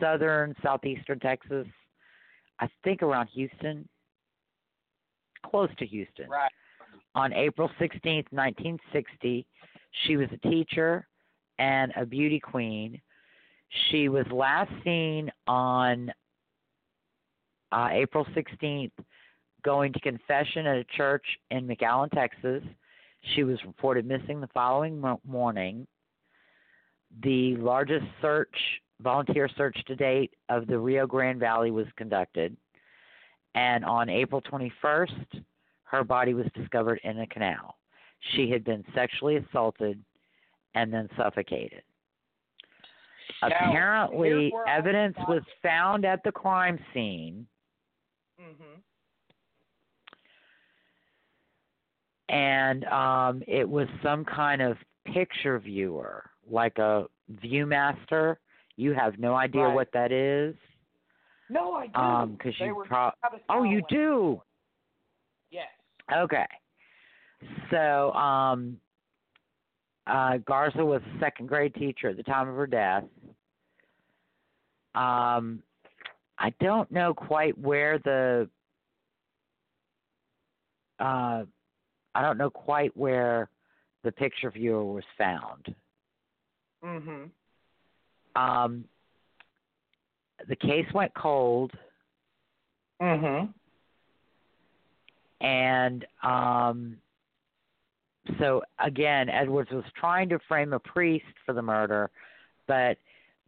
southern, 0.00 0.54
southeastern 0.62 1.18
Texas, 1.20 1.66
I 2.60 2.68
think 2.82 3.02
around 3.02 3.28
Houston, 3.34 3.88
close 5.46 5.70
to 5.78 5.86
Houston. 5.86 6.28
Right. 6.28 6.50
On 7.14 7.32
April 7.32 7.70
16th, 7.80 8.26
1960, 8.30 9.46
she 10.02 10.16
was 10.16 10.28
a 10.32 10.48
teacher 10.48 11.06
and 11.58 11.92
a 11.96 12.04
beauty 12.04 12.40
queen. 12.40 13.00
She 13.90 14.08
was 14.08 14.26
last 14.30 14.70
seen 14.84 15.30
on 15.46 16.12
uh, 17.72 17.88
April 17.90 18.26
16th 18.36 18.92
going 19.64 19.92
to 19.92 20.00
confession 20.00 20.66
at 20.66 20.76
a 20.76 20.84
church 20.96 21.24
in 21.50 21.66
McAllen, 21.66 22.10
Texas. 22.10 22.62
She 23.34 23.42
was 23.42 23.58
reported 23.66 24.06
missing 24.06 24.40
the 24.40 24.48
following 24.48 25.02
morning. 25.26 25.86
The 27.22 27.56
largest 27.56 28.04
search, 28.20 28.54
volunteer 29.00 29.48
search 29.56 29.76
to 29.86 29.96
date 29.96 30.32
of 30.48 30.66
the 30.66 30.78
Rio 30.78 31.06
Grande 31.06 31.40
Valley 31.40 31.70
was 31.70 31.86
conducted. 31.96 32.56
And 33.54 33.84
on 33.84 34.08
April 34.08 34.42
21st, 34.42 35.42
her 35.84 36.04
body 36.04 36.34
was 36.34 36.46
discovered 36.54 37.00
in 37.04 37.20
a 37.20 37.26
canal. 37.28 37.76
She 38.32 38.50
had 38.50 38.64
been 38.64 38.84
sexually 38.94 39.36
assaulted 39.36 40.02
and 40.74 40.92
then 40.92 41.08
suffocated. 41.16 41.82
Now, 43.42 43.48
Apparently, 43.48 44.52
evidence 44.66 45.16
was 45.28 45.42
found 45.62 46.04
at 46.04 46.22
the 46.24 46.32
crime 46.32 46.78
scene, 46.92 47.46
Mhm. 48.40 48.82
and 52.28 52.84
um, 52.86 53.42
it 53.46 53.68
was 53.68 53.88
some 54.02 54.24
kind 54.24 54.62
of 54.62 54.78
picture 55.04 55.58
viewer, 55.58 56.30
like 56.48 56.78
a 56.78 57.06
ViewMaster. 57.34 58.36
You 58.76 58.92
have 58.94 59.18
no 59.18 59.34
idea 59.34 59.66
Right. 59.66 59.74
what 59.74 59.92
that 59.92 60.10
is, 60.12 60.56
No, 61.48 61.74
I 61.74 61.86
do. 61.88 61.98
um, 62.00 62.32
because 62.32 62.58
you 62.58 62.84
pro. 62.86 63.10
Oh, 63.48 63.62
you 63.62 63.82
do. 63.88 64.42
Yes. 65.50 65.68
Okay. 66.10 66.46
So, 67.70 68.12
um, 68.12 68.78
uh, 70.06 70.38
Garza 70.38 70.84
was 70.84 71.02
a 71.02 71.20
second 71.20 71.48
grade 71.48 71.74
teacher 71.74 72.08
at 72.08 72.16
the 72.16 72.22
time 72.22 72.48
of 72.48 72.56
her 72.56 72.66
death. 72.66 73.04
Um, 74.94 75.62
I 76.38 76.50
don't 76.60 76.90
know 76.90 77.14
quite 77.14 77.56
where 77.58 77.98
the, 77.98 78.48
uh, 81.00 81.44
I 82.14 82.22
don't 82.22 82.38
know 82.38 82.50
quite 82.50 82.96
where 82.96 83.48
the 84.02 84.12
picture 84.12 84.50
viewer 84.50 84.84
was 84.84 85.04
found. 85.16 85.74
Mhm. 86.84 87.30
Um, 88.36 88.84
the 90.48 90.56
case 90.56 90.86
went 90.92 91.14
cold, 91.14 91.72
Mhm. 93.00 93.52
and 95.40 96.06
um, 96.22 97.00
so 98.38 98.62
again, 98.78 99.28
Edwards 99.28 99.70
was 99.70 99.84
trying 99.98 100.28
to 100.30 100.38
frame 100.48 100.72
a 100.72 100.78
priest 100.78 101.26
for 101.44 101.52
the 101.52 101.62
murder, 101.62 102.10
but 102.66 102.98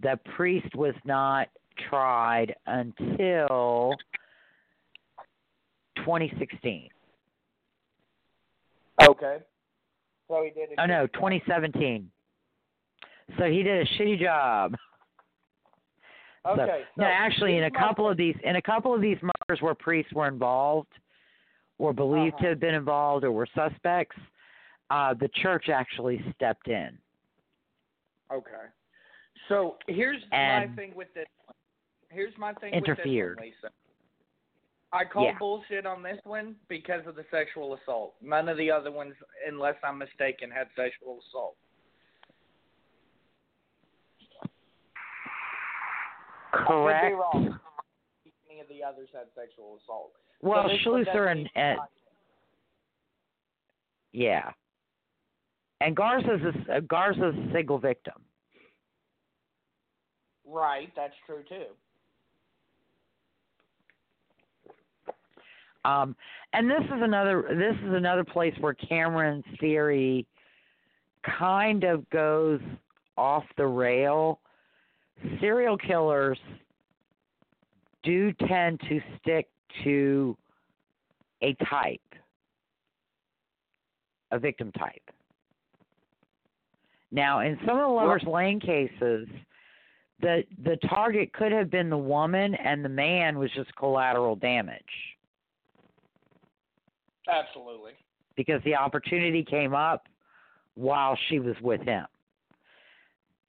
the 0.02 0.18
priest 0.36 0.74
was 0.74 0.94
not 1.04 1.48
tried 1.88 2.54
until 2.66 3.94
2016. 5.96 6.88
Okay. 9.02 9.38
So 10.28 10.42
he 10.42 10.50
did. 10.50 10.78
A 10.78 10.82
Oh 10.82 10.86
no, 10.86 11.06
2017. 11.08 12.10
So 13.38 13.44
he 13.44 13.62
did 13.62 13.86
a 13.86 13.90
shitty 13.94 14.20
job. 14.20 14.74
Okay. 16.46 16.82
So 16.96 17.02
no, 17.02 17.06
actually, 17.06 17.56
in 17.56 17.64
a 17.64 17.70
couple 17.70 18.08
of 18.08 18.16
these, 18.16 18.36
in 18.44 18.56
a 18.56 18.62
couple 18.62 18.94
of 18.94 19.00
these 19.00 19.18
murders 19.20 19.60
where 19.60 19.74
priests 19.74 20.12
were 20.12 20.28
involved, 20.28 20.92
or 21.78 21.92
believed 21.92 22.34
Uh-huh. 22.34 22.44
to 22.44 22.48
have 22.50 22.60
been 22.60 22.74
involved, 22.74 23.24
or 23.24 23.32
were 23.32 23.48
suspects, 23.54 24.16
uh, 24.90 25.14
the 25.14 25.28
church 25.42 25.68
actually 25.68 26.24
stepped 26.34 26.68
in. 26.68 26.96
Okay. 28.32 28.50
So 29.48 29.76
here's 29.88 30.22
And- 30.32 30.70
my 30.70 30.76
thing 30.76 30.94
with 30.94 31.12
this. 31.14 31.26
One. 31.44 31.54
Here's 32.10 32.36
my 32.38 32.52
thing 32.54 32.72
Interfered. 32.72 33.36
with 33.40 33.44
this 33.52 33.54
one, 33.62 33.70
Lisa. 33.72 33.74
I 34.92 35.04
call 35.04 35.24
Yeah. 35.24 35.38
bullshit 35.38 35.84
on 35.86 36.02
this 36.02 36.18
one 36.24 36.56
because 36.68 37.06
of 37.06 37.16
the 37.16 37.24
sexual 37.30 37.74
assault. 37.74 38.14
None 38.22 38.48
of 38.48 38.56
the 38.56 38.70
other 38.70 38.90
ones, 38.90 39.14
unless 39.46 39.74
I'm 39.82 39.98
mistaken, 39.98 40.50
had 40.50 40.68
sexual 40.76 41.18
assault. 41.28 41.56
I 46.52 46.58
could 46.58 46.66
Correct. 46.66 47.06
be 47.06 47.12
wrong. 47.12 47.60
Any 48.50 48.60
of 48.60 48.68
the 48.68 48.82
others 48.82 49.08
had 49.12 49.26
sexual 49.34 49.78
assault. 49.82 50.12
Well, 50.40 50.64
one 50.64 50.78
Schuessler 50.78 51.30
and, 51.30 51.50
and 51.54 51.78
yeah, 54.12 54.52
and 55.80 55.94
Garza's 55.94 56.40
a, 56.70 56.80
Garza's 56.80 57.34
a 57.34 57.52
single 57.52 57.78
victim. 57.78 58.14
right, 60.46 60.90
that's 60.96 61.14
true 61.26 61.42
too. 61.48 61.66
Um, 65.84 66.16
and 66.52 66.68
this 66.68 66.82
is 66.82 67.02
another 67.02 67.44
this 67.48 67.76
is 67.86 67.94
another 67.94 68.24
place 68.24 68.54
where 68.58 68.74
Cameron's 68.74 69.44
theory 69.60 70.26
kind 71.38 71.84
of 71.84 72.08
goes 72.10 72.60
off 73.16 73.44
the 73.56 73.66
rail. 73.66 74.40
Serial 75.40 75.78
killers 75.78 76.38
do 78.02 78.32
tend 78.48 78.80
to 78.88 79.00
stick 79.20 79.48
to 79.84 80.36
a 81.42 81.54
type, 81.70 82.00
a 84.32 84.38
victim 84.38 84.72
type. 84.72 85.02
Now, 87.16 87.40
in 87.40 87.58
some 87.66 87.78
of 87.78 87.88
the 87.88 87.94
Lovers 87.94 88.22
Lane 88.26 88.60
cases, 88.60 89.26
the 90.20 90.44
the 90.64 90.76
target 90.88 91.32
could 91.32 91.50
have 91.50 91.70
been 91.70 91.88
the 91.88 91.96
woman, 91.96 92.54
and 92.54 92.84
the 92.84 92.90
man 92.90 93.38
was 93.38 93.50
just 93.54 93.74
collateral 93.74 94.36
damage 94.36 94.82
Absolutely. 97.26 97.92
because 98.36 98.62
the 98.64 98.74
opportunity 98.74 99.42
came 99.42 99.74
up 99.74 100.08
while 100.74 101.18
she 101.28 101.38
was 101.38 101.56
with 101.62 101.80
him. 101.80 102.04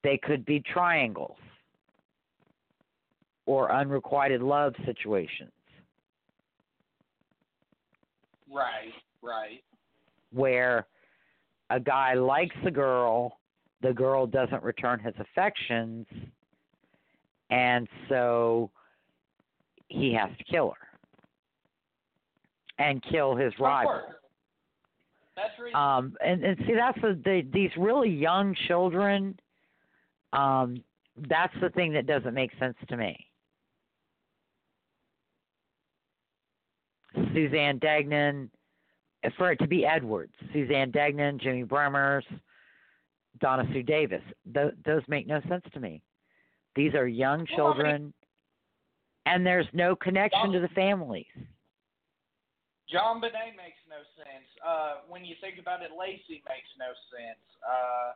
They 0.02 0.18
could 0.18 0.46
be 0.46 0.62
triangles 0.62 1.38
or 3.46 3.72
unrequited 3.74 4.42
love 4.42 4.74
situations 4.86 5.52
Right, 8.50 8.94
right. 9.22 9.62
where 10.32 10.86
a 11.70 11.80
guy 11.82 12.14
likes 12.14 12.56
a 12.66 12.72
girl, 12.72 13.37
the 13.82 13.94
girl 13.94 14.26
doesn't 14.26 14.64
return 14.64 15.00
his 15.00 15.14
affections, 15.20 16.06
and 17.50 17.88
so 18.10 18.72
he 19.88 20.14
has 20.14 20.30
to 20.38 20.44
kill 20.44 20.70
her 20.70 20.88
and 22.84 23.04
kill 23.10 23.36
his 23.36 23.54
rival. 23.60 23.92
course. 23.92 24.16
That's 25.36 25.60
reason. 25.60 25.80
Um, 25.80 26.14
and, 26.26 26.44
and 26.44 26.58
see, 26.66 26.74
that's 26.74 27.00
the, 27.02 27.20
the 27.24 27.48
these 27.54 27.70
really 27.78 28.10
young 28.10 28.56
children. 28.68 29.40
Um, 30.34 30.84
that's 31.30 31.54
the 31.62 31.70
thing 31.70 31.94
that 31.94 32.08
doesn't 32.08 32.34
make 32.34 32.52
sense 32.60 32.76
to 32.90 32.98
me. 32.98 33.16
Suzanne 37.34 37.80
Degnan, 37.80 38.50
for 39.38 39.52
it 39.52 39.58
to 39.58 39.68
be 39.68 39.86
Edwards, 39.86 40.34
Suzanne 40.54 40.92
Degnan, 40.92 41.40
Jimmy 41.40 41.64
Bremers, 41.64 42.24
Donna 43.40 43.68
Sue 43.74 43.84
Davis. 43.84 44.22
Th- 44.54 44.74
those 44.86 45.02
make 45.08 45.28
no 45.28 45.42
sense 45.50 45.64
to 45.74 45.80
me. 45.80 46.02
These 46.76 46.94
are 46.94 47.08
young 47.08 47.40
Well, 47.40 47.40
I 47.40 47.42
mean- 47.42 47.56
children, 47.58 48.14
and 49.26 49.46
there's 49.46 49.68
no 49.74 49.96
connection 49.96 50.52
to 50.52 50.60
the 50.60 50.70
families. 50.70 51.26
JonBenét 52.94 53.56
makes 53.60 53.82
no 53.90 54.00
sense. 54.16 54.48
Uh, 54.66 55.02
when 55.10 55.26
you 55.26 55.36
think 55.42 55.60
about 55.60 55.82
it, 55.82 55.92
Laci 55.92 56.40
makes 56.48 56.72
no 56.80 56.94
sense. 57.12 57.40
Uh, 57.68 58.14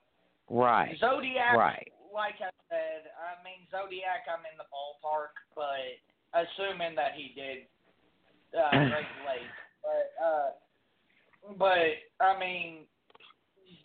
Right. 0.49 0.97
Zodiac, 0.99 1.55
Right. 1.55 1.93
like 2.11 2.35
I 2.41 2.49
said, 2.69 3.11
I 3.17 3.41
mean 3.43 3.67
Zodiac, 3.71 4.27
I'm 4.27 4.43
in 4.51 4.57
the 4.57 4.65
ballpark, 4.65 5.29
but 5.55 5.95
assuming 6.33 6.93
that 6.95 7.13
he 7.13 7.29
did 7.29 7.67
uh, 8.57 8.69
regulate, 8.73 9.47
but 9.81 10.13
uh, 10.21 10.51
but 11.57 11.95
I 12.19 12.37
mean 12.37 12.85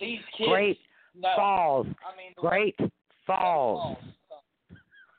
these 0.00 0.20
kids. 0.36 0.48
Great 0.48 0.80
no, 1.18 1.32
Falls. 1.36 1.86
I 2.04 2.16
mean 2.16 2.32
the- 2.36 2.42
Great 2.42 2.78
Falls. 3.26 3.96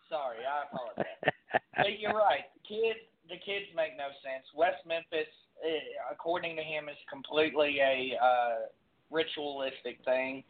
Sorry, 0.10 0.38
I 0.48 0.64
apologize. 0.72 1.60
But 1.76 2.00
you're 2.00 2.14
right. 2.14 2.48
The 2.56 2.68
kids, 2.68 3.00
the 3.28 3.36
kids 3.44 3.66
make 3.76 3.98
no 3.98 4.08
sense. 4.24 4.48
West 4.56 4.86
Memphis, 4.88 5.28
eh, 5.64 5.84
according 6.12 6.56
to 6.56 6.64
him, 6.64 6.88
is 6.88 6.96
completely 7.12 7.80
a 7.80 8.16
uh, 8.16 8.72
ritualistic 9.12 10.00
thing, 10.06 10.44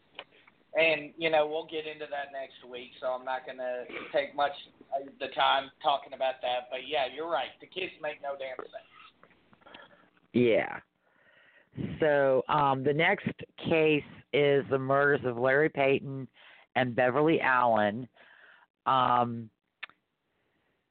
and 0.77 1.11
you 1.17 1.29
know 1.29 1.47
we'll 1.47 1.65
get 1.65 1.87
into 1.87 2.05
that 2.05 2.29
next 2.31 2.61
week. 2.69 2.91
So 3.01 3.07
I'm 3.07 3.25
not 3.25 3.45
going 3.45 3.57
to 3.57 3.85
take 4.13 4.35
much 4.35 4.53
of 4.93 5.07
the 5.19 5.33
time 5.33 5.71
talking 5.81 6.13
about 6.13 6.35
that. 6.41 6.69
But 6.69 6.87
yeah, 6.87 7.05
you're 7.13 7.29
right. 7.29 7.49
The 7.59 7.67
kids 7.67 7.93
make 8.01 8.21
no 8.21 8.37
damn 8.37 8.57
sense. 8.57 8.91
Yeah. 10.33 10.79
So 11.99 12.43
um, 12.49 12.83
the 12.83 12.93
next 12.93 13.29
case 13.69 14.03
is 14.37 14.63
the 14.69 14.77
murders 14.77 15.25
of 15.25 15.37
Larry 15.37 15.69
Peyton 15.69 16.27
and 16.75 16.95
Beverly 16.95 17.41
Allen. 17.41 18.07
Um, 18.85 19.49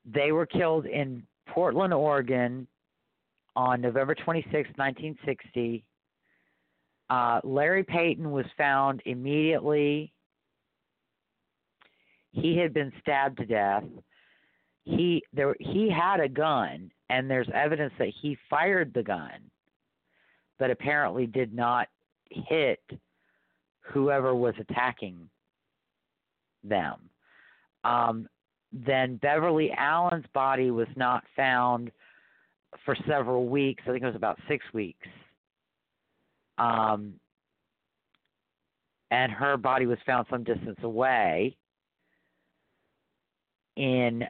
they 0.04 0.32
were 0.32 0.46
killed 0.46 0.86
in 0.86 1.22
Portland, 1.48 1.94
Oregon 1.94 2.66
on 3.54 3.80
November 3.80 4.14
26, 4.14 4.52
1960. 4.52 5.84
Uh, 7.08 7.40
Larry 7.44 7.84
Peyton 7.84 8.32
was 8.32 8.46
found 8.58 9.00
immediately. 9.06 10.12
He 12.32 12.58
had 12.58 12.74
been 12.74 12.92
stabbed 13.00 13.38
to 13.38 13.46
death. 13.46 13.84
He 14.84 15.22
there 15.32 15.56
he 15.58 15.88
had 15.88 16.20
a 16.20 16.28
gun, 16.28 16.90
and 17.10 17.30
there's 17.30 17.48
evidence 17.54 17.92
that 17.98 18.12
he 18.20 18.36
fired 18.50 18.92
the 18.92 19.02
gun, 19.02 19.50
but 20.58 20.70
apparently 20.70 21.26
did 21.26 21.54
not 21.54 21.88
hit 22.30 22.80
whoever 23.92 24.34
was 24.34 24.54
attacking 24.58 25.28
them. 26.64 26.96
Um, 27.84 28.28
then 28.72 29.16
Beverly 29.16 29.70
Allen's 29.76 30.26
body 30.34 30.70
was 30.70 30.88
not 30.96 31.24
found 31.34 31.90
for 32.84 32.96
several 33.08 33.46
weeks. 33.46 33.82
I 33.86 33.90
think 33.90 34.02
it 34.02 34.06
was 34.06 34.16
about 34.16 34.38
six 34.48 34.64
weeks. 34.72 35.06
Um, 36.58 37.14
and 39.10 39.30
her 39.32 39.56
body 39.56 39.86
was 39.86 39.98
found 40.04 40.26
some 40.30 40.42
distance 40.42 40.78
away 40.82 41.56
in 43.76 44.24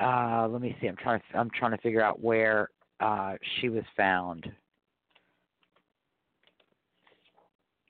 uh 0.00 0.46
let 0.48 0.60
me 0.60 0.76
see 0.80 0.86
i'm 0.86 0.96
trying 0.96 1.20
to 1.20 1.38
i'm 1.38 1.50
trying 1.50 1.70
to 1.72 1.78
figure 1.78 2.02
out 2.02 2.20
where 2.20 2.68
uh 3.00 3.34
she 3.60 3.68
was 3.68 3.84
found 3.96 4.50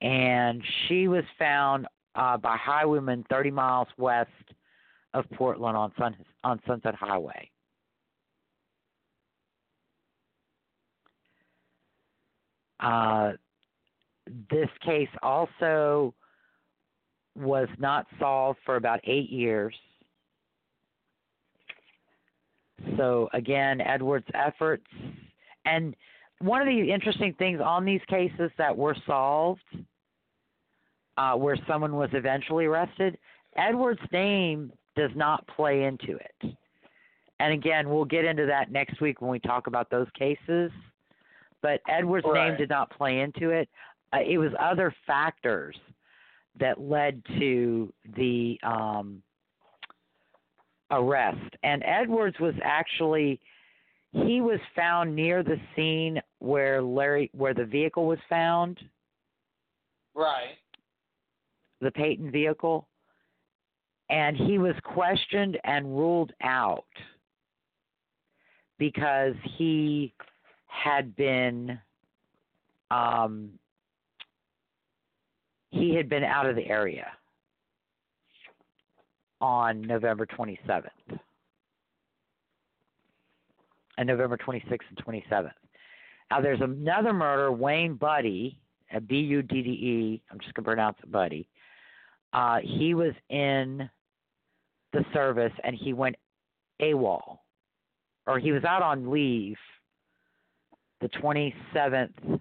and 0.00 0.62
she 0.86 1.08
was 1.08 1.24
found 1.38 1.86
uh 2.14 2.36
by 2.36 2.56
highwaymen 2.56 3.24
30 3.30 3.50
miles 3.50 3.88
west 3.98 4.30
of 5.14 5.24
portland 5.34 5.76
on 5.76 5.92
sun 5.98 6.16
on 6.44 6.60
sunset 6.66 6.94
highway 6.94 7.50
uh 12.80 13.32
this 14.50 14.68
case 14.84 15.08
also 15.22 16.14
was 17.36 17.68
not 17.78 18.06
solved 18.18 18.58
for 18.64 18.76
about 18.76 19.00
eight 19.04 19.30
years. 19.30 19.74
So 22.96 23.28
again, 23.32 23.80
Edwards' 23.80 24.26
efforts, 24.34 24.86
and 25.64 25.94
one 26.40 26.62
of 26.62 26.66
the 26.66 26.90
interesting 26.90 27.34
things 27.38 27.60
on 27.62 27.84
these 27.84 28.00
cases 28.08 28.50
that 28.56 28.74
were 28.74 28.96
solved, 29.06 29.60
uh, 31.20 31.34
where 31.34 31.58
someone 31.68 31.96
was 31.96 32.08
eventually 32.14 32.64
arrested, 32.64 33.18
Edwards' 33.56 34.00
name 34.10 34.72
does 34.96 35.10
not 35.14 35.46
play 35.48 35.84
into 35.84 36.16
it. 36.16 36.56
And 37.40 37.52
again, 37.52 37.90
we'll 37.90 38.06
get 38.06 38.24
into 38.24 38.46
that 38.46 38.72
next 38.72 39.02
week 39.02 39.20
when 39.20 39.30
we 39.30 39.38
talk 39.38 39.66
about 39.66 39.90
those 39.90 40.06
cases. 40.18 40.70
But 41.60 41.80
Edward's 41.90 42.26
name 42.32 42.56
did 42.56 42.70
not 42.70 42.90
play 42.90 43.20
into 43.20 43.50
it. 43.50 43.68
Uh, 44.14 44.20
it 44.26 44.38
was 44.38 44.50
other 44.58 44.94
factors 45.06 45.76
that 46.58 46.80
led 46.80 47.22
to 47.38 47.92
the 48.16 48.58
um, 48.62 49.22
arrest. 50.90 51.54
And 51.62 51.82
Edwards 51.84 52.38
was 52.40 52.54
actually 52.64 53.40
he 54.12 54.40
was 54.40 54.58
found 54.74 55.14
near 55.14 55.42
the 55.42 55.60
scene 55.76 56.20
where 56.38 56.82
Larry 56.82 57.30
where 57.32 57.54
the 57.54 57.64
vehicle 57.64 58.06
was 58.06 58.18
found, 58.28 58.78
Right. 60.14 60.56
The 61.80 61.90
Peyton 61.90 62.30
vehicle, 62.30 62.88
and 64.08 64.36
he 64.36 64.58
was 64.58 64.74
questioned 64.84 65.58
and 65.64 65.86
ruled 65.86 66.32
out 66.42 66.84
because 68.78 69.34
he 69.56 70.12
had 70.66 71.14
been 71.16 71.78
um 72.90 73.50
he 75.70 75.94
had 75.94 76.08
been 76.08 76.24
out 76.24 76.46
of 76.46 76.56
the 76.56 76.66
area 76.66 77.06
on 79.40 79.80
November 79.82 80.26
27th. 80.26 80.88
And 83.98 84.06
November 84.06 84.36
26th 84.36 84.78
and 84.88 85.04
27th. 85.04 85.52
Now 86.30 86.40
there's 86.40 86.60
another 86.60 87.12
murder, 87.12 87.52
Wayne 87.52 87.94
Buddy, 87.94 88.58
uh, 88.94 89.00
B 89.00 89.16
U 89.16 89.42
D 89.42 89.62
D 89.62 89.70
E. 89.70 90.22
I'm 90.30 90.38
just 90.40 90.54
going 90.54 90.64
to 90.64 90.68
pronounce 90.68 90.96
it 91.02 91.10
Buddy. 91.12 91.48
Uh, 92.32 92.58
he 92.62 92.94
was 92.94 93.12
in 93.28 93.88
the 94.92 95.04
service 95.12 95.52
and 95.64 95.74
he 95.74 95.92
went 95.92 96.16
AWOL, 96.80 97.38
or 98.26 98.38
he 98.38 98.52
was 98.52 98.64
out 98.64 98.82
on 98.82 99.10
leave 99.10 99.56
the 101.00 101.08
27th. 101.08 102.40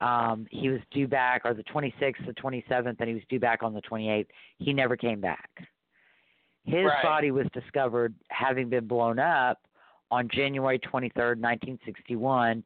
Um, 0.00 0.46
he 0.50 0.68
was 0.68 0.80
due 0.90 1.08
back, 1.08 1.42
or 1.44 1.54
the 1.54 1.64
26th, 1.64 2.26
the 2.26 2.34
27th, 2.34 2.96
and 2.98 3.08
he 3.08 3.14
was 3.14 3.22
due 3.28 3.40
back 3.40 3.62
on 3.62 3.72
the 3.72 3.80
28th. 3.82 4.26
He 4.58 4.72
never 4.72 4.96
came 4.96 5.20
back. 5.20 5.50
His 6.64 6.84
Right. 6.84 7.02
body 7.02 7.30
was 7.30 7.46
discovered 7.52 8.14
having 8.28 8.68
been 8.68 8.86
blown 8.86 9.18
up 9.18 9.58
on 10.10 10.28
January 10.28 10.78
23rd, 10.78 11.38
1961, 11.40 12.62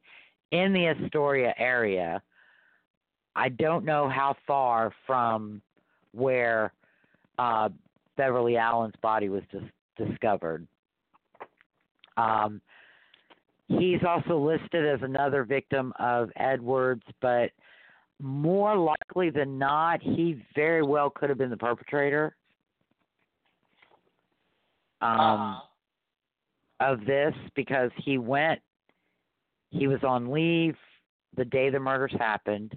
in 0.50 0.72
the 0.72 0.88
Astoria 0.88 1.54
area. 1.56 2.22
I 3.36 3.48
don't 3.48 3.84
know 3.84 4.08
how 4.08 4.34
far 4.46 4.92
from 5.06 5.62
where 6.12 6.72
uh, 7.38 7.68
Beverly 8.16 8.56
Allen's 8.56 8.94
body 9.02 9.28
was 9.28 9.42
dis- 9.50 10.06
discovered. 10.08 10.66
Um, 12.16 12.60
he's 13.68 14.00
also 14.06 14.38
listed 14.38 14.86
as 14.86 15.00
another 15.02 15.44
victim 15.44 15.92
of 15.98 16.30
Edwards, 16.36 17.04
but 17.20 17.50
more 18.20 18.76
likely 18.76 19.30
than 19.30 19.58
not, 19.58 20.02
he 20.02 20.42
very 20.54 20.82
well 20.82 21.08
could 21.08 21.28
have 21.28 21.38
been 21.38 21.50
the 21.50 21.56
perpetrator 21.56 22.36
um, 25.00 25.20
uh-huh. 25.20 26.92
of 26.92 27.06
this 27.06 27.34
because 27.54 27.90
he 28.04 28.18
went, 28.18 28.60
he 29.70 29.86
was 29.86 30.00
on 30.02 30.30
leave 30.30 30.76
the 31.36 31.44
day 31.44 31.70
the 31.70 31.78
murders 31.78 32.14
happened, 32.18 32.74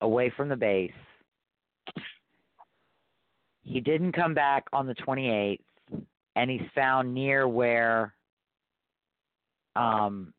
away 0.00 0.32
from 0.36 0.48
the 0.48 0.56
base. 0.56 0.92
He 3.64 3.80
didn't 3.80 4.12
come 4.12 4.34
back 4.34 4.64
on 4.72 4.86
the 4.86 4.94
28th, 4.94 5.60
and 6.36 6.50
he's 6.50 6.68
found 6.74 7.14
near 7.14 7.46
where, 7.46 8.14
um, 9.76 10.32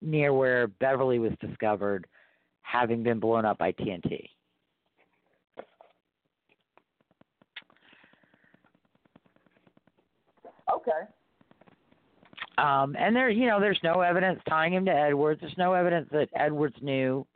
near 0.00 0.32
where 0.32 0.66
Beverly 0.66 1.18
was 1.18 1.32
discovered, 1.40 2.06
having 2.62 3.02
been 3.02 3.20
blown 3.20 3.44
up 3.44 3.58
by 3.58 3.72
TNT. 3.72 4.28
Okay. 10.72 10.90
Um, 12.58 12.96
and 12.98 13.14
there, 13.14 13.30
you 13.30 13.46
know, 13.46 13.60
there's 13.60 13.80
no 13.82 14.00
evidence 14.00 14.40
tying 14.48 14.72
him 14.72 14.84
to 14.84 14.90
Edwards. 14.90 15.40
There's 15.40 15.56
no 15.56 15.72
evidence 15.72 16.08
that 16.12 16.28
Edwards 16.34 16.76
knew 16.80 17.26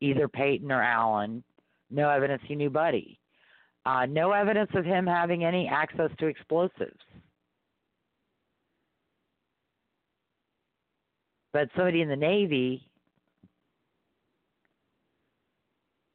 either 0.00 0.28
Peyton 0.28 0.70
or 0.70 0.82
Allen. 0.82 1.42
No 1.90 2.08
evidence 2.10 2.42
he 2.46 2.54
knew 2.54 2.70
Buddy. 2.70 3.19
Uh, 3.86 4.06
no 4.06 4.32
evidence 4.32 4.70
of 4.74 4.84
him 4.84 5.06
having 5.06 5.44
any 5.44 5.66
access 5.66 6.10
to 6.18 6.26
explosives. 6.26 6.98
But 11.52 11.68
somebody 11.74 12.02
in 12.02 12.08
the 12.08 12.16
Navy, 12.16 12.86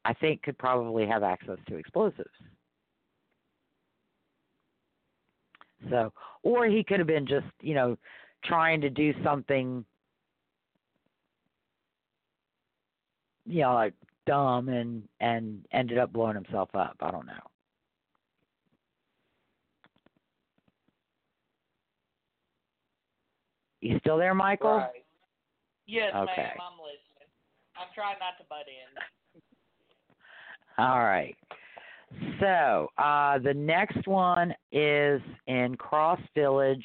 I 0.04 0.14
think, 0.14 0.42
could 0.42 0.56
probably 0.56 1.06
have 1.06 1.22
access 1.22 1.58
to 1.68 1.76
explosives. 1.76 2.30
So, 5.90 6.12
or 6.42 6.66
he 6.66 6.82
could 6.82 6.98
have 6.98 7.06
been 7.06 7.26
just, 7.26 7.46
you 7.60 7.74
know, 7.74 7.98
trying 8.44 8.80
to 8.80 8.90
do 8.90 9.12
something, 9.22 9.84
you 13.44 13.60
know, 13.62 13.74
like 13.74 13.94
dumb 14.26 14.68
and 14.68 15.02
and 15.20 15.64
ended 15.72 15.98
up 15.98 16.12
blowing 16.12 16.34
himself 16.34 16.70
up. 16.74 16.96
I 17.00 17.10
don't 17.10 17.26
know. 17.26 17.55
You 23.86 23.98
still 24.00 24.18
there, 24.18 24.34
Michael? 24.34 24.78
Right. 24.78 25.04
Yes, 25.86 26.12
Okay. 26.14 26.34
ma'am. 26.36 26.56
I'm 26.60 26.78
listening. 26.80 27.28
I'm 27.76 27.86
trying 27.94 28.16
not 28.18 28.36
to 28.38 28.44
butt 28.48 28.66
in. 28.66 29.42
All 30.84 31.04
right. 31.04 31.36
So 32.40 32.88
uh, 32.98 33.38
the 33.38 33.54
next 33.54 34.06
one 34.06 34.54
is 34.72 35.20
in 35.46 35.76
Cross 35.76 36.20
Village 36.34 36.84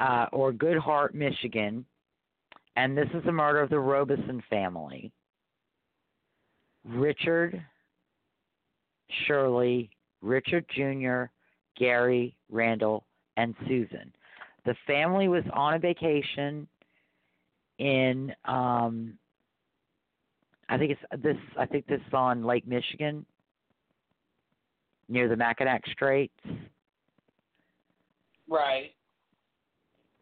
uh, 0.00 0.26
or 0.32 0.52
Good 0.52 0.78
Hart, 0.78 1.14
Michigan, 1.14 1.84
and 2.76 2.96
this 2.96 3.08
is 3.14 3.24
the 3.24 3.32
murder 3.32 3.60
of 3.60 3.70
the 3.70 3.78
Robison 3.78 4.42
family. 4.50 5.10
Richard, 6.84 7.64
Shirley, 9.26 9.90
Richard 10.20 10.66
Jr., 10.74 11.24
Gary, 11.78 12.36
Randall, 12.50 13.04
and 13.36 13.54
Susan. 13.68 14.12
The 14.64 14.74
family 14.86 15.28
was 15.28 15.44
on 15.52 15.74
a 15.74 15.78
vacation 15.78 16.66
in 17.78 18.32
um, 18.44 19.18
I 20.68 20.78
think 20.78 20.92
it's 20.92 21.22
this. 21.22 21.36
I 21.58 21.66
think 21.66 21.86
this 21.86 22.00
is 22.06 22.14
on 22.14 22.44
Lake 22.44 22.66
Michigan, 22.66 23.26
near 25.08 25.28
the 25.28 25.36
Mackinac 25.36 25.82
Straits, 25.92 26.32
Right. 28.48 28.94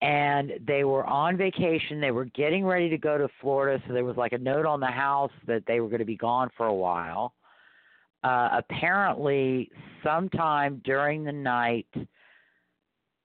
and 0.02 0.52
they 0.66 0.84
were 0.84 1.04
on 1.06 1.36
vacation. 1.36 2.00
They 2.00 2.10
were 2.10 2.24
getting 2.24 2.64
ready 2.64 2.88
to 2.88 2.98
go 2.98 3.18
to 3.18 3.28
Florida, 3.40 3.82
so 3.86 3.92
there 3.92 4.04
was 4.04 4.16
like 4.16 4.32
a 4.32 4.38
note 4.38 4.66
on 4.66 4.80
the 4.80 4.86
house 4.86 5.32
that 5.46 5.62
they 5.66 5.80
were 5.80 5.88
going 5.88 6.00
to 6.00 6.04
be 6.04 6.16
gone 6.16 6.50
for 6.56 6.66
a 6.66 6.74
while. 6.74 7.34
Uh, 8.24 8.48
apparently, 8.52 9.70
sometime 10.02 10.80
during 10.84 11.24
the 11.24 11.32
night 11.32 11.86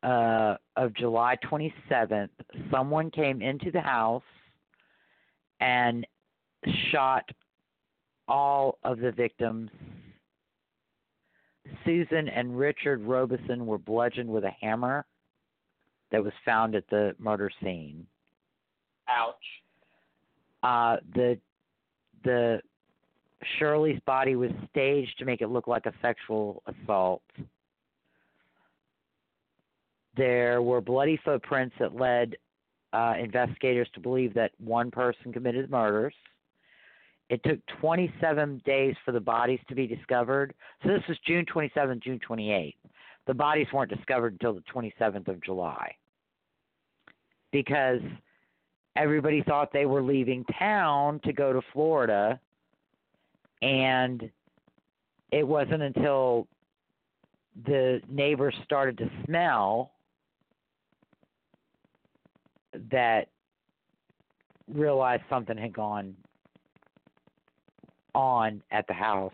uh, 0.06 0.56
of 0.76 0.94
July 0.94 1.36
27th, 1.52 2.30
someone 2.72 3.10
came 3.10 3.42
into 3.42 3.72
the 3.72 3.82
house 3.82 4.24
and 5.60 6.06
shot 6.92 7.24
all 8.28 8.78
of 8.84 9.00
the 9.00 9.12
victims. 9.12 9.70
Susan 11.84 12.30
and 12.30 12.58
Richard 12.58 13.02
Robison 13.02 13.66
were 13.66 13.80
bludgeoned 13.80 14.30
with 14.30 14.44
a 14.44 14.52
hammer 14.62 15.06
that 16.12 16.24
was 16.24 16.34
found 16.46 16.76
at 16.76 16.88
the 16.90 17.16
murder 17.18 17.50
scene. 17.62 18.06
Ouch. 19.10 19.36
Uh, 20.62 20.98
the 21.14 21.38
the 22.24 22.60
Shirley's 23.58 24.00
body 24.06 24.36
was 24.36 24.52
staged 24.72 25.18
to 25.20 25.26
make 25.26 25.42
it 25.42 25.48
look 25.48 25.68
like 25.68 25.86
a 25.86 25.94
sexual 26.02 26.64
assault. 26.68 27.22
There 30.18 30.62
were 30.62 30.82
bloody 30.82 31.20
footprints 31.24 31.76
that 31.80 31.96
led 31.96 32.36
uh, 32.94 33.16
investigators 33.20 33.90
to 33.94 34.00
believe 34.00 34.34
that 34.34 34.52
one 34.58 34.90
person 34.92 35.34
committed 35.34 35.66
the 35.66 35.72
murders. 35.72 36.14
It 37.30 37.44
took 37.44 37.60
27 37.82 38.62
days 38.66 38.96
for 39.04 39.12
the 39.12 39.20
bodies 39.20 39.60
to 39.68 39.76
be 39.76 39.88
discovered. 39.88 40.54
So 40.84 40.90
this 40.90 41.02
was 41.10 41.18
June 41.26 41.46
27th, 41.46 42.04
June 42.04 42.20
28th. 42.28 42.76
The 43.28 43.34
bodies 43.34 43.68
weren't 43.74 43.90
discovered 43.90 44.34
until 44.34 44.54
the 44.54 44.64
27th 44.74 45.28
of 45.28 45.44
July 45.44 45.96
because 47.52 48.02
everybody 48.96 49.42
thought 49.42 49.74
they 49.74 49.86
were 49.86 50.04
leaving 50.04 50.46
town 50.60 51.20
to 51.24 51.34
go 51.34 51.52
to 51.52 51.62
Florida, 51.74 52.40
and 53.62 54.30
it 55.32 55.48
wasn't 55.48 55.82
until 55.82 56.48
the 57.66 58.02
neighbors 58.10 58.54
started 58.64 58.98
to 58.98 59.10
smell 59.26 59.92
that 62.92 63.28
realized 64.74 65.24
something 65.30 65.58
had 65.58 65.74
gone 65.74 66.16
on 68.14 68.62
at 68.72 68.88
the 68.88 68.94
house 68.94 69.34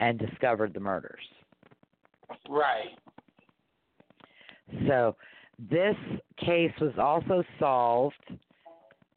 and 0.00 0.18
discovered 0.18 0.74
the 0.74 0.80
murders. 0.80 1.20
Right. 2.48 2.96
So 4.88 5.16
this 5.70 5.96
case 6.44 6.72
was 6.80 6.92
also 6.98 7.42
solved 7.58 8.14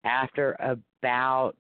after 0.04 0.56
about 0.60 1.56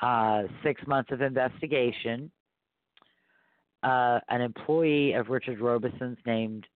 uh, 0.00 0.42
six 0.62 0.80
months 0.86 1.10
of 1.12 1.20
investigation. 1.20 2.30
Uh, 3.82 4.20
an 4.28 4.42
employee 4.42 5.14
of 5.14 5.28
Richard 5.28 5.58
Robison's 5.58 6.18
named 6.26 6.66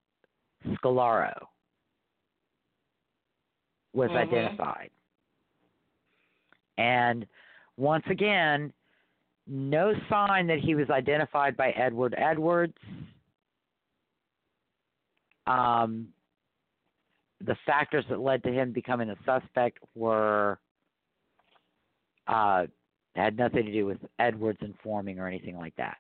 Scolaro 0.67 1.35
was 3.95 4.11
Mhm. 4.11 4.17
identified. 4.17 4.91
And 6.77 7.27
once 7.77 8.07
again, 8.09 8.73
no 9.47 9.95
sign 10.09 10.47
that 10.49 10.59
he 10.59 10.75
was 10.75 10.91
identified 10.91 11.57
by 11.57 11.71
Edward 11.71 12.15
Edwards. 12.17 12.79
Um, 15.47 16.13
the 17.41 17.55
factors 17.67 18.07
that 18.09 18.21
led 18.21 18.43
to 18.45 18.53
him 18.53 18.73
becoming 18.73 19.11
a 19.11 19.17
suspect 19.25 19.79
were 19.95 20.59
uh, 22.27 22.67
had 23.15 23.37
nothing 23.37 23.67
to 23.67 23.73
do 23.73 23.85
with 23.85 23.99
Edwards 24.19 24.59
informing 24.63 25.19
or 25.19 25.29
anything 25.29 25.59
like 25.59 25.77
that. 25.77 25.99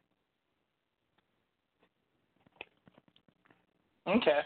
Okay. 4.06 4.40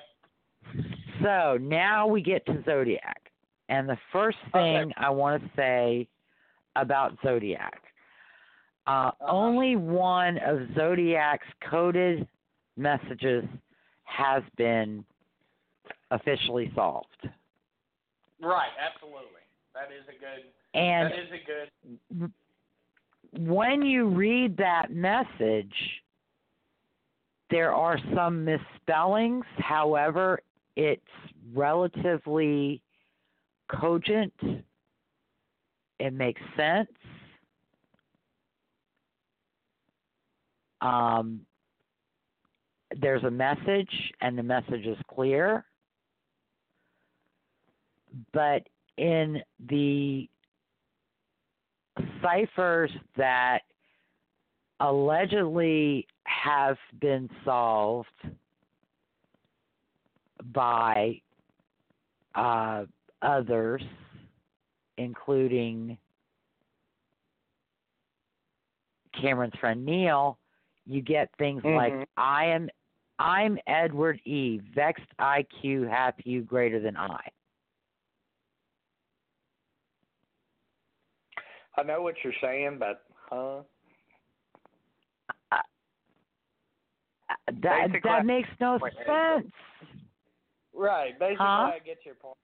So 1.23 1.57
now 1.61 2.07
we 2.07 2.21
get 2.21 2.45
to 2.47 2.63
Zodiac. 2.65 3.28
And 3.69 3.89
the 3.89 3.99
first 4.13 4.39
thing 4.53 4.93
I 4.97 5.11
want 5.11 5.43
to 5.43 5.51
say 5.57 6.09
about 6.77 7.17
Zodiac 7.23 7.83
uh, 8.89 9.11
only 9.21 9.77
one 9.77 10.39
of 10.39 10.61
Zodiac's 10.75 11.47
coded 11.71 12.27
messages 12.79 13.45
has 14.05 14.43
been 14.57 15.05
officially 16.11 16.73
solved. 16.75 17.29
Right. 18.41 18.71
Absolutely. 18.83 19.43
That 19.75 19.91
is 19.93 20.05
a 20.09 20.19
good. 20.19 20.51
And 20.73 21.13
that 21.13 21.19
is 21.19 21.29
a 21.33 22.21
good. 22.21 22.33
when 23.47 23.83
you 23.83 24.09
read 24.09 24.57
that 24.57 24.91
message, 24.91 25.75
there 27.51 27.73
are 27.75 27.99
some 28.15 28.43
misspellings. 28.43 29.45
However, 29.59 30.41
it's 30.77 31.03
relatively 31.55 32.81
cogent. 33.71 34.33
It 36.01 36.13
makes 36.13 36.41
sense. 36.57 36.89
Um, 40.81 41.41
there's 43.01 43.25
a 43.25 43.31
message, 43.31 43.91
and 44.21 44.39
the 44.39 44.43
message 44.43 44.87
is 44.87 44.97
clear. 45.13 45.65
But 48.33 48.63
in 48.97 49.43
the 49.69 50.29
ciphers 52.23 52.91
that 53.17 53.61
allegedly 54.81 56.07
have 56.25 56.77
been 57.01 57.29
solved 57.45 58.09
by 60.53 61.21
uh, 62.35 62.85
others, 63.23 63.83
including 64.97 65.99
Cameron's 69.21 69.55
friend 69.57 69.85
Neil, 69.85 70.39
you 70.87 71.03
get 71.03 71.31
things 71.37 71.63
Mhm. 71.63 71.77
like 71.77 72.09
I 72.17 72.47
am 72.47 72.71
I'm 73.21 73.59
Edward 73.67 74.21
E. 74.25 74.59
Vexed 74.59 75.11
IQ 75.19 75.89
hath 75.89 76.15
you 76.25 76.43
greater 76.43 76.79
than 76.79 76.97
I. 76.97 77.29
I 81.77 81.83
know 81.83 82.03
what 82.03 82.15
you're 82.23 82.33
saying, 82.41 82.79
but 82.79 83.05
huh? 83.29 83.63
Uh, 85.51 85.63
That 87.47 87.89
Basically, 87.89 88.11
that 88.11 88.27
makes 88.27 88.49
no 88.61 88.79
sense. 88.79 89.53
Right. 90.73 91.19
Basically, 91.19 91.37
Huh? 91.45 91.73
I 91.75 91.79
get 91.85 92.05
your 92.05 92.15
point. 92.15 92.37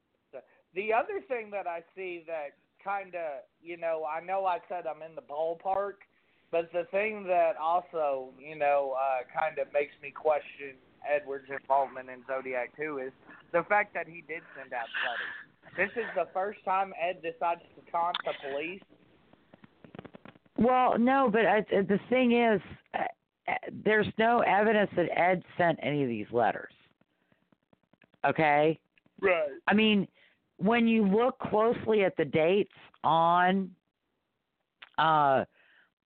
So, 0.74 0.80
The 0.80 0.92
other 0.92 1.20
thing 1.26 1.50
that 1.50 1.66
I 1.66 1.82
see 1.96 2.24
that 2.26 2.56
kind 2.82 3.14
of, 3.14 3.42
you 3.62 3.76
know, 3.76 4.04
I 4.04 4.24
know 4.24 4.44
I 4.44 4.58
said 4.68 4.84
I'm 4.86 5.02
in 5.02 5.14
the 5.14 5.22
ballpark, 5.22 6.04
but 6.50 6.70
the 6.72 6.84
thing 6.90 7.24
that 7.24 7.56
also, 7.60 8.30
you 8.38 8.56
know, 8.56 8.94
uh, 8.96 9.24
kind 9.38 9.58
of 9.58 9.72
makes 9.72 9.92
me 10.02 10.10
question 10.10 10.76
Edward's 11.08 11.48
involvement 11.50 12.08
in 12.10 12.22
Zodiac 12.26 12.76
2 12.76 12.98
is 13.06 13.12
the 13.52 13.62
fact 13.68 13.94
that 13.94 14.06
he 14.06 14.22
did 14.28 14.42
send 14.56 14.72
out 14.72 14.86
letters. 15.04 15.34
This 15.76 15.90
is 15.96 16.08
the 16.14 16.28
first 16.32 16.64
time 16.64 16.92
Ed 17.00 17.22
decides 17.22 17.62
to 17.74 17.90
taunt 17.90 18.16
the 18.24 18.32
police. 18.48 18.82
Well, 20.56 20.98
no, 20.98 21.28
but 21.32 21.46
I, 21.46 21.62
the 21.70 21.98
thing 22.08 22.32
is, 22.32 22.60
uh, 22.94 22.98
uh, 23.48 23.54
there's 23.84 24.06
no 24.18 24.40
evidence 24.40 24.90
that 24.96 25.06
Ed 25.18 25.42
sent 25.58 25.78
any 25.82 26.02
of 26.02 26.08
these 26.08 26.26
letters. 26.30 26.72
Okay? 28.24 28.78
Right. 29.20 29.48
I 29.66 29.74
mean, 29.74 30.06
when 30.58 30.86
you 30.86 31.06
look 31.06 31.38
closely 31.38 32.04
at 32.04 32.16
the 32.16 32.24
dates 32.24 32.72
on 33.02 33.70
uh 34.98 35.44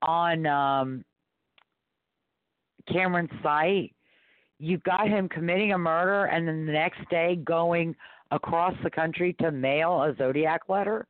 on 0.02 0.46
um 0.46 1.04
Cameron's 2.90 3.30
site, 3.42 3.94
you've 4.58 4.82
got 4.82 5.08
him 5.08 5.28
committing 5.28 5.72
a 5.72 5.78
murder 5.78 6.24
and 6.26 6.48
then 6.48 6.64
the 6.64 6.72
next 6.72 7.00
day 7.10 7.36
going 7.44 7.94
across 8.30 8.74
the 8.82 8.90
country 8.90 9.34
to 9.40 9.50
mail 9.50 10.02
a 10.02 10.14
zodiac 10.16 10.62
letter. 10.68 11.06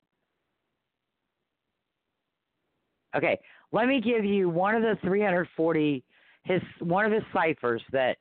Okay, 3.16 3.39
let 3.73 3.86
me 3.86 4.01
give 4.01 4.24
you 4.24 4.48
one 4.48 4.74
of 4.74 4.82
the 4.82 4.97
340 5.02 6.05
his 6.44 6.62
one 6.81 7.05
of 7.05 7.12
his 7.12 7.23
ciphers 7.32 7.82
that 7.93 8.16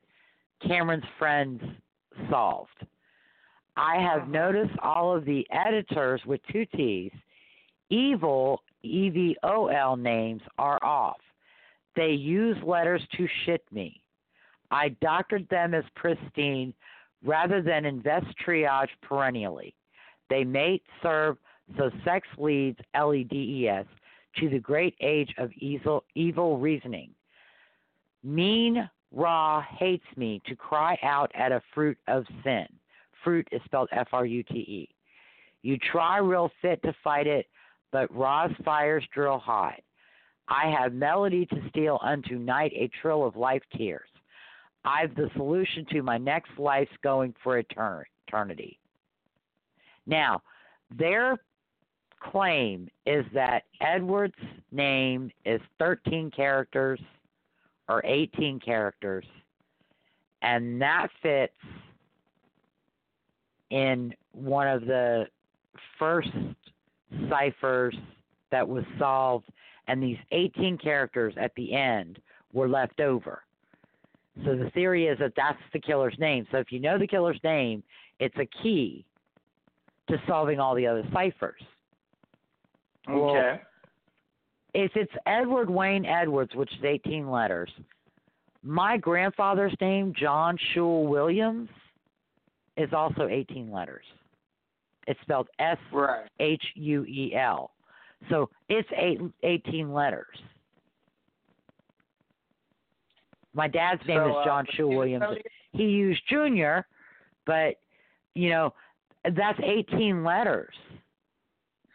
Cameron's 0.66 1.04
friends 1.18 1.62
solved. 2.30 2.86
I 3.78 4.02
have 4.02 4.28
noticed 4.28 4.78
all 4.82 5.16
of 5.16 5.24
the 5.24 5.46
editors 5.52 6.22
with 6.26 6.42
two 6.52 6.66
T's, 6.76 7.12
evil 7.90 8.64
E 8.82 9.10
V 9.10 9.38
O 9.44 9.68
L 9.68 9.96
names 9.96 10.42
are 10.58 10.84
off. 10.84 11.20
They 11.96 12.10
use 12.12 12.58
letters 12.64 13.02
to 13.18 13.28
shit 13.46 13.64
me. 13.72 14.02
I 14.72 14.90
doctored 15.02 15.48
them 15.50 15.74
as 15.74 15.84
pristine 15.96 16.74
rather 17.24 17.62
than 17.62 17.86
invest 17.86 18.28
triage 18.46 18.90
perennially. 19.02 19.74
They 20.30 20.44
may 20.44 20.82
serve 21.02 21.38
so 21.78 21.92
sex 22.04 22.28
leads 22.38 22.80
L 22.96 23.14
E 23.14 23.24
D 23.24 23.62
E 23.62 23.70
S 23.70 23.86
to 24.38 24.50
the 24.50 24.60
great 24.60 24.96
age 25.02 25.34
of 25.38 25.52
evil, 25.58 26.04
evil 26.16 26.58
reasoning. 26.58 27.12
Mean 28.24 28.90
Ra 29.12 29.62
hates 29.62 30.06
me 30.16 30.42
to 30.48 30.56
cry 30.56 30.98
out 31.04 31.32
at 31.36 31.52
a 31.52 31.62
fruit 31.74 31.98
of 32.08 32.26
sin. 32.44 32.68
Fruit 33.24 33.48
is 33.52 33.62
spelled 33.66 33.90
F 33.92 34.08
R 34.12 34.26
U 34.26 34.44
T 34.44 34.54
E. 34.54 34.90
You 35.62 35.78
try 35.92 36.18
real 36.18 36.52
fit 36.62 36.82
to 36.84 36.94
fight 37.04 37.28
it, 37.28 37.48
but 37.92 38.14
Ra's 38.16 38.52
fires 38.64 39.04
drill 39.14 39.40
hot. 39.40 39.80
I 40.48 40.74
have 40.80 40.94
melody 40.94 41.46
to 41.48 41.70
steal 41.70 42.00
unto 42.02 42.38
night 42.38 42.72
a 42.74 42.90
trill 43.02 43.26
of 43.26 43.36
life 43.36 43.64
tears. 43.76 44.10
I've 44.86 45.14
the 45.16 45.30
solution 45.36 45.86
to 45.92 46.02
my 46.02 46.18
next 46.18 46.52
life's 46.58 46.92
going 47.04 47.36
for 47.44 47.58
eternity. 47.58 48.80
Now, 50.06 50.42
their 50.98 51.38
claim 52.20 52.88
is 53.06 53.26
that 53.34 53.64
Edward's 53.82 54.34
name 54.72 55.32
is 55.46 55.60
13 55.80 56.32
characters 56.32 57.00
or 57.90 58.02
18 58.06 58.60
characters, 58.62 59.26
and 60.42 60.82
that 60.82 61.10
fits 61.22 61.54
in 63.70 64.14
one 64.32 64.68
of 64.68 64.82
the 64.86 65.26
first 66.00 66.30
ciphers 67.30 67.96
that 68.52 68.68
was 68.68 68.84
solved, 68.98 69.46
and 69.88 70.02
these 70.02 70.18
18 70.32 70.78
characters 70.78 71.34
at 71.38 71.54
the 71.56 71.74
end 71.74 72.20
were 72.54 72.68
left 72.68 73.00
over. 73.00 73.44
So 74.46 74.56
the 74.56 74.70
theory 74.72 75.08
is 75.08 75.18
that 75.20 75.34
that's 75.36 75.58
the 75.74 75.80
killer's 75.80 76.16
name. 76.20 76.46
So 76.52 76.58
if 76.58 76.72
you 76.72 76.80
know 76.80 76.98
the 76.98 77.08
killer's 77.08 77.40
name, 77.44 77.84
it's 78.20 78.36
a 78.38 78.48
key 78.62 79.06
to 80.10 80.22
solving 80.28 80.60
all 80.60 80.76
the 80.76 80.88
other 80.88 81.04
ciphers. 81.14 81.62
Well, 83.08 83.30
Okay. 83.32 83.62
If 84.74 84.92
it's 84.96 85.12
Edward 85.26 85.70
Wayne 85.70 86.06
Edwards, 86.06 86.54
which 86.54 86.72
is 86.72 86.84
18 86.84 87.30
letters, 87.30 87.72
My 88.64 88.98
grandfather's 88.98 89.74
name, 89.80 90.14
John 90.16 90.58
Shuel 90.58 91.08
Williams, 91.08 91.70
is 92.78 92.94
also 92.94 93.28
18 93.28 93.72
letters. 93.72 94.06
It's 95.08 95.20
spelled 95.22 95.48
S. 95.60 95.78
H 96.40 96.64
U 96.76 97.04
E 97.06 97.34
L. 97.36 97.72
So 98.30 98.50
it's 98.70 98.88
eight, 98.96 99.20
18 99.44 99.94
letters. 99.94 100.26
My 103.54 103.68
dad's 103.68 104.02
name 104.08 104.20
So, 104.20 104.30
is 104.30 104.36
uh, 104.42 104.46
John 104.46 104.66
he 104.70 104.84
was 104.84 104.96
Williams. 104.96 105.38
He 105.72 105.84
used 105.84 106.22
Junior, 106.30 106.86
but 107.46 107.76
you 108.36 108.50
know 108.50 108.74
that's 109.24 109.60
18 109.64 110.24
letters. 110.24 110.74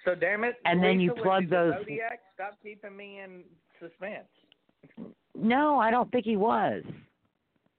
So 0.04 0.14
damn 0.14 0.42
it. 0.44 0.56
And 0.64 0.82
then 0.82 0.98
you 1.00 1.12
plug 1.12 1.48
those- 1.48 1.74
Zodiac? 1.80 2.20
Stop 2.34 2.59
keeping 2.62 2.96
me 2.96 3.20
in 3.20 3.44
suspense. 3.78 4.26
No, 5.36 5.78
I 5.78 5.90
don't 5.90 6.10
think 6.10 6.24
he 6.24 6.36
was. 6.36 6.82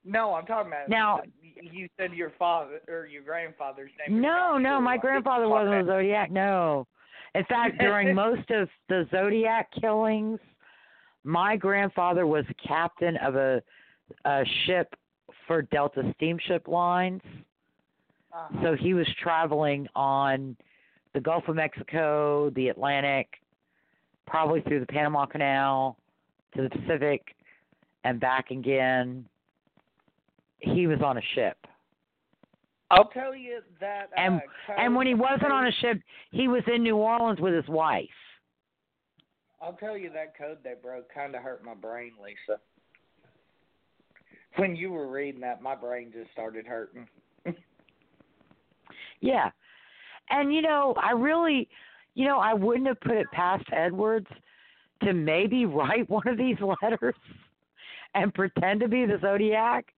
No, 0.05 0.33
I'm 0.33 0.45
talking 0.45 0.71
about 0.71 0.89
Now- 0.89 1.21
You 1.61 1.87
said 1.97 2.13
your 2.13 2.31
father 2.37 2.81
or 2.87 3.05
your 3.05 3.23
grandfather's 3.23 3.91
name. 4.07 4.21
No, 4.21 4.57
no, 4.57 4.79
my 4.81 4.97
grandfather 4.97 5.47
wasn't 5.47 5.83
a. 5.83 5.85
Zodiac. 5.85 6.31
No. 6.31 6.87
In 7.35 7.43
fact, 7.45 7.79
during 7.79 8.13
most 8.15 8.49
of 8.51 8.69
the 8.89 9.07
Zodiac 9.11 9.69
killings, 9.79 10.39
my 11.23 11.55
grandfather 11.55 12.27
was 12.27 12.45
captain 12.65 13.17
of 13.17 13.35
a, 13.35 13.61
a 14.25 14.43
ship 14.65 14.93
for 15.47 15.61
Delta 15.63 16.13
Steamship 16.15 16.67
Lines. 16.67 17.21
Uh-huh. 18.33 18.59
So 18.63 18.75
he 18.75 18.93
was 18.93 19.07
traveling 19.21 19.87
on 19.95 20.57
the 21.13 21.19
Gulf 21.19 21.47
of 21.47 21.55
Mexico, 21.55 22.49
the 22.55 22.69
Atlantic, 22.69 23.27
probably 24.25 24.61
through 24.61 24.79
the 24.79 24.87
Panama 24.87 25.25
Canal 25.25 25.97
to 26.55 26.63
the 26.63 26.69
Pacific 26.69 27.21
and 28.03 28.19
back 28.19 28.51
again. 28.51 29.25
He 30.63 30.87
was 30.87 31.01
on 31.01 31.17
a 31.17 31.21
ship. 31.35 31.57
I'll 32.89 33.09
tell 33.09 33.35
you 33.35 33.61
that. 33.79 34.09
Uh, 34.17 34.21
And- 34.21 34.41
And 34.77 34.95
when 34.95 35.07
he 35.07 35.13
wasn't 35.13 35.51
on 35.51 35.67
a 35.67 35.71
ship, 35.73 36.01
he 36.31 36.47
was 36.47 36.63
in 36.67 36.83
New 36.83 36.97
Orleans 36.97 37.39
with 37.39 37.53
his 37.53 37.67
wife. 37.67 38.09
I'll 39.61 39.73
tell 39.73 39.97
you 39.97 40.09
that 40.11 40.35
code 40.37 40.57
they 40.63 40.73
broke 40.81 41.09
kind 41.13 41.35
of 41.35 41.41
hurt 41.41 41.63
my 41.63 41.73
brain, 41.73 42.13
Lisa. 42.21 42.59
When 44.57 44.75
you 44.75 44.91
were 44.91 45.07
reading 45.07 45.41
that, 45.41 45.61
my 45.61 45.73
brain 45.75 46.11
just 46.11 46.31
started 46.31 46.65
hurting. 46.65 47.07
Yeah. 49.21 49.51
And 50.29 50.53
you 50.53 50.61
know, 50.61 50.93
I 51.01 51.11
really 51.11 51.69
you 52.13 52.25
know, 52.27 52.39
I 52.39 52.53
wouldn't 52.53 52.87
have 52.87 52.99
put 52.99 53.13
it 53.15 53.25
past 53.31 53.63
Edwards 53.71 54.27
to 55.01 55.13
maybe 55.13 55.65
write 55.77 56.09
one 56.09 56.27
of 56.27 56.37
these 56.37 56.57
letters 56.81 57.15
and 58.15 58.33
pretend 58.33 58.81
to 58.81 58.87
be 58.89 59.05
the 59.05 59.17
Zodiac 59.21 59.93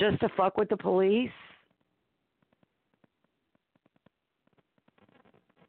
just 0.00 0.18
to 0.20 0.28
fuck 0.36 0.56
with 0.56 0.68
the 0.68 0.76
police. 0.76 1.30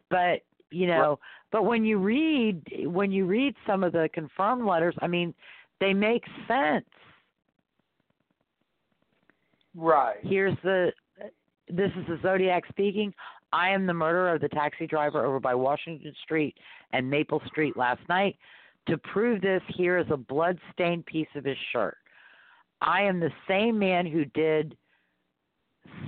But, 0.09 0.41
you 0.71 0.87
know, 0.87 1.19
but 1.51 1.65
when 1.65 1.85
you 1.85 1.97
read 1.97 2.61
when 2.85 3.11
you 3.11 3.25
read 3.25 3.55
some 3.67 3.83
of 3.83 3.93
the 3.93 4.09
confirmed 4.13 4.65
letters, 4.65 4.95
I 5.01 5.07
mean, 5.07 5.33
they 5.79 5.93
make 5.93 6.23
sense. 6.47 6.85
Right. 9.75 10.17
Here's 10.21 10.57
the 10.63 10.91
this 11.69 11.91
is 11.97 12.05
the 12.07 12.19
Zodiac 12.21 12.63
speaking. 12.69 13.13
I 13.53 13.69
am 13.69 13.85
the 13.85 13.93
murderer 13.93 14.33
of 14.33 14.41
the 14.41 14.49
taxi 14.49 14.87
driver 14.87 15.25
over 15.25 15.39
by 15.39 15.55
Washington 15.55 16.13
Street 16.23 16.55
and 16.93 17.09
Maple 17.09 17.41
Street 17.47 17.75
last 17.77 18.01
night. 18.09 18.37
To 18.87 18.97
prove 18.97 19.41
this, 19.41 19.61
here 19.75 19.97
is 19.97 20.07
a 20.09 20.17
blood 20.17 20.57
stained 20.73 21.05
piece 21.05 21.27
of 21.35 21.45
his 21.45 21.57
shirt. 21.71 21.97
I 22.81 23.03
am 23.03 23.19
the 23.19 23.31
same 23.47 23.77
man 23.77 24.05
who 24.05 24.25
did 24.25 24.75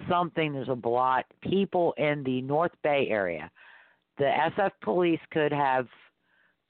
something, 0.10 0.54
there's 0.54 0.70
a 0.70 0.76
blot, 0.76 1.26
people 1.42 1.94
in 1.98 2.24
the 2.24 2.42
North 2.42 2.72
Bay 2.84 3.08
area. 3.10 3.50
The 4.18 4.26
SF 4.58 4.72
police 4.82 5.20
could 5.32 5.52
have 5.52 5.88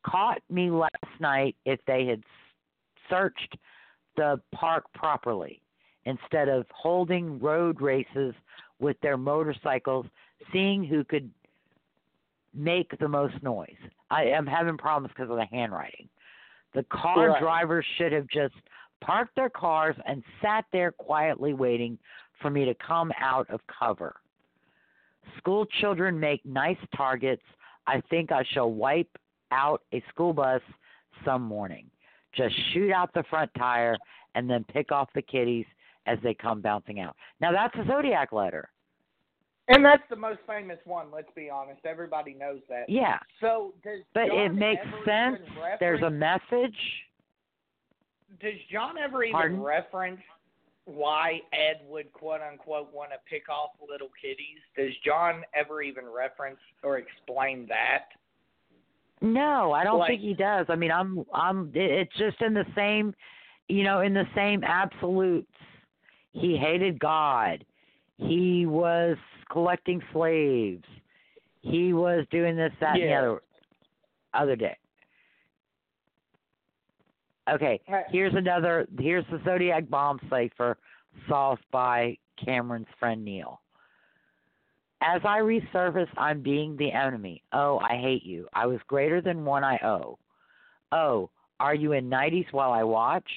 caught 0.06 0.42
me 0.50 0.70
last 0.70 0.92
night 1.20 1.56
if 1.66 1.80
they 1.88 2.06
had 2.06 2.24
searched 3.10 3.58
the 4.16 4.40
park 4.54 4.86
properly 4.94 5.62
instead 6.06 6.50
of 6.50 6.66
holding 6.74 7.40
road 7.40 7.82
races 7.82 8.34
with 8.80 9.00
their 9.02 9.18
motorcycles, 9.18 10.06
seeing 10.52 10.84
who 10.84 11.04
could 11.04 11.30
make 12.54 12.98
the 13.00 13.08
most 13.08 13.42
noise. 13.42 13.70
I 14.12 14.26
am 14.26 14.46
having 14.46 14.78
problems 14.78 15.14
because 15.16 15.32
of 15.32 15.38
the 15.38 15.46
handwriting. 15.46 16.10
The 16.74 16.84
car 16.84 17.30
Right. 17.30 17.42
drivers 17.42 17.86
should 17.98 18.12
have 18.12 18.28
just 18.28 18.56
parked 19.06 19.36
their 19.36 19.50
cars 19.50 19.96
and 20.06 20.24
sat 20.42 20.66
there 20.72 20.92
quietly 20.92 21.54
waiting 21.54 21.98
for 22.42 22.50
me 22.50 22.66
to 22.66 22.74
come 22.76 23.12
out 23.20 23.50
of 23.50 23.60
cover. 23.68 24.16
School 25.38 25.66
children 25.80 26.20
make 26.20 26.46
nice 26.46 26.78
targets. 26.96 27.44
I 27.88 28.02
think 28.10 28.32
I 28.32 28.44
shall 28.54 28.72
wipe 28.72 29.10
out 29.52 29.82
a 29.94 30.04
school 30.10 30.34
bus 30.34 30.62
some 31.26 31.42
morning. 31.42 31.90
Just 32.36 32.56
shoot 32.74 32.92
out 32.92 33.14
the 33.14 33.24
front 33.30 33.52
tire 33.58 33.98
and 34.36 34.50
then 34.50 34.66
pick 34.66 34.92
off 34.92 35.10
the 35.14 35.22
kiddies 35.22 35.66
as 36.06 36.18
they 36.24 36.34
come 36.34 36.62
bouncing 36.62 37.00
out. 37.00 37.16
Now 37.40 37.52
that's 37.52 37.76
a 37.76 37.86
zodiac 37.88 38.32
letter. 38.32 38.70
And 39.70 39.86
that's 39.86 40.04
the 40.10 40.16
most 40.16 40.40
famous 40.46 40.80
one, 40.84 41.08
let's 41.14 41.32
be 41.36 41.50
honest. 41.50 41.86
Everybody 41.86 42.34
knows 42.34 42.60
that. 42.68 42.90
Yeah, 42.90 43.20
So 43.40 43.74
does 43.84 44.00
but 44.14 44.26
it 44.26 44.54
makes 44.54 44.84
sense. 45.06 45.40
There's 45.80 46.02
a 46.02 46.10
message. 46.10 46.76
Does 48.40 48.54
John 48.72 48.98
ever 48.98 49.24
even 49.24 49.34
Pardon? 49.34 49.62
reference 49.62 50.20
why 50.86 51.40
Ed 51.54 51.82
would 51.88 52.12
quote 52.14 52.42
unquote 52.42 52.94
want 52.94 53.12
to 53.12 53.18
pick 53.30 53.48
off 53.50 53.72
little 53.88 54.10
kitties? 54.22 54.60
Does 54.76 54.92
John 55.06 55.44
ever 55.56 55.82
even 55.82 56.06
reference 56.10 56.60
or 56.84 56.98
explain 56.98 57.68
that? 57.68 58.06
No, 59.22 59.72
I 59.72 59.84
don't 59.86 60.00
Like- 60.00 60.10
think 60.10 60.22
he 60.22 60.34
does. 60.34 60.66
I 60.70 60.76
mean, 60.76 60.92
I'm 60.92 61.26
I'm 61.34 61.72
it's 61.74 62.14
just 62.18 62.42
in 62.42 62.54
the 62.54 62.66
same, 62.76 63.16
you 63.70 63.84
know, 63.84 64.02
in 64.02 64.14
the 64.14 64.28
same 64.36 64.64
absolutes. 64.64 65.48
He 66.34 66.58
hated 66.58 67.00
God. 67.00 67.64
He 68.18 68.66
was 68.66 69.18
collecting 69.52 70.02
slaves. 70.12 70.84
He 71.62 71.94
was 71.94 72.26
doing 72.32 72.56
this, 72.58 72.74
that, 72.82 72.96
and 72.98 73.04
the 73.04 73.14
other 73.14 73.42
other 74.34 74.56
day. 74.58 74.76
Okay, 77.50 77.82
Right. 77.90 78.06
here's 78.10 78.34
another. 78.36 78.88
Here's 79.00 79.26
the 79.28 79.42
Zodiac 79.44 79.90
bomb 79.90 80.20
cipher 80.30 80.78
solved 81.28 81.64
by 81.72 82.18
Cameron's 82.44 82.88
friend 83.00 83.24
Neil. 83.24 83.60
As 85.02 85.22
I 85.26 85.40
resurface, 85.40 86.08
I'm 86.18 86.42
being 86.42 86.78
the 86.78 86.92
enemy. 86.92 87.44
Oh, 87.52 87.80
I 87.80 87.98
hate 87.98 88.24
you. 88.24 88.48
I 88.54 88.66
was 88.66 88.80
greater 88.88 89.20
than 89.20 89.44
one 89.44 89.64
I 89.64 89.78
owe. 89.84 90.18
Oh, 90.94 91.30
are 91.60 91.76
you 91.76 91.92
in 91.92 92.08
nineties 92.08 92.46
while 92.52 92.72
I 92.72 92.84
watch? 92.84 93.30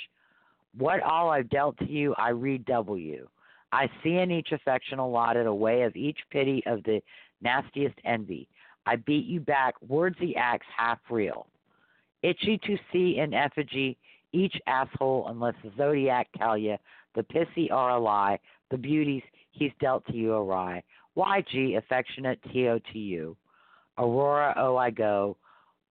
What 0.79 1.03
all 1.03 1.31
I've 1.31 1.49
dealt 1.49 1.77
to 1.79 1.91
you, 1.91 2.15
I 2.17 2.29
redouble 2.29 2.99
you. 2.99 3.29
I 3.73 3.91
see 4.05 4.19
in 4.19 4.31
each 4.31 4.53
affection 4.53 4.99
allotted 5.01 5.47
a 5.47 5.55
way 5.55 5.83
of 5.83 5.97
each 5.97 6.19
pity 6.31 6.63
of 6.67 6.83
the 6.85 7.03
nastiest 7.43 7.97
envy. 8.05 8.49
I 8.87 8.97
beat 8.97 9.27
you 9.27 9.41
back, 9.41 9.75
words 9.83 10.17
the 10.21 10.37
acts 10.37 10.67
half 10.77 11.01
real. 11.11 11.49
Itchy 12.23 12.59
to 12.67 12.77
see 12.93 13.19
in 13.19 13.35
effigy 13.35 13.97
each 14.33 14.57
asshole 14.67 15.29
unless 15.29 15.55
the 15.63 15.71
zodiac 15.77 16.29
tell 16.37 16.59
you 16.59 16.77
the 17.15 17.23
pissy 17.23 17.71
are 17.71 17.91
a 17.91 17.99
lie, 17.99 18.39
the 18.71 18.77
beauties 18.77 19.23
he's 19.53 19.73
dealt 19.81 20.05
to 20.07 20.15
you 20.15 20.33
awry. 20.35 20.83
YG, 21.17 21.79
affectionate 21.79 22.39
TO 22.53 22.79
to 22.93 22.99
you. 22.99 23.37
Aurora, 23.99 24.53
oh 24.59 24.77
I 24.77 24.91
go, 24.91 25.37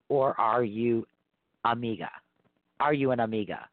or 0.10 0.40
are 0.40 0.64
you 0.64 1.08
amiga? 1.64 2.12
Are 2.80 2.94
you 2.94 3.12
an 3.12 3.22
amiga? 3.22 3.68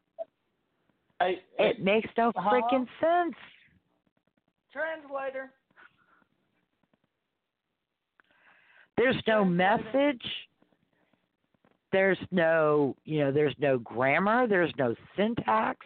I, 1.19 1.39
It 1.59 1.79
makes 1.83 2.09
no 2.17 2.29
Uh-huh. 2.35 2.49
freaking 2.49 2.87
sense. 2.99 3.35
translator. 4.71 5.51
There's 8.97 9.15
no 9.27 9.43
Translator. 9.43 9.83
message. 9.93 10.25
There's 11.93 12.17
no, 12.31 12.95
you 13.05 13.19
know, 13.19 13.31
there's 13.31 13.55
no 13.59 13.77
grammar. 13.77 14.47
There's 14.47 14.73
no 14.77 14.95
syntax. 15.15 15.85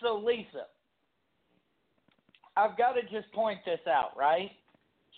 So 0.00 0.16
Lisa, 0.16 0.66
I've 2.56 2.78
got 2.78 2.92
to 2.92 3.02
just 3.02 3.30
point 3.32 3.58
this 3.66 3.80
out, 3.88 4.16
right? 4.16 4.52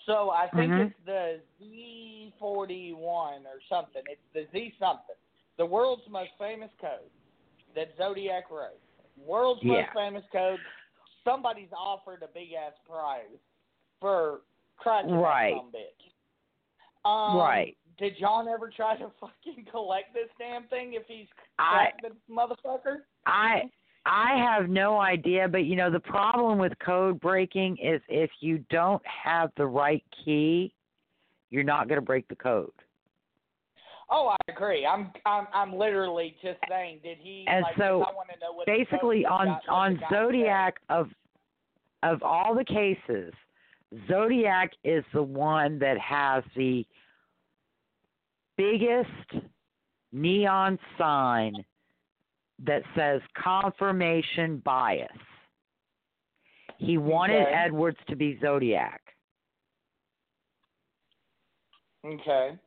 So 0.07 0.31
I 0.31 0.49
think 0.49 0.73
Mhm. 0.73 0.87
it's 0.87 0.99
the 1.05 1.41
Z41 1.61 3.45
or 3.45 3.61
something. 3.69 4.01
It's 4.07 4.21
the 4.33 4.47
Z 4.51 4.75
something. 4.79 5.15
The 5.57 5.65
world's 5.65 6.07
most 6.09 6.31
famous 6.39 6.71
code 6.79 7.11
that 7.75 7.95
Zodiac 7.97 8.49
wrote. 8.49 8.79
World's 9.17 9.61
Yeah. 9.61 9.83
most 9.83 9.93
famous 9.93 10.25
code. 10.31 10.59
Somebody's 11.23 11.71
offered 11.73 12.23
a 12.23 12.27
big 12.27 12.53
ass 12.53 12.73
prize 12.85 13.37
for 13.99 14.41
cracking 14.77 15.15
Right. 15.19 15.53
that 15.53 15.59
some 15.59 15.71
bitch. 15.71 16.11
Um, 17.05 17.37
Right. 17.37 17.77
Did 18.01 18.15
John 18.19 18.47
ever 18.47 18.71
try 18.75 18.97
to 18.97 19.11
fucking 19.21 19.65
collect 19.71 20.13
this 20.13 20.27
damn 20.37 20.63
thing 20.63 20.93
if 20.95 21.03
he's 21.07 21.27
I 21.59 21.89
the 22.01 22.09
motherfucker? 22.33 22.97
I 23.25 23.69
I 24.05 24.35
have 24.37 24.67
no 24.67 24.99
idea, 24.99 25.47
but 25.47 25.65
you 25.65 25.75
know 25.75 25.91
the 25.91 25.99
problem 25.99 26.57
with 26.57 26.73
code 26.83 27.21
breaking 27.21 27.77
is 27.77 28.01
if 28.09 28.31
you 28.39 28.65
don't 28.71 29.03
have 29.05 29.51
the 29.55 29.67
right 29.67 30.03
key, 30.25 30.73
you're 31.51 31.63
not 31.63 31.87
going 31.87 31.99
to 31.99 32.05
break 32.05 32.27
the 32.27 32.35
code. 32.35 32.71
Oh, 34.09 34.29
I 34.29 34.51
agree. 34.51 34.85
I'm 34.85 35.11
I'm 35.27 35.45
I'm 35.53 35.75
literally 35.75 36.35
just 36.41 36.57
saying, 36.67 37.01
did 37.03 37.19
he? 37.21 37.45
And 37.47 37.61
like, 37.61 37.77
so, 37.77 38.01
I 38.01 38.13
want 38.13 38.29
to 38.33 38.39
know 38.39 38.53
what 38.53 38.65
Basically, 38.65 39.25
on 39.25 39.59
on 39.69 39.99
Zodiac 40.11 40.79
of 40.89 41.09
of 42.01 42.23
all 42.23 42.55
the 42.55 42.65
cases, 42.65 43.31
Zodiac 44.07 44.71
is 44.83 45.03
the 45.13 45.21
one 45.21 45.77
that 45.77 45.99
has 45.99 46.43
the 46.55 46.83
biggest 48.57 49.45
neon 50.11 50.77
sign 50.97 51.53
that 52.63 52.83
says 52.95 53.21
confirmation 53.35 54.57
bias. 54.59 55.09
He 56.77 56.97
wanted 56.97 57.43
Okay. 57.43 57.51
Edwards 57.51 57.97
to 58.07 58.15
be 58.15 58.39
Zodiac. 58.39 59.01
Okay. 62.03 62.57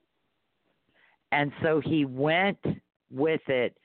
And 1.32 1.52
so 1.62 1.80
he 1.80 2.04
went 2.04 2.64
with 3.10 3.48
it. 3.48 3.76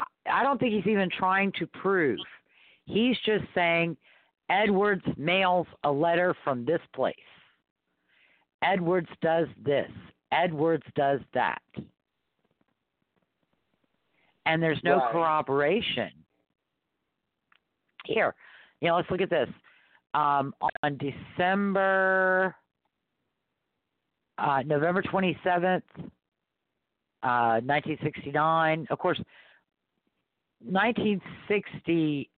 I- 0.00 0.06
I 0.26 0.42
don't 0.42 0.58
think 0.58 0.72
he's 0.72 0.86
even 0.90 1.08
trying 1.08 1.52
to 1.52 1.66
prove. 1.68 2.18
He's 2.86 3.18
just 3.20 3.44
saying 3.54 3.96
Edwards 4.48 5.04
mails 5.16 5.66
a 5.84 5.90
letter 5.90 6.34
from 6.44 6.64
this 6.64 6.84
place. 6.92 7.16
Edwards 8.62 9.10
does 9.20 9.48
this. 9.58 9.90
Edwards 10.32 10.84
does 10.94 11.20
that. 11.34 11.62
And 14.44 14.62
there's 14.62 14.82
no 14.84 14.98
Right. 14.98 15.12
corroboration. 15.12 16.10
Here, 18.04 18.34
you 18.80 18.88
know, 18.88 18.96
let's 18.96 19.10
look 19.10 19.20
at 19.20 19.30
this. 19.30 19.48
Um, 20.14 20.54
on 20.82 20.96
December, 20.98 22.56
uh, 24.38 24.62
November 24.64 25.02
27th, 25.02 25.82
uh, 27.22 27.60
1969. 27.64 28.86
Of 28.90 28.98
course, 28.98 29.20
1960, 30.60 32.30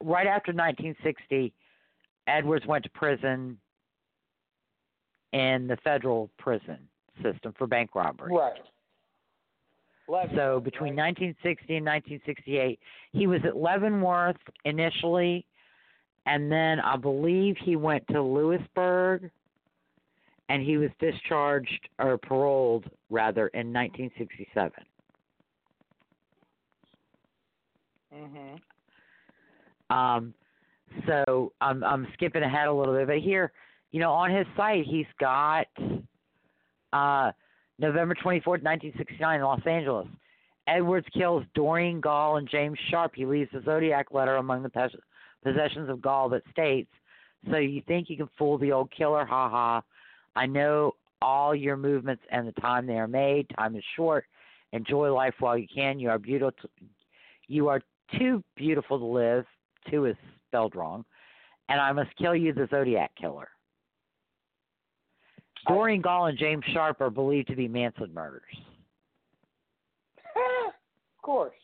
right 0.00 0.26
after 0.26 0.52
1960, 0.52 1.52
Edwards 2.26 2.66
went 2.66 2.84
to 2.84 2.90
prison 2.90 3.58
in 5.34 5.66
the 5.66 5.76
federal 5.82 6.30
prison 6.38 6.78
system 7.22 7.52
for 7.58 7.66
bank 7.66 7.90
robbery. 7.94 8.32
Right. 8.32 8.52
Leavenworth, 10.06 10.36
So 10.36 10.60
between 10.60 10.94
right? 10.96 11.08
1960 11.18 11.76
and 11.76 11.86
1968, 11.86 12.78
he 13.12 13.26
was 13.26 13.40
at 13.44 13.56
Leavenworth 13.56 14.36
initially, 14.64 15.44
and 16.26 16.50
then 16.52 16.78
I 16.78 16.96
believe 16.96 17.56
he 17.64 17.74
went 17.74 18.06
to 18.08 18.22
Lewisburg, 18.22 19.30
and 20.48 20.62
he 20.62 20.76
was 20.76 20.90
discharged 21.00 21.88
or 21.98 22.16
paroled 22.16 22.84
rather 23.10 23.48
in 23.48 23.72
1967. 23.72 24.72
Mhm. 28.14 28.60
Um, 29.90 30.34
so 31.06 31.52
I'm 31.60 31.82
I'm 31.82 32.06
skipping 32.12 32.42
ahead 32.44 32.68
a 32.68 32.72
little 32.72 32.94
bit, 32.94 33.08
but 33.08 33.18
here, 33.18 33.52
you 33.94 34.00
know, 34.00 34.10
on 34.10 34.34
his 34.34 34.44
site 34.56 34.84
he's 34.84 35.06
got 35.20 35.68
uh, 36.92 37.30
November 37.78 38.16
24th, 38.16 38.64
1969, 38.64 39.38
in 39.38 39.46
Los 39.46 39.64
Angeles. 39.64 40.08
Edwards 40.66 41.06
kills 41.16 41.44
Doreen 41.54 42.00
Gaul 42.00 42.38
and 42.38 42.50
James 42.50 42.76
Sharp. 42.90 43.12
He 43.14 43.24
leaves 43.24 43.50
a 43.54 43.62
zodiac 43.62 44.08
letter 44.10 44.34
among 44.34 44.64
the 44.64 44.68
pos- 44.68 44.96
possessions 45.44 45.88
of 45.88 46.02
Gaul 46.02 46.28
that 46.30 46.42
states, 46.50 46.90
"So 47.48 47.58
you 47.58 47.82
think 47.82 48.10
you 48.10 48.16
can 48.16 48.26
fool 48.36 48.58
the 48.58 48.72
old 48.72 48.90
killer? 48.90 49.24
Ha 49.24 49.48
ha! 49.48 49.82
I 50.34 50.46
know 50.46 50.96
all 51.22 51.54
your 51.54 51.76
movements 51.76 52.24
and 52.30 52.48
the 52.48 52.60
time 52.60 52.86
they 52.86 52.98
are 52.98 53.06
made. 53.06 53.48
Time 53.50 53.76
is 53.76 53.84
short. 53.94 54.26
Enjoy 54.72 55.14
life 55.14 55.34
while 55.38 55.56
you 55.56 55.68
can. 55.72 56.00
You 56.00 56.10
are 56.10 56.18
beautiful. 56.18 56.68
You 57.46 57.68
are 57.68 57.80
too 58.18 58.42
beautiful 58.56 58.98
to 58.98 59.04
live. 59.04 59.46
Two 59.88 60.06
is 60.06 60.16
spelled 60.48 60.74
wrong. 60.74 61.04
And 61.68 61.80
I 61.80 61.92
must 61.92 62.10
kill 62.16 62.34
you, 62.34 62.52
the 62.52 62.66
Zodiac 62.72 63.14
killer. 63.14 63.50
Doreen 65.66 66.00
Gaul 66.00 66.26
and 66.26 66.38
James 66.38 66.64
Sharp 66.72 67.00
are 67.00 67.10
believed 67.10 67.48
to 67.48 67.56
be 67.56 67.68
Manson 67.68 68.12
murders. 68.12 68.42
of 70.66 71.22
course. 71.22 71.54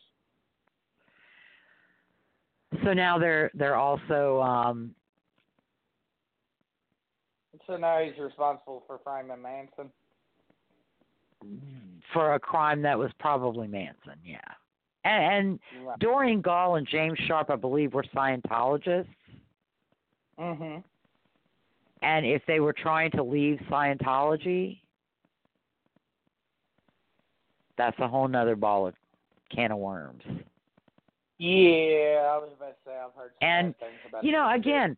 So 2.83 2.93
now 2.93 3.17
they're 3.19 3.51
they're 3.53 3.75
also 3.75 4.41
um 4.41 4.95
So 7.67 7.77
now 7.77 7.99
he's 7.99 8.17
responsible 8.17 8.83
for 8.87 8.99
framing 9.03 9.41
Manson. 9.41 9.91
for 12.13 12.33
a 12.35 12.39
crime 12.39 12.81
that 12.81 12.97
was 12.97 13.11
probably 13.19 13.67
Manson, 13.67 14.15
yeah. 14.25 14.39
And, 15.03 15.59
and 15.73 15.85
Right. 15.85 15.99
Doreen 15.99 16.41
Gaul 16.41 16.75
and 16.75 16.87
James 16.87 17.17
Sharp, 17.27 17.49
I 17.49 17.55
believe, 17.55 17.93
were 17.93 18.03
Scientologists. 18.15 19.07
Mhm. 20.39 20.83
And 22.01 22.25
if 22.25 22.41
they 22.47 22.59
were 22.59 22.73
trying 22.73 23.11
to 23.11 23.23
leave 23.23 23.59
Scientology, 23.69 24.79
that's 27.77 27.97
a 27.99 28.07
whole 28.07 28.27
nother 28.27 28.55
ball 28.55 28.87
of 28.87 28.95
can 29.53 29.71
of 29.71 29.77
worms. 29.77 30.23
Yeah, 31.37 32.29
I 32.31 32.37
was 32.37 32.49
about 32.55 32.69
to 32.69 32.75
say 32.85 32.91
I've 32.91 33.13
heard 33.15 33.31
And, 33.41 33.75
things 33.77 33.93
about 34.07 34.23
You 34.23 34.31
know, 34.31 34.47
too. 34.49 34.59
again, 34.59 34.97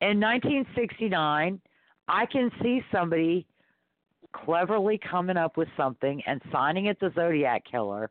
in 0.00 0.20
1969, 0.20 1.60
I 2.08 2.26
can 2.26 2.50
see 2.62 2.82
somebody 2.92 3.46
cleverly 4.32 4.98
coming 5.08 5.36
up 5.36 5.56
with 5.56 5.68
something 5.76 6.20
and 6.26 6.42
signing 6.50 6.86
it 6.86 6.98
the 7.00 7.12
Zodiac 7.14 7.62
Killer, 7.70 8.10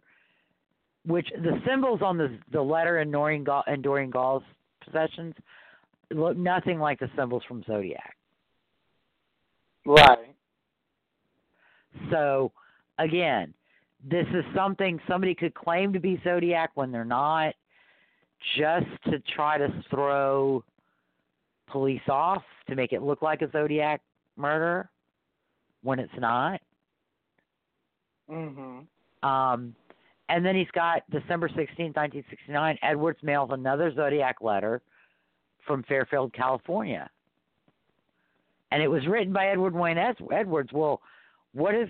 which 1.05 1.27
the 1.41 1.61
symbols 1.67 2.01
on 2.01 2.17
the 2.17 2.37
the 2.51 2.61
letter 2.61 2.99
in 2.99 3.11
Dorian, 3.11 3.43
Gaul, 3.43 3.63
in 3.67 3.81
Doreen 3.81 4.09
Gaul's 4.09 4.43
possessions 4.83 5.35
look 6.11 6.37
nothing 6.37 6.79
like 6.79 6.99
the 6.99 7.09
symbols 7.17 7.43
from 7.47 7.63
Zodiac. 7.63 8.15
Right. 9.85 10.35
So, 12.09 12.51
again, 12.97 13.53
this 14.03 14.27
is 14.33 14.43
something 14.55 14.99
somebody 15.07 15.35
could 15.35 15.53
claim 15.53 15.93
to 15.93 15.99
be 15.99 16.19
Zodiac 16.23 16.71
when 16.75 16.91
they're 16.91 17.05
not, 17.05 17.53
just 18.57 18.87
to 19.05 19.19
try 19.35 19.57
to 19.57 19.83
throw 19.89 20.63
police 21.67 22.01
off 22.09 22.43
to 22.67 22.75
make 22.75 22.91
it 22.93 23.01
look 23.01 23.21
like 23.21 23.41
a 23.41 23.49
Zodiac 23.51 24.01
murder 24.35 24.89
when 25.81 25.99
it's 25.99 26.13
not. 26.17 26.61
Mhm. 28.29 28.85
Um, 29.21 29.75
and 30.29 30.45
then 30.45 30.55
he's 30.55 30.71
got 30.71 31.09
December 31.09 31.47
sixteenth, 31.49 31.95
1969, 31.95 32.77
Edwards 32.81 33.21
mails 33.23 33.51
another 33.51 33.93
Zodiac 33.93 34.41
letter 34.41 34.81
from 35.65 35.83
Fairfield, 35.83 36.33
California. 36.33 37.09
And 38.73 38.81
it 38.81 38.87
was 38.87 39.05
written 39.05 39.31
by 39.31 39.49
Edward 39.49 39.75
Wayne 39.75 39.99
Edwards. 39.99 40.73
Well, 40.73 40.99
what 41.53 41.75
is 41.75 41.87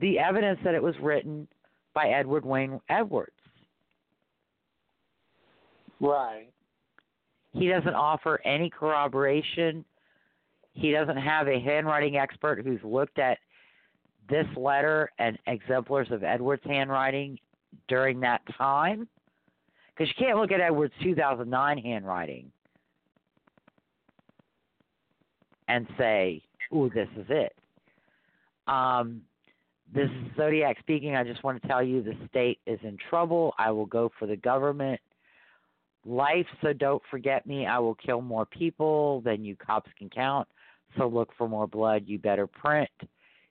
the 0.00 0.18
evidence 0.18 0.58
that 0.64 0.74
it 0.74 0.82
was 0.82 0.96
written 1.00 1.46
by 1.94 2.08
Edward 2.08 2.44
Wayne 2.44 2.80
Edwards? 2.88 3.30
Right. 6.00 6.48
He 7.52 7.68
doesn't 7.68 7.94
offer 7.94 8.40
any 8.44 8.68
corroboration. 8.68 9.84
He 10.72 10.90
doesn't 10.90 11.16
have 11.16 11.46
a 11.46 11.60
handwriting 11.60 12.16
expert 12.16 12.66
who's 12.66 12.82
looked 12.82 13.20
at 13.20 13.38
this 14.28 14.46
letter 14.56 15.12
and 15.20 15.38
exemplars 15.46 16.08
of 16.10 16.24
Edwards' 16.24 16.64
handwriting 16.66 17.38
during 17.86 18.18
that 18.20 18.40
time. 18.58 19.06
Because 19.94 20.12
you 20.12 20.26
can't 20.26 20.38
look 20.38 20.50
at 20.50 20.60
Edwards' 20.60 20.92
2009 21.04 21.78
handwriting 21.78 22.50
and 25.68 25.86
say, 25.98 26.42
ooh, 26.74 26.90
this 26.94 27.08
is 27.16 27.26
it. 27.28 27.54
Um, 28.66 29.22
this 29.94 30.08
is 30.10 30.36
Zodiac 30.36 30.78
speaking. 30.80 31.14
I 31.14 31.24
just 31.24 31.44
want 31.44 31.60
to 31.62 31.68
tell 31.68 31.82
you 31.82 32.02
the 32.02 32.16
state 32.28 32.58
is 32.66 32.80
in 32.82 32.96
trouble. 33.08 33.54
I 33.58 33.70
will 33.70 33.86
go 33.86 34.10
for 34.18 34.26
the 34.26 34.36
government 34.36 35.00
life, 36.04 36.46
so 36.62 36.72
don't 36.72 37.02
forget 37.10 37.46
me. 37.46 37.66
I 37.66 37.78
will 37.78 37.94
kill 37.94 38.20
more 38.20 38.46
people 38.46 39.20
than 39.22 39.44
you 39.44 39.56
cops 39.56 39.90
can 39.98 40.08
count. 40.08 40.48
So 40.96 41.06
look 41.06 41.30
for 41.36 41.48
more 41.48 41.66
blood. 41.66 42.04
You 42.06 42.18
better 42.18 42.46
print. 42.46 42.90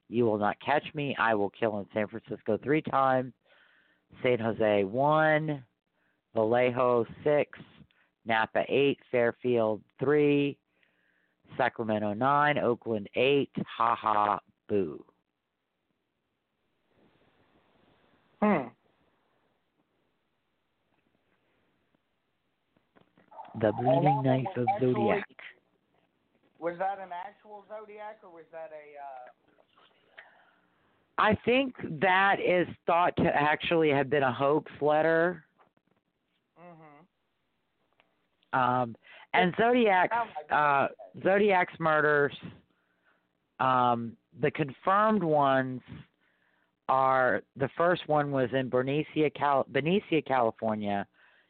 You 0.10 0.26
will 0.26 0.38
not 0.38 0.58
catch 0.60 0.86
me. 0.94 1.16
I 1.20 1.36
will 1.36 1.50
kill 1.50 1.80
in 1.80 1.86
San 1.94 2.08
Francisco 2.08 2.60
three 2.64 2.82
times, 2.82 3.34
San 4.22 4.40
Jose 4.40 4.84
one, 4.84 5.64
Vallejo 6.34 7.06
six, 7.24 7.58
Napa 8.26 8.64
eight, 8.70 9.00
Fairfield 9.12 9.82
three, 10.00 10.58
Sacramento 11.58 12.14
nine, 12.14 12.58
Oakland 12.58 13.10
eight. 13.16 13.52
Ha 13.78 13.96
ha 13.96 14.40
boo. 14.68 15.04
Hmm. 18.42 18.68
the 23.62 23.72
bleeding 23.74 24.22
knife 24.24 24.46
of 24.58 24.68
actually- 24.68 24.94
Zodiac. 24.94 25.30
Was 26.60 26.78
that 26.80 27.00
an 27.00 27.10
actual 27.12 27.66
Zodiac 27.68 28.20
or 28.24 28.30
was 28.32 28.46
that 28.52 28.72
a? 28.72 28.98
Uh... 28.98 29.32
I 31.18 31.36
think 31.46 31.76
that 32.00 32.40
is 32.40 32.68
thought 32.86 33.16
to 33.18 33.34
actually 33.36 33.90
have 33.90 34.10
been 34.10 34.24
a 34.24 34.34
hoax 34.34 34.72
letter. 34.82 35.46
Mhm. 36.58 37.06
Um, 38.58 38.96
and 39.36 39.54
Zodiac's 39.58 40.16
Oh 40.52 40.56
uh. 40.56 40.88
Zodiac's 41.24 41.74
murders, 41.80 42.34
um, 43.60 44.18
the 44.42 44.52
confirmed 44.52 45.24
ones 45.24 45.82
are 46.90 47.42
the 47.56 47.70
first 47.78 48.08
one 48.08 48.32
was 48.32 48.50
in 48.54 48.70
Benicia, 48.70 49.30
Cal- 49.32 49.66
Benicia, 49.72 50.22
California, 50.22 51.08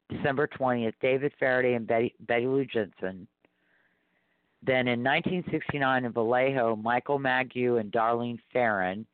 December 0.09 0.47
twentieth. 0.47 0.95
David 1.01 1.33
Faraday 1.39 1.73
and 1.73 1.87
Betty, 1.87 2.13
Betty 2.21 2.47
Lou 2.47 2.65
Jensen. 2.65 3.27
Then 4.65 4.87
in 4.87 5.03
1969 5.03 6.05
in 6.05 6.11
Vallejo, 6.11 6.75
Michael 6.75 7.19
Mageau 7.19 7.79
and 7.79 7.91
Darlene 7.91 8.39
Ferrin. 8.51 9.05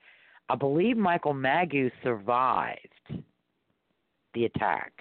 I 0.48 0.56
believe 0.56 0.96
Michael 0.96 1.34
Mageau 1.34 1.92
survived 2.04 3.24
the 4.34 4.46
attack 4.46 5.01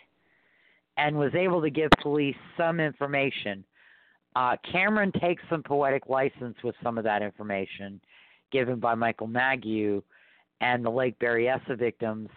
and 1.01 1.17
was 1.17 1.35
able 1.35 1.63
to 1.63 1.71
give 1.71 1.91
police 2.03 2.37
some 2.59 2.79
information. 2.79 3.65
Uh, 4.37 4.55
Cameron 4.71 5.11
takes 5.13 5.43
some 5.49 5.63
poetic 5.63 6.09
license 6.09 6.57
with 6.63 6.75
some 6.83 6.99
of 6.99 7.05
that 7.05 7.23
information 7.23 7.99
given 8.53 8.79
by 8.79 8.95
Michael 8.95 9.27
Mageau 9.27 10.03
and 10.61 10.85
the 10.85 10.91
Lake 10.91 11.19
Berryessa 11.19 11.79
victims, 11.79 12.29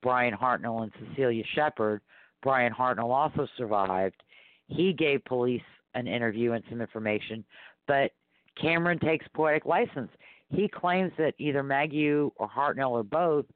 Brian 0.00 0.32
Hartnell 0.32 0.84
and 0.84 0.92
Cecilia 1.00 1.42
Shepard. 1.54 2.02
Brian 2.40 2.72
Hartnell 2.72 3.10
also 3.10 3.48
survived. 3.58 4.22
He 4.68 4.92
gave 4.92 5.24
police 5.24 5.62
an 5.94 6.06
interview 6.06 6.52
and 6.52 6.62
some 6.70 6.80
information, 6.80 7.44
but 7.88 8.12
Cameron 8.60 9.00
takes 9.00 9.26
poetic 9.34 9.64
license. 9.64 10.10
He 10.50 10.68
claims 10.68 11.10
that 11.18 11.34
either 11.38 11.64
Mageau 11.64 12.30
or 12.36 12.48
Hartnell 12.48 12.90
or 12.90 13.02
both 13.02 13.46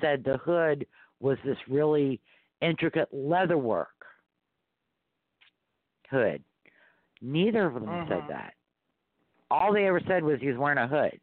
said 0.00 0.24
the 0.24 0.38
hood 0.38 0.86
was 1.20 1.38
this 1.44 1.58
really 1.68 2.20
intricate 2.62 3.08
leatherwork 3.14 3.91
hood. 6.12 6.44
Neither 7.20 7.66
of 7.66 7.74
them 7.74 8.06
said 8.08 8.22
Mhm. 8.22 8.28
that. 8.28 8.54
All 9.50 9.72
they 9.72 9.86
ever 9.86 10.00
said 10.00 10.22
was 10.22 10.40
he 10.40 10.48
was 10.48 10.56
wearing 10.56 10.78
a 10.78 10.86
hood. 10.86 11.20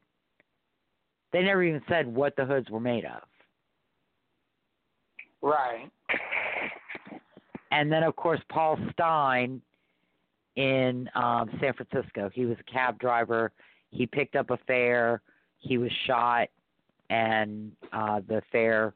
They 1.32 1.44
never 1.44 1.64
even 1.64 1.84
said 1.88 2.08
what 2.08 2.36
the 2.36 2.46
hoods 2.46 2.70
were 2.70 2.80
made 2.80 3.06
of. 3.06 3.24
Right. 5.42 5.90
And 7.72 7.92
then, 7.92 8.04
of 8.04 8.16
course, 8.16 8.42
Paul 8.50 8.78
Stine 8.92 9.62
in 10.56 11.10
um, 11.16 11.50
San 11.62 11.74
Francisco. 11.74 12.30
He 12.34 12.46
was 12.46 12.58
a 12.60 12.64
cab 12.64 13.00
driver. 13.00 13.52
He 13.92 14.06
picked 14.06 14.36
up 14.36 14.50
a 14.50 14.58
fare. 14.68 15.22
He 15.58 15.78
was 15.78 15.92
shot, 16.06 16.50
and 17.10 17.72
uh, 17.94 18.22
the 18.28 18.42
fare 18.52 18.94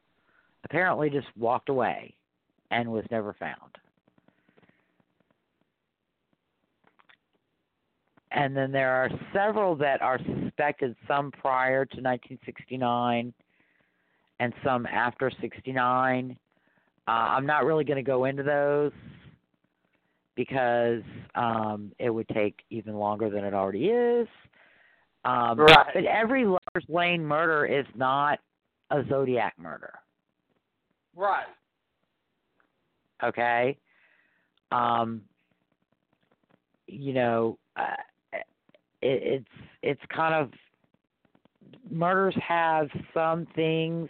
apparently 0.64 1.10
just 1.10 1.28
walked 1.38 1.70
away 1.70 2.16
and 2.72 2.92
was 2.92 3.06
never 3.12 3.34
found. 3.34 3.78
And 8.34 8.58
then 8.58 8.72
there 8.72 8.92
are 8.92 9.10
several 9.32 9.76
that 9.76 10.02
are 10.02 10.20
suspected, 10.20 10.96
some 11.08 11.32
prior 11.32 11.86
to 11.86 11.98
1969 11.98 13.34
and 14.40 14.54
some 14.64 14.88
after 14.88 15.32
69. 15.40 16.38
Uh, 17.08 17.12
I'm 17.12 17.46
not 17.46 17.66
really 17.66 17.84
going 17.84 18.04
to 18.04 18.04
go 18.04 18.26
into 18.26 18.42
those 18.42 18.92
because 20.36 21.04
um, 21.36 21.92
it 22.00 22.10
would 22.10 22.28
take 22.30 22.62
even 22.72 22.96
longer 22.96 23.30
than 23.30 23.44
it 23.44 23.54
already 23.54 23.86
is. 23.86 24.28
Um, 25.26 25.60
Right. 25.60 25.88
But 25.94 26.06
every 26.06 26.46
Lover's 26.46 26.90
Lane 26.90 27.24
murder 27.24 27.66
is 27.66 27.86
not 27.96 28.40
a 28.90 29.04
Zodiac 29.10 29.54
murder. 29.60 29.94
Right. 31.16 31.46
Okay. 33.24 33.78
Um, 34.72 35.22
you 36.88 37.14
know, 37.14 37.58
uh, 37.76 37.96
it, 39.04 39.24
it's 39.24 39.50
it's 39.82 40.02
kind 40.16 40.34
of 40.34 40.52
murders 41.92 42.36
have 42.48 42.88
some 43.14 43.46
things 43.56 44.10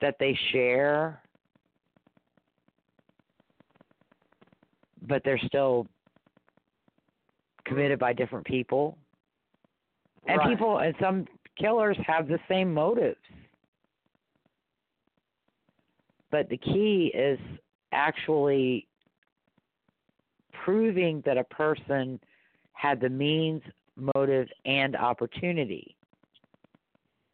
that 0.00 0.16
they 0.18 0.38
share, 0.52 1.20
but 5.02 5.22
they're 5.24 5.40
still 5.46 5.86
committed 7.64 7.98
by 7.98 8.12
different 8.12 8.46
people. 8.46 8.96
And 10.26 10.38
Right. 10.38 10.48
people 10.48 10.78
and 10.78 10.94
some 11.00 11.26
killers 11.56 11.96
have 12.06 12.28
the 12.28 12.38
same 12.48 12.72
motives. 12.72 13.20
But 16.30 16.48
the 16.48 16.56
key 16.56 17.10
is 17.14 17.38
actually 17.92 18.86
proving 20.64 21.22
that 21.22 21.36
a 21.36 21.44
person 21.44 22.20
had 22.80 23.00
the 23.00 23.08
means, 23.08 23.62
motive, 24.14 24.48
and 24.64 24.96
opportunity. 24.96 25.94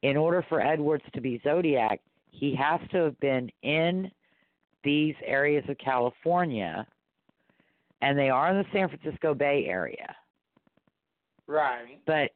In 0.03 0.17
order 0.17 0.45
for 0.49 0.61
Edwards 0.61 1.05
to 1.15 1.21
be 1.21 1.41
Zodiac, 1.45 2.01
he 2.31 2.55
has 2.57 2.81
to 2.91 2.99
have 3.05 3.21
been 3.21 3.51
in 3.63 4.11
these 4.83 5.15
areas 5.25 5.65
of 5.69 5.79
California, 5.79 6.87
and 8.03 8.19
they 8.19 8.29
are 8.29 8.51
in 8.51 8.59
the 8.59 8.65
San 8.73 8.89
Francisco 8.89 9.35
Bay 9.35 9.67
Area. 9.69 10.17
Right. 11.47 12.01
But 12.07 12.33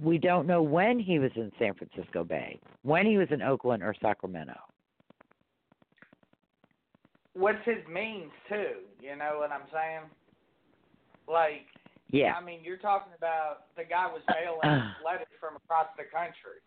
we 0.00 0.18
don't 0.18 0.46
know 0.46 0.62
when 0.62 0.98
he 0.98 1.18
was 1.18 1.30
in 1.36 1.50
San 1.58 1.72
Francisco 1.74 2.22
Bay, 2.22 2.60
when 2.82 3.06
he 3.06 3.16
was 3.16 3.28
in 3.30 3.40
Oakland 3.40 3.82
or 3.82 3.94
Sacramento. 4.00 4.58
What's 7.32 7.64
his 7.64 7.78
means 7.90 8.30
too? 8.50 8.74
You 9.00 9.16
know 9.16 9.38
what 9.38 9.50
I'm 9.50 9.68
saying? 9.72 10.02
Like, 11.26 11.64
Yeah. 12.12 12.34
I 12.34 12.44
mean, 12.44 12.60
you're 12.62 12.76
talking 12.76 13.12
about 13.16 13.74
the 13.76 13.84
guy 13.84 14.06
was 14.06 14.22
mailing 14.28 14.82
letters 15.04 15.26
from 15.40 15.56
across 15.56 15.86
the 15.96 16.04
country. 16.04 16.60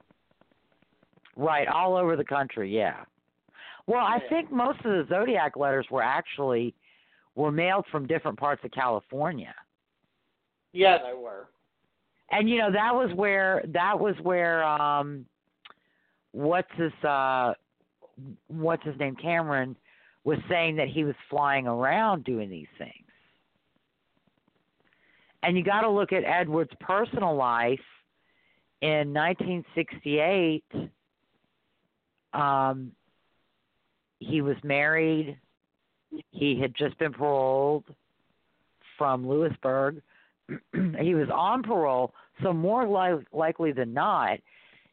Right, 1.38 1.68
all 1.68 1.96
over 1.96 2.16
the 2.16 2.26
country, 2.26 2.74
yeah. 2.74 3.04
Well, 3.88 4.04
I 4.04 4.20
think 4.30 4.52
most 4.52 4.80
of 4.80 4.86
the 4.86 5.06
zodiac 5.08 5.56
letters 5.56 5.86
were 5.92 6.02
actually 6.02 6.74
were 7.36 7.52
mailed 7.52 7.86
from 7.92 8.08
different 8.08 8.40
parts 8.40 8.64
of 8.64 8.72
California. 8.72 9.54
Yeah, 10.74 10.98
they 10.98 11.18
were. 11.18 11.48
And 12.32 12.50
you 12.50 12.58
know, 12.58 12.72
that 12.72 12.94
was 12.96 13.12
where 13.16 13.64
that 13.68 14.00
was 14.00 14.16
where 14.24 14.64
um 14.64 15.26
what's 16.32 16.72
his 16.76 16.92
uh 17.04 17.54
what's 18.48 18.84
his 18.84 18.98
name 18.98 19.16
Cameron 19.16 19.76
was 20.24 20.40
saying 20.50 20.76
that 20.78 20.88
he 20.88 21.04
was 21.04 21.16
flying 21.30 21.68
around 21.68 22.24
doing 22.24 22.50
these 22.50 22.68
things. 22.80 23.05
And 25.46 25.58
you 25.58 25.64
got 25.64 25.82
to 25.82 25.90
look 25.90 26.12
at 26.12 26.24
Edward's 26.24 26.72
personal 26.80 27.36
life 27.36 27.80
in 28.82 29.14
1968 29.14 30.64
um 32.34 32.92
he 34.20 34.42
was 34.42 34.56
married. 34.64 35.38
He 36.32 36.60
had 36.60 36.74
just 36.76 36.98
been 36.98 37.14
paroled 37.14 37.84
from 38.98 39.28
Lewisburg. 39.28 40.02
He 40.74 41.16
was 41.16 41.28
on 41.34 41.64
parole 41.64 42.14
so 42.44 42.52
more 42.54 42.88
li- 42.88 43.26
likely 43.32 43.72
than 43.72 43.94
not 43.94 44.40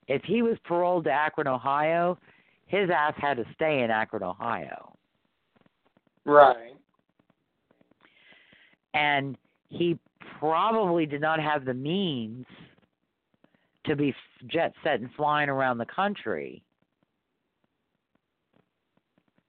if 0.08 0.22
he 0.24 0.42
was 0.42 0.56
paroled 0.64 1.04
to 1.04 1.10
Akron 1.10 1.46
Ohio 1.48 2.18
his 2.66 2.88
ass 2.90 3.14
had 3.18 3.36
to 3.36 3.44
stay 3.54 3.82
in 3.82 3.90
Akron 3.90 4.22
Ohio. 4.22 4.96
Right. 6.24 6.74
and 8.94 9.36
he 9.68 9.98
probably 10.42 11.06
did 11.06 11.20
not 11.20 11.38
have 11.40 11.64
the 11.64 11.72
means 11.72 12.44
to 13.86 13.94
be 13.94 14.12
jet 14.48 14.72
set 14.82 14.98
and 14.98 15.08
flying 15.16 15.48
around 15.48 15.78
the 15.78 15.86
country 15.86 16.64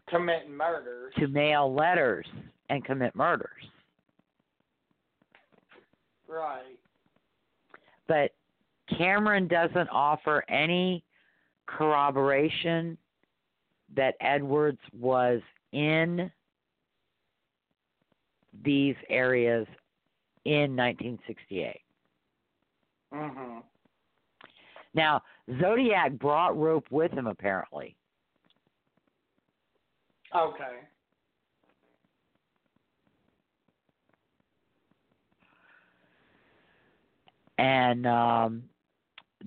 Committing 0.08 0.56
murders. 0.56 1.12
to 1.18 1.28
mail 1.28 1.74
letters 1.74 2.28
and 2.70 2.86
commit 2.86 3.16
murders. 3.16 3.50
Right. 6.28 6.78
But 8.08 8.32
Cameron 8.96 9.48
doesn't 9.48 9.90
offer 9.90 10.44
any 10.48 11.04
corroboration 11.66 13.00
that 13.96 14.14
Edwards 14.22 14.80
was 15.00 15.42
in 15.72 16.32
these 18.64 18.96
areas 19.10 19.66
in 20.46 20.76
1968. 20.76 21.80
Mm-hmm. 23.14 23.60
Now, 24.94 25.22
Zodiac 25.60 26.14
brought 26.14 26.58
rope 26.58 26.86
with 26.92 27.12
him, 27.12 27.28
apparently. 27.28 27.96
Okay. 30.36 30.80
And 37.58 38.08
um, 38.08 38.64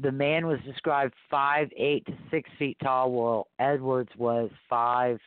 the 0.00 0.12
man 0.12 0.46
was 0.46 0.58
described 0.64 1.14
five 1.30 1.68
eight 1.76 2.06
to 2.06 2.12
six 2.30 2.48
feet 2.58 2.76
tall, 2.82 3.10
while 3.10 3.48
Edwards 3.58 4.10
was 4.16 4.50
five 4.70 5.18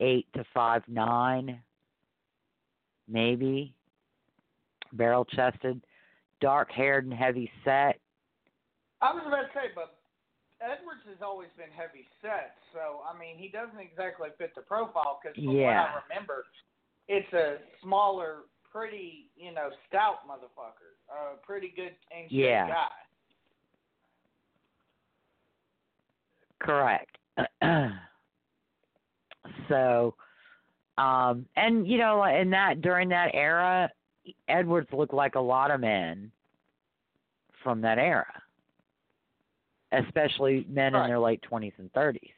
eight 0.00 0.26
to 0.34 0.44
five 0.54 0.82
nine 0.88 1.60
maybe. 3.12 3.74
Barrel 4.92 5.24
chested, 5.24 5.80
dark 6.40 6.70
haired 6.70 7.04
and 7.04 7.14
heavy 7.14 7.50
set. 7.64 7.98
I 9.00 9.12
was 9.14 9.22
about 9.26 9.42
to 9.42 9.48
say, 9.54 9.72
but 9.74 9.98
Edwards 10.60 11.00
has 11.08 11.18
always 11.22 11.48
been 11.56 11.70
heavy 11.74 12.06
set, 12.20 12.56
so 12.72 13.00
I 13.08 13.18
mean 13.18 13.36
he 13.38 13.48
doesn't 13.48 13.78
exactly 13.78 14.28
fit 14.38 14.54
the 14.54 14.62
profile 14.62 15.18
because 15.22 15.36
from 15.36 15.56
Yeah. 15.56 15.66
what 15.66 15.90
I 15.90 16.02
remember, 16.08 16.44
it's 17.08 17.32
a 17.32 17.58
smaller, 17.82 18.42
pretty 18.70 19.30
you 19.36 19.52
know 19.52 19.70
stout 19.88 20.26
motherfucker, 20.28 20.94
a 21.10 21.36
pretty 21.38 21.68
good 21.68 21.96
shape 22.08 22.30
Yeah. 22.30 22.68
guy. 22.68 22.90
Correct. 26.60 27.18
so, 29.68 30.14
um, 30.98 31.46
and 31.56 31.86
you 31.86 31.98
know, 31.98 32.24
in 32.24 32.50
that 32.50 32.80
during 32.82 33.08
that 33.10 33.30
era, 33.34 33.90
Edwards 34.48 34.88
looked 34.92 35.14
like 35.14 35.34
a 35.34 35.40
lot 35.40 35.70
of 35.70 35.80
men 35.80 36.30
from 37.62 37.80
that 37.80 37.98
era, 37.98 38.26
especially 39.92 40.66
men 40.68 40.94
in 40.94 41.06
their 41.06 41.18
late 41.18 41.42
twenties 41.42 41.72
and 41.78 41.92
thirties. 41.92 42.30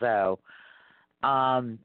So, 0.00 0.38
um, 1.22 1.78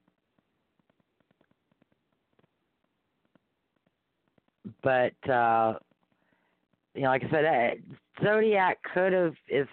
but 4.84 5.30
uh, 5.30 5.76
you 6.94 7.02
know, 7.02 7.10
like 7.10 7.24
I 7.26 7.30
said, 7.30 7.46
uh, 7.46 8.24
Zodiac 8.24 8.80
could 8.94 9.14
have 9.14 9.34
if 9.48 9.68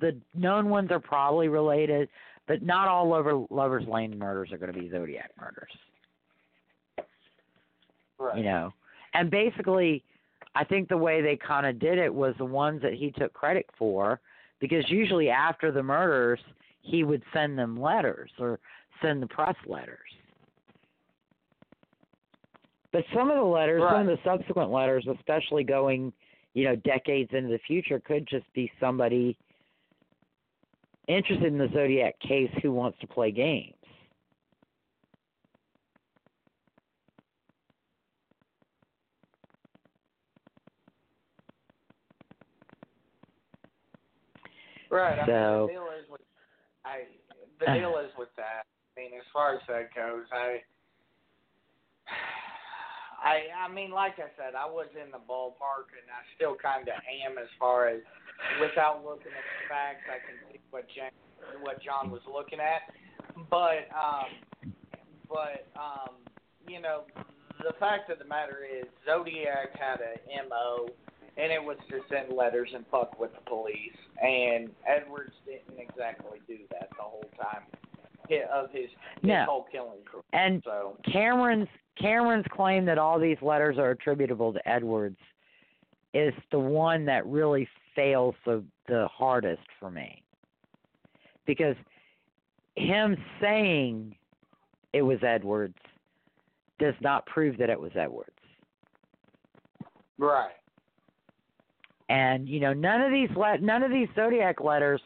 the 0.00 0.16
known 0.34 0.68
ones 0.68 0.90
are 0.90 1.00
probably 1.00 1.48
related, 1.48 2.08
but 2.50 2.62
not 2.64 2.88
all 2.88 3.08
Lover, 3.08 3.44
Lovers 3.48 3.84
Lane 3.86 4.18
murders 4.18 4.50
are 4.50 4.58
going 4.58 4.72
to 4.72 4.78
be 4.78 4.90
Zodiac 4.90 5.30
murders. 5.40 5.70
Right. 8.18 8.38
You 8.38 8.42
know, 8.42 8.72
and 9.14 9.30
basically, 9.30 10.02
I 10.56 10.64
think 10.64 10.88
the 10.88 10.96
way 10.96 11.22
they 11.22 11.36
kind 11.36 11.64
of 11.64 11.78
did 11.78 11.96
it 11.96 12.12
was 12.12 12.34
the 12.38 12.44
ones 12.44 12.82
that 12.82 12.94
he 12.94 13.12
took 13.12 13.32
credit 13.34 13.66
for, 13.78 14.18
because 14.58 14.82
usually 14.88 15.28
after 15.28 15.70
the 15.70 15.80
murders, 15.80 16.40
he 16.82 17.04
would 17.04 17.22
send 17.32 17.56
them 17.56 17.80
letters 17.80 18.32
or 18.40 18.58
send 19.00 19.22
the 19.22 19.28
press 19.28 19.54
letters. 19.68 19.98
But 22.92 23.04
some 23.14 23.30
of 23.30 23.36
the 23.36 23.44
letters, 23.44 23.80
some 23.88 24.00
of 24.00 24.06
the 24.08 24.18
subsequent 24.24 24.72
letters, 24.72 25.06
especially 25.06 25.62
going, 25.62 26.12
you 26.54 26.64
know, 26.64 26.74
decades 26.74 27.30
into 27.32 27.50
the 27.50 27.60
future, 27.64 28.00
could 28.00 28.26
just 28.26 28.52
be 28.54 28.72
somebody 28.80 29.38
interested 31.16 31.46
in 31.52 31.58
the 31.58 31.68
Zodiac 31.72 32.18
case 32.20 32.50
who 32.62 32.72
wants 32.72 32.98
to 33.00 33.06
play 33.06 33.30
games. 33.30 33.74
Right. 44.90 45.18
I 45.18 45.26
So- 45.26 45.66
mean, 45.66 45.66
the 45.66 45.72
deal 45.72 45.90
is 45.92 46.08
with 46.10 46.20
I. 46.84 47.06
The 47.60 47.66
deal 47.66 47.98
is 47.98 48.10
with 48.16 48.34
that. 48.36 48.64
I 48.96 49.00
mean, 49.00 49.12
as 49.14 49.26
far 49.32 49.54
as 49.54 49.60
that 49.68 49.94
goes, 49.94 50.26
I. 50.32 50.62
I 53.22 53.42
I 53.66 53.68
mean, 53.68 53.90
like 53.90 54.18
I 54.18 54.30
said, 54.36 54.54
I 54.56 54.66
was 54.66 54.88
in 54.96 55.10
the 55.12 55.18
ballpark, 55.18 55.92
and 55.92 56.08
I 56.10 56.24
still 56.34 56.56
kind 56.56 56.88
of 56.88 56.94
am 57.24 57.38
as 57.38 57.48
far 57.58 57.88
as 57.88 58.00
without 58.60 59.04
looking 59.04 59.32
at 59.32 59.44
the 59.44 59.64
facts, 59.68 60.04
I 60.08 60.18
can 60.24 60.36
see 60.50 60.60
what 60.70 60.86
Jan, 60.94 61.10
what 61.62 61.82
John 61.82 62.10
was 62.10 62.22
looking 62.32 62.60
at. 62.60 62.82
But 63.50 63.88
um, 63.94 64.72
but 65.28 65.66
um, 65.78 66.16
you 66.66 66.80
know, 66.80 67.02
the 67.62 67.74
fact 67.78 68.10
of 68.10 68.18
the 68.18 68.24
matter 68.24 68.58
is, 68.64 68.86
Zodiac 69.06 69.78
had 69.78 70.00
a 70.00 70.48
mo, 70.48 70.88
and 71.36 71.52
it 71.52 71.62
was 71.62 71.76
to 71.90 72.00
send 72.08 72.36
letters 72.36 72.70
and 72.74 72.84
fuck 72.90 73.18
with 73.18 73.30
the 73.34 73.42
police. 73.48 73.96
And 74.22 74.70
Edwards 74.86 75.32
didn't 75.46 75.78
exactly 75.80 76.40
do 76.46 76.58
that 76.70 76.88
the 76.96 77.02
whole 77.02 77.24
time 77.40 77.62
of 78.52 78.70
his, 78.70 78.82
his 78.82 78.90
No. 79.22 79.44
whole 79.44 79.66
killing 79.72 80.04
career. 80.04 80.22
And 80.32 80.62
So 80.64 80.96
Cameron's 81.10 81.68
Cameron's 82.00 82.46
claim 82.52 82.84
that 82.86 82.98
all 82.98 83.18
these 83.18 83.38
letters 83.42 83.76
are 83.78 83.90
attributable 83.90 84.52
to 84.52 84.68
Edwards 84.68 85.18
is 86.14 86.32
the 86.50 86.58
one 86.58 87.04
that 87.06 87.26
really 87.26 87.68
fails 87.94 88.34
the 88.44 88.64
the 88.88 89.08
hardest 89.12 89.62
for 89.78 89.90
me. 89.90 90.22
Because 91.46 91.76
him 92.76 93.16
saying 93.40 94.14
it 94.92 95.02
was 95.02 95.18
Edwards 95.22 95.76
does 96.78 96.94
not 97.00 97.26
prove 97.26 97.56
that 97.58 97.70
it 97.70 97.80
was 97.80 97.92
Edwards. 97.94 98.30
right, 100.18 100.52
And 102.08 102.48
you 102.48 102.60
know, 102.60 102.72
none 102.72 103.00
of 103.00 103.12
these 103.12 103.30
le- 103.36 103.58
none 103.58 103.82
of 103.82 103.90
these 103.90 104.08
zodiac 104.14 104.60
letters 104.60 105.00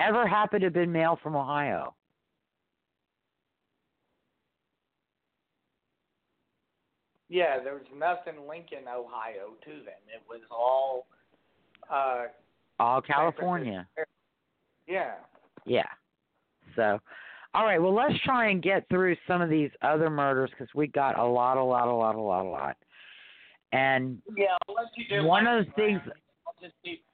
ever 0.00 0.26
happened 0.26 0.60
to 0.60 0.66
have 0.66 0.74
been 0.74 0.92
mailed 0.92 1.20
from 1.22 1.36
Ohio. 1.36 1.94
yeah, 7.28 7.58
there 7.62 7.74
was 7.74 7.82
nothing 7.96 8.46
Lincoln, 8.48 8.86
Ohio, 8.88 9.54
to 9.64 9.70
them. 9.70 10.02
It 10.08 10.22
was 10.28 10.40
all, 10.50 11.06
uh, 11.90 12.24
All 12.78 13.00
California. 13.00 13.86
Yeah. 14.86 15.14
Yeah. 15.64 15.86
So, 16.74 16.98
all 17.54 17.64
right. 17.64 17.80
Well, 17.80 17.94
let's 17.94 18.14
try 18.24 18.50
and 18.50 18.62
get 18.62 18.88
through 18.88 19.16
some 19.26 19.40
of 19.42 19.50
these 19.50 19.70
other 19.82 20.10
murders 20.10 20.50
because 20.50 20.72
we 20.74 20.86
got 20.86 21.18
a 21.18 21.24
lot, 21.24 21.56
a 21.56 21.62
lot, 21.64 21.88
a 21.88 21.92
lot, 21.92 22.14
a 22.14 22.20
lot, 22.20 22.44
a 22.44 22.48
lot. 22.48 22.76
And 23.72 24.20
Yeah, 24.36 24.56
I'll 24.68 24.74
let 24.74 24.86
you 24.96 25.04
do. 25.08 25.26
One 25.26 25.46
of 25.46 25.66
the 25.66 25.72
things- 25.72 26.00
I'll 26.46 26.54
just 26.60 26.74
keep. 26.84 27.04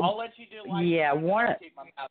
I'll 0.00 0.16
let 0.16 0.38
you 0.38 0.46
do. 0.46 0.68
lightning 0.68 0.92
Yeah, 0.92 1.12
one- 1.12 1.48
I'll 1.48 1.54
keep 1.56 1.76
my 1.76 1.84
mouth 1.96 2.10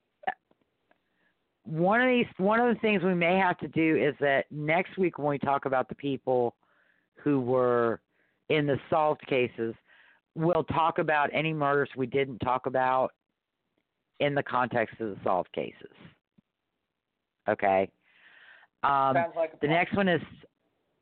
one 1.65 2.01
of 2.01 2.07
these, 2.09 2.25
one 2.37 2.59
of 2.59 2.73
the 2.73 2.79
things 2.81 3.03
we 3.03 3.13
may 3.13 3.37
have 3.37 3.57
to 3.59 3.67
do 3.67 3.95
is 3.95 4.15
that 4.19 4.45
next 4.51 4.97
week 4.97 5.17
when 5.17 5.27
we 5.27 5.37
talk 5.37 5.65
about 5.65 5.87
the 5.87 5.95
people 5.95 6.55
who 7.15 7.39
were 7.39 8.01
in 8.49 8.65
the 8.65 8.77
solved 8.89 9.21
cases, 9.27 9.75
we'll 10.35 10.63
talk 10.63 10.97
about 10.97 11.29
any 11.33 11.53
murders 11.53 11.89
we 11.95 12.05
didn't 12.05 12.39
talk 12.39 12.65
about 12.65 13.11
in 14.19 14.35
the 14.35 14.43
context 14.43 14.99
of 14.99 15.09
the 15.09 15.17
solved 15.23 15.51
cases. 15.51 15.91
Okay. 17.49 17.89
Um, 18.83 19.15
like 19.35 19.59
The 19.59 19.67
next 19.67 19.95
one 19.95 20.07
is 20.07 20.21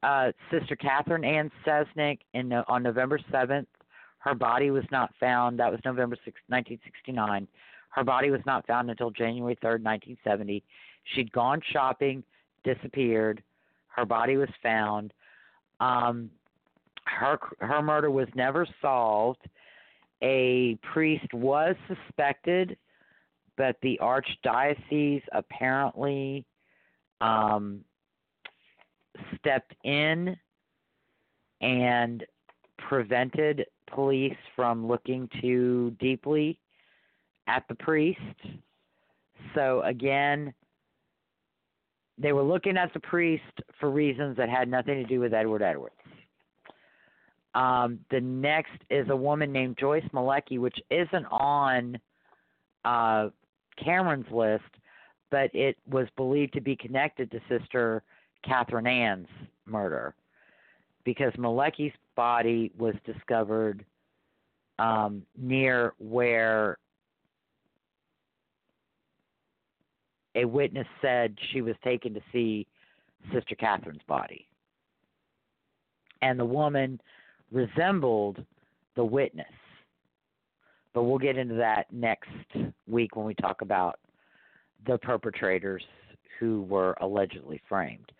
uh, 0.04 0.32
Sister 0.52 0.76
Catherine 0.76 1.24
Ann 1.24 1.52
Cesnik 1.66 2.20
in 2.34 2.52
on 2.54 2.84
November 2.84 3.20
7th. 3.32 3.68
Her 4.20 4.36
body 4.36 4.72
was 4.72 4.84
not 4.92 5.14
found. 5.20 5.60
That 5.60 5.72
was 5.72 5.80
November 5.86 6.16
6, 6.16 6.26
1969. 6.48 7.48
Her 7.90 8.04
body 8.04 8.32
was 8.32 8.42
not 8.46 8.68
found 8.68 8.90
until 8.90 9.12
January 9.12 9.56
3rd, 9.56 9.82
1970. 9.84 10.64
She'd 11.16 11.32
gone 11.32 11.62
shopping, 11.72 12.24
disappeared. 12.64 13.42
Her 13.88 14.06
body 14.06 14.38
was 14.38 14.50
found. 14.62 15.14
Um, 15.80 16.30
her 17.18 17.40
her 17.60 17.82
murder 17.82 18.12
was 18.12 18.28
never 18.36 18.68
solved. 18.82 19.42
A 20.22 20.78
priest 20.94 21.34
was 21.34 21.76
suspected, 21.88 22.78
but 23.58 23.78
the 23.82 24.00
archdiocese 24.02 25.24
apparently 25.32 26.46
um, 27.22 27.82
stepped 29.38 29.74
in 29.84 30.36
and 31.62 32.26
prevented 32.78 33.66
police 33.94 34.38
from 34.56 34.88
looking 34.88 35.30
too 35.42 35.96
deeply 36.00 36.60
at 37.48 37.64
the 37.68 37.76
priest. 37.76 38.20
So 39.56 39.82
again, 39.84 40.54
they 42.18 42.34
were 42.34 42.44
looking 42.44 42.78
at 42.78 42.94
the 42.94 43.00
priest 43.00 43.44
for 43.80 43.90
reasons 43.90 44.38
that 44.38 44.50
had 44.50 44.70
nothing 44.70 44.96
to 44.96 45.06
do 45.06 45.20
with 45.20 45.34
Edward 45.34 45.62
Edwards. 45.62 45.96
Um, 47.56 48.00
the 48.12 48.22
next 48.22 48.78
is 48.90 49.08
a 49.10 49.16
woman 49.16 49.52
named 49.52 49.78
Joyce 49.80 50.04
Malecki, 50.14 50.60
which 50.60 50.78
isn't 50.92 51.26
on 51.26 52.00
uh, 52.86 53.30
Cameron's 53.84 54.32
list, 54.32 54.64
but 55.32 55.54
it 55.54 55.78
was 55.90 56.08
believed 56.16 56.54
to 56.54 56.62
be 56.62 56.76
connected 56.76 57.32
to 57.32 57.40
Sister 57.50 58.04
Catherine 58.44 58.88
Ann's 58.88 59.28
murder 59.66 60.14
because 61.04 61.34
Malecki's 61.34 61.94
body 62.16 62.72
was 62.78 62.96
discovered 63.06 63.84
um, 64.78 65.24
near 65.38 65.94
where 65.98 66.78
a 70.36 70.46
witness 70.46 70.88
said 71.02 71.36
she 71.52 71.62
was 71.62 71.76
taken 71.84 72.14
to 72.14 72.22
see 72.32 72.68
Sister 73.34 73.56
Catherine's 73.56 74.02
body. 74.08 74.48
and 76.22 76.40
the 76.40 76.46
woman 76.46 77.00
resembled 77.52 78.44
the 78.96 79.04
witness. 79.04 79.48
But 80.94 81.04
we'll 81.04 81.20
get 81.20 81.38
into 81.38 81.56
that 81.56 81.92
next 81.92 82.30
week 82.88 83.16
when 83.16 83.26
we 83.26 83.36
talk 83.36 83.62
about 83.62 84.00
the 84.88 84.98
perpetrators 84.98 85.84
who 86.40 86.64
were 86.64 86.96
allegedly 87.02 87.62
framed. 87.68 88.12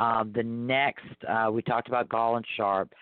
Um, 0.00 0.32
the 0.34 0.42
next, 0.42 1.04
uh, 1.28 1.50
we 1.52 1.62
talked 1.62 1.88
about 1.88 2.08
Gaul 2.08 2.36
and 2.36 2.46
Sharp. 2.56 2.92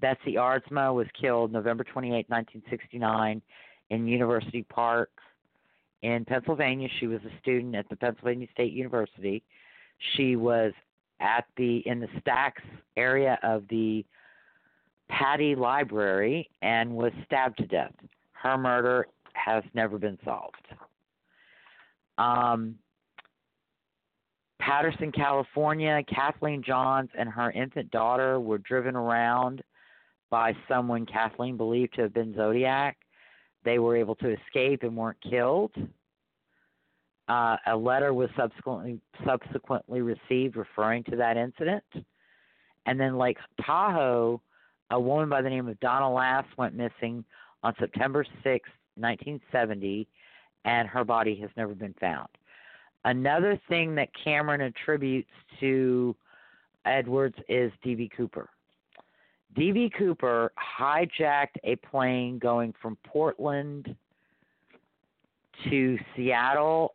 Betsy 0.00 0.34
Aardsma 0.34 0.94
was 0.94 1.06
killed 1.20 1.52
November 1.52 1.84
28, 1.84 2.28
1969, 2.28 3.42
in 3.90 4.06
University 4.06 4.62
Park 4.64 5.10
in 6.02 6.24
Pennsylvania. 6.24 6.88
She 7.00 7.06
was 7.06 7.20
a 7.24 7.40
student 7.40 7.74
at 7.74 7.88
the 7.88 7.96
Pennsylvania 7.96 8.46
State 8.52 8.72
University. 8.72 9.42
She 10.16 10.36
was 10.36 10.72
at 11.20 11.46
the 11.56 11.78
in 11.86 11.98
the 12.00 12.08
stacks 12.20 12.62
area 12.96 13.38
of 13.42 13.64
the 13.68 14.04
Pattee 15.10 15.56
Library 15.56 16.48
and 16.62 16.94
was 16.94 17.12
stabbed 17.24 17.58
to 17.58 17.66
death. 17.66 17.94
Her 18.32 18.56
murder 18.56 19.06
has 19.32 19.64
never 19.74 19.98
been 19.98 20.18
solved. 20.24 20.54
Um, 22.18 22.76
Patterson, 24.60 25.12
California, 25.12 26.02
Kathleen 26.12 26.62
Johns 26.62 27.10
and 27.16 27.28
her 27.28 27.50
infant 27.52 27.90
daughter 27.90 28.40
were 28.40 28.58
driven 28.58 28.96
around 28.96 29.62
by 30.30 30.54
someone 30.68 31.06
Kathleen 31.06 31.56
believed 31.56 31.94
to 31.94 32.02
have 32.02 32.12
been 32.12 32.34
Zodiac. 32.34 32.98
They 33.64 33.78
were 33.78 33.96
able 33.96 34.14
to 34.16 34.34
escape 34.34 34.82
and 34.82 34.96
weren't 34.96 35.20
killed. 35.22 35.72
Uh, 37.28 37.56
a 37.66 37.76
letter 37.76 38.14
was 38.14 38.30
subsequently 38.36 39.00
subsequently 39.26 40.00
received 40.00 40.56
referring 40.56 41.04
to 41.04 41.16
that 41.16 41.36
incident. 41.36 41.84
And 42.86 42.98
then 42.98 43.18
Lake 43.18 43.36
Tahoe, 43.64 44.40
a 44.90 45.00
woman 45.00 45.28
by 45.28 45.42
the 45.42 45.50
name 45.50 45.68
of 45.68 45.78
Donna 45.80 46.12
Lass 46.12 46.44
went 46.56 46.74
missing 46.74 47.24
on 47.62 47.74
September 47.78 48.24
6, 48.24 48.68
1970, 48.96 50.08
and 50.64 50.88
her 50.88 51.04
body 51.04 51.36
has 51.40 51.50
never 51.56 51.74
been 51.74 51.94
found. 52.00 52.28
Another 53.04 53.60
thing 53.68 53.94
that 53.94 54.08
Cameron 54.24 54.60
attributes 54.60 55.30
to 55.60 56.16
Edwards 56.84 57.36
is 57.48 57.70
D.B. 57.82 58.10
Cooper. 58.16 58.48
D.B. 59.54 59.90
Cooper 59.96 60.52
hijacked 60.78 61.56
a 61.64 61.76
plane 61.76 62.38
going 62.38 62.74
from 62.80 62.96
Portland 63.06 63.94
to 65.70 65.98
Seattle 66.14 66.94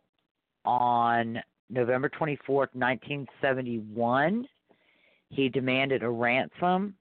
on 0.64 1.40
November 1.68 2.08
24th, 2.08 2.74
1971. 2.74 4.46
He 5.30 5.48
demanded 5.48 6.02
a 6.02 6.08
ransom, 6.08 6.94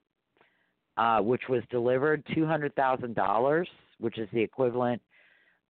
uh, 0.97 1.19
which 1.19 1.43
was 1.49 1.63
delivered 1.69 2.23
$200,000, 2.35 3.65
which 3.99 4.17
is 4.17 4.27
the 4.33 4.41
equivalent 4.41 5.01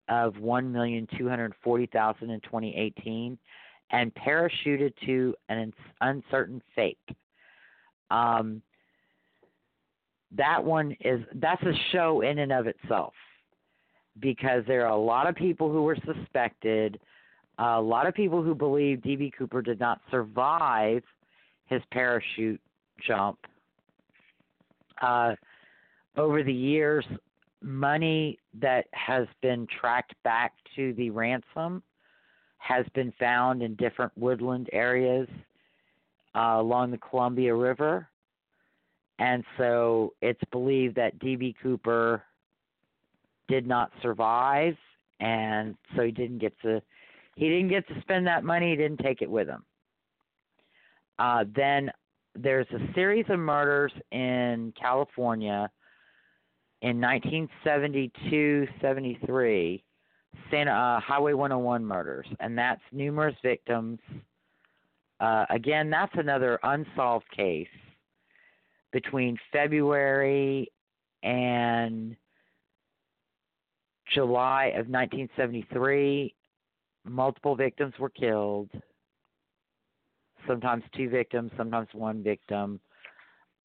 of 0.09 0.37
one 0.37 0.71
million 0.71 1.07
two 1.17 1.29
hundred 1.29 1.53
forty 1.63 1.85
thousand 1.85 2.29
in 2.29 2.41
2018, 2.41 3.37
and 3.91 4.13
parachuted 4.15 4.93
to 5.05 5.33
an 5.49 5.71
uncertain 6.01 6.61
fate. 6.75 6.97
Um, 8.11 8.61
that 10.35 10.63
one 10.63 10.95
is 11.01 11.21
that's 11.35 11.61
a 11.63 11.73
show 11.91 12.21
in 12.21 12.39
and 12.39 12.51
of 12.51 12.67
itself 12.67 13.13
because 14.19 14.63
there 14.67 14.85
are 14.85 14.91
a 14.91 14.97
lot 14.97 15.27
of 15.27 15.35
people 15.35 15.71
who 15.71 15.83
were 15.83 15.97
suspected, 16.05 16.99
a 17.59 17.81
lot 17.81 18.07
of 18.07 18.13
people 18.13 18.43
who 18.43 18.53
believe 18.53 18.99
DB 18.99 19.31
Cooper 19.37 19.61
did 19.61 19.79
not 19.79 20.01
survive 20.11 21.03
his 21.67 21.81
parachute 21.91 22.61
jump. 23.07 23.39
Uh, 25.01 25.35
over 26.17 26.43
the 26.43 26.53
years, 26.53 27.05
money 27.61 28.37
that 28.59 28.85
has 28.91 29.27
been 29.41 29.67
tracked 29.79 30.13
back 30.23 30.53
to 30.75 30.93
the 30.93 31.09
ransom 31.09 31.81
has 32.57 32.85
been 32.93 33.13
found 33.19 33.61
in 33.61 33.75
different 33.75 34.11
woodland 34.17 34.69
areas 34.71 35.27
uh, 36.35 36.57
along 36.59 36.91
the 36.91 36.97
Columbia 36.97 37.53
River. 37.53 38.07
And 39.19 39.43
so 39.57 40.13
it's 40.21 40.41
believed 40.51 40.95
that 40.95 41.19
D.B. 41.19 41.55
Cooper 41.61 42.23
did 43.47 43.67
not 43.67 43.91
survive, 44.01 44.75
and 45.19 45.75
so 45.95 46.03
he 46.03 46.11
didn't 46.11 46.39
get 46.39 46.53
to 46.61 46.81
he 47.35 47.49
didn't 47.49 47.69
get 47.69 47.87
to 47.87 47.99
spend 48.01 48.27
that 48.27 48.43
money. 48.43 48.71
He 48.71 48.75
didn't 48.75 48.99
take 48.99 49.21
it 49.21 49.29
with 49.29 49.47
him. 49.47 49.63
Uh, 51.17 51.45
then 51.55 51.91
there's 52.35 52.67
a 52.71 52.93
series 52.93 53.25
of 53.29 53.39
murders 53.39 53.91
in 54.11 54.73
California 54.79 55.69
in 56.81 56.99
1972 56.99 58.67
73 58.81 59.83
Santa, 60.49 60.71
uh, 60.71 60.99
Highway 60.99 61.33
101 61.33 61.85
murders, 61.85 62.27
and 62.39 62.57
that's 62.57 62.81
numerous 62.91 63.35
victims. 63.43 63.99
Uh, 65.19 65.45
again, 65.49 65.89
that's 65.89 66.13
another 66.15 66.59
unsolved 66.63 67.29
case 67.35 67.67
between 68.91 69.37
February 69.51 70.71
and 71.23 72.15
July 74.13 74.65
of 74.67 74.87
1973. 74.87 76.35
Multiple 77.05 77.55
victims 77.55 77.93
were 77.99 78.09
killed. 78.09 78.69
Sometimes 80.47 80.83
two 80.95 81.09
victims, 81.09 81.51
sometimes 81.57 81.87
one 81.93 82.23
victim. 82.23 82.79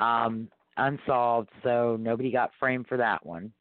Um, 0.01 0.49
unsolved, 0.77 1.51
so 1.63 1.97
nobody 2.01 2.31
got 2.31 2.51
framed 2.59 2.87
for 2.87 2.97
that 2.97 3.25
one. 3.25 3.53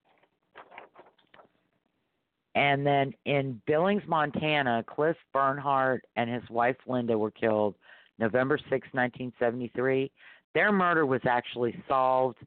And 2.56 2.86
then 2.86 3.14
in 3.26 3.62
Billings, 3.68 4.02
Montana, 4.08 4.84
Cliff 4.88 5.16
Bernhardt 5.32 6.04
and 6.16 6.28
his 6.28 6.42
wife 6.50 6.76
Linda 6.88 7.16
were 7.16 7.30
killed 7.30 7.76
November 8.18 8.58
6, 8.58 8.72
1973. 8.72 10.12
Their 10.56 10.72
murder 10.72 11.06
was 11.06 11.22
actually 11.28 11.76
solved 11.88 12.38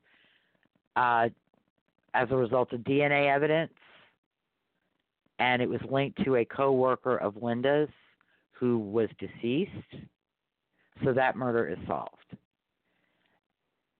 uh, 0.97 1.29
as 2.15 2.29
a 2.31 2.37
result 2.37 2.73
of 2.73 2.81
DNA 2.81 3.33
evidence, 3.33 3.73
and 5.39 5.63
it 5.63 5.69
was 5.69 5.81
linked 5.89 6.25
to 6.25 6.37
a 6.37 6.45
coworker 6.45 7.17
of 7.17 7.41
Linda's 7.41 7.89
who 8.51 8.79
was 8.79 9.09
deceased. 9.19 9.71
So 11.05 11.13
that 11.13 11.37
murder 11.37 11.69
is 11.69 11.79
solved. 11.87 12.37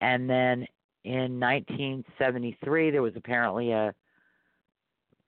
And 0.01 0.29
then 0.29 0.67
in 1.03 1.39
1973, 1.39 2.91
there 2.91 3.01
was 3.01 3.13
apparently 3.15 3.71
a 3.71 3.93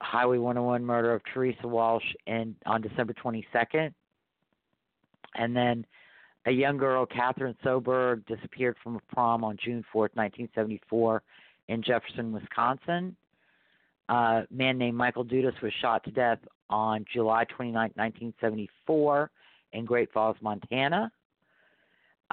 Highway 0.01 0.37
101 0.37 0.83
murder 0.83 1.13
of 1.13 1.21
Teresa 1.33 1.67
Walsh 1.67 2.03
in, 2.27 2.55
on 2.65 2.81
December 2.81 3.13
22nd. 3.13 3.93
And 5.35 5.55
then 5.55 5.85
a 6.45 6.51
young 6.51 6.77
girl, 6.77 7.05
Catherine 7.05 7.55
Soberg, 7.63 8.25
disappeared 8.27 8.75
from 8.83 8.97
a 8.97 9.13
prom 9.13 9.43
on 9.43 9.57
June 9.63 9.83
4th, 9.93 10.15
1974, 10.15 11.23
in 11.69 11.81
Jefferson, 11.81 12.33
Wisconsin. 12.33 13.15
A 14.09 14.43
man 14.51 14.77
named 14.77 14.97
Michael 14.97 15.23
Dudas 15.23 15.59
was 15.61 15.71
shot 15.81 16.03
to 16.03 16.11
death 16.11 16.39
on 16.69 17.05
July 17.11 17.45
29, 17.45 17.91
1974, 17.95 19.31
in 19.71 19.85
Great 19.85 20.11
Falls, 20.11 20.35
Montana. 20.41 21.11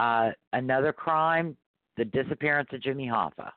Uh, 0.00 0.30
another 0.54 0.94
crime 0.94 1.54
the 1.98 2.06
disappearance 2.06 2.70
of 2.72 2.80
Jimmy 2.80 3.06
Hoffa. 3.06 3.50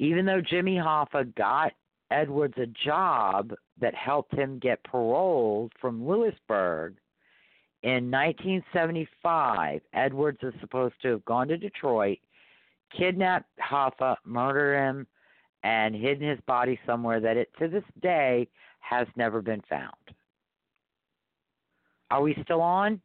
Even 0.00 0.26
though 0.26 0.40
Jimmy 0.40 0.74
Hoffa 0.74 1.32
got 1.36 1.72
Edwards 2.10 2.54
a 2.58 2.66
job 2.66 3.54
that 3.80 3.94
helped 3.94 4.34
him 4.34 4.58
get 4.58 4.82
paroled 4.82 5.72
from 5.80 6.04
Lewisburg, 6.04 6.96
in 7.84 8.10
1975, 8.10 9.80
Edwards 9.92 10.38
is 10.42 10.54
supposed 10.60 10.96
to 11.02 11.10
have 11.10 11.24
gone 11.24 11.46
to 11.46 11.56
Detroit, 11.56 12.18
kidnapped 12.98 13.48
Hoffa, 13.60 14.16
murdered 14.24 14.78
him, 14.78 15.06
and 15.62 15.94
hidden 15.94 16.28
his 16.28 16.40
body 16.48 16.76
somewhere 16.84 17.20
that 17.20 17.36
it 17.36 17.50
to 17.60 17.68
this 17.68 17.84
day 18.02 18.48
has 18.80 19.06
never 19.14 19.40
been 19.40 19.62
found. 19.70 19.92
Are 22.10 22.22
we 22.22 22.36
still 22.42 22.60
on? 22.60 23.00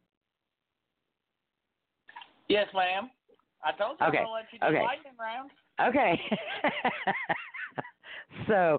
Yes, 2.52 2.68
ma'am. 2.74 3.10
I 3.64 3.72
told 3.72 3.96
you 3.98 4.06
okay. 4.08 4.18
I'm 4.18 4.24
gonna 4.24 4.34
let 4.34 4.44
you 4.52 4.58
do 4.58 4.66
okay. 4.66 4.82
lightning 4.82 5.12
round. 5.18 5.50
Okay. 5.80 6.20
so, 8.46 8.78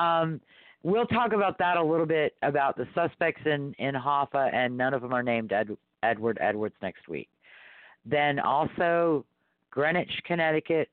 um, 0.00 0.40
we'll 0.84 1.06
talk 1.06 1.32
about 1.32 1.58
that 1.58 1.76
a 1.76 1.82
little 1.82 2.06
bit 2.06 2.34
about 2.42 2.76
the 2.76 2.86
suspects 2.94 3.42
in 3.44 3.74
in 3.80 3.94
Hoffa, 3.94 4.54
and 4.54 4.76
none 4.76 4.94
of 4.94 5.02
them 5.02 5.12
are 5.12 5.24
named 5.24 5.52
Ed, 5.52 5.76
Edward 6.04 6.38
Edwards 6.40 6.76
next 6.80 7.08
week. 7.08 7.28
Then 8.06 8.38
also 8.38 9.24
Greenwich, 9.70 10.10
Connecticut, 10.24 10.88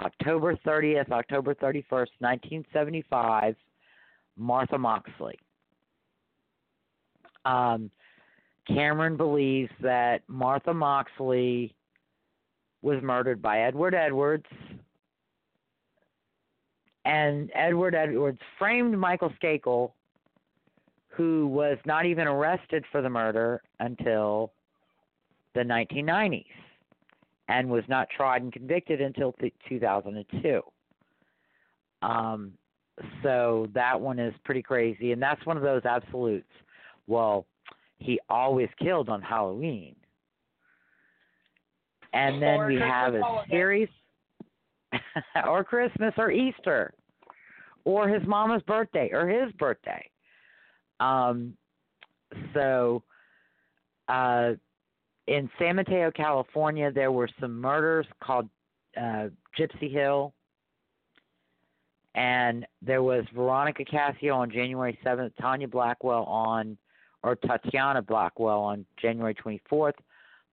October 0.00 0.56
30th, 0.66 1.10
October 1.12 1.54
31st, 1.54 2.08
1975, 2.20 3.54
Martha 4.38 4.78
Moxley. 4.78 5.38
Um, 7.44 7.90
Cameron 8.74 9.16
believes 9.16 9.70
that 9.80 10.22
Martha 10.28 10.72
Moxley 10.72 11.74
was 12.82 13.02
murdered 13.02 13.42
by 13.42 13.62
Edward 13.62 13.94
Edwards. 13.94 14.46
And 17.04 17.50
Edward 17.54 17.94
Edwards 17.94 18.38
framed 18.58 18.96
Michael 18.96 19.32
Skakel, 19.42 19.92
who 21.08 21.48
was 21.48 21.78
not 21.84 22.06
even 22.06 22.26
arrested 22.26 22.84
for 22.92 23.02
the 23.02 23.10
murder 23.10 23.62
until 23.80 24.52
the 25.54 25.62
1990s 25.62 26.44
and 27.48 27.68
was 27.68 27.82
not 27.88 28.08
tried 28.16 28.42
and 28.42 28.52
convicted 28.52 29.00
until 29.00 29.32
th- 29.32 29.52
2002. 29.68 30.62
Um, 32.02 32.52
so 33.22 33.66
that 33.74 34.00
one 34.00 34.18
is 34.18 34.32
pretty 34.44 34.62
crazy, 34.62 35.12
and 35.12 35.20
that's 35.20 35.44
one 35.44 35.56
of 35.56 35.62
those 35.62 35.84
absolutes. 35.84 36.46
Well, 37.06 37.46
he 38.00 38.18
always 38.28 38.68
killed 38.82 39.08
on 39.08 39.22
Halloween. 39.22 39.94
And 42.12 42.42
then 42.42 42.58
Or 42.60 42.66
we 42.66 42.76
Christmas 42.76 42.92
have 42.92 43.14
a 43.14 43.22
holiday. 43.22 43.50
series, 43.50 43.88
or 45.46 45.62
Christmas, 45.62 46.12
or 46.16 46.32
Easter, 46.32 46.92
or 47.84 48.08
his 48.08 48.26
mama's 48.26 48.62
birthday, 48.62 49.10
or 49.12 49.28
his 49.28 49.52
birthday. 49.52 50.04
Um, 50.98 51.56
so, 52.52 53.02
uh, 54.08 54.52
in 55.28 55.48
San 55.58 55.76
Mateo, 55.76 56.10
California, 56.10 56.90
there 56.90 57.12
were 57.12 57.28
some 57.38 57.60
murders 57.60 58.06
called 58.20 58.48
uh, 58.96 59.28
Gypsy 59.56 59.92
Hill, 59.92 60.34
and 62.16 62.66
there 62.82 63.02
was 63.04 63.24
Veronica 63.34 63.84
Cascio 63.84 64.34
on 64.34 64.50
January 64.50 64.98
7th, 65.06 65.30
Tanya 65.40 65.68
Blackwell 65.68 66.24
on, 66.24 66.76
or 67.22 67.36
Tatiana 67.36 68.02
Blackwell 68.02 68.60
on 68.60 68.86
January 69.00 69.34
24th, 69.34 69.94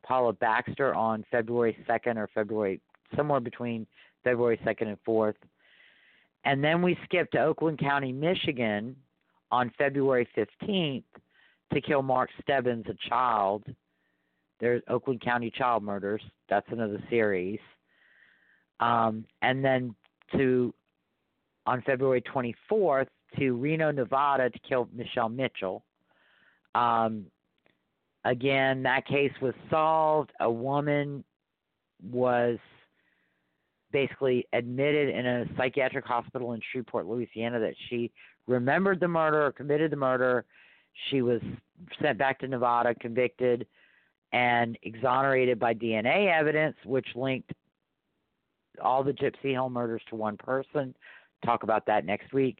Paula 0.04 0.32
Baxter 0.32 0.94
on 0.94 1.24
February 1.30 1.76
2nd 1.88 2.16
or 2.16 2.28
February, 2.34 2.80
somewhere 3.16 3.40
between 3.40 3.86
February 4.24 4.58
2nd 4.64 4.88
and 4.88 4.98
4th. 5.06 5.34
And 6.44 6.62
then 6.62 6.82
we 6.82 6.96
skip 7.04 7.30
to 7.32 7.40
Oakland 7.40 7.78
County, 7.78 8.12
Michigan 8.12 8.96
on 9.50 9.70
February 9.78 10.28
15th 10.36 11.04
to 11.72 11.80
kill 11.80 12.02
Mark 12.02 12.30
Stebbins, 12.42 12.86
a 12.88 13.08
child. 13.08 13.64
There's 14.60 14.82
Oakland 14.88 15.20
County 15.20 15.50
Child 15.50 15.82
Murders. 15.82 16.22
That's 16.48 16.66
another 16.70 17.02
series. 17.10 17.58
Um, 18.80 19.24
and 19.42 19.64
then 19.64 19.94
to 20.32 20.72
on 21.66 21.82
February 21.82 22.22
24th 22.22 23.08
to 23.38 23.52
Reno, 23.56 23.90
Nevada 23.90 24.50
to 24.50 24.58
kill 24.60 24.88
Michelle 24.94 25.28
Mitchell. 25.28 25.82
Um, 26.76 27.26
again, 28.24 28.82
that 28.82 29.06
case 29.06 29.32
was 29.40 29.54
solved. 29.70 30.30
A 30.40 30.50
woman 30.50 31.24
was 32.02 32.58
basically 33.92 34.46
admitted 34.52 35.08
in 35.08 35.26
a 35.26 35.46
psychiatric 35.56 36.04
hospital 36.04 36.52
in 36.52 36.60
Shreveport, 36.70 37.06
Louisiana, 37.06 37.58
that 37.60 37.74
she 37.88 38.12
remembered 38.46 39.00
the 39.00 39.08
murder 39.08 39.46
or 39.46 39.52
committed 39.52 39.90
the 39.90 39.96
murder. 39.96 40.44
She 41.10 41.22
was 41.22 41.40
sent 42.02 42.18
back 42.18 42.40
to 42.40 42.48
Nevada, 42.48 42.94
convicted, 42.94 43.66
and 44.32 44.76
exonerated 44.82 45.58
by 45.58 45.72
DNA 45.72 46.30
evidence, 46.30 46.76
which 46.84 47.06
linked 47.14 47.52
all 48.82 49.02
the 49.02 49.12
Gypsy 49.12 49.52
Hill 49.52 49.70
murders 49.70 50.02
to 50.10 50.16
one 50.16 50.36
person. 50.36 50.94
Talk 51.44 51.62
about 51.62 51.86
that 51.86 52.04
next 52.04 52.34
week. 52.34 52.58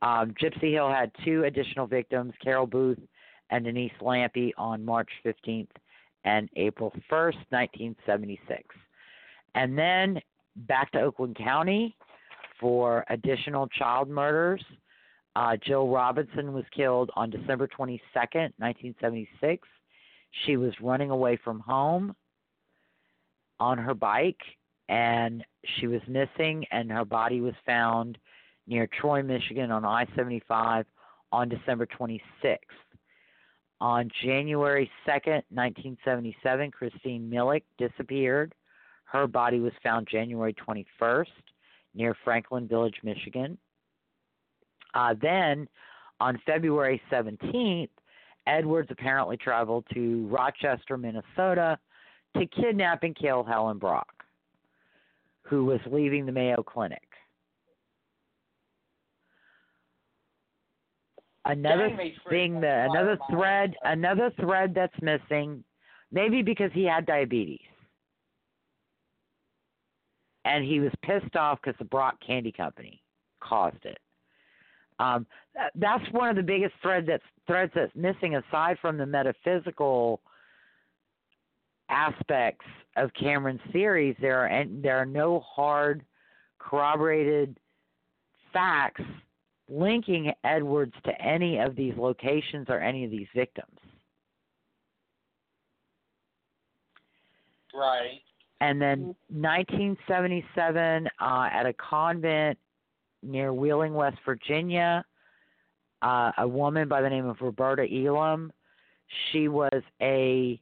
Um, 0.00 0.32
Gypsy 0.40 0.72
Hill 0.72 0.88
had 0.88 1.10
two 1.24 1.44
additional 1.44 1.86
victims, 1.86 2.32
Carol 2.42 2.66
Booth 2.66 2.98
and 3.50 3.64
Denise 3.64 3.92
Lampe, 4.00 4.52
on 4.56 4.84
March 4.84 5.08
15th 5.24 5.68
and 6.24 6.48
April 6.56 6.92
1st, 7.10 7.36
1976. 7.50 8.62
And 9.54 9.78
then 9.78 10.20
back 10.56 10.92
to 10.92 11.00
Oakland 11.00 11.36
County 11.36 11.96
for 12.60 13.04
additional 13.08 13.68
child 13.68 14.08
murders. 14.08 14.62
Uh, 15.36 15.56
Jill 15.64 15.88
Robinson 15.88 16.52
was 16.52 16.64
killed 16.74 17.10
on 17.14 17.30
December 17.30 17.68
22nd, 17.68 18.52
1976. 18.58 19.66
She 20.44 20.56
was 20.56 20.72
running 20.80 21.10
away 21.10 21.38
from 21.42 21.60
home 21.60 22.14
on 23.60 23.78
her 23.78 23.94
bike 23.94 24.40
and 24.88 25.44
she 25.76 25.86
was 25.86 26.00
missing, 26.08 26.64
and 26.70 26.90
her 26.90 27.04
body 27.04 27.40
was 27.40 27.54
found 27.66 28.16
near 28.66 28.88
Troy, 29.00 29.22
Michigan 29.22 29.70
on 29.70 29.84
I 29.84 30.06
75 30.16 30.86
on 31.30 31.48
December 31.48 31.86
26th. 31.86 32.56
On 33.80 34.10
January 34.24 34.90
2nd, 35.06 35.42
1977, 35.50 36.70
Christine 36.72 37.30
Millick 37.30 37.62
disappeared. 37.78 38.54
Her 39.04 39.26
body 39.26 39.60
was 39.60 39.72
found 39.82 40.08
January 40.10 40.54
21st 40.54 41.26
near 41.94 42.16
Franklin 42.24 42.66
Village, 42.66 42.96
Michigan. 43.02 43.56
Uh, 44.94 45.14
then 45.20 45.68
on 46.20 46.40
February 46.44 47.00
17th, 47.10 47.88
Edwards 48.46 48.88
apparently 48.90 49.36
traveled 49.36 49.84
to 49.94 50.26
Rochester, 50.26 50.96
Minnesota 50.96 51.78
to 52.36 52.46
kidnap 52.46 53.02
and 53.02 53.14
kill 53.14 53.44
Helen 53.44 53.78
Brock, 53.78 54.24
who 55.42 55.64
was 55.64 55.80
leaving 55.90 56.26
the 56.26 56.32
Mayo 56.32 56.62
Clinic. 56.62 57.07
Another 61.44 61.96
thing 62.28 62.60
that 62.60 62.90
another 62.90 63.18
thread 63.30 63.74
another 63.82 64.30
thread 64.40 64.74
that's 64.74 64.94
missing, 65.00 65.64
maybe 66.12 66.42
because 66.42 66.70
he 66.74 66.84
had 66.84 67.06
diabetes. 67.06 67.60
And 70.44 70.64
he 70.64 70.80
was 70.80 70.92
pissed 71.02 71.36
off 71.36 71.58
because 71.62 71.78
the 71.78 71.84
Brock 71.84 72.16
Candy 72.26 72.52
Company 72.52 73.02
caused 73.40 73.84
it. 73.84 73.98
Um, 74.98 75.26
that, 75.54 75.72
that's 75.74 76.04
one 76.12 76.28
of 76.28 76.36
the 76.36 76.42
biggest 76.42 76.74
thread 76.82 77.06
that's 77.06 77.22
threads 77.46 77.72
that's 77.74 77.94
missing 77.94 78.36
aside 78.36 78.78
from 78.80 78.98
the 78.98 79.06
metaphysical 79.06 80.20
aspects 81.88 82.66
of 82.96 83.10
Cameron's 83.14 83.60
theories 83.72 84.16
There 84.20 84.40
are 84.40 84.46
and 84.46 84.82
there 84.82 84.98
are 84.98 85.06
no 85.06 85.40
hard 85.40 86.04
corroborated 86.58 87.58
facts 88.52 89.02
linking 89.68 90.32
Edwards 90.44 90.94
to 91.04 91.20
any 91.20 91.58
of 91.58 91.76
these 91.76 91.94
locations 91.96 92.66
or 92.68 92.80
any 92.80 93.04
of 93.04 93.10
these 93.10 93.26
victims. 93.34 93.78
Right. 97.74 98.20
And 98.60 98.80
then 98.80 99.14
1977, 99.28 101.08
uh, 101.20 101.48
at 101.52 101.66
a 101.66 101.72
convent 101.74 102.58
near 103.22 103.52
Wheeling, 103.52 103.94
West 103.94 104.18
Virginia, 104.24 105.04
uh, 106.02 106.32
a 106.38 106.48
woman 106.48 106.88
by 106.88 107.00
the 107.00 107.08
name 107.08 107.26
of 107.26 107.36
Roberta 107.40 107.86
Elam. 107.92 108.52
She 109.30 109.48
was 109.48 109.82
a 110.02 110.60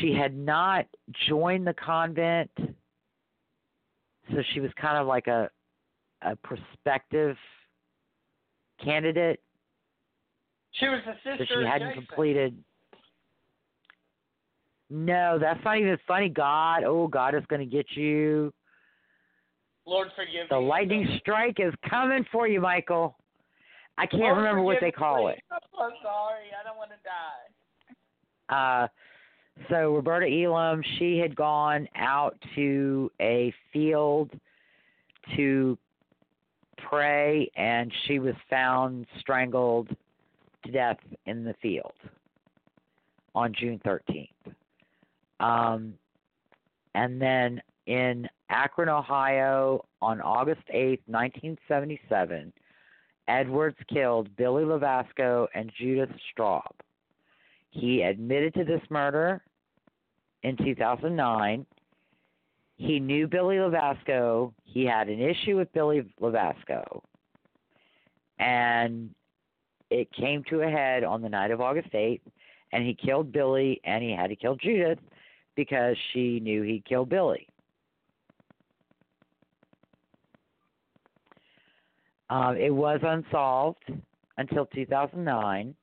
she 0.00 0.14
had 0.14 0.34
not 0.34 0.86
joined 1.28 1.66
the 1.66 1.74
convent, 1.74 2.50
so 2.56 4.42
she 4.52 4.60
was 4.60 4.70
kind 4.80 4.96
of 4.96 5.06
like 5.06 5.26
a 5.26 5.50
a 6.24 6.36
prospective 6.36 7.36
candidate. 8.82 9.40
She 10.72 10.88
was 10.88 11.00
the 11.06 11.14
So 11.22 11.30
sister 11.38 11.46
she 11.60 11.60
of 11.64 11.66
hadn't 11.66 11.90
Jason. 11.90 12.06
completed. 12.06 12.64
No, 14.90 15.38
that's 15.40 15.62
not 15.64 15.78
even 15.78 15.98
funny. 16.06 16.28
God, 16.28 16.84
oh, 16.84 17.06
God 17.08 17.34
is 17.34 17.42
going 17.48 17.60
to 17.60 17.66
get 17.66 17.86
you. 17.96 18.52
Lord 19.86 20.08
forgive 20.16 20.48
The 20.50 20.60
me. 20.60 20.66
lightning 20.66 21.18
strike 21.20 21.56
is 21.58 21.72
coming 21.88 22.24
for 22.32 22.48
you, 22.48 22.60
Michael. 22.60 23.16
I 23.98 24.06
can't 24.06 24.22
Lord, 24.22 24.38
remember 24.38 24.62
what 24.62 24.78
they 24.80 24.90
call 24.90 25.26
please. 25.28 25.36
it. 25.38 25.42
I'm 25.52 25.58
so 25.72 25.90
sorry. 26.02 26.46
I 26.58 26.64
don't 26.66 26.76
want 26.76 26.90
to 26.90 26.96
die. 28.50 28.84
Uh, 28.84 28.88
so 29.70 29.94
Roberta 29.94 30.26
Elam, 30.26 30.82
she 30.98 31.18
had 31.18 31.36
gone 31.36 31.86
out 31.96 32.36
to 32.56 33.10
a 33.20 33.54
field 33.72 34.30
to 35.36 35.78
pray, 36.88 37.50
and 37.56 37.92
she 38.06 38.18
was 38.18 38.34
found 38.48 39.06
strangled 39.20 39.88
to 40.64 40.72
death 40.72 40.98
in 41.26 41.44
the 41.44 41.54
field 41.60 41.94
on 43.34 43.52
June 43.58 43.80
13th. 43.84 44.28
Um, 45.40 45.94
and 46.94 47.20
then 47.20 47.60
in 47.86 48.28
Akron, 48.48 48.88
Ohio, 48.88 49.84
on 50.00 50.20
August 50.20 50.62
8th, 50.72 51.00
1977, 51.06 52.52
Edwards 53.26 53.76
killed 53.92 54.34
Billy 54.36 54.64
Lavaco 54.64 55.46
and 55.54 55.72
Judith 55.78 56.10
Straub. 56.32 56.62
He 57.70 58.02
admitted 58.02 58.54
to 58.54 58.64
this 58.64 58.82
murder 58.90 59.42
in 60.42 60.56
2009. 60.56 61.66
He 62.76 62.98
knew 62.98 63.26
Billy 63.26 63.56
Lavaco. 63.56 64.52
He 64.64 64.84
had 64.84 65.08
an 65.08 65.20
issue 65.20 65.56
with 65.56 65.72
Billy 65.72 66.02
Lavaco. 66.20 67.02
And 68.38 69.10
it 69.90 70.12
came 70.12 70.42
to 70.50 70.62
a 70.62 70.68
head 70.68 71.04
on 71.04 71.22
the 71.22 71.28
night 71.28 71.50
of 71.50 71.60
August 71.60 71.92
8th, 71.92 72.20
and 72.72 72.84
he 72.84 72.94
killed 72.94 73.30
Billy 73.30 73.80
and 73.84 74.02
he 74.02 74.10
had 74.10 74.28
to 74.30 74.36
kill 74.36 74.56
Judith 74.56 74.98
because 75.54 75.96
she 76.12 76.40
knew 76.40 76.62
he 76.62 76.82
killed 76.86 77.08
Billy. 77.08 77.46
Uh, 82.28 82.54
it 82.58 82.70
was 82.70 82.98
unsolved 83.04 83.84
until 84.38 84.66
2009. 84.66 85.74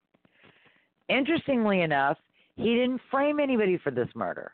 Interestingly 1.08 1.82
enough, 1.82 2.18
he 2.56 2.76
didn't 2.76 3.00
frame 3.10 3.40
anybody 3.40 3.78
for 3.78 3.92
this 3.92 4.10
murder. 4.16 4.52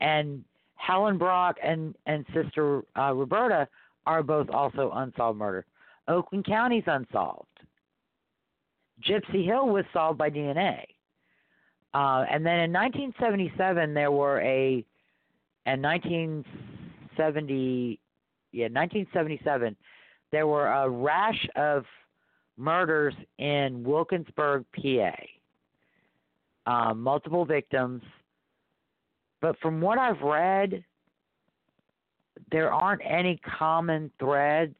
And 0.00 0.44
Helen 0.76 1.18
Brock 1.18 1.56
and 1.62 1.94
and 2.06 2.24
Sister 2.34 2.82
uh, 2.98 3.12
Roberta 3.14 3.68
are 4.06 4.22
both 4.22 4.48
also 4.50 4.90
unsolved 4.94 5.38
murder. 5.38 5.66
Oakland 6.06 6.46
County's 6.46 6.84
unsolved. 6.86 7.46
Gypsy 9.06 9.44
Hill 9.44 9.68
was 9.68 9.84
solved 9.92 10.18
by 10.18 10.30
DNA. 10.30 10.84
Uh, 11.94 12.24
and 12.30 12.44
then 12.44 12.60
in 12.60 12.70
1977 12.72 13.94
there 13.94 14.10
were 14.10 14.40
a 14.40 14.84
and 15.66 15.82
1970 15.82 18.00
yeah 18.52 18.64
1977 18.64 19.76
there 20.30 20.46
were 20.46 20.66
a 20.66 20.88
rash 20.88 21.48
of 21.56 21.84
murders 22.58 23.14
in 23.38 23.82
Wilkinsburg, 23.84 24.64
PA. 24.74 25.12
Uh, 26.66 26.92
multiple 26.92 27.46
victims, 27.46 28.02
but 29.40 29.58
from 29.60 29.80
what 29.80 29.98
I've 29.98 30.20
read, 30.20 30.84
there 32.50 32.72
aren't 32.72 33.02
any 33.04 33.40
common 33.58 34.10
threads 34.18 34.74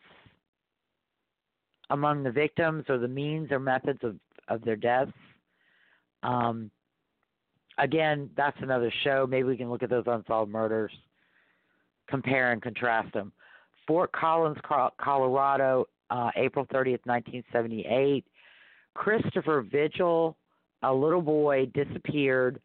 among 1.90 2.22
the 2.22 2.30
victims 2.30 2.84
or 2.88 2.98
the 2.98 3.08
means 3.08 3.50
or 3.50 3.58
methods 3.58 4.00
of, 4.02 4.16
of 4.48 4.64
their 4.64 4.76
deaths. 4.76 5.12
Um, 6.22 6.70
again, 7.78 8.30
that's 8.36 8.56
another 8.60 8.92
show. 9.04 9.26
Maybe 9.28 9.44
we 9.44 9.56
can 9.56 9.70
look 9.70 9.82
at 9.82 9.90
those 9.90 10.04
unsolved 10.06 10.50
murders, 10.50 10.92
compare 12.08 12.52
and 12.52 12.60
contrast 12.60 13.12
them. 13.14 13.32
Fort 13.86 14.12
Collins, 14.12 14.58
Colorado, 15.00 15.86
uh, 16.10 16.30
April 16.36 16.66
30th, 16.66 17.06
1978. 17.06 18.24
Christopher 18.94 19.62
Vigil, 19.62 20.36
a 20.82 20.92
little 20.92 21.22
boy, 21.22 21.66
disappeared 21.72 22.60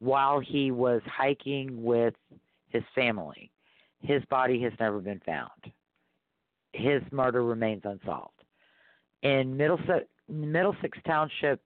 while 0.00 0.40
he 0.40 0.70
was 0.70 1.00
hiking 1.06 1.82
with 1.82 2.14
his 2.68 2.82
family. 2.94 3.50
His 4.00 4.24
body 4.30 4.60
has 4.62 4.72
never 4.80 4.98
been 4.98 5.20
found. 5.24 5.50
His 6.72 7.02
murder 7.12 7.44
remains 7.44 7.82
unsolved 7.84 8.40
in 9.22 9.56
Middlesex, 9.56 10.06
Middlesex 10.28 10.98
Township, 11.06 11.60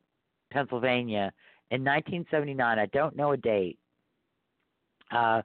Pennsylvania, 0.53 1.33
in 1.71 1.85
1979. 1.85 2.79
I 2.79 2.87
don't 2.87 3.17
know 3.17 3.33
a 3.33 3.37
date. 3.37 3.79
Uh, 5.11 5.43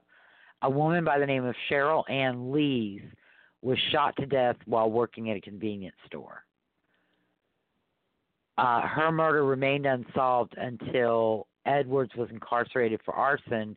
a 0.62 0.70
woman 0.70 1.04
by 1.04 1.18
the 1.18 1.26
name 1.26 1.44
of 1.44 1.54
Cheryl 1.70 2.08
Ann 2.10 2.52
Lees 2.52 3.02
was 3.62 3.78
shot 3.92 4.14
to 4.16 4.26
death 4.26 4.56
while 4.66 4.90
working 4.90 5.30
at 5.30 5.36
a 5.36 5.40
convenience 5.40 5.96
store. 6.06 6.44
Uh, 8.58 8.82
her 8.82 9.10
murder 9.10 9.44
remained 9.44 9.86
unsolved 9.86 10.54
until 10.58 11.46
Edwards 11.66 12.12
was 12.16 12.28
incarcerated 12.30 13.00
for 13.04 13.14
arson, 13.14 13.76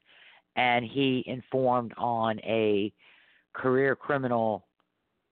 and 0.55 0.85
he 0.85 1.23
informed 1.27 1.93
on 1.97 2.39
a 2.39 2.91
career 3.53 3.95
criminal 3.95 4.65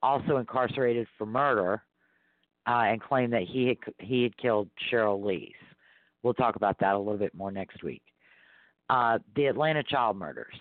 also 0.03 0.37
incarcerated 0.37 1.07
for 1.17 1.25
murder 1.25 1.81
uh, 2.67 2.83
and 2.87 3.01
claimed 3.01 3.33
that 3.33 3.43
he 3.43 3.67
had 3.67 3.77
he 3.99 4.23
had 4.23 4.35
killed 4.37 4.69
Cheryl 4.91 5.23
Lees. 5.23 5.53
We'll 6.23 6.33
talk 6.33 6.55
about 6.55 6.79
that 6.79 6.95
a 6.95 6.97
little 6.97 7.17
bit 7.17 7.33
more 7.33 7.51
next 7.51 7.83
week. 7.83 8.03
Uh, 8.89 9.19
the 9.35 9.45
Atlanta 9.45 9.83
child 9.83 10.17
murders, 10.17 10.55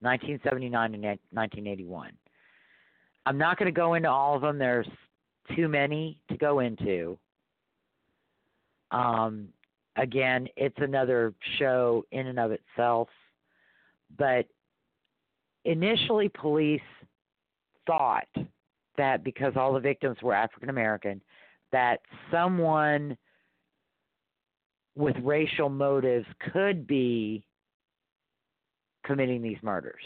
1979 0.00 0.94
and 0.94 1.02
1981. 1.02 2.12
I'm 3.24 3.38
not 3.38 3.58
going 3.58 3.66
to 3.66 3.76
go 3.76 3.94
into 3.94 4.10
all 4.10 4.36
of 4.36 4.42
them. 4.42 4.58
There's 4.58 4.88
too 5.54 5.68
many 5.68 6.20
to 6.28 6.36
go 6.36 6.60
into. 6.60 7.18
Um, 8.90 9.48
again, 9.96 10.48
it's 10.56 10.78
another 10.78 11.34
show 11.58 12.04
in 12.12 12.26
and 12.26 12.38
of 12.38 12.52
itself. 12.52 13.08
But 14.18 14.46
initially, 15.64 16.28
police 16.28 16.80
thought 17.86 18.28
that 18.96 19.24
because 19.24 19.54
all 19.56 19.72
the 19.72 19.80
victims 19.80 20.16
were 20.22 20.34
African 20.34 20.68
American, 20.68 21.20
that 21.72 22.00
someone 22.30 23.16
with 24.96 25.16
racial 25.22 25.68
motives 25.68 26.26
could 26.52 26.86
be 26.86 27.44
committing 29.04 29.42
these 29.42 29.58
murders. 29.62 30.02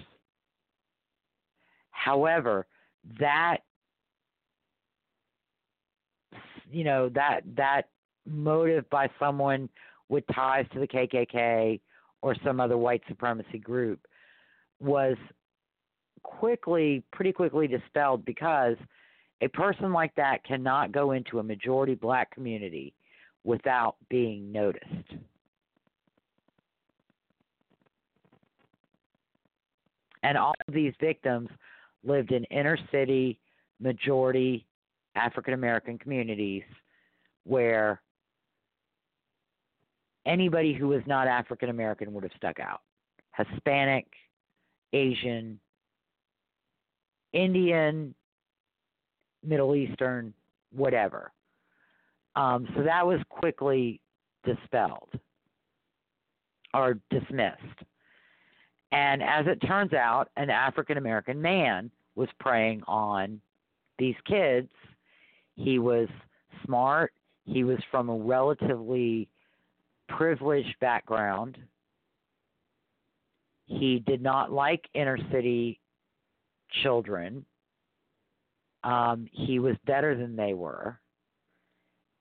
However, 1.91 2.67
that 3.19 3.59
you 6.73 6.85
know 6.85 7.09
that 7.11 7.41
that 7.57 7.89
motive 8.31 8.89
by 8.91 9.09
someone 9.19 9.69
with 10.09 10.25
ties 10.35 10.67
to 10.73 10.81
the 10.81 10.87
KKK 10.87 11.81
or 12.23 12.37
some 12.45 12.61
other 12.61 12.77
white 12.77 13.03
supremacy 13.09 13.59
group 13.59 14.01
was 14.81 15.17
quickly, 16.23 17.03
pretty 17.13 17.33
quickly 17.33 17.67
dispelled 17.67 18.25
because 18.25 18.77
a 19.41 19.49
person 19.49 19.93
like 19.93 20.15
that 20.17 20.45
cannot 20.45 20.93
go 20.93 21.13
into 21.13 21.39
a 21.39 21.43
majority 21.43 21.95
black 21.95 22.31
community 22.31 22.95
without 23.45 23.97
being 24.09 24.53
noticed. 24.53 24.85
And 30.23 30.37
all 30.37 30.55
of 30.69 30.75
these 30.75 30.93
victims 31.01 31.49
lived 32.05 32.33
in 32.33 32.45
inner 32.45 32.79
city, 32.93 33.41
majority 33.81 34.67
African 35.15 35.55
American 35.55 35.99
communities 35.99 36.63
where 37.45 38.01
anybody 40.27 40.73
who 40.73 40.89
was 40.89 41.03
not 41.07 41.27
African 41.27 41.71
American 41.71 42.13
would 42.13 42.25
have 42.25 42.33
stuck 42.37 42.61
out. 42.61 42.81
Hispanic, 43.37 44.07
Asian, 44.93 45.59
Indian, 47.33 48.15
Middle 49.45 49.75
Eastern, 49.75 50.35
whatever. 50.73 51.33
Um, 52.37 52.69
so 52.77 52.83
that 52.83 53.07
was 53.07 53.21
quickly 53.29 54.01
dispelled 54.45 55.11
or 56.75 56.99
dismissed. 57.11 57.59
And 58.93 59.23
as 59.23 59.47
it 59.47 59.65
turns 59.67 59.93
out, 59.93 60.29
an 60.37 60.51
African 60.51 60.99
American 60.99 61.41
man 61.41 61.91
was 62.15 62.29
preying 62.39 62.83
on 62.87 63.41
these 63.99 64.17
kids. 64.27 64.71
He 65.57 65.79
was 65.79 66.09
smart. 66.65 67.13
He 67.45 67.65
was 67.65 67.79
from 67.91 68.09
a 68.09 68.17
relatively 68.17 69.29
privileged 70.17 70.75
background. 70.81 71.57
He 73.67 74.03
did 74.07 74.23
not 74.23 74.53
like 74.53 74.89
inner 74.95 75.19
city 75.31 75.81
children. 76.83 77.45
Um, 78.83 79.27
he 79.31 79.59
was 79.59 79.77
better 79.87 80.17
than 80.17 80.37
they 80.37 80.55
were. 80.55 80.99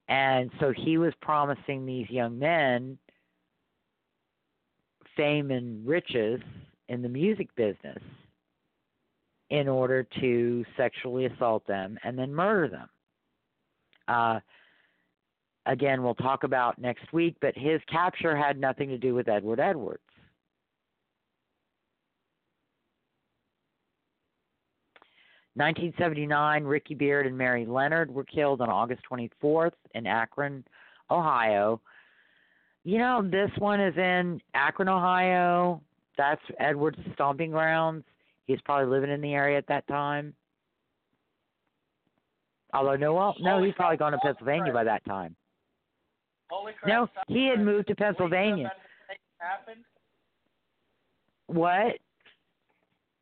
And 0.07 0.49
so 0.59 0.73
he 0.75 0.97
was 0.97 1.13
promising 1.21 1.85
these 1.85 2.09
young 2.09 2.39
men 2.39 2.97
fame 5.15 5.51
and 5.51 5.85
riches 5.87 6.41
in 6.87 7.01
the 7.01 7.09
music 7.09 7.53
business 7.55 8.01
in 9.49 9.67
order 9.67 10.07
to 10.19 10.63
sexually 10.77 11.25
assault 11.25 11.65
them 11.67 11.97
and 12.03 12.17
then 12.17 12.33
murder 12.33 12.67
them. 12.67 12.89
Uh, 14.07 14.39
again, 15.69 16.03
we'll 16.03 16.15
talk 16.15 16.43
about 16.43 16.79
next 16.79 17.13
week, 17.13 17.35
but 17.41 17.55
his 17.55 17.79
capture 17.89 18.35
had 18.35 18.59
nothing 18.59 18.89
to 18.89 18.97
do 18.97 19.13
with 19.13 19.29
Edward 19.29 19.59
Edwards. 19.59 20.01
1979, 25.55 26.63
Ricky 26.63 26.95
Beard 26.95 27.27
and 27.27 27.37
Mary 27.37 27.65
Leonard 27.65 28.09
were 28.09 28.23
killed 28.23 28.61
on 28.61 28.69
August 28.69 29.01
24th 29.11 29.73
in 29.93 30.07
Akron, 30.07 30.63
Ohio. 31.11 31.81
You 32.83 32.97
know, 32.97 33.21
this 33.29 33.51
one 33.57 33.81
is 33.81 33.95
in 33.97 34.41
Akron, 34.53 34.87
Ohio. 34.87 35.81
That's 36.17 36.41
Edward's 36.59 36.99
stomping 37.13 37.51
grounds. 37.51 38.05
He's 38.45 38.61
probably 38.61 38.89
living 38.89 39.11
in 39.11 39.21
the 39.21 39.33
area 39.33 39.57
at 39.57 39.67
that 39.67 39.87
time. 39.87 40.33
Although 42.73 42.95
no, 42.95 43.13
well, 43.13 43.35
no, 43.39 43.61
he's 43.61 43.73
probably 43.73 43.97
gone 43.97 44.13
to 44.13 44.17
Pennsylvania 44.19 44.71
by 44.71 44.83
that 44.83 45.03
time. 45.05 45.35
No, 46.85 47.07
he 47.27 47.47
had 47.47 47.59
moved 47.59 47.87
to 47.87 47.95
Pennsylvania. 47.95 48.71
What? 51.47 51.97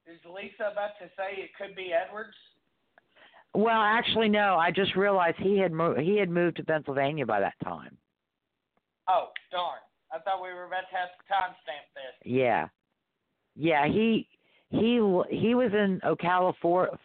Is 0.06 0.20
Lisa 0.26 0.72
about 0.72 0.92
to 1.00 1.08
say 1.18 1.42
it 1.42 1.50
could 1.58 1.76
be 1.76 1.92
Edwards? 1.94 2.36
Well, 3.54 3.82
actually, 3.82 4.30
no. 4.30 4.56
I 4.56 4.72
just 4.72 4.96
realized 4.96 5.38
he 5.40 5.58
had 5.58 5.72
mo- 5.72 5.96
he 5.96 6.18
had 6.18 6.30
moved 6.30 6.58
to 6.58 6.64
Pennsylvania 6.64 7.26
by 7.26 7.40
that 7.40 7.56
time. 7.64 7.98
Oh, 9.10 9.30
darn. 9.52 9.80
I 10.12 10.20
thought 10.20 10.42
we 10.42 10.54
were 10.54 10.66
about 10.66 10.84
to 10.90 10.96
have 10.96 11.10
to 11.10 11.34
timestamp 11.34 11.88
this. 11.96 12.32
Yeah, 12.32 12.68
yeah. 13.56 13.88
He 13.88 14.28
he 14.70 14.96
he 15.30 15.56
was 15.56 15.72
in 15.74 16.00
Ocala, 16.04 16.54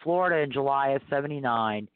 Florida, 0.03 0.43
in 0.43 0.53
July 0.53 0.91
of 0.91 1.03
'79. 1.09 1.89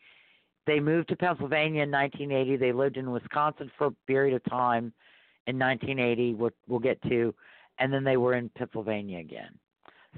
They 0.67 0.81
moved 0.81 1.09
to 1.09 1.17
Pennsylvania 1.17 1.83
in 1.83 1.91
1980. 1.91 2.57
They 2.57 2.73
lived 2.73 2.97
in 2.97 3.11
Wisconsin 3.11 3.71
for 3.79 3.89
a 3.89 3.93
period 4.07 4.35
of 4.35 4.45
time 4.45 4.93
in 5.47 5.59
1980. 5.59 6.35
We'll, 6.35 6.51
we'll 6.67 6.81
get 6.81 7.01
to, 7.03 7.35
and 7.79 7.93
then 7.93 8.05
they 8.05 8.17
were 8.17 8.35
in 8.35 8.51
Pennsylvania 8.51 9.21
again. 9.21 9.51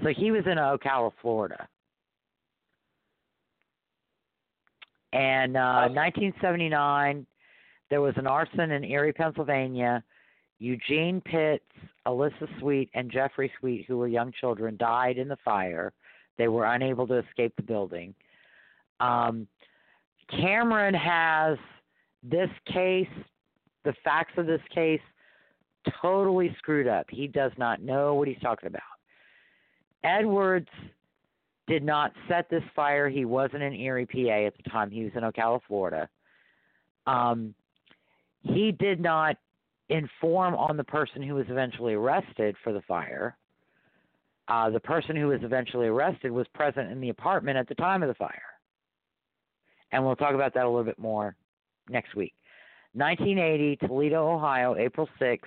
So 0.01 0.09
he 0.09 0.31
was 0.31 0.43
in 0.45 0.57
Ocala, 0.57 1.11
Florida. 1.21 1.67
And 5.13 5.57
uh, 5.57 5.89
1979, 5.89 7.25
there 7.89 8.01
was 8.01 8.13
an 8.17 8.27
arson 8.27 8.71
in 8.71 8.83
Erie, 8.83 9.13
Pennsylvania. 9.13 10.03
Eugene 10.59 11.21
Pitts, 11.21 11.63
Alyssa 12.05 12.47
Sweet, 12.59 12.89
and 12.93 13.09
Jeffrey 13.09 13.51
Sweet, 13.59 13.85
who 13.87 13.97
were 13.97 14.07
young 14.07 14.33
children, 14.39 14.75
died 14.77 15.17
in 15.17 15.27
the 15.27 15.37
fire. 15.43 15.93
They 16.37 16.47
were 16.47 16.65
unable 16.65 17.07
to 17.07 17.19
escape 17.19 17.53
the 17.55 17.63
building. 17.63 18.13
Um, 18.99 19.47
Cameron 20.31 20.93
has 20.93 21.57
this 22.23 22.49
case, 22.71 23.07
the 23.83 23.93
facts 24.03 24.33
of 24.37 24.45
this 24.45 24.61
case, 24.73 25.01
totally 26.01 26.55
screwed 26.57 26.87
up. 26.87 27.05
He 27.09 27.27
does 27.27 27.51
not 27.57 27.81
know 27.81 28.13
what 28.15 28.27
he's 28.27 28.39
talking 28.41 28.67
about. 28.67 28.81
Edwards 30.03 30.69
did 31.67 31.83
not 31.83 32.11
set 32.27 32.49
this 32.49 32.63
fire. 32.75 33.09
He 33.09 33.25
wasn't 33.25 33.63
in 33.63 33.73
Erie, 33.73 34.05
PA 34.05 34.47
at 34.47 34.57
the 34.57 34.69
time. 34.69 34.89
He 34.89 35.03
was 35.03 35.11
in 35.15 35.23
Ocala, 35.23 35.59
Florida. 35.67 36.09
Um, 37.07 37.53
he 38.41 38.71
did 38.71 38.99
not 38.99 39.37
inform 39.89 40.55
on 40.55 40.77
the 40.77 40.83
person 40.83 41.21
who 41.21 41.35
was 41.35 41.45
eventually 41.49 41.93
arrested 41.93 42.55
for 42.63 42.73
the 42.73 42.81
fire. 42.81 43.35
Uh, 44.47 44.69
the 44.69 44.79
person 44.79 45.15
who 45.15 45.27
was 45.27 45.39
eventually 45.43 45.87
arrested 45.87 46.31
was 46.31 46.47
present 46.53 46.91
in 46.91 46.99
the 46.99 47.09
apartment 47.09 47.57
at 47.57 47.67
the 47.67 47.75
time 47.75 48.01
of 48.01 48.07
the 48.07 48.15
fire. 48.15 48.41
And 49.91 50.05
we'll 50.05 50.15
talk 50.15 50.35
about 50.35 50.53
that 50.53 50.65
a 50.65 50.69
little 50.69 50.83
bit 50.83 50.99
more 50.99 51.35
next 51.89 52.15
week. 52.15 52.33
1980, 52.93 53.87
Toledo, 53.87 54.35
Ohio, 54.35 54.75
April 54.75 55.07
6th, 55.19 55.39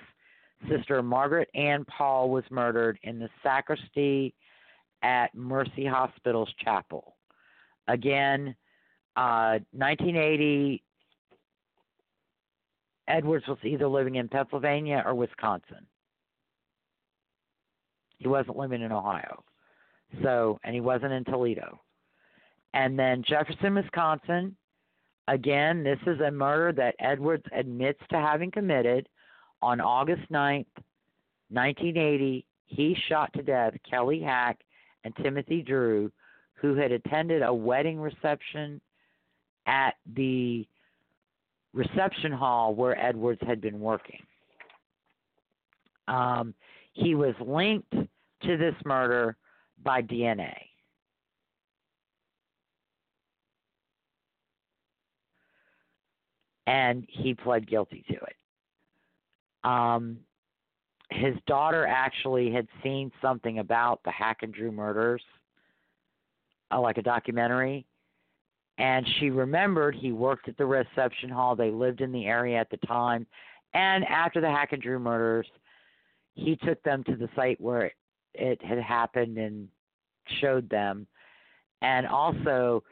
Sister 0.69 1.01
Margaret 1.03 1.49
Ann 1.55 1.85
Pahl 1.85 2.29
was 2.29 2.43
murdered 2.49 2.97
in 3.03 3.19
the 3.19 3.29
sacristy 3.41 4.33
at 5.01 5.35
Mercy 5.35 5.85
Hospital's 5.85 6.51
chapel. 6.63 7.15
Again, 7.87 8.55
uh, 9.17 9.59
1980, 9.71 10.81
Edwards 13.07 13.45
was 13.47 13.57
either 13.63 13.87
living 13.87 14.15
in 14.15 14.29
Pennsylvania 14.29 15.03
or 15.05 15.13
Wisconsin. 15.13 15.85
He 18.17 18.27
wasn't 18.29 18.57
living 18.57 18.81
in 18.81 18.93
Ohio. 18.93 19.43
So, 20.21 20.59
and 20.63 20.73
he 20.73 20.79
wasn't 20.79 21.11
in 21.11 21.25
Toledo. 21.25 21.81
And 22.73 22.97
then 22.97 23.23
Jefferson, 23.27 23.75
Wisconsin. 23.75 24.55
Again, 25.27 25.83
this 25.83 25.99
is 26.05 26.19
a 26.19 26.31
murder 26.31 26.73
that 26.73 26.95
Edwards 26.99 27.45
admits 27.53 27.99
to 28.09 28.17
having 28.17 28.51
committed 28.51 29.07
on 29.61 29.79
August 29.79 30.23
9th, 30.31 30.65
1980. 31.49 32.45
He 32.65 32.97
shot 33.07 33.31
to 33.33 33.41
death 33.41 33.73
Kelly 33.89 34.21
Hack 34.21 34.59
and 35.03 35.15
Timothy 35.17 35.61
Drew, 35.61 36.11
who 36.55 36.75
had 36.75 36.91
attended 36.91 37.41
a 37.41 37.53
wedding 37.53 37.99
reception 37.99 38.81
at 39.65 39.95
the 40.15 40.67
reception 41.73 42.31
hall 42.31 42.75
where 42.75 42.99
Edwards 42.99 43.41
had 43.45 43.61
been 43.61 43.79
working. 43.79 44.19
Um, 46.07 46.53
he 46.93 47.15
was 47.15 47.33
linked 47.39 47.91
to 47.91 48.57
this 48.57 48.75
murder 48.85 49.37
by 49.83 50.01
DNA. 50.01 50.53
And 56.67 57.05
he 57.09 57.33
pled 57.33 57.67
guilty 57.67 58.03
to 58.07 58.13
it. 58.13 58.35
Um, 59.63 60.19
his 61.09 61.35
daughter 61.47 61.85
actually 61.85 62.51
had 62.51 62.67
seen 62.81 63.11
something 63.21 63.59
about 63.59 64.01
the 64.03 64.11
Hack 64.11 64.39
and 64.41 64.53
Drew 64.53 64.71
murders, 64.71 65.21
uh, 66.71 66.79
like 66.79 66.97
a 66.97 67.01
documentary, 67.01 67.85
and 68.77 69.07
she 69.19 69.29
remembered 69.29 69.95
he 69.95 70.11
worked 70.11 70.49
at 70.49 70.57
the 70.57 70.65
reception 70.65 71.29
hall. 71.29 71.55
They 71.55 71.69
lived 71.69 72.01
in 72.01 72.11
the 72.11 72.25
area 72.25 72.59
at 72.59 72.69
the 72.69 72.77
time, 72.87 73.27
and 73.73 74.03
after 74.05 74.41
the 74.41 74.49
Hack 74.49 74.73
and 74.73 74.81
Drew 74.81 74.99
murders, 74.99 75.47
he 76.35 76.55
took 76.55 76.81
them 76.83 77.03
to 77.03 77.15
the 77.15 77.29
site 77.35 77.61
where 77.61 77.85
it, 77.85 77.93
it 78.33 78.63
had 78.63 78.79
happened 78.79 79.37
and 79.37 79.67
showed 80.41 80.67
them, 80.69 81.05
and 81.81 82.07
also 82.07 82.83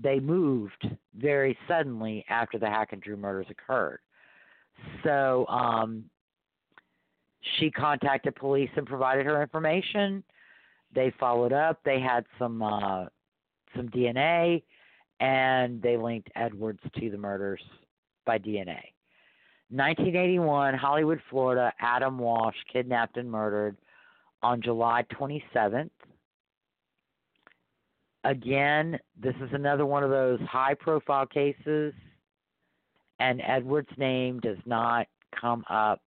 they 0.00 0.20
moved 0.20 0.88
very 1.16 1.56
suddenly 1.66 2.24
after 2.28 2.58
the 2.58 2.66
Hack 2.66 2.92
and 2.92 3.02
Drew 3.02 3.16
murders 3.16 3.46
occurred. 3.50 4.00
So 5.02 5.46
um, 5.48 6.04
she 7.58 7.70
contacted 7.70 8.34
police 8.36 8.70
and 8.76 8.86
provided 8.86 9.26
her 9.26 9.42
information. 9.42 10.22
They 10.94 11.12
followed 11.18 11.52
up. 11.52 11.80
They 11.84 12.00
had 12.00 12.24
some 12.38 12.62
uh, 12.62 13.06
some 13.76 13.88
DNA, 13.88 14.62
and 15.20 15.82
they 15.82 15.96
linked 15.96 16.30
Edwards 16.34 16.80
to 16.98 17.10
the 17.10 17.18
murders 17.18 17.60
by 18.24 18.38
DNA. 18.38 18.80
1981, 19.70 20.74
Hollywood, 20.74 21.20
Florida, 21.28 21.72
Adam 21.78 22.18
Walsh 22.18 22.56
kidnapped 22.72 23.18
and 23.18 23.30
murdered 23.30 23.76
on 24.42 24.62
July 24.62 25.04
27th. 25.12 25.90
Again, 28.24 28.98
this 29.20 29.34
is 29.36 29.50
another 29.52 29.86
one 29.86 30.02
of 30.02 30.10
those 30.10 30.40
high 30.40 30.74
profile 30.74 31.26
cases, 31.26 31.94
and 33.20 33.40
Edwards' 33.46 33.88
name 33.96 34.40
does 34.40 34.58
not 34.66 35.06
come 35.40 35.64
up 35.70 36.00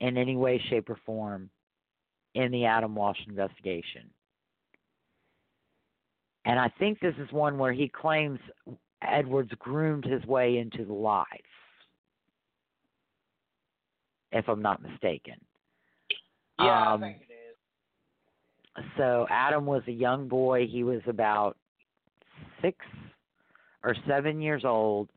in 0.00 0.16
any 0.16 0.36
way, 0.36 0.62
shape, 0.70 0.88
or 0.88 0.98
form 1.04 1.50
in 2.34 2.50
the 2.52 2.64
Adam 2.64 2.94
Walsh 2.94 3.18
investigation. 3.28 4.10
And 6.44 6.58
I 6.58 6.68
think 6.78 7.00
this 7.00 7.14
is 7.18 7.30
one 7.32 7.58
where 7.58 7.72
he 7.72 7.88
claims 7.88 8.38
Edwards 9.02 9.50
groomed 9.58 10.04
his 10.04 10.24
way 10.24 10.58
into 10.58 10.84
the 10.84 10.92
life, 10.92 11.26
if 14.32 14.48
I'm 14.48 14.62
not 14.62 14.82
mistaken. 14.82 15.34
Yeah, 16.58 16.92
um, 16.92 17.02
I 17.02 17.06
think. 17.08 17.29
So 18.96 19.26
Adam 19.30 19.66
was 19.66 19.82
a 19.86 19.92
young 19.92 20.28
boy. 20.28 20.66
He 20.66 20.84
was 20.84 21.00
about 21.06 21.56
six 22.62 22.78
or 23.82 23.94
seven 24.06 24.40
years 24.40 24.64
old. 24.64 25.10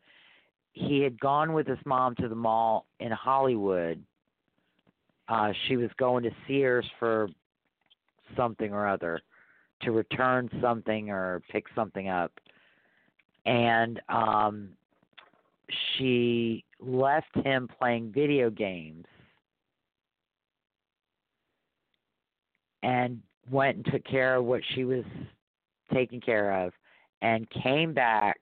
He 0.74 1.02
had 1.02 1.20
gone 1.20 1.54
with 1.54 1.68
his 1.68 1.78
mom 1.86 2.16
to 2.16 2.28
the 2.28 2.36
mall 2.36 2.86
in 3.00 3.12
Hollywood 3.12 4.04
uh, 5.28 5.52
she 5.68 5.78
was 5.78 5.90
going 5.98 6.24
to 6.24 6.32
Sears 6.48 6.86
for 7.00 7.30
something 8.36 8.74
or 8.74 8.88
other 8.88 9.20
to 9.82 9.92
return 9.92 10.50
something 10.62 11.10
or 11.10 11.42
pick 11.52 11.66
something 11.76 12.10
up. 12.10 12.32
And 13.46 14.02
um, 14.10 14.70
she 15.98 16.64
left 16.80 17.36
him 17.44 17.70
playing 17.80 18.12
video 18.14 18.50
games 18.50 19.06
and 22.82 23.22
went 23.50 23.78
and 23.78 23.86
took 23.86 24.04
care 24.06 24.36
of 24.36 24.46
what 24.46 24.62
she 24.74 24.84
was 24.84 25.04
taking 25.94 26.22
care 26.22 26.66
of 26.66 26.74
and 27.22 27.50
came 27.50 27.94
back 27.94 28.38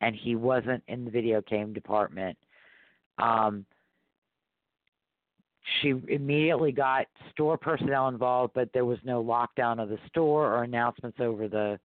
and 0.00 0.14
he 0.14 0.36
wasn't 0.36 0.82
in 0.88 1.04
the 1.04 1.10
video 1.10 1.40
game 1.42 1.72
department. 1.72 2.36
Um, 3.18 3.66
she 5.80 5.94
immediately 6.08 6.72
got 6.72 7.06
store 7.32 7.58
personnel 7.58 8.08
involved, 8.08 8.54
but 8.54 8.70
there 8.72 8.84
was 8.84 8.98
no 9.04 9.22
lockdown 9.22 9.82
of 9.82 9.88
the 9.88 9.98
store 10.08 10.52
or 10.54 10.62
announcements 10.62 11.18
over 11.20 11.48
the 11.48 11.78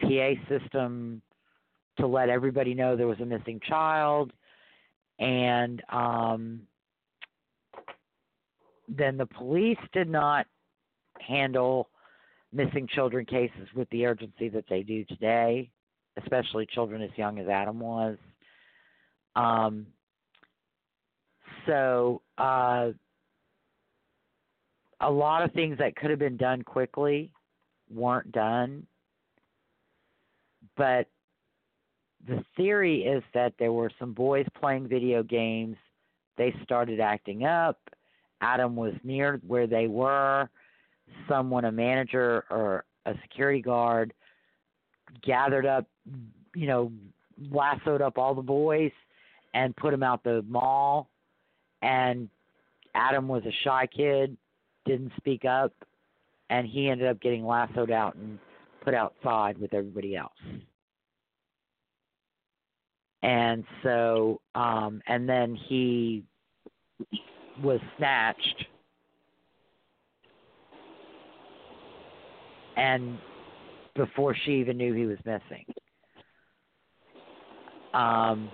PA 0.00 0.30
system 0.48 1.22
to 1.98 2.06
let 2.06 2.28
everybody 2.28 2.74
know 2.74 2.96
there 2.96 3.06
was 3.06 3.20
a 3.20 3.26
missing 3.26 3.60
child. 3.68 4.32
And 5.18 5.82
um, 5.90 6.60
then 8.88 9.16
the 9.16 9.26
police 9.26 9.78
did 9.92 10.08
not 10.08 10.46
handle 11.20 11.88
missing 12.52 12.88
children 12.94 13.24
cases 13.24 13.68
with 13.74 13.88
the 13.90 14.06
urgency 14.06 14.48
that 14.48 14.64
they 14.68 14.82
do 14.82 15.04
today, 15.04 15.70
especially 16.22 16.66
children 16.66 17.02
as 17.02 17.10
young 17.16 17.38
as 17.38 17.48
Adam 17.48 17.78
was. 17.80 18.16
Um, 19.36 19.86
so 21.66 22.22
uh, 22.38 22.90
a 25.00 25.10
lot 25.10 25.42
of 25.42 25.52
things 25.52 25.78
that 25.78 25.94
could 25.96 26.10
have 26.10 26.18
been 26.18 26.36
done 26.36 26.62
quickly 26.62 27.30
weren't 27.90 28.32
done. 28.32 28.86
but 30.76 31.06
the 32.26 32.44
theory 32.56 33.02
is 33.02 33.22
that 33.34 33.54
there 33.58 33.72
were 33.72 33.90
some 33.98 34.12
boys 34.12 34.46
playing 34.60 34.88
video 34.88 35.22
games. 35.22 35.76
They 36.36 36.54
started 36.64 37.00
acting 37.00 37.44
up. 37.44 37.78
Adam 38.40 38.76
was 38.76 38.94
near 39.04 39.40
where 39.46 39.66
they 39.66 39.86
were. 39.86 40.48
Someone, 41.28 41.64
a 41.64 41.72
manager 41.72 42.44
or 42.50 42.84
a 43.06 43.14
security 43.22 43.62
guard, 43.62 44.12
gathered 45.22 45.66
up, 45.66 45.86
you 46.54 46.66
know, 46.66 46.92
lassoed 47.50 48.02
up 48.02 48.18
all 48.18 48.34
the 48.34 48.42
boys 48.42 48.92
and 49.54 49.76
put 49.76 49.90
them 49.90 50.02
out 50.02 50.22
the 50.24 50.44
mall. 50.48 51.08
And 51.82 52.28
Adam 52.94 53.28
was 53.28 53.44
a 53.46 53.52
shy 53.64 53.86
kid, 53.86 54.36
didn't 54.84 55.12
speak 55.16 55.44
up, 55.44 55.72
and 56.50 56.66
he 56.66 56.88
ended 56.88 57.08
up 57.08 57.20
getting 57.20 57.46
lassoed 57.46 57.90
out 57.90 58.14
and 58.16 58.38
put 58.82 58.94
outside 58.94 59.58
with 59.58 59.74
everybody 59.74 60.16
else. 60.16 60.32
And 63.22 63.64
so, 63.82 64.40
um, 64.54 65.02
and 65.06 65.28
then 65.28 65.54
he 65.54 66.24
was 67.62 67.80
snatched. 67.96 68.66
And 72.78 73.18
before 73.94 74.34
she 74.44 74.52
even 74.52 74.78
knew 74.78 74.94
he 74.94 75.04
was 75.04 75.18
missing. 75.24 75.66
Um, 77.92 78.50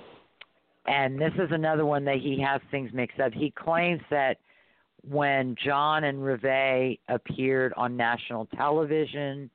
and 0.86 1.20
this 1.20 1.32
is 1.34 1.50
another 1.50 1.84
one 1.84 2.04
that 2.06 2.16
he 2.16 2.40
has 2.40 2.60
things 2.70 2.90
mixed 2.92 3.20
up. 3.20 3.32
He 3.32 3.50
claims 3.50 4.00
that 4.10 4.38
when 5.08 5.54
John 5.62 6.04
and 6.04 6.24
Reve 6.24 6.98
appeared 7.08 7.74
on 7.76 7.96
national 7.96 8.46
television, 8.56 9.50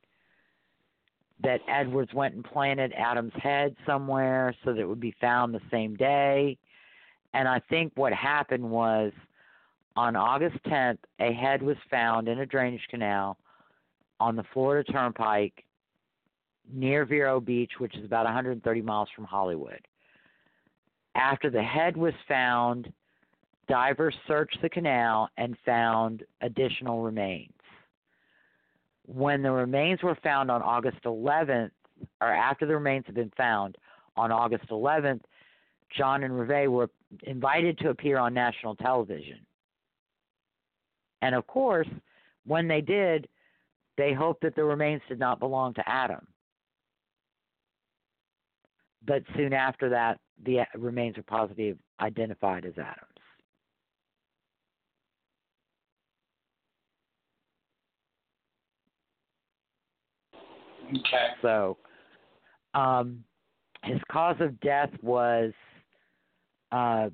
that 1.42 1.60
Edwards 1.68 2.12
went 2.14 2.34
and 2.34 2.44
planted 2.44 2.92
Adam's 2.92 3.32
head 3.36 3.74
somewhere 3.86 4.54
so 4.64 4.72
that 4.72 4.80
it 4.80 4.88
would 4.88 5.00
be 5.00 5.14
found 5.20 5.54
the 5.54 5.60
same 5.70 5.96
day. 5.96 6.56
And 7.34 7.48
I 7.48 7.60
think 7.70 7.92
what 7.96 8.12
happened 8.12 8.68
was 8.68 9.12
on 9.96 10.16
August 10.16 10.56
10th, 10.66 10.98
a 11.18 11.32
head 11.32 11.62
was 11.62 11.76
found 11.90 12.28
in 12.28 12.40
a 12.40 12.46
drainage 12.46 12.86
canal 12.90 13.36
on 14.20 14.36
the 14.36 14.44
Florida 14.52 14.92
Turnpike 14.92 15.64
near 16.72 17.04
Vero 17.04 17.40
Beach, 17.40 17.72
which 17.78 17.96
is 17.96 18.04
about 18.04 18.26
130 18.26 18.82
miles 18.82 19.08
from 19.16 19.24
Hollywood. 19.24 19.80
After 21.16 21.50
the 21.50 21.62
head 21.62 21.96
was 21.96 22.14
found, 22.28 22.92
divers 23.68 24.14
searched 24.28 24.58
the 24.62 24.68
canal 24.68 25.28
and 25.36 25.56
found 25.64 26.22
additional 26.42 27.02
remains. 27.02 27.52
When 29.06 29.42
the 29.42 29.50
remains 29.50 30.02
were 30.02 30.16
found 30.22 30.50
on 30.50 30.62
August 30.62 31.02
11th, 31.04 31.70
or 32.20 32.28
after 32.28 32.66
the 32.66 32.74
remains 32.74 33.06
had 33.06 33.14
been 33.14 33.32
found 33.36 33.76
on 34.16 34.30
August 34.30 34.68
11th, 34.70 35.22
John 35.96 36.22
and 36.22 36.38
Reve 36.38 36.70
were 36.70 36.90
invited 37.24 37.78
to 37.78 37.90
appear 37.90 38.18
on 38.18 38.32
national 38.32 38.76
television. 38.76 39.38
And 41.22 41.34
of 41.34 41.46
course, 41.46 41.88
when 42.46 42.68
they 42.68 42.80
did, 42.80 43.28
they 44.00 44.14
hoped 44.14 44.40
that 44.40 44.56
the 44.56 44.64
remains 44.64 45.02
did 45.10 45.18
not 45.18 45.38
belong 45.38 45.74
to 45.74 45.86
Adam. 45.86 46.26
But 49.06 49.22
soon 49.36 49.52
after 49.52 49.90
that, 49.90 50.18
the 50.42 50.60
remains 50.74 51.18
were 51.18 51.22
positively 51.22 51.74
identified 52.00 52.64
as 52.64 52.72
Adams. 52.78 52.96
Okay. 60.88 61.28
So, 61.42 61.76
um, 62.72 63.22
his 63.84 64.00
cause 64.10 64.36
of 64.40 64.58
death 64.60 64.90
was 65.02 65.52
uh, 66.72 67.10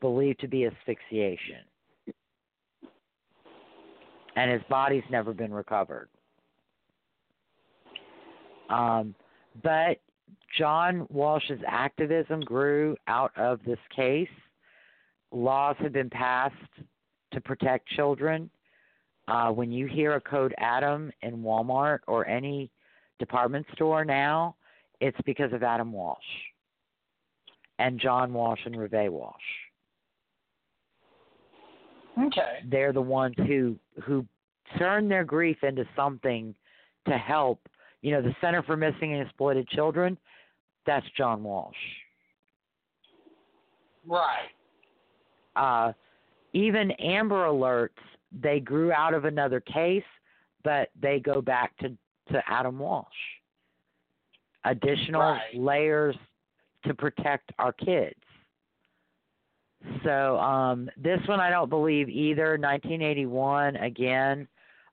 believed 0.00 0.40
to 0.40 0.48
be 0.48 0.64
asphyxiation, 0.64 1.60
and 4.36 4.50
his 4.50 4.62
body's 4.68 5.04
never 5.10 5.32
been 5.32 5.52
recovered. 5.52 6.08
Um, 8.68 9.14
but 9.62 9.98
John 10.58 11.06
Walsh's 11.10 11.60
activism 11.66 12.40
grew 12.40 12.96
out 13.08 13.32
of 13.36 13.60
this 13.64 13.78
case. 13.94 14.28
Laws 15.32 15.76
have 15.80 15.92
been 15.92 16.10
passed 16.10 16.54
to 17.32 17.40
protect 17.40 17.88
children. 17.88 18.50
Uh, 19.28 19.50
when 19.50 19.72
you 19.72 19.86
hear 19.86 20.14
a 20.14 20.20
code 20.20 20.54
Adam 20.58 21.10
in 21.22 21.42
Walmart 21.42 21.98
or 22.06 22.26
any 22.28 22.70
department 23.18 23.66
store 23.74 24.04
now, 24.04 24.54
it's 25.00 25.18
because 25.24 25.52
of 25.52 25.62
Adam 25.62 25.92
Walsh 25.92 26.18
and 27.78 28.00
John 28.00 28.32
Walsh 28.32 28.60
and 28.64 28.78
Reve 28.78 29.12
Walsh. 29.12 29.34
Okay. 32.18 32.60
They're 32.68 32.92
the 32.92 33.00
ones 33.00 33.34
who 33.46 33.76
who 34.02 34.26
turn 34.78 35.08
their 35.08 35.24
grief 35.24 35.58
into 35.62 35.86
something 35.94 36.54
to 37.06 37.16
help. 37.18 37.60
You 38.02 38.12
know, 38.12 38.22
the 38.22 38.34
Center 38.40 38.62
for 38.62 38.76
Missing 38.76 39.12
and 39.12 39.22
Exploited 39.22 39.68
Children, 39.68 40.16
that's 40.86 41.06
John 41.16 41.42
Walsh. 41.42 41.74
Right. 44.06 44.48
Uh, 45.56 45.92
even 46.52 46.90
Amber 46.92 47.46
Alerts, 47.46 47.90
they 48.32 48.60
grew 48.60 48.92
out 48.92 49.14
of 49.14 49.24
another 49.24 49.60
case, 49.60 50.04
but 50.62 50.90
they 51.00 51.18
go 51.18 51.40
back 51.40 51.76
to, 51.78 51.88
to 52.32 52.42
Adam 52.46 52.78
Walsh. 52.78 53.06
Additional 54.64 55.20
Right. 55.20 55.54
layers 55.54 56.16
to 56.84 56.94
protect 56.94 57.52
our 57.58 57.72
kids. 57.72 58.20
So 60.04 60.38
um, 60.38 60.88
this 60.96 61.20
one 61.26 61.40
I 61.40 61.50
don't 61.50 61.68
believe 61.68 62.08
either. 62.08 62.58
1981 62.58 63.76
again, 63.76 64.48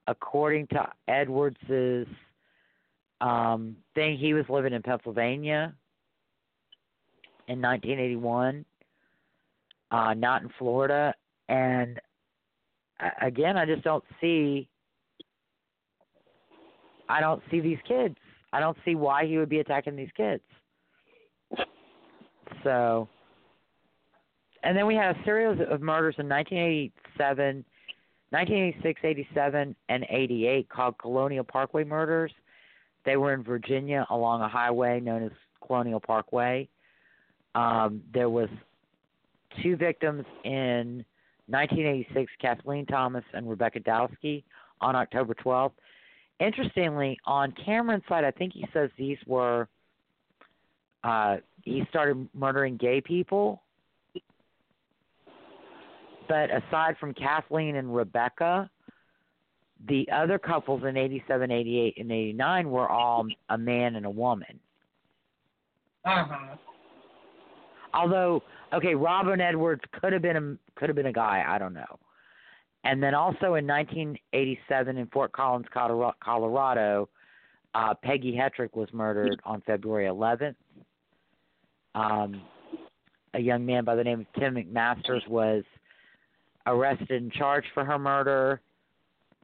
according 0.07 0.67
to 0.67 0.87
Edwards's 1.07 2.07
um, 3.21 3.75
thing, 3.95 4.17
he 4.17 4.33
was 4.33 4.45
living 4.49 4.73
in 4.73 4.81
Pennsylvania 4.81 5.73
in 7.47 7.61
1981, 7.61 8.65
uh, 9.91 10.13
not 10.13 10.43
in 10.43 10.49
Florida. 10.57 11.13
And 11.49 11.99
again, 13.21 13.57
I 13.57 13.65
just 13.65 13.83
don't 13.83 14.03
see. 14.21 14.67
I 17.09 17.19
don't 17.19 17.41
see 17.51 17.59
these 17.59 17.79
kids. 17.87 18.15
I 18.53 18.59
don't 18.59 18.77
see 18.85 18.95
why 18.95 19.25
he 19.25 19.37
would 19.37 19.49
be 19.49 19.59
attacking 19.59 19.95
these 19.95 20.11
kids. 20.15 20.43
So, 22.63 23.07
and 24.63 24.77
then 24.77 24.87
we 24.87 24.95
had 24.95 25.15
a 25.15 25.23
series 25.23 25.59
of 25.69 25.81
murders 25.81 26.15
in 26.17 26.27
1987, 26.27 27.65
1986, 28.29 29.01
87, 29.03 29.75
and 29.89 30.05
88 30.09 30.69
called 30.69 30.97
Colonial 30.97 31.43
Parkway 31.43 31.83
murders. 31.83 32.31
They 33.05 33.17
were 33.17 33.33
in 33.33 33.43
Virginia 33.43 34.05
along 34.09 34.41
a 34.41 34.47
highway 34.47 34.99
known 34.99 35.23
as 35.23 35.31
Colonial 35.65 35.99
Parkway. 35.99 36.67
Um, 37.55 38.01
there 38.13 38.29
was 38.29 38.49
two 39.61 39.75
victims 39.75 40.25
in 40.43 41.05
1986, 41.47 42.31
Kathleen 42.41 42.85
Thomas 42.85 43.23
and 43.33 43.49
Rebecca 43.49 43.79
Dowski, 43.79 44.43
on 44.81 44.95
October 44.95 45.33
12th. 45.33 45.73
Interestingly, 46.39 47.17
on 47.25 47.53
Cameron's 47.65 48.03
side, 48.09 48.23
I 48.23 48.31
think 48.31 48.53
he 48.53 48.65
says 48.73 48.89
these 48.97 49.17
were 49.27 49.67
uh, 51.03 51.37
he 51.63 51.83
started 51.89 52.27
murdering 52.33 52.77
gay 52.77 53.01
people. 53.01 53.61
But 56.33 56.49
aside 56.49 56.95
from 56.99 57.13
Kathleen 57.13 57.75
and 57.75 57.95
Rebecca, 57.95 58.67
the 59.87 60.07
other 60.11 60.39
couples 60.39 60.81
in 60.83 60.97
87, 60.97 61.51
88, 61.51 61.93
and 61.99 62.11
89 62.11 62.71
were 62.71 62.89
all 62.89 63.27
a 63.49 63.57
man 63.59 63.97
and 63.97 64.07
a 64.07 64.09
woman. 64.09 64.59
Uh-huh. 66.03 66.55
Although, 67.93 68.41
okay, 68.73 68.95
Robin 68.95 69.41
Edwards 69.41 69.83
could 70.01 70.11
have 70.11 70.23
been 70.23 70.35
a 70.35 70.79
could 70.79 70.89
have 70.89 70.95
been 70.95 71.05
a 71.05 71.13
guy. 71.13 71.45
I 71.47 71.59
don't 71.59 71.75
know. 71.75 71.99
And 72.83 73.01
then 73.03 73.13
also 73.13 73.53
in 73.53 73.67
1987 73.67 74.97
in 74.97 75.05
Fort 75.13 75.33
Collins, 75.33 75.67
Colorado, 75.71 76.15
Colorado 76.19 77.09
uh, 77.75 77.93
Peggy 78.01 78.35
Hetrick 78.35 78.75
was 78.75 78.89
murdered 78.91 79.39
on 79.45 79.61
February 79.67 80.07
11th. 80.07 80.55
Um, 81.93 82.41
a 83.35 83.39
young 83.39 83.63
man 83.63 83.85
by 83.85 83.93
the 83.93 84.03
name 84.03 84.21
of 84.21 84.25
Tim 84.39 84.55
McMasters 84.55 85.27
was 85.27 85.63
arrested 86.65 87.11
and 87.11 87.31
charged 87.31 87.67
for 87.73 87.83
her 87.83 87.99
murder, 87.99 88.61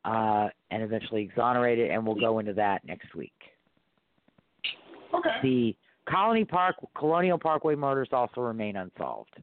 uh, 0.05 0.47
and 0.71 0.83
eventually 0.83 1.21
exonerated. 1.21 1.91
And 1.91 2.05
we'll 2.05 2.19
go 2.19 2.39
into 2.39 2.53
that 2.53 2.85
next 2.85 3.15
week. 3.15 3.33
Okay. 5.13 5.29
The 5.41 5.75
Colony 6.09 6.45
Park, 6.45 6.75
Colonial 6.97 7.37
Parkway 7.37 7.75
murders 7.75 8.09
also 8.11 8.41
remain 8.41 8.75
unsolved. 8.75 9.35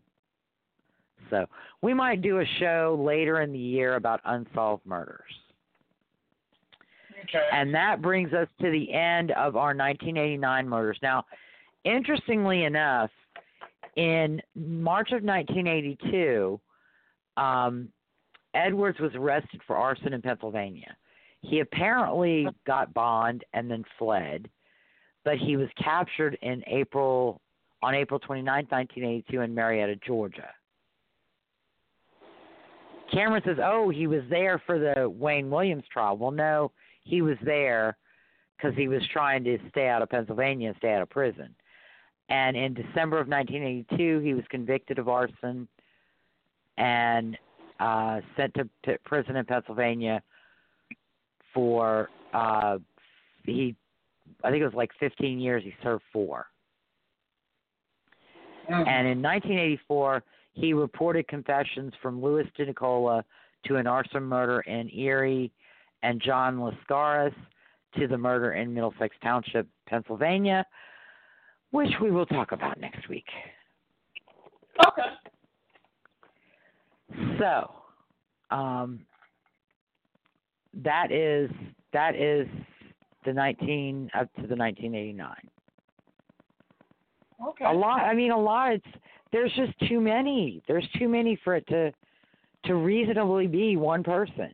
So 1.30 1.46
we 1.82 1.92
might 1.94 2.22
do 2.22 2.40
a 2.40 2.44
show 2.60 3.00
later 3.04 3.40
in 3.40 3.52
the 3.52 3.58
year 3.58 3.96
about 3.96 4.20
unsolved 4.24 4.86
murders. 4.86 5.22
Okay. 7.24 7.44
And 7.52 7.74
that 7.74 8.00
brings 8.00 8.32
us 8.32 8.46
to 8.60 8.70
the 8.70 8.92
end 8.92 9.32
of 9.32 9.56
our 9.56 9.74
1989 9.74 10.68
murders. 10.68 10.98
Now, 11.02 11.24
interestingly 11.84 12.64
enough, 12.64 13.10
in 13.96 14.40
March 14.54 15.08
of 15.12 15.24
1982, 15.24 16.60
um, 17.36 17.88
Edwards 18.54 18.98
was 18.98 19.12
arrested 19.14 19.60
for 19.66 19.76
arson 19.76 20.12
in 20.12 20.22
Pennsylvania. 20.22 20.96
He 21.42 21.60
apparently 21.60 22.48
got 22.66 22.92
bond 22.94 23.44
and 23.52 23.70
then 23.70 23.84
fled, 23.98 24.48
but 25.24 25.36
he 25.36 25.56
was 25.56 25.68
captured 25.82 26.36
in 26.42 26.62
April 26.66 27.40
on 27.82 27.94
April 27.94 28.18
29, 28.18 28.66
1982 28.68 29.40
in 29.42 29.54
Marietta, 29.54 29.96
Georgia. 30.06 30.48
Cameron 33.12 33.42
says, 33.44 33.58
"Oh, 33.62 33.90
he 33.90 34.06
was 34.06 34.22
there 34.28 34.58
for 34.66 34.78
the 34.78 35.08
Wayne 35.08 35.50
Williams 35.50 35.84
trial." 35.92 36.16
Well, 36.16 36.32
no, 36.32 36.72
he 37.04 37.22
was 37.22 37.36
there 37.42 37.96
because 38.56 38.76
he 38.76 38.88
was 38.88 39.06
trying 39.12 39.44
to 39.44 39.58
stay 39.68 39.88
out 39.88 40.02
of 40.02 40.08
Pennsylvania 40.08 40.68
and 40.68 40.76
stay 40.78 40.92
out 40.92 41.02
of 41.02 41.10
prison. 41.10 41.54
And 42.28 42.56
in 42.56 42.74
December 42.74 43.20
of 43.20 43.28
1982, 43.28 44.18
he 44.20 44.34
was 44.34 44.44
convicted 44.48 44.98
of 44.98 45.08
arson 45.08 45.68
and 46.78 47.36
uh, 47.80 48.20
sent 48.36 48.54
to 48.54 48.68
p- 48.84 48.96
prison 49.04 49.36
in 49.36 49.44
Pennsylvania 49.44 50.22
for 51.52 52.08
uh, 52.34 52.78
he, 53.44 53.74
I 54.44 54.50
think 54.50 54.60
it 54.62 54.66
was 54.66 54.74
like 54.74 54.90
15 55.00 55.38
years. 55.38 55.62
He 55.64 55.72
served 55.82 56.02
four. 56.12 56.46
Mhm. 58.68 58.86
And 58.86 59.06
in 59.06 59.22
1984, 59.22 60.22
he 60.54 60.72
reported 60.72 61.28
confessions 61.28 61.92
from 62.02 62.22
Louis 62.22 62.46
DeNicola 62.58 63.22
to 63.66 63.76
an 63.76 63.86
arson 63.86 64.22
murder 64.22 64.60
in 64.62 64.90
Erie 64.90 65.52
and 66.02 66.20
John 66.20 66.58
Lascaris 66.58 67.34
to 67.98 68.06
the 68.06 68.18
murder 68.18 68.52
in 68.54 68.74
Middlesex 68.74 69.16
Township, 69.22 69.66
Pennsylvania, 69.86 70.64
which 71.70 71.92
we 72.00 72.10
will 72.10 72.26
talk 72.26 72.52
about 72.52 72.78
next 72.80 73.08
week. 73.08 73.26
okay. 74.86 75.02
So, 77.38 78.56
um, 78.56 79.00
that 80.84 81.10
is 81.10 81.50
that 81.92 82.14
is 82.14 82.46
the 83.24 83.32
19 83.32 84.10
up 84.14 84.32
to 84.34 84.46
the 84.46 84.56
1989. 84.56 85.34
Okay. 87.48 87.64
A 87.64 87.72
lot. 87.72 88.00
I 88.00 88.14
mean, 88.14 88.30
a 88.30 88.38
lot. 88.38 88.72
It's 88.72 88.86
there's 89.32 89.52
just 89.54 89.72
too 89.88 90.00
many. 90.00 90.62
There's 90.68 90.86
too 90.98 91.08
many 91.08 91.38
for 91.44 91.56
it 91.56 91.66
to 91.68 91.92
to 92.64 92.74
reasonably 92.74 93.46
be 93.46 93.76
one 93.76 94.02
person. 94.02 94.52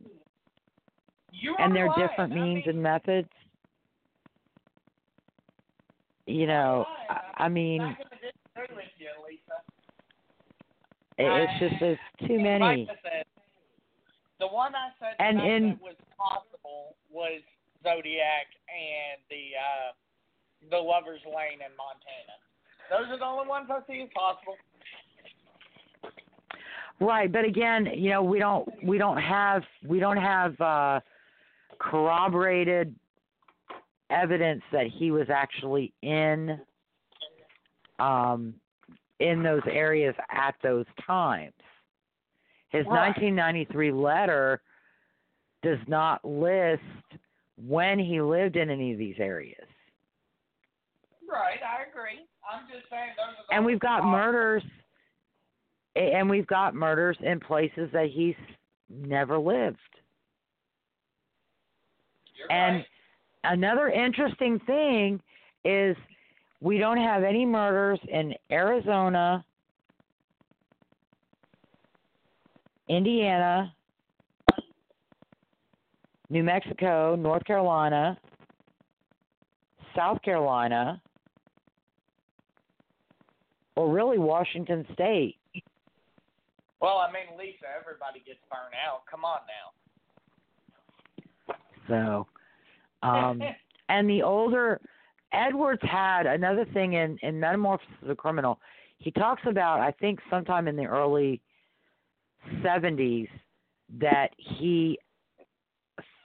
You 1.31 1.55
and 1.59 1.71
are 1.71 1.73
their 1.73 1.87
right. 1.87 2.07
different 2.07 2.33
I 2.33 2.35
means 2.35 2.65
mean, 2.65 2.75
and 2.75 2.83
methods. 2.83 3.29
You 6.25 6.47
know, 6.47 6.85
I, 7.09 7.45
I 7.45 7.49
mean, 7.49 7.81
I'm 7.81 7.89
not 7.89 7.97
gonna 7.97 8.21
disagree 8.21 8.75
with 8.75 8.85
you, 8.97 9.09
Lisa. 9.27 9.61
It- 11.17 11.25
it's 11.49 11.59
just 11.59 11.79
there's 11.79 11.99
too 12.27 12.39
many. 12.39 12.85
Said, 13.03 13.25
the 14.39 14.47
one 14.47 14.73
I 14.75 14.89
said 14.99 15.15
And 15.19 15.37
tonight 15.37 15.51
in- 15.55 15.69
that 15.69 15.81
was 15.81 15.95
possible 16.17 16.95
was 17.09 17.41
Zodiac 17.83 18.47
and 18.69 19.21
the 19.29 19.51
uh 19.57 19.91
the 20.69 20.77
Lovers 20.77 21.21
Lane 21.25 21.59
in 21.61 21.75
Montana. 21.75 22.37
Those 22.89 23.09
are 23.09 23.17
the 23.17 23.25
only 23.25 23.47
ones 23.47 23.69
I 23.69 23.79
see 23.87 24.01
as 24.01 24.09
possible. 24.15 24.55
Right, 26.99 27.29
but 27.31 27.43
again, 27.43 27.87
you 27.93 28.11
know, 28.11 28.23
we 28.23 28.39
don't 28.39 28.67
we 28.83 28.97
don't 28.97 29.17
have 29.17 29.63
we 29.85 29.99
don't 29.99 30.17
have 30.17 30.59
uh 30.61 30.99
corroborated 31.79 32.95
evidence 34.09 34.63
that 34.71 34.87
he 34.87 35.11
was 35.11 35.29
actually 35.29 35.91
in 36.01 36.59
um 37.99 38.53
in 39.19 39.43
those 39.43 39.61
areas 39.69 40.15
at 40.29 40.55
those 40.61 40.85
times. 41.05 41.53
His 42.69 42.85
Right. 42.87 43.07
1993 43.07 43.91
letter 43.91 44.61
does 45.61 45.79
not 45.87 46.23
list 46.25 46.81
when 47.55 47.99
he 47.99 48.21
lived 48.21 48.55
in 48.55 48.69
any 48.69 48.91
of 48.91 48.97
these 48.97 49.19
areas. 49.19 49.67
Right, 51.27 51.59
I 51.63 51.83
agree. 51.89 52.27
I'm 52.51 52.67
just 52.67 52.89
saying 52.89 53.11
those 53.17 53.45
and 53.51 53.63
we've 53.65 53.79
got 53.79 54.03
murders 54.03 54.63
and 55.95 56.29
we've 56.29 56.47
got 56.47 56.75
murders 56.75 57.17
in 57.21 57.39
places 57.39 57.89
that 57.93 58.09
he's 58.09 58.35
never 58.89 59.37
lived 59.37 59.77
You're 62.35 62.51
and 62.51 62.77
right. 62.77 62.85
another 63.45 63.89
interesting 63.89 64.59
thing 64.65 65.21
is 65.63 65.95
we 66.63 66.77
don't 66.77 66.97
have 66.97 67.23
any 67.23 67.45
murders 67.45 67.99
in 68.07 68.33
Arizona, 68.49 69.43
Indiana, 72.87 73.75
New 76.29 76.41
Mexico, 76.41 77.17
North 77.17 77.43
Carolina, 77.43 78.17
South 79.93 80.21
Carolina, 80.21 81.01
or 83.75 83.91
really 83.91 84.17
Washington 84.17 84.85
State. 84.93 85.35
Well, 86.79 86.97
I 86.97 87.11
mean, 87.11 87.37
Lisa, 87.37 87.65
everybody 87.77 88.23
gets 88.25 88.39
burned 88.49 88.73
out. 88.87 89.01
Come 89.11 89.25
on 89.25 89.39
now. 91.89 92.25
So, 93.01 93.05
um, 93.05 93.41
and 93.89 94.09
the 94.09 94.21
older 94.21 94.79
Edwards 95.33 95.81
had 95.83 96.25
another 96.25 96.65
thing 96.73 96.93
in 96.93 97.17
in 97.21 97.39
Metamorphosis 97.39 97.93
of 98.03 98.09
a 98.09 98.15
Criminal. 98.15 98.59
He 98.97 99.11
talks 99.11 99.41
about 99.45 99.79
I 99.79 99.91
think 99.91 100.19
sometime 100.29 100.67
in 100.67 100.75
the 100.75 100.85
early 100.85 101.41
seventies 102.61 103.27
that 103.99 104.29
he 104.37 104.97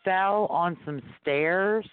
fell 0.04 0.46
on 0.46 0.76
some 0.84 1.00
stairs, 1.20 1.86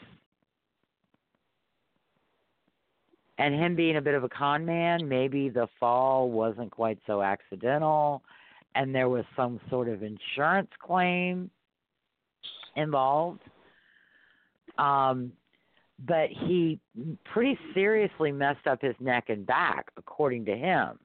and 3.37 3.53
him 3.53 3.75
being 3.75 3.97
a 3.97 4.01
bit 4.01 4.13
of 4.13 4.23
a 4.23 4.29
con 4.29 4.65
man, 4.65 5.07
maybe 5.07 5.49
the 5.49 5.67
fall 5.79 6.29
wasn't 6.29 6.71
quite 6.71 6.99
so 7.07 7.21
accidental, 7.21 8.21
and 8.75 8.93
there 8.93 9.09
was 9.09 9.25
some 9.35 9.59
sort 9.69 9.87
of 9.87 10.03
insurance 10.03 10.69
claim 10.79 11.49
involved. 12.75 13.41
Um, 14.77 15.31
but 15.99 16.29
he 16.29 16.79
pretty 17.23 17.57
seriously 17.73 18.31
messed 18.31 18.67
up 18.67 18.81
his 18.81 18.95
neck 18.99 19.25
and 19.29 19.45
back, 19.45 19.87
according 19.97 20.45
to 20.45 20.55
him. 20.55 20.99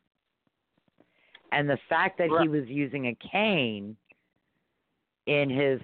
And 1.53 1.69
the 1.69 1.79
fact 1.89 2.19
that 2.19 2.29
he 2.43 2.49
was 2.49 2.67
using 2.69 3.07
a 3.07 3.17
cane 3.31 3.97
in 5.27 5.51
his 5.51 5.81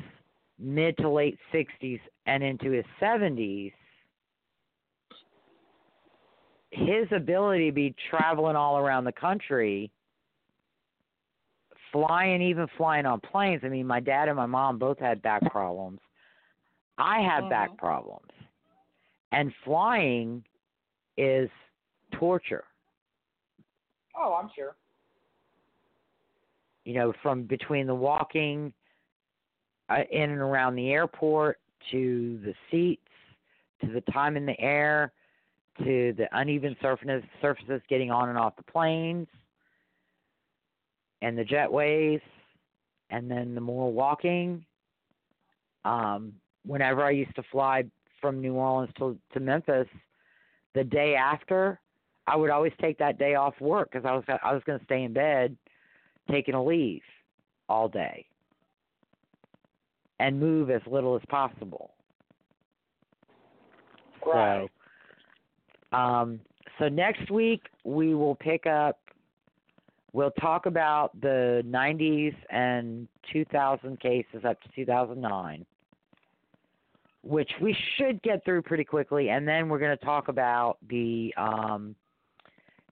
mid 0.58 0.96
to 0.98 1.08
late 1.08 1.38
60s 1.52 2.00
and 2.26 2.42
into 2.42 2.70
his 2.70 2.84
70s, 3.00 3.72
his 6.70 7.06
ability 7.14 7.66
to 7.66 7.72
be 7.72 7.94
traveling 8.10 8.56
all 8.56 8.78
around 8.78 9.04
the 9.04 9.12
country, 9.12 9.90
flying, 11.92 12.42
even 12.42 12.66
flying 12.76 13.06
on 13.06 13.20
planes. 13.20 13.62
I 13.64 13.68
mean, 13.68 13.86
my 13.86 14.00
dad 14.00 14.28
and 14.28 14.36
my 14.36 14.46
mom 14.46 14.78
both 14.78 14.98
had 14.98 15.22
back 15.22 15.42
problems. 15.50 16.00
I 16.98 17.20
have 17.20 17.48
back 17.48 17.70
Mhm. 17.70 17.78
problems. 17.78 18.30
And 19.32 19.52
flying 19.64 20.44
is 21.16 21.50
torture. 22.18 22.64
Oh, 24.16 24.38
I'm 24.40 24.50
sure. 24.54 24.76
You 26.84 26.94
know, 26.94 27.12
from 27.22 27.42
between 27.42 27.86
the 27.86 27.94
walking 27.94 28.72
uh, 29.88 30.02
in 30.10 30.30
and 30.30 30.40
around 30.40 30.76
the 30.76 30.90
airport 30.90 31.58
to 31.90 32.40
the 32.44 32.54
seats 32.70 33.02
to 33.80 33.92
the 33.92 34.00
time 34.12 34.36
in 34.36 34.46
the 34.46 34.58
air 34.60 35.12
to 35.78 36.14
the 36.16 36.26
uneven 36.32 36.74
surfaces 36.80 37.22
surfaces 37.40 37.82
getting 37.88 38.10
on 38.10 38.28
and 38.28 38.38
off 38.38 38.56
the 38.56 38.62
planes 38.62 39.28
and 41.22 41.36
the 41.36 41.44
jetways 41.44 42.20
and 43.10 43.30
then 43.30 43.54
the 43.54 43.60
more 43.60 43.92
walking 43.92 44.64
um 45.84 46.32
whenever 46.64 47.04
I 47.04 47.10
used 47.10 47.34
to 47.36 47.42
fly 47.52 47.84
from 48.20 48.40
New 48.40 48.54
Orleans 48.54 48.92
to 48.98 49.18
to 49.32 49.40
Memphis 49.40 49.88
the 50.74 50.84
day 50.84 51.14
after 51.14 51.80
I 52.26 52.36
would 52.36 52.50
always 52.50 52.72
take 52.80 52.98
that 52.98 53.18
day 53.18 53.34
off 53.34 53.54
work 53.60 53.92
cuz 53.92 54.04
I 54.04 54.12
was 54.12 54.24
I 54.28 54.52
was 54.52 54.62
going 54.64 54.78
to 54.78 54.84
stay 54.84 55.04
in 55.04 55.12
bed 55.12 55.56
taking 56.30 56.54
a 56.54 56.62
leave 56.62 57.02
all 57.68 57.88
day 57.88 58.26
and 60.18 60.38
move 60.38 60.70
as 60.70 60.80
little 60.86 61.14
as 61.16 61.22
possible. 61.28 61.92
Right. 64.24 64.68
So, 65.92 65.96
um, 65.96 66.40
so 66.78 66.88
next 66.88 67.30
week 67.30 67.62
we 67.84 68.14
will 68.14 68.34
pick 68.34 68.66
up. 68.66 68.98
We'll 70.12 70.30
talk 70.32 70.66
about 70.66 71.18
the 71.20 71.62
90s 71.66 72.34
and 72.50 73.06
2000 73.32 74.00
cases 74.00 74.44
up 74.48 74.60
to 74.62 74.68
2009. 74.74 75.66
Which 77.26 77.50
we 77.60 77.76
should 77.96 78.22
get 78.22 78.44
through 78.44 78.62
pretty 78.62 78.84
quickly, 78.84 79.30
and 79.30 79.46
then 79.46 79.68
we're 79.68 79.78
going 79.78 79.96
to 79.96 80.04
talk 80.04 80.28
about 80.28 80.78
the 80.88 81.34
um, 81.36 81.94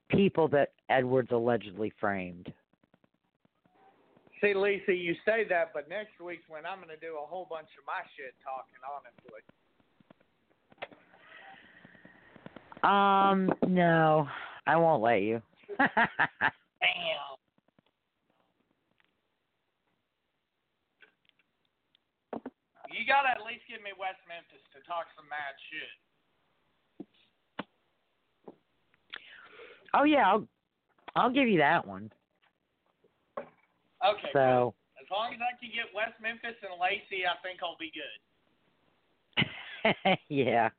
people 0.08 0.48
that 0.48 0.72
Edwards 0.90 1.30
allegedly 1.30 1.92
framed. 2.00 2.52
See, 4.40 4.52
Lisa, 4.54 4.92
you 4.92 5.14
say 5.24 5.44
that, 5.48 5.70
but 5.72 5.88
next 5.88 6.20
week's 6.22 6.42
when 6.48 6.66
I'm 6.66 6.78
going 6.78 6.88
to 6.88 6.96
do 6.96 7.16
a 7.22 7.26
whole 7.26 7.46
bunch 7.48 7.68
of 7.78 7.84
my 7.86 8.02
shit 8.16 8.34
talking, 8.44 8.80
honestly. 8.84 9.40
Um, 12.82 13.54
no, 13.72 14.28
I 14.66 14.76
won't 14.76 15.02
let 15.02 15.22
you. 15.22 15.40
Damn. 15.78 17.33
You 22.94 23.02
gotta 23.02 23.34
at 23.34 23.42
least 23.42 23.66
give 23.66 23.82
me 23.82 23.90
West 23.98 24.22
Memphis 24.30 24.62
to 24.70 24.78
talk 24.86 25.10
some 25.18 25.26
mad 25.26 25.58
shit. 25.66 25.90
oh 29.94 30.04
yeah, 30.04 30.30
I'll 30.30 30.46
I'll 31.16 31.32
give 31.32 31.48
you 31.48 31.58
that 31.58 31.86
one. 31.86 32.10
Okay. 33.38 34.30
So. 34.32 34.74
As 35.00 35.10
long 35.10 35.34
as 35.34 35.40
I 35.40 35.52
can 35.60 35.70
get 35.74 35.94
West 35.94 36.14
Memphis 36.22 36.56
and 36.62 36.80
Laci, 36.80 37.26
I 37.28 37.36
think 37.42 37.60
I'll 37.62 37.76
be 37.78 37.92
good. 37.92 38.18
yeah. 40.28 40.70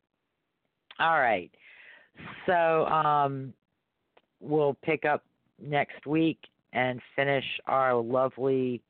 All 1.00 1.20
right. 1.20 1.52
So 2.46 2.86
um 2.86 3.54
we'll 4.40 4.78
pick 4.84 5.06
up 5.06 5.24
next 5.62 6.06
week 6.08 6.40
and 6.74 7.02
finish 7.16 7.46
our 7.68 7.94
lovely 7.96 8.82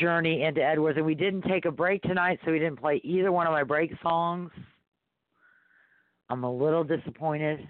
journey 0.00 0.42
into 0.42 0.62
Edwards. 0.62 0.96
And 0.96 1.06
we 1.06 1.14
didn't 1.14 1.42
take 1.42 1.64
a 1.64 1.70
break 1.70 2.02
tonight, 2.02 2.38
so 2.44 2.52
we 2.52 2.58
didn't 2.58 2.80
play 2.80 3.00
either 3.04 3.32
one 3.32 3.46
of 3.46 3.52
my 3.52 3.62
break 3.62 3.92
songs. 4.02 4.50
I'm 6.28 6.44
a 6.44 6.52
little 6.52 6.82
disappointed, 6.82 7.66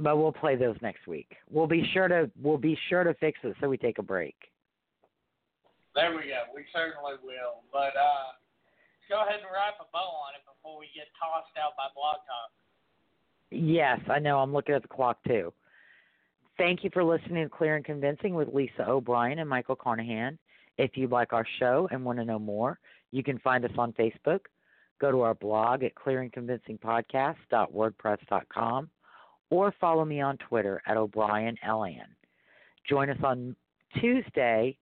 but 0.00 0.16
we'll 0.16 0.32
play 0.32 0.56
those 0.56 0.76
next 0.80 1.06
week. 1.06 1.36
We'll 1.50 1.66
be 1.66 1.88
sure 1.92 2.08
to 2.08 2.30
we'll 2.42 2.58
be 2.58 2.78
sure 2.88 3.04
to 3.04 3.12
fix 3.14 3.38
it 3.42 3.54
so 3.60 3.68
we 3.68 3.76
take 3.76 3.98
a 3.98 4.02
break. 4.02 4.34
There 5.94 6.10
we 6.10 6.28
go. 6.28 6.42
We 6.54 6.64
certainly 6.72 7.14
will. 7.22 7.62
But 7.72 7.96
uh, 7.96 8.32
go 9.08 9.22
ahead 9.22 9.40
and 9.40 9.48
wrap 9.52 9.76
a 9.80 9.88
bow 9.92 9.98
on 9.98 10.34
it 10.34 10.44
before 10.44 10.78
we 10.78 10.86
get 10.94 11.06
tossed 11.20 11.56
out 11.62 11.76
by 11.76 11.88
Blog 11.94 12.16
Talk. 12.26 12.50
Yes, 13.50 14.00
I 14.10 14.18
know. 14.18 14.38
I'm 14.38 14.52
looking 14.52 14.74
at 14.74 14.82
the 14.82 14.88
clock 14.88 15.18
too. 15.26 15.52
Thank 16.58 16.84
you 16.84 16.90
for 16.92 17.04
listening 17.04 17.44
to 17.44 17.50
Clear 17.50 17.76
and 17.76 17.84
Convincing 17.84 18.34
with 18.34 18.48
Lisa 18.52 18.88
O'Brien 18.88 19.38
and 19.38 19.48
Michael 19.48 19.76
Carnahan. 19.76 20.38
If 20.78 20.96
you 20.96 21.08
like 21.08 21.32
our 21.32 21.46
show 21.58 21.88
and 21.90 22.04
want 22.04 22.18
to 22.18 22.24
know 22.24 22.38
more, 22.38 22.78
you 23.12 23.22
can 23.22 23.38
find 23.38 23.64
us 23.64 23.70
on 23.78 23.94
Facebook. 23.94 24.40
Go 25.00 25.10
to 25.10 25.22
our 25.22 25.32
blog 25.34 25.82
at 25.84 25.94
clearandconvincingpodcast.wordpress.com 25.94 28.90
or 29.50 29.74
follow 29.80 30.04
me 30.04 30.20
on 30.20 30.36
Twitter 30.38 30.82
at 30.86 30.96
O'BrienLN. 30.96 32.06
Join 32.88 33.10
us 33.10 33.18
on 33.22 33.54
Tuesday, 34.00 34.76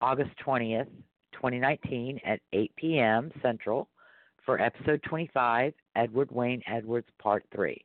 August 0.00 0.30
20th, 0.46 0.88
2019 1.32 2.20
at 2.24 2.40
8 2.52 2.72
p.m. 2.76 3.32
Central 3.42 3.88
for 4.44 4.60
episode 4.60 5.02
25, 5.02 5.72
Edward 5.96 6.30
Wayne 6.30 6.62
Edwards 6.66 7.08
Part 7.20 7.44
3. 7.54 7.76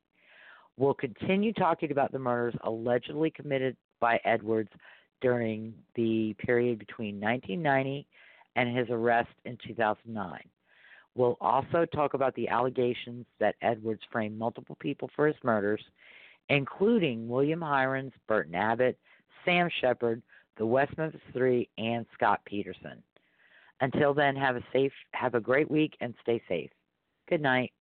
We'll 0.77 0.93
continue 0.93 1.51
talking 1.53 1.91
about 1.91 2.11
the 2.11 2.19
murders 2.19 2.55
allegedly 2.63 3.31
committed 3.31 3.75
by 3.99 4.19
Edwards 4.23 4.69
during 5.21 5.73
the 5.95 6.35
period 6.39 6.79
between 6.79 7.19
1990 7.19 8.07
and 8.55 8.77
his 8.77 8.87
arrest 8.89 9.29
in 9.45 9.57
2009. 9.65 10.39
We'll 11.15 11.37
also 11.41 11.85
talk 11.85 12.13
about 12.13 12.35
the 12.35 12.47
allegations 12.47 13.25
that 13.39 13.55
Edwards 13.61 14.01
framed 14.11 14.37
multiple 14.37 14.77
people 14.79 15.09
for 15.15 15.27
his 15.27 15.35
murders, 15.43 15.81
including 16.49 17.27
William 17.27 17.63
Heirens, 17.63 18.13
Burton 18.27 18.55
Abbott, 18.55 18.97
Sam 19.45 19.69
Shepard, 19.81 20.21
the 20.57 20.65
West 20.65 20.97
Memphis 20.97 21.21
Three, 21.33 21.69
and 21.77 22.05
Scott 22.13 22.41
Peterson. 22.45 23.03
Until 23.81 24.13
then, 24.13 24.35
have 24.35 24.55
a 24.55 24.63
safe, 24.73 24.91
have 25.13 25.35
a 25.35 25.39
great 25.39 25.69
week, 25.71 25.95
and 26.01 26.13
stay 26.21 26.41
safe. 26.47 26.69
Good 27.29 27.41
night. 27.41 27.71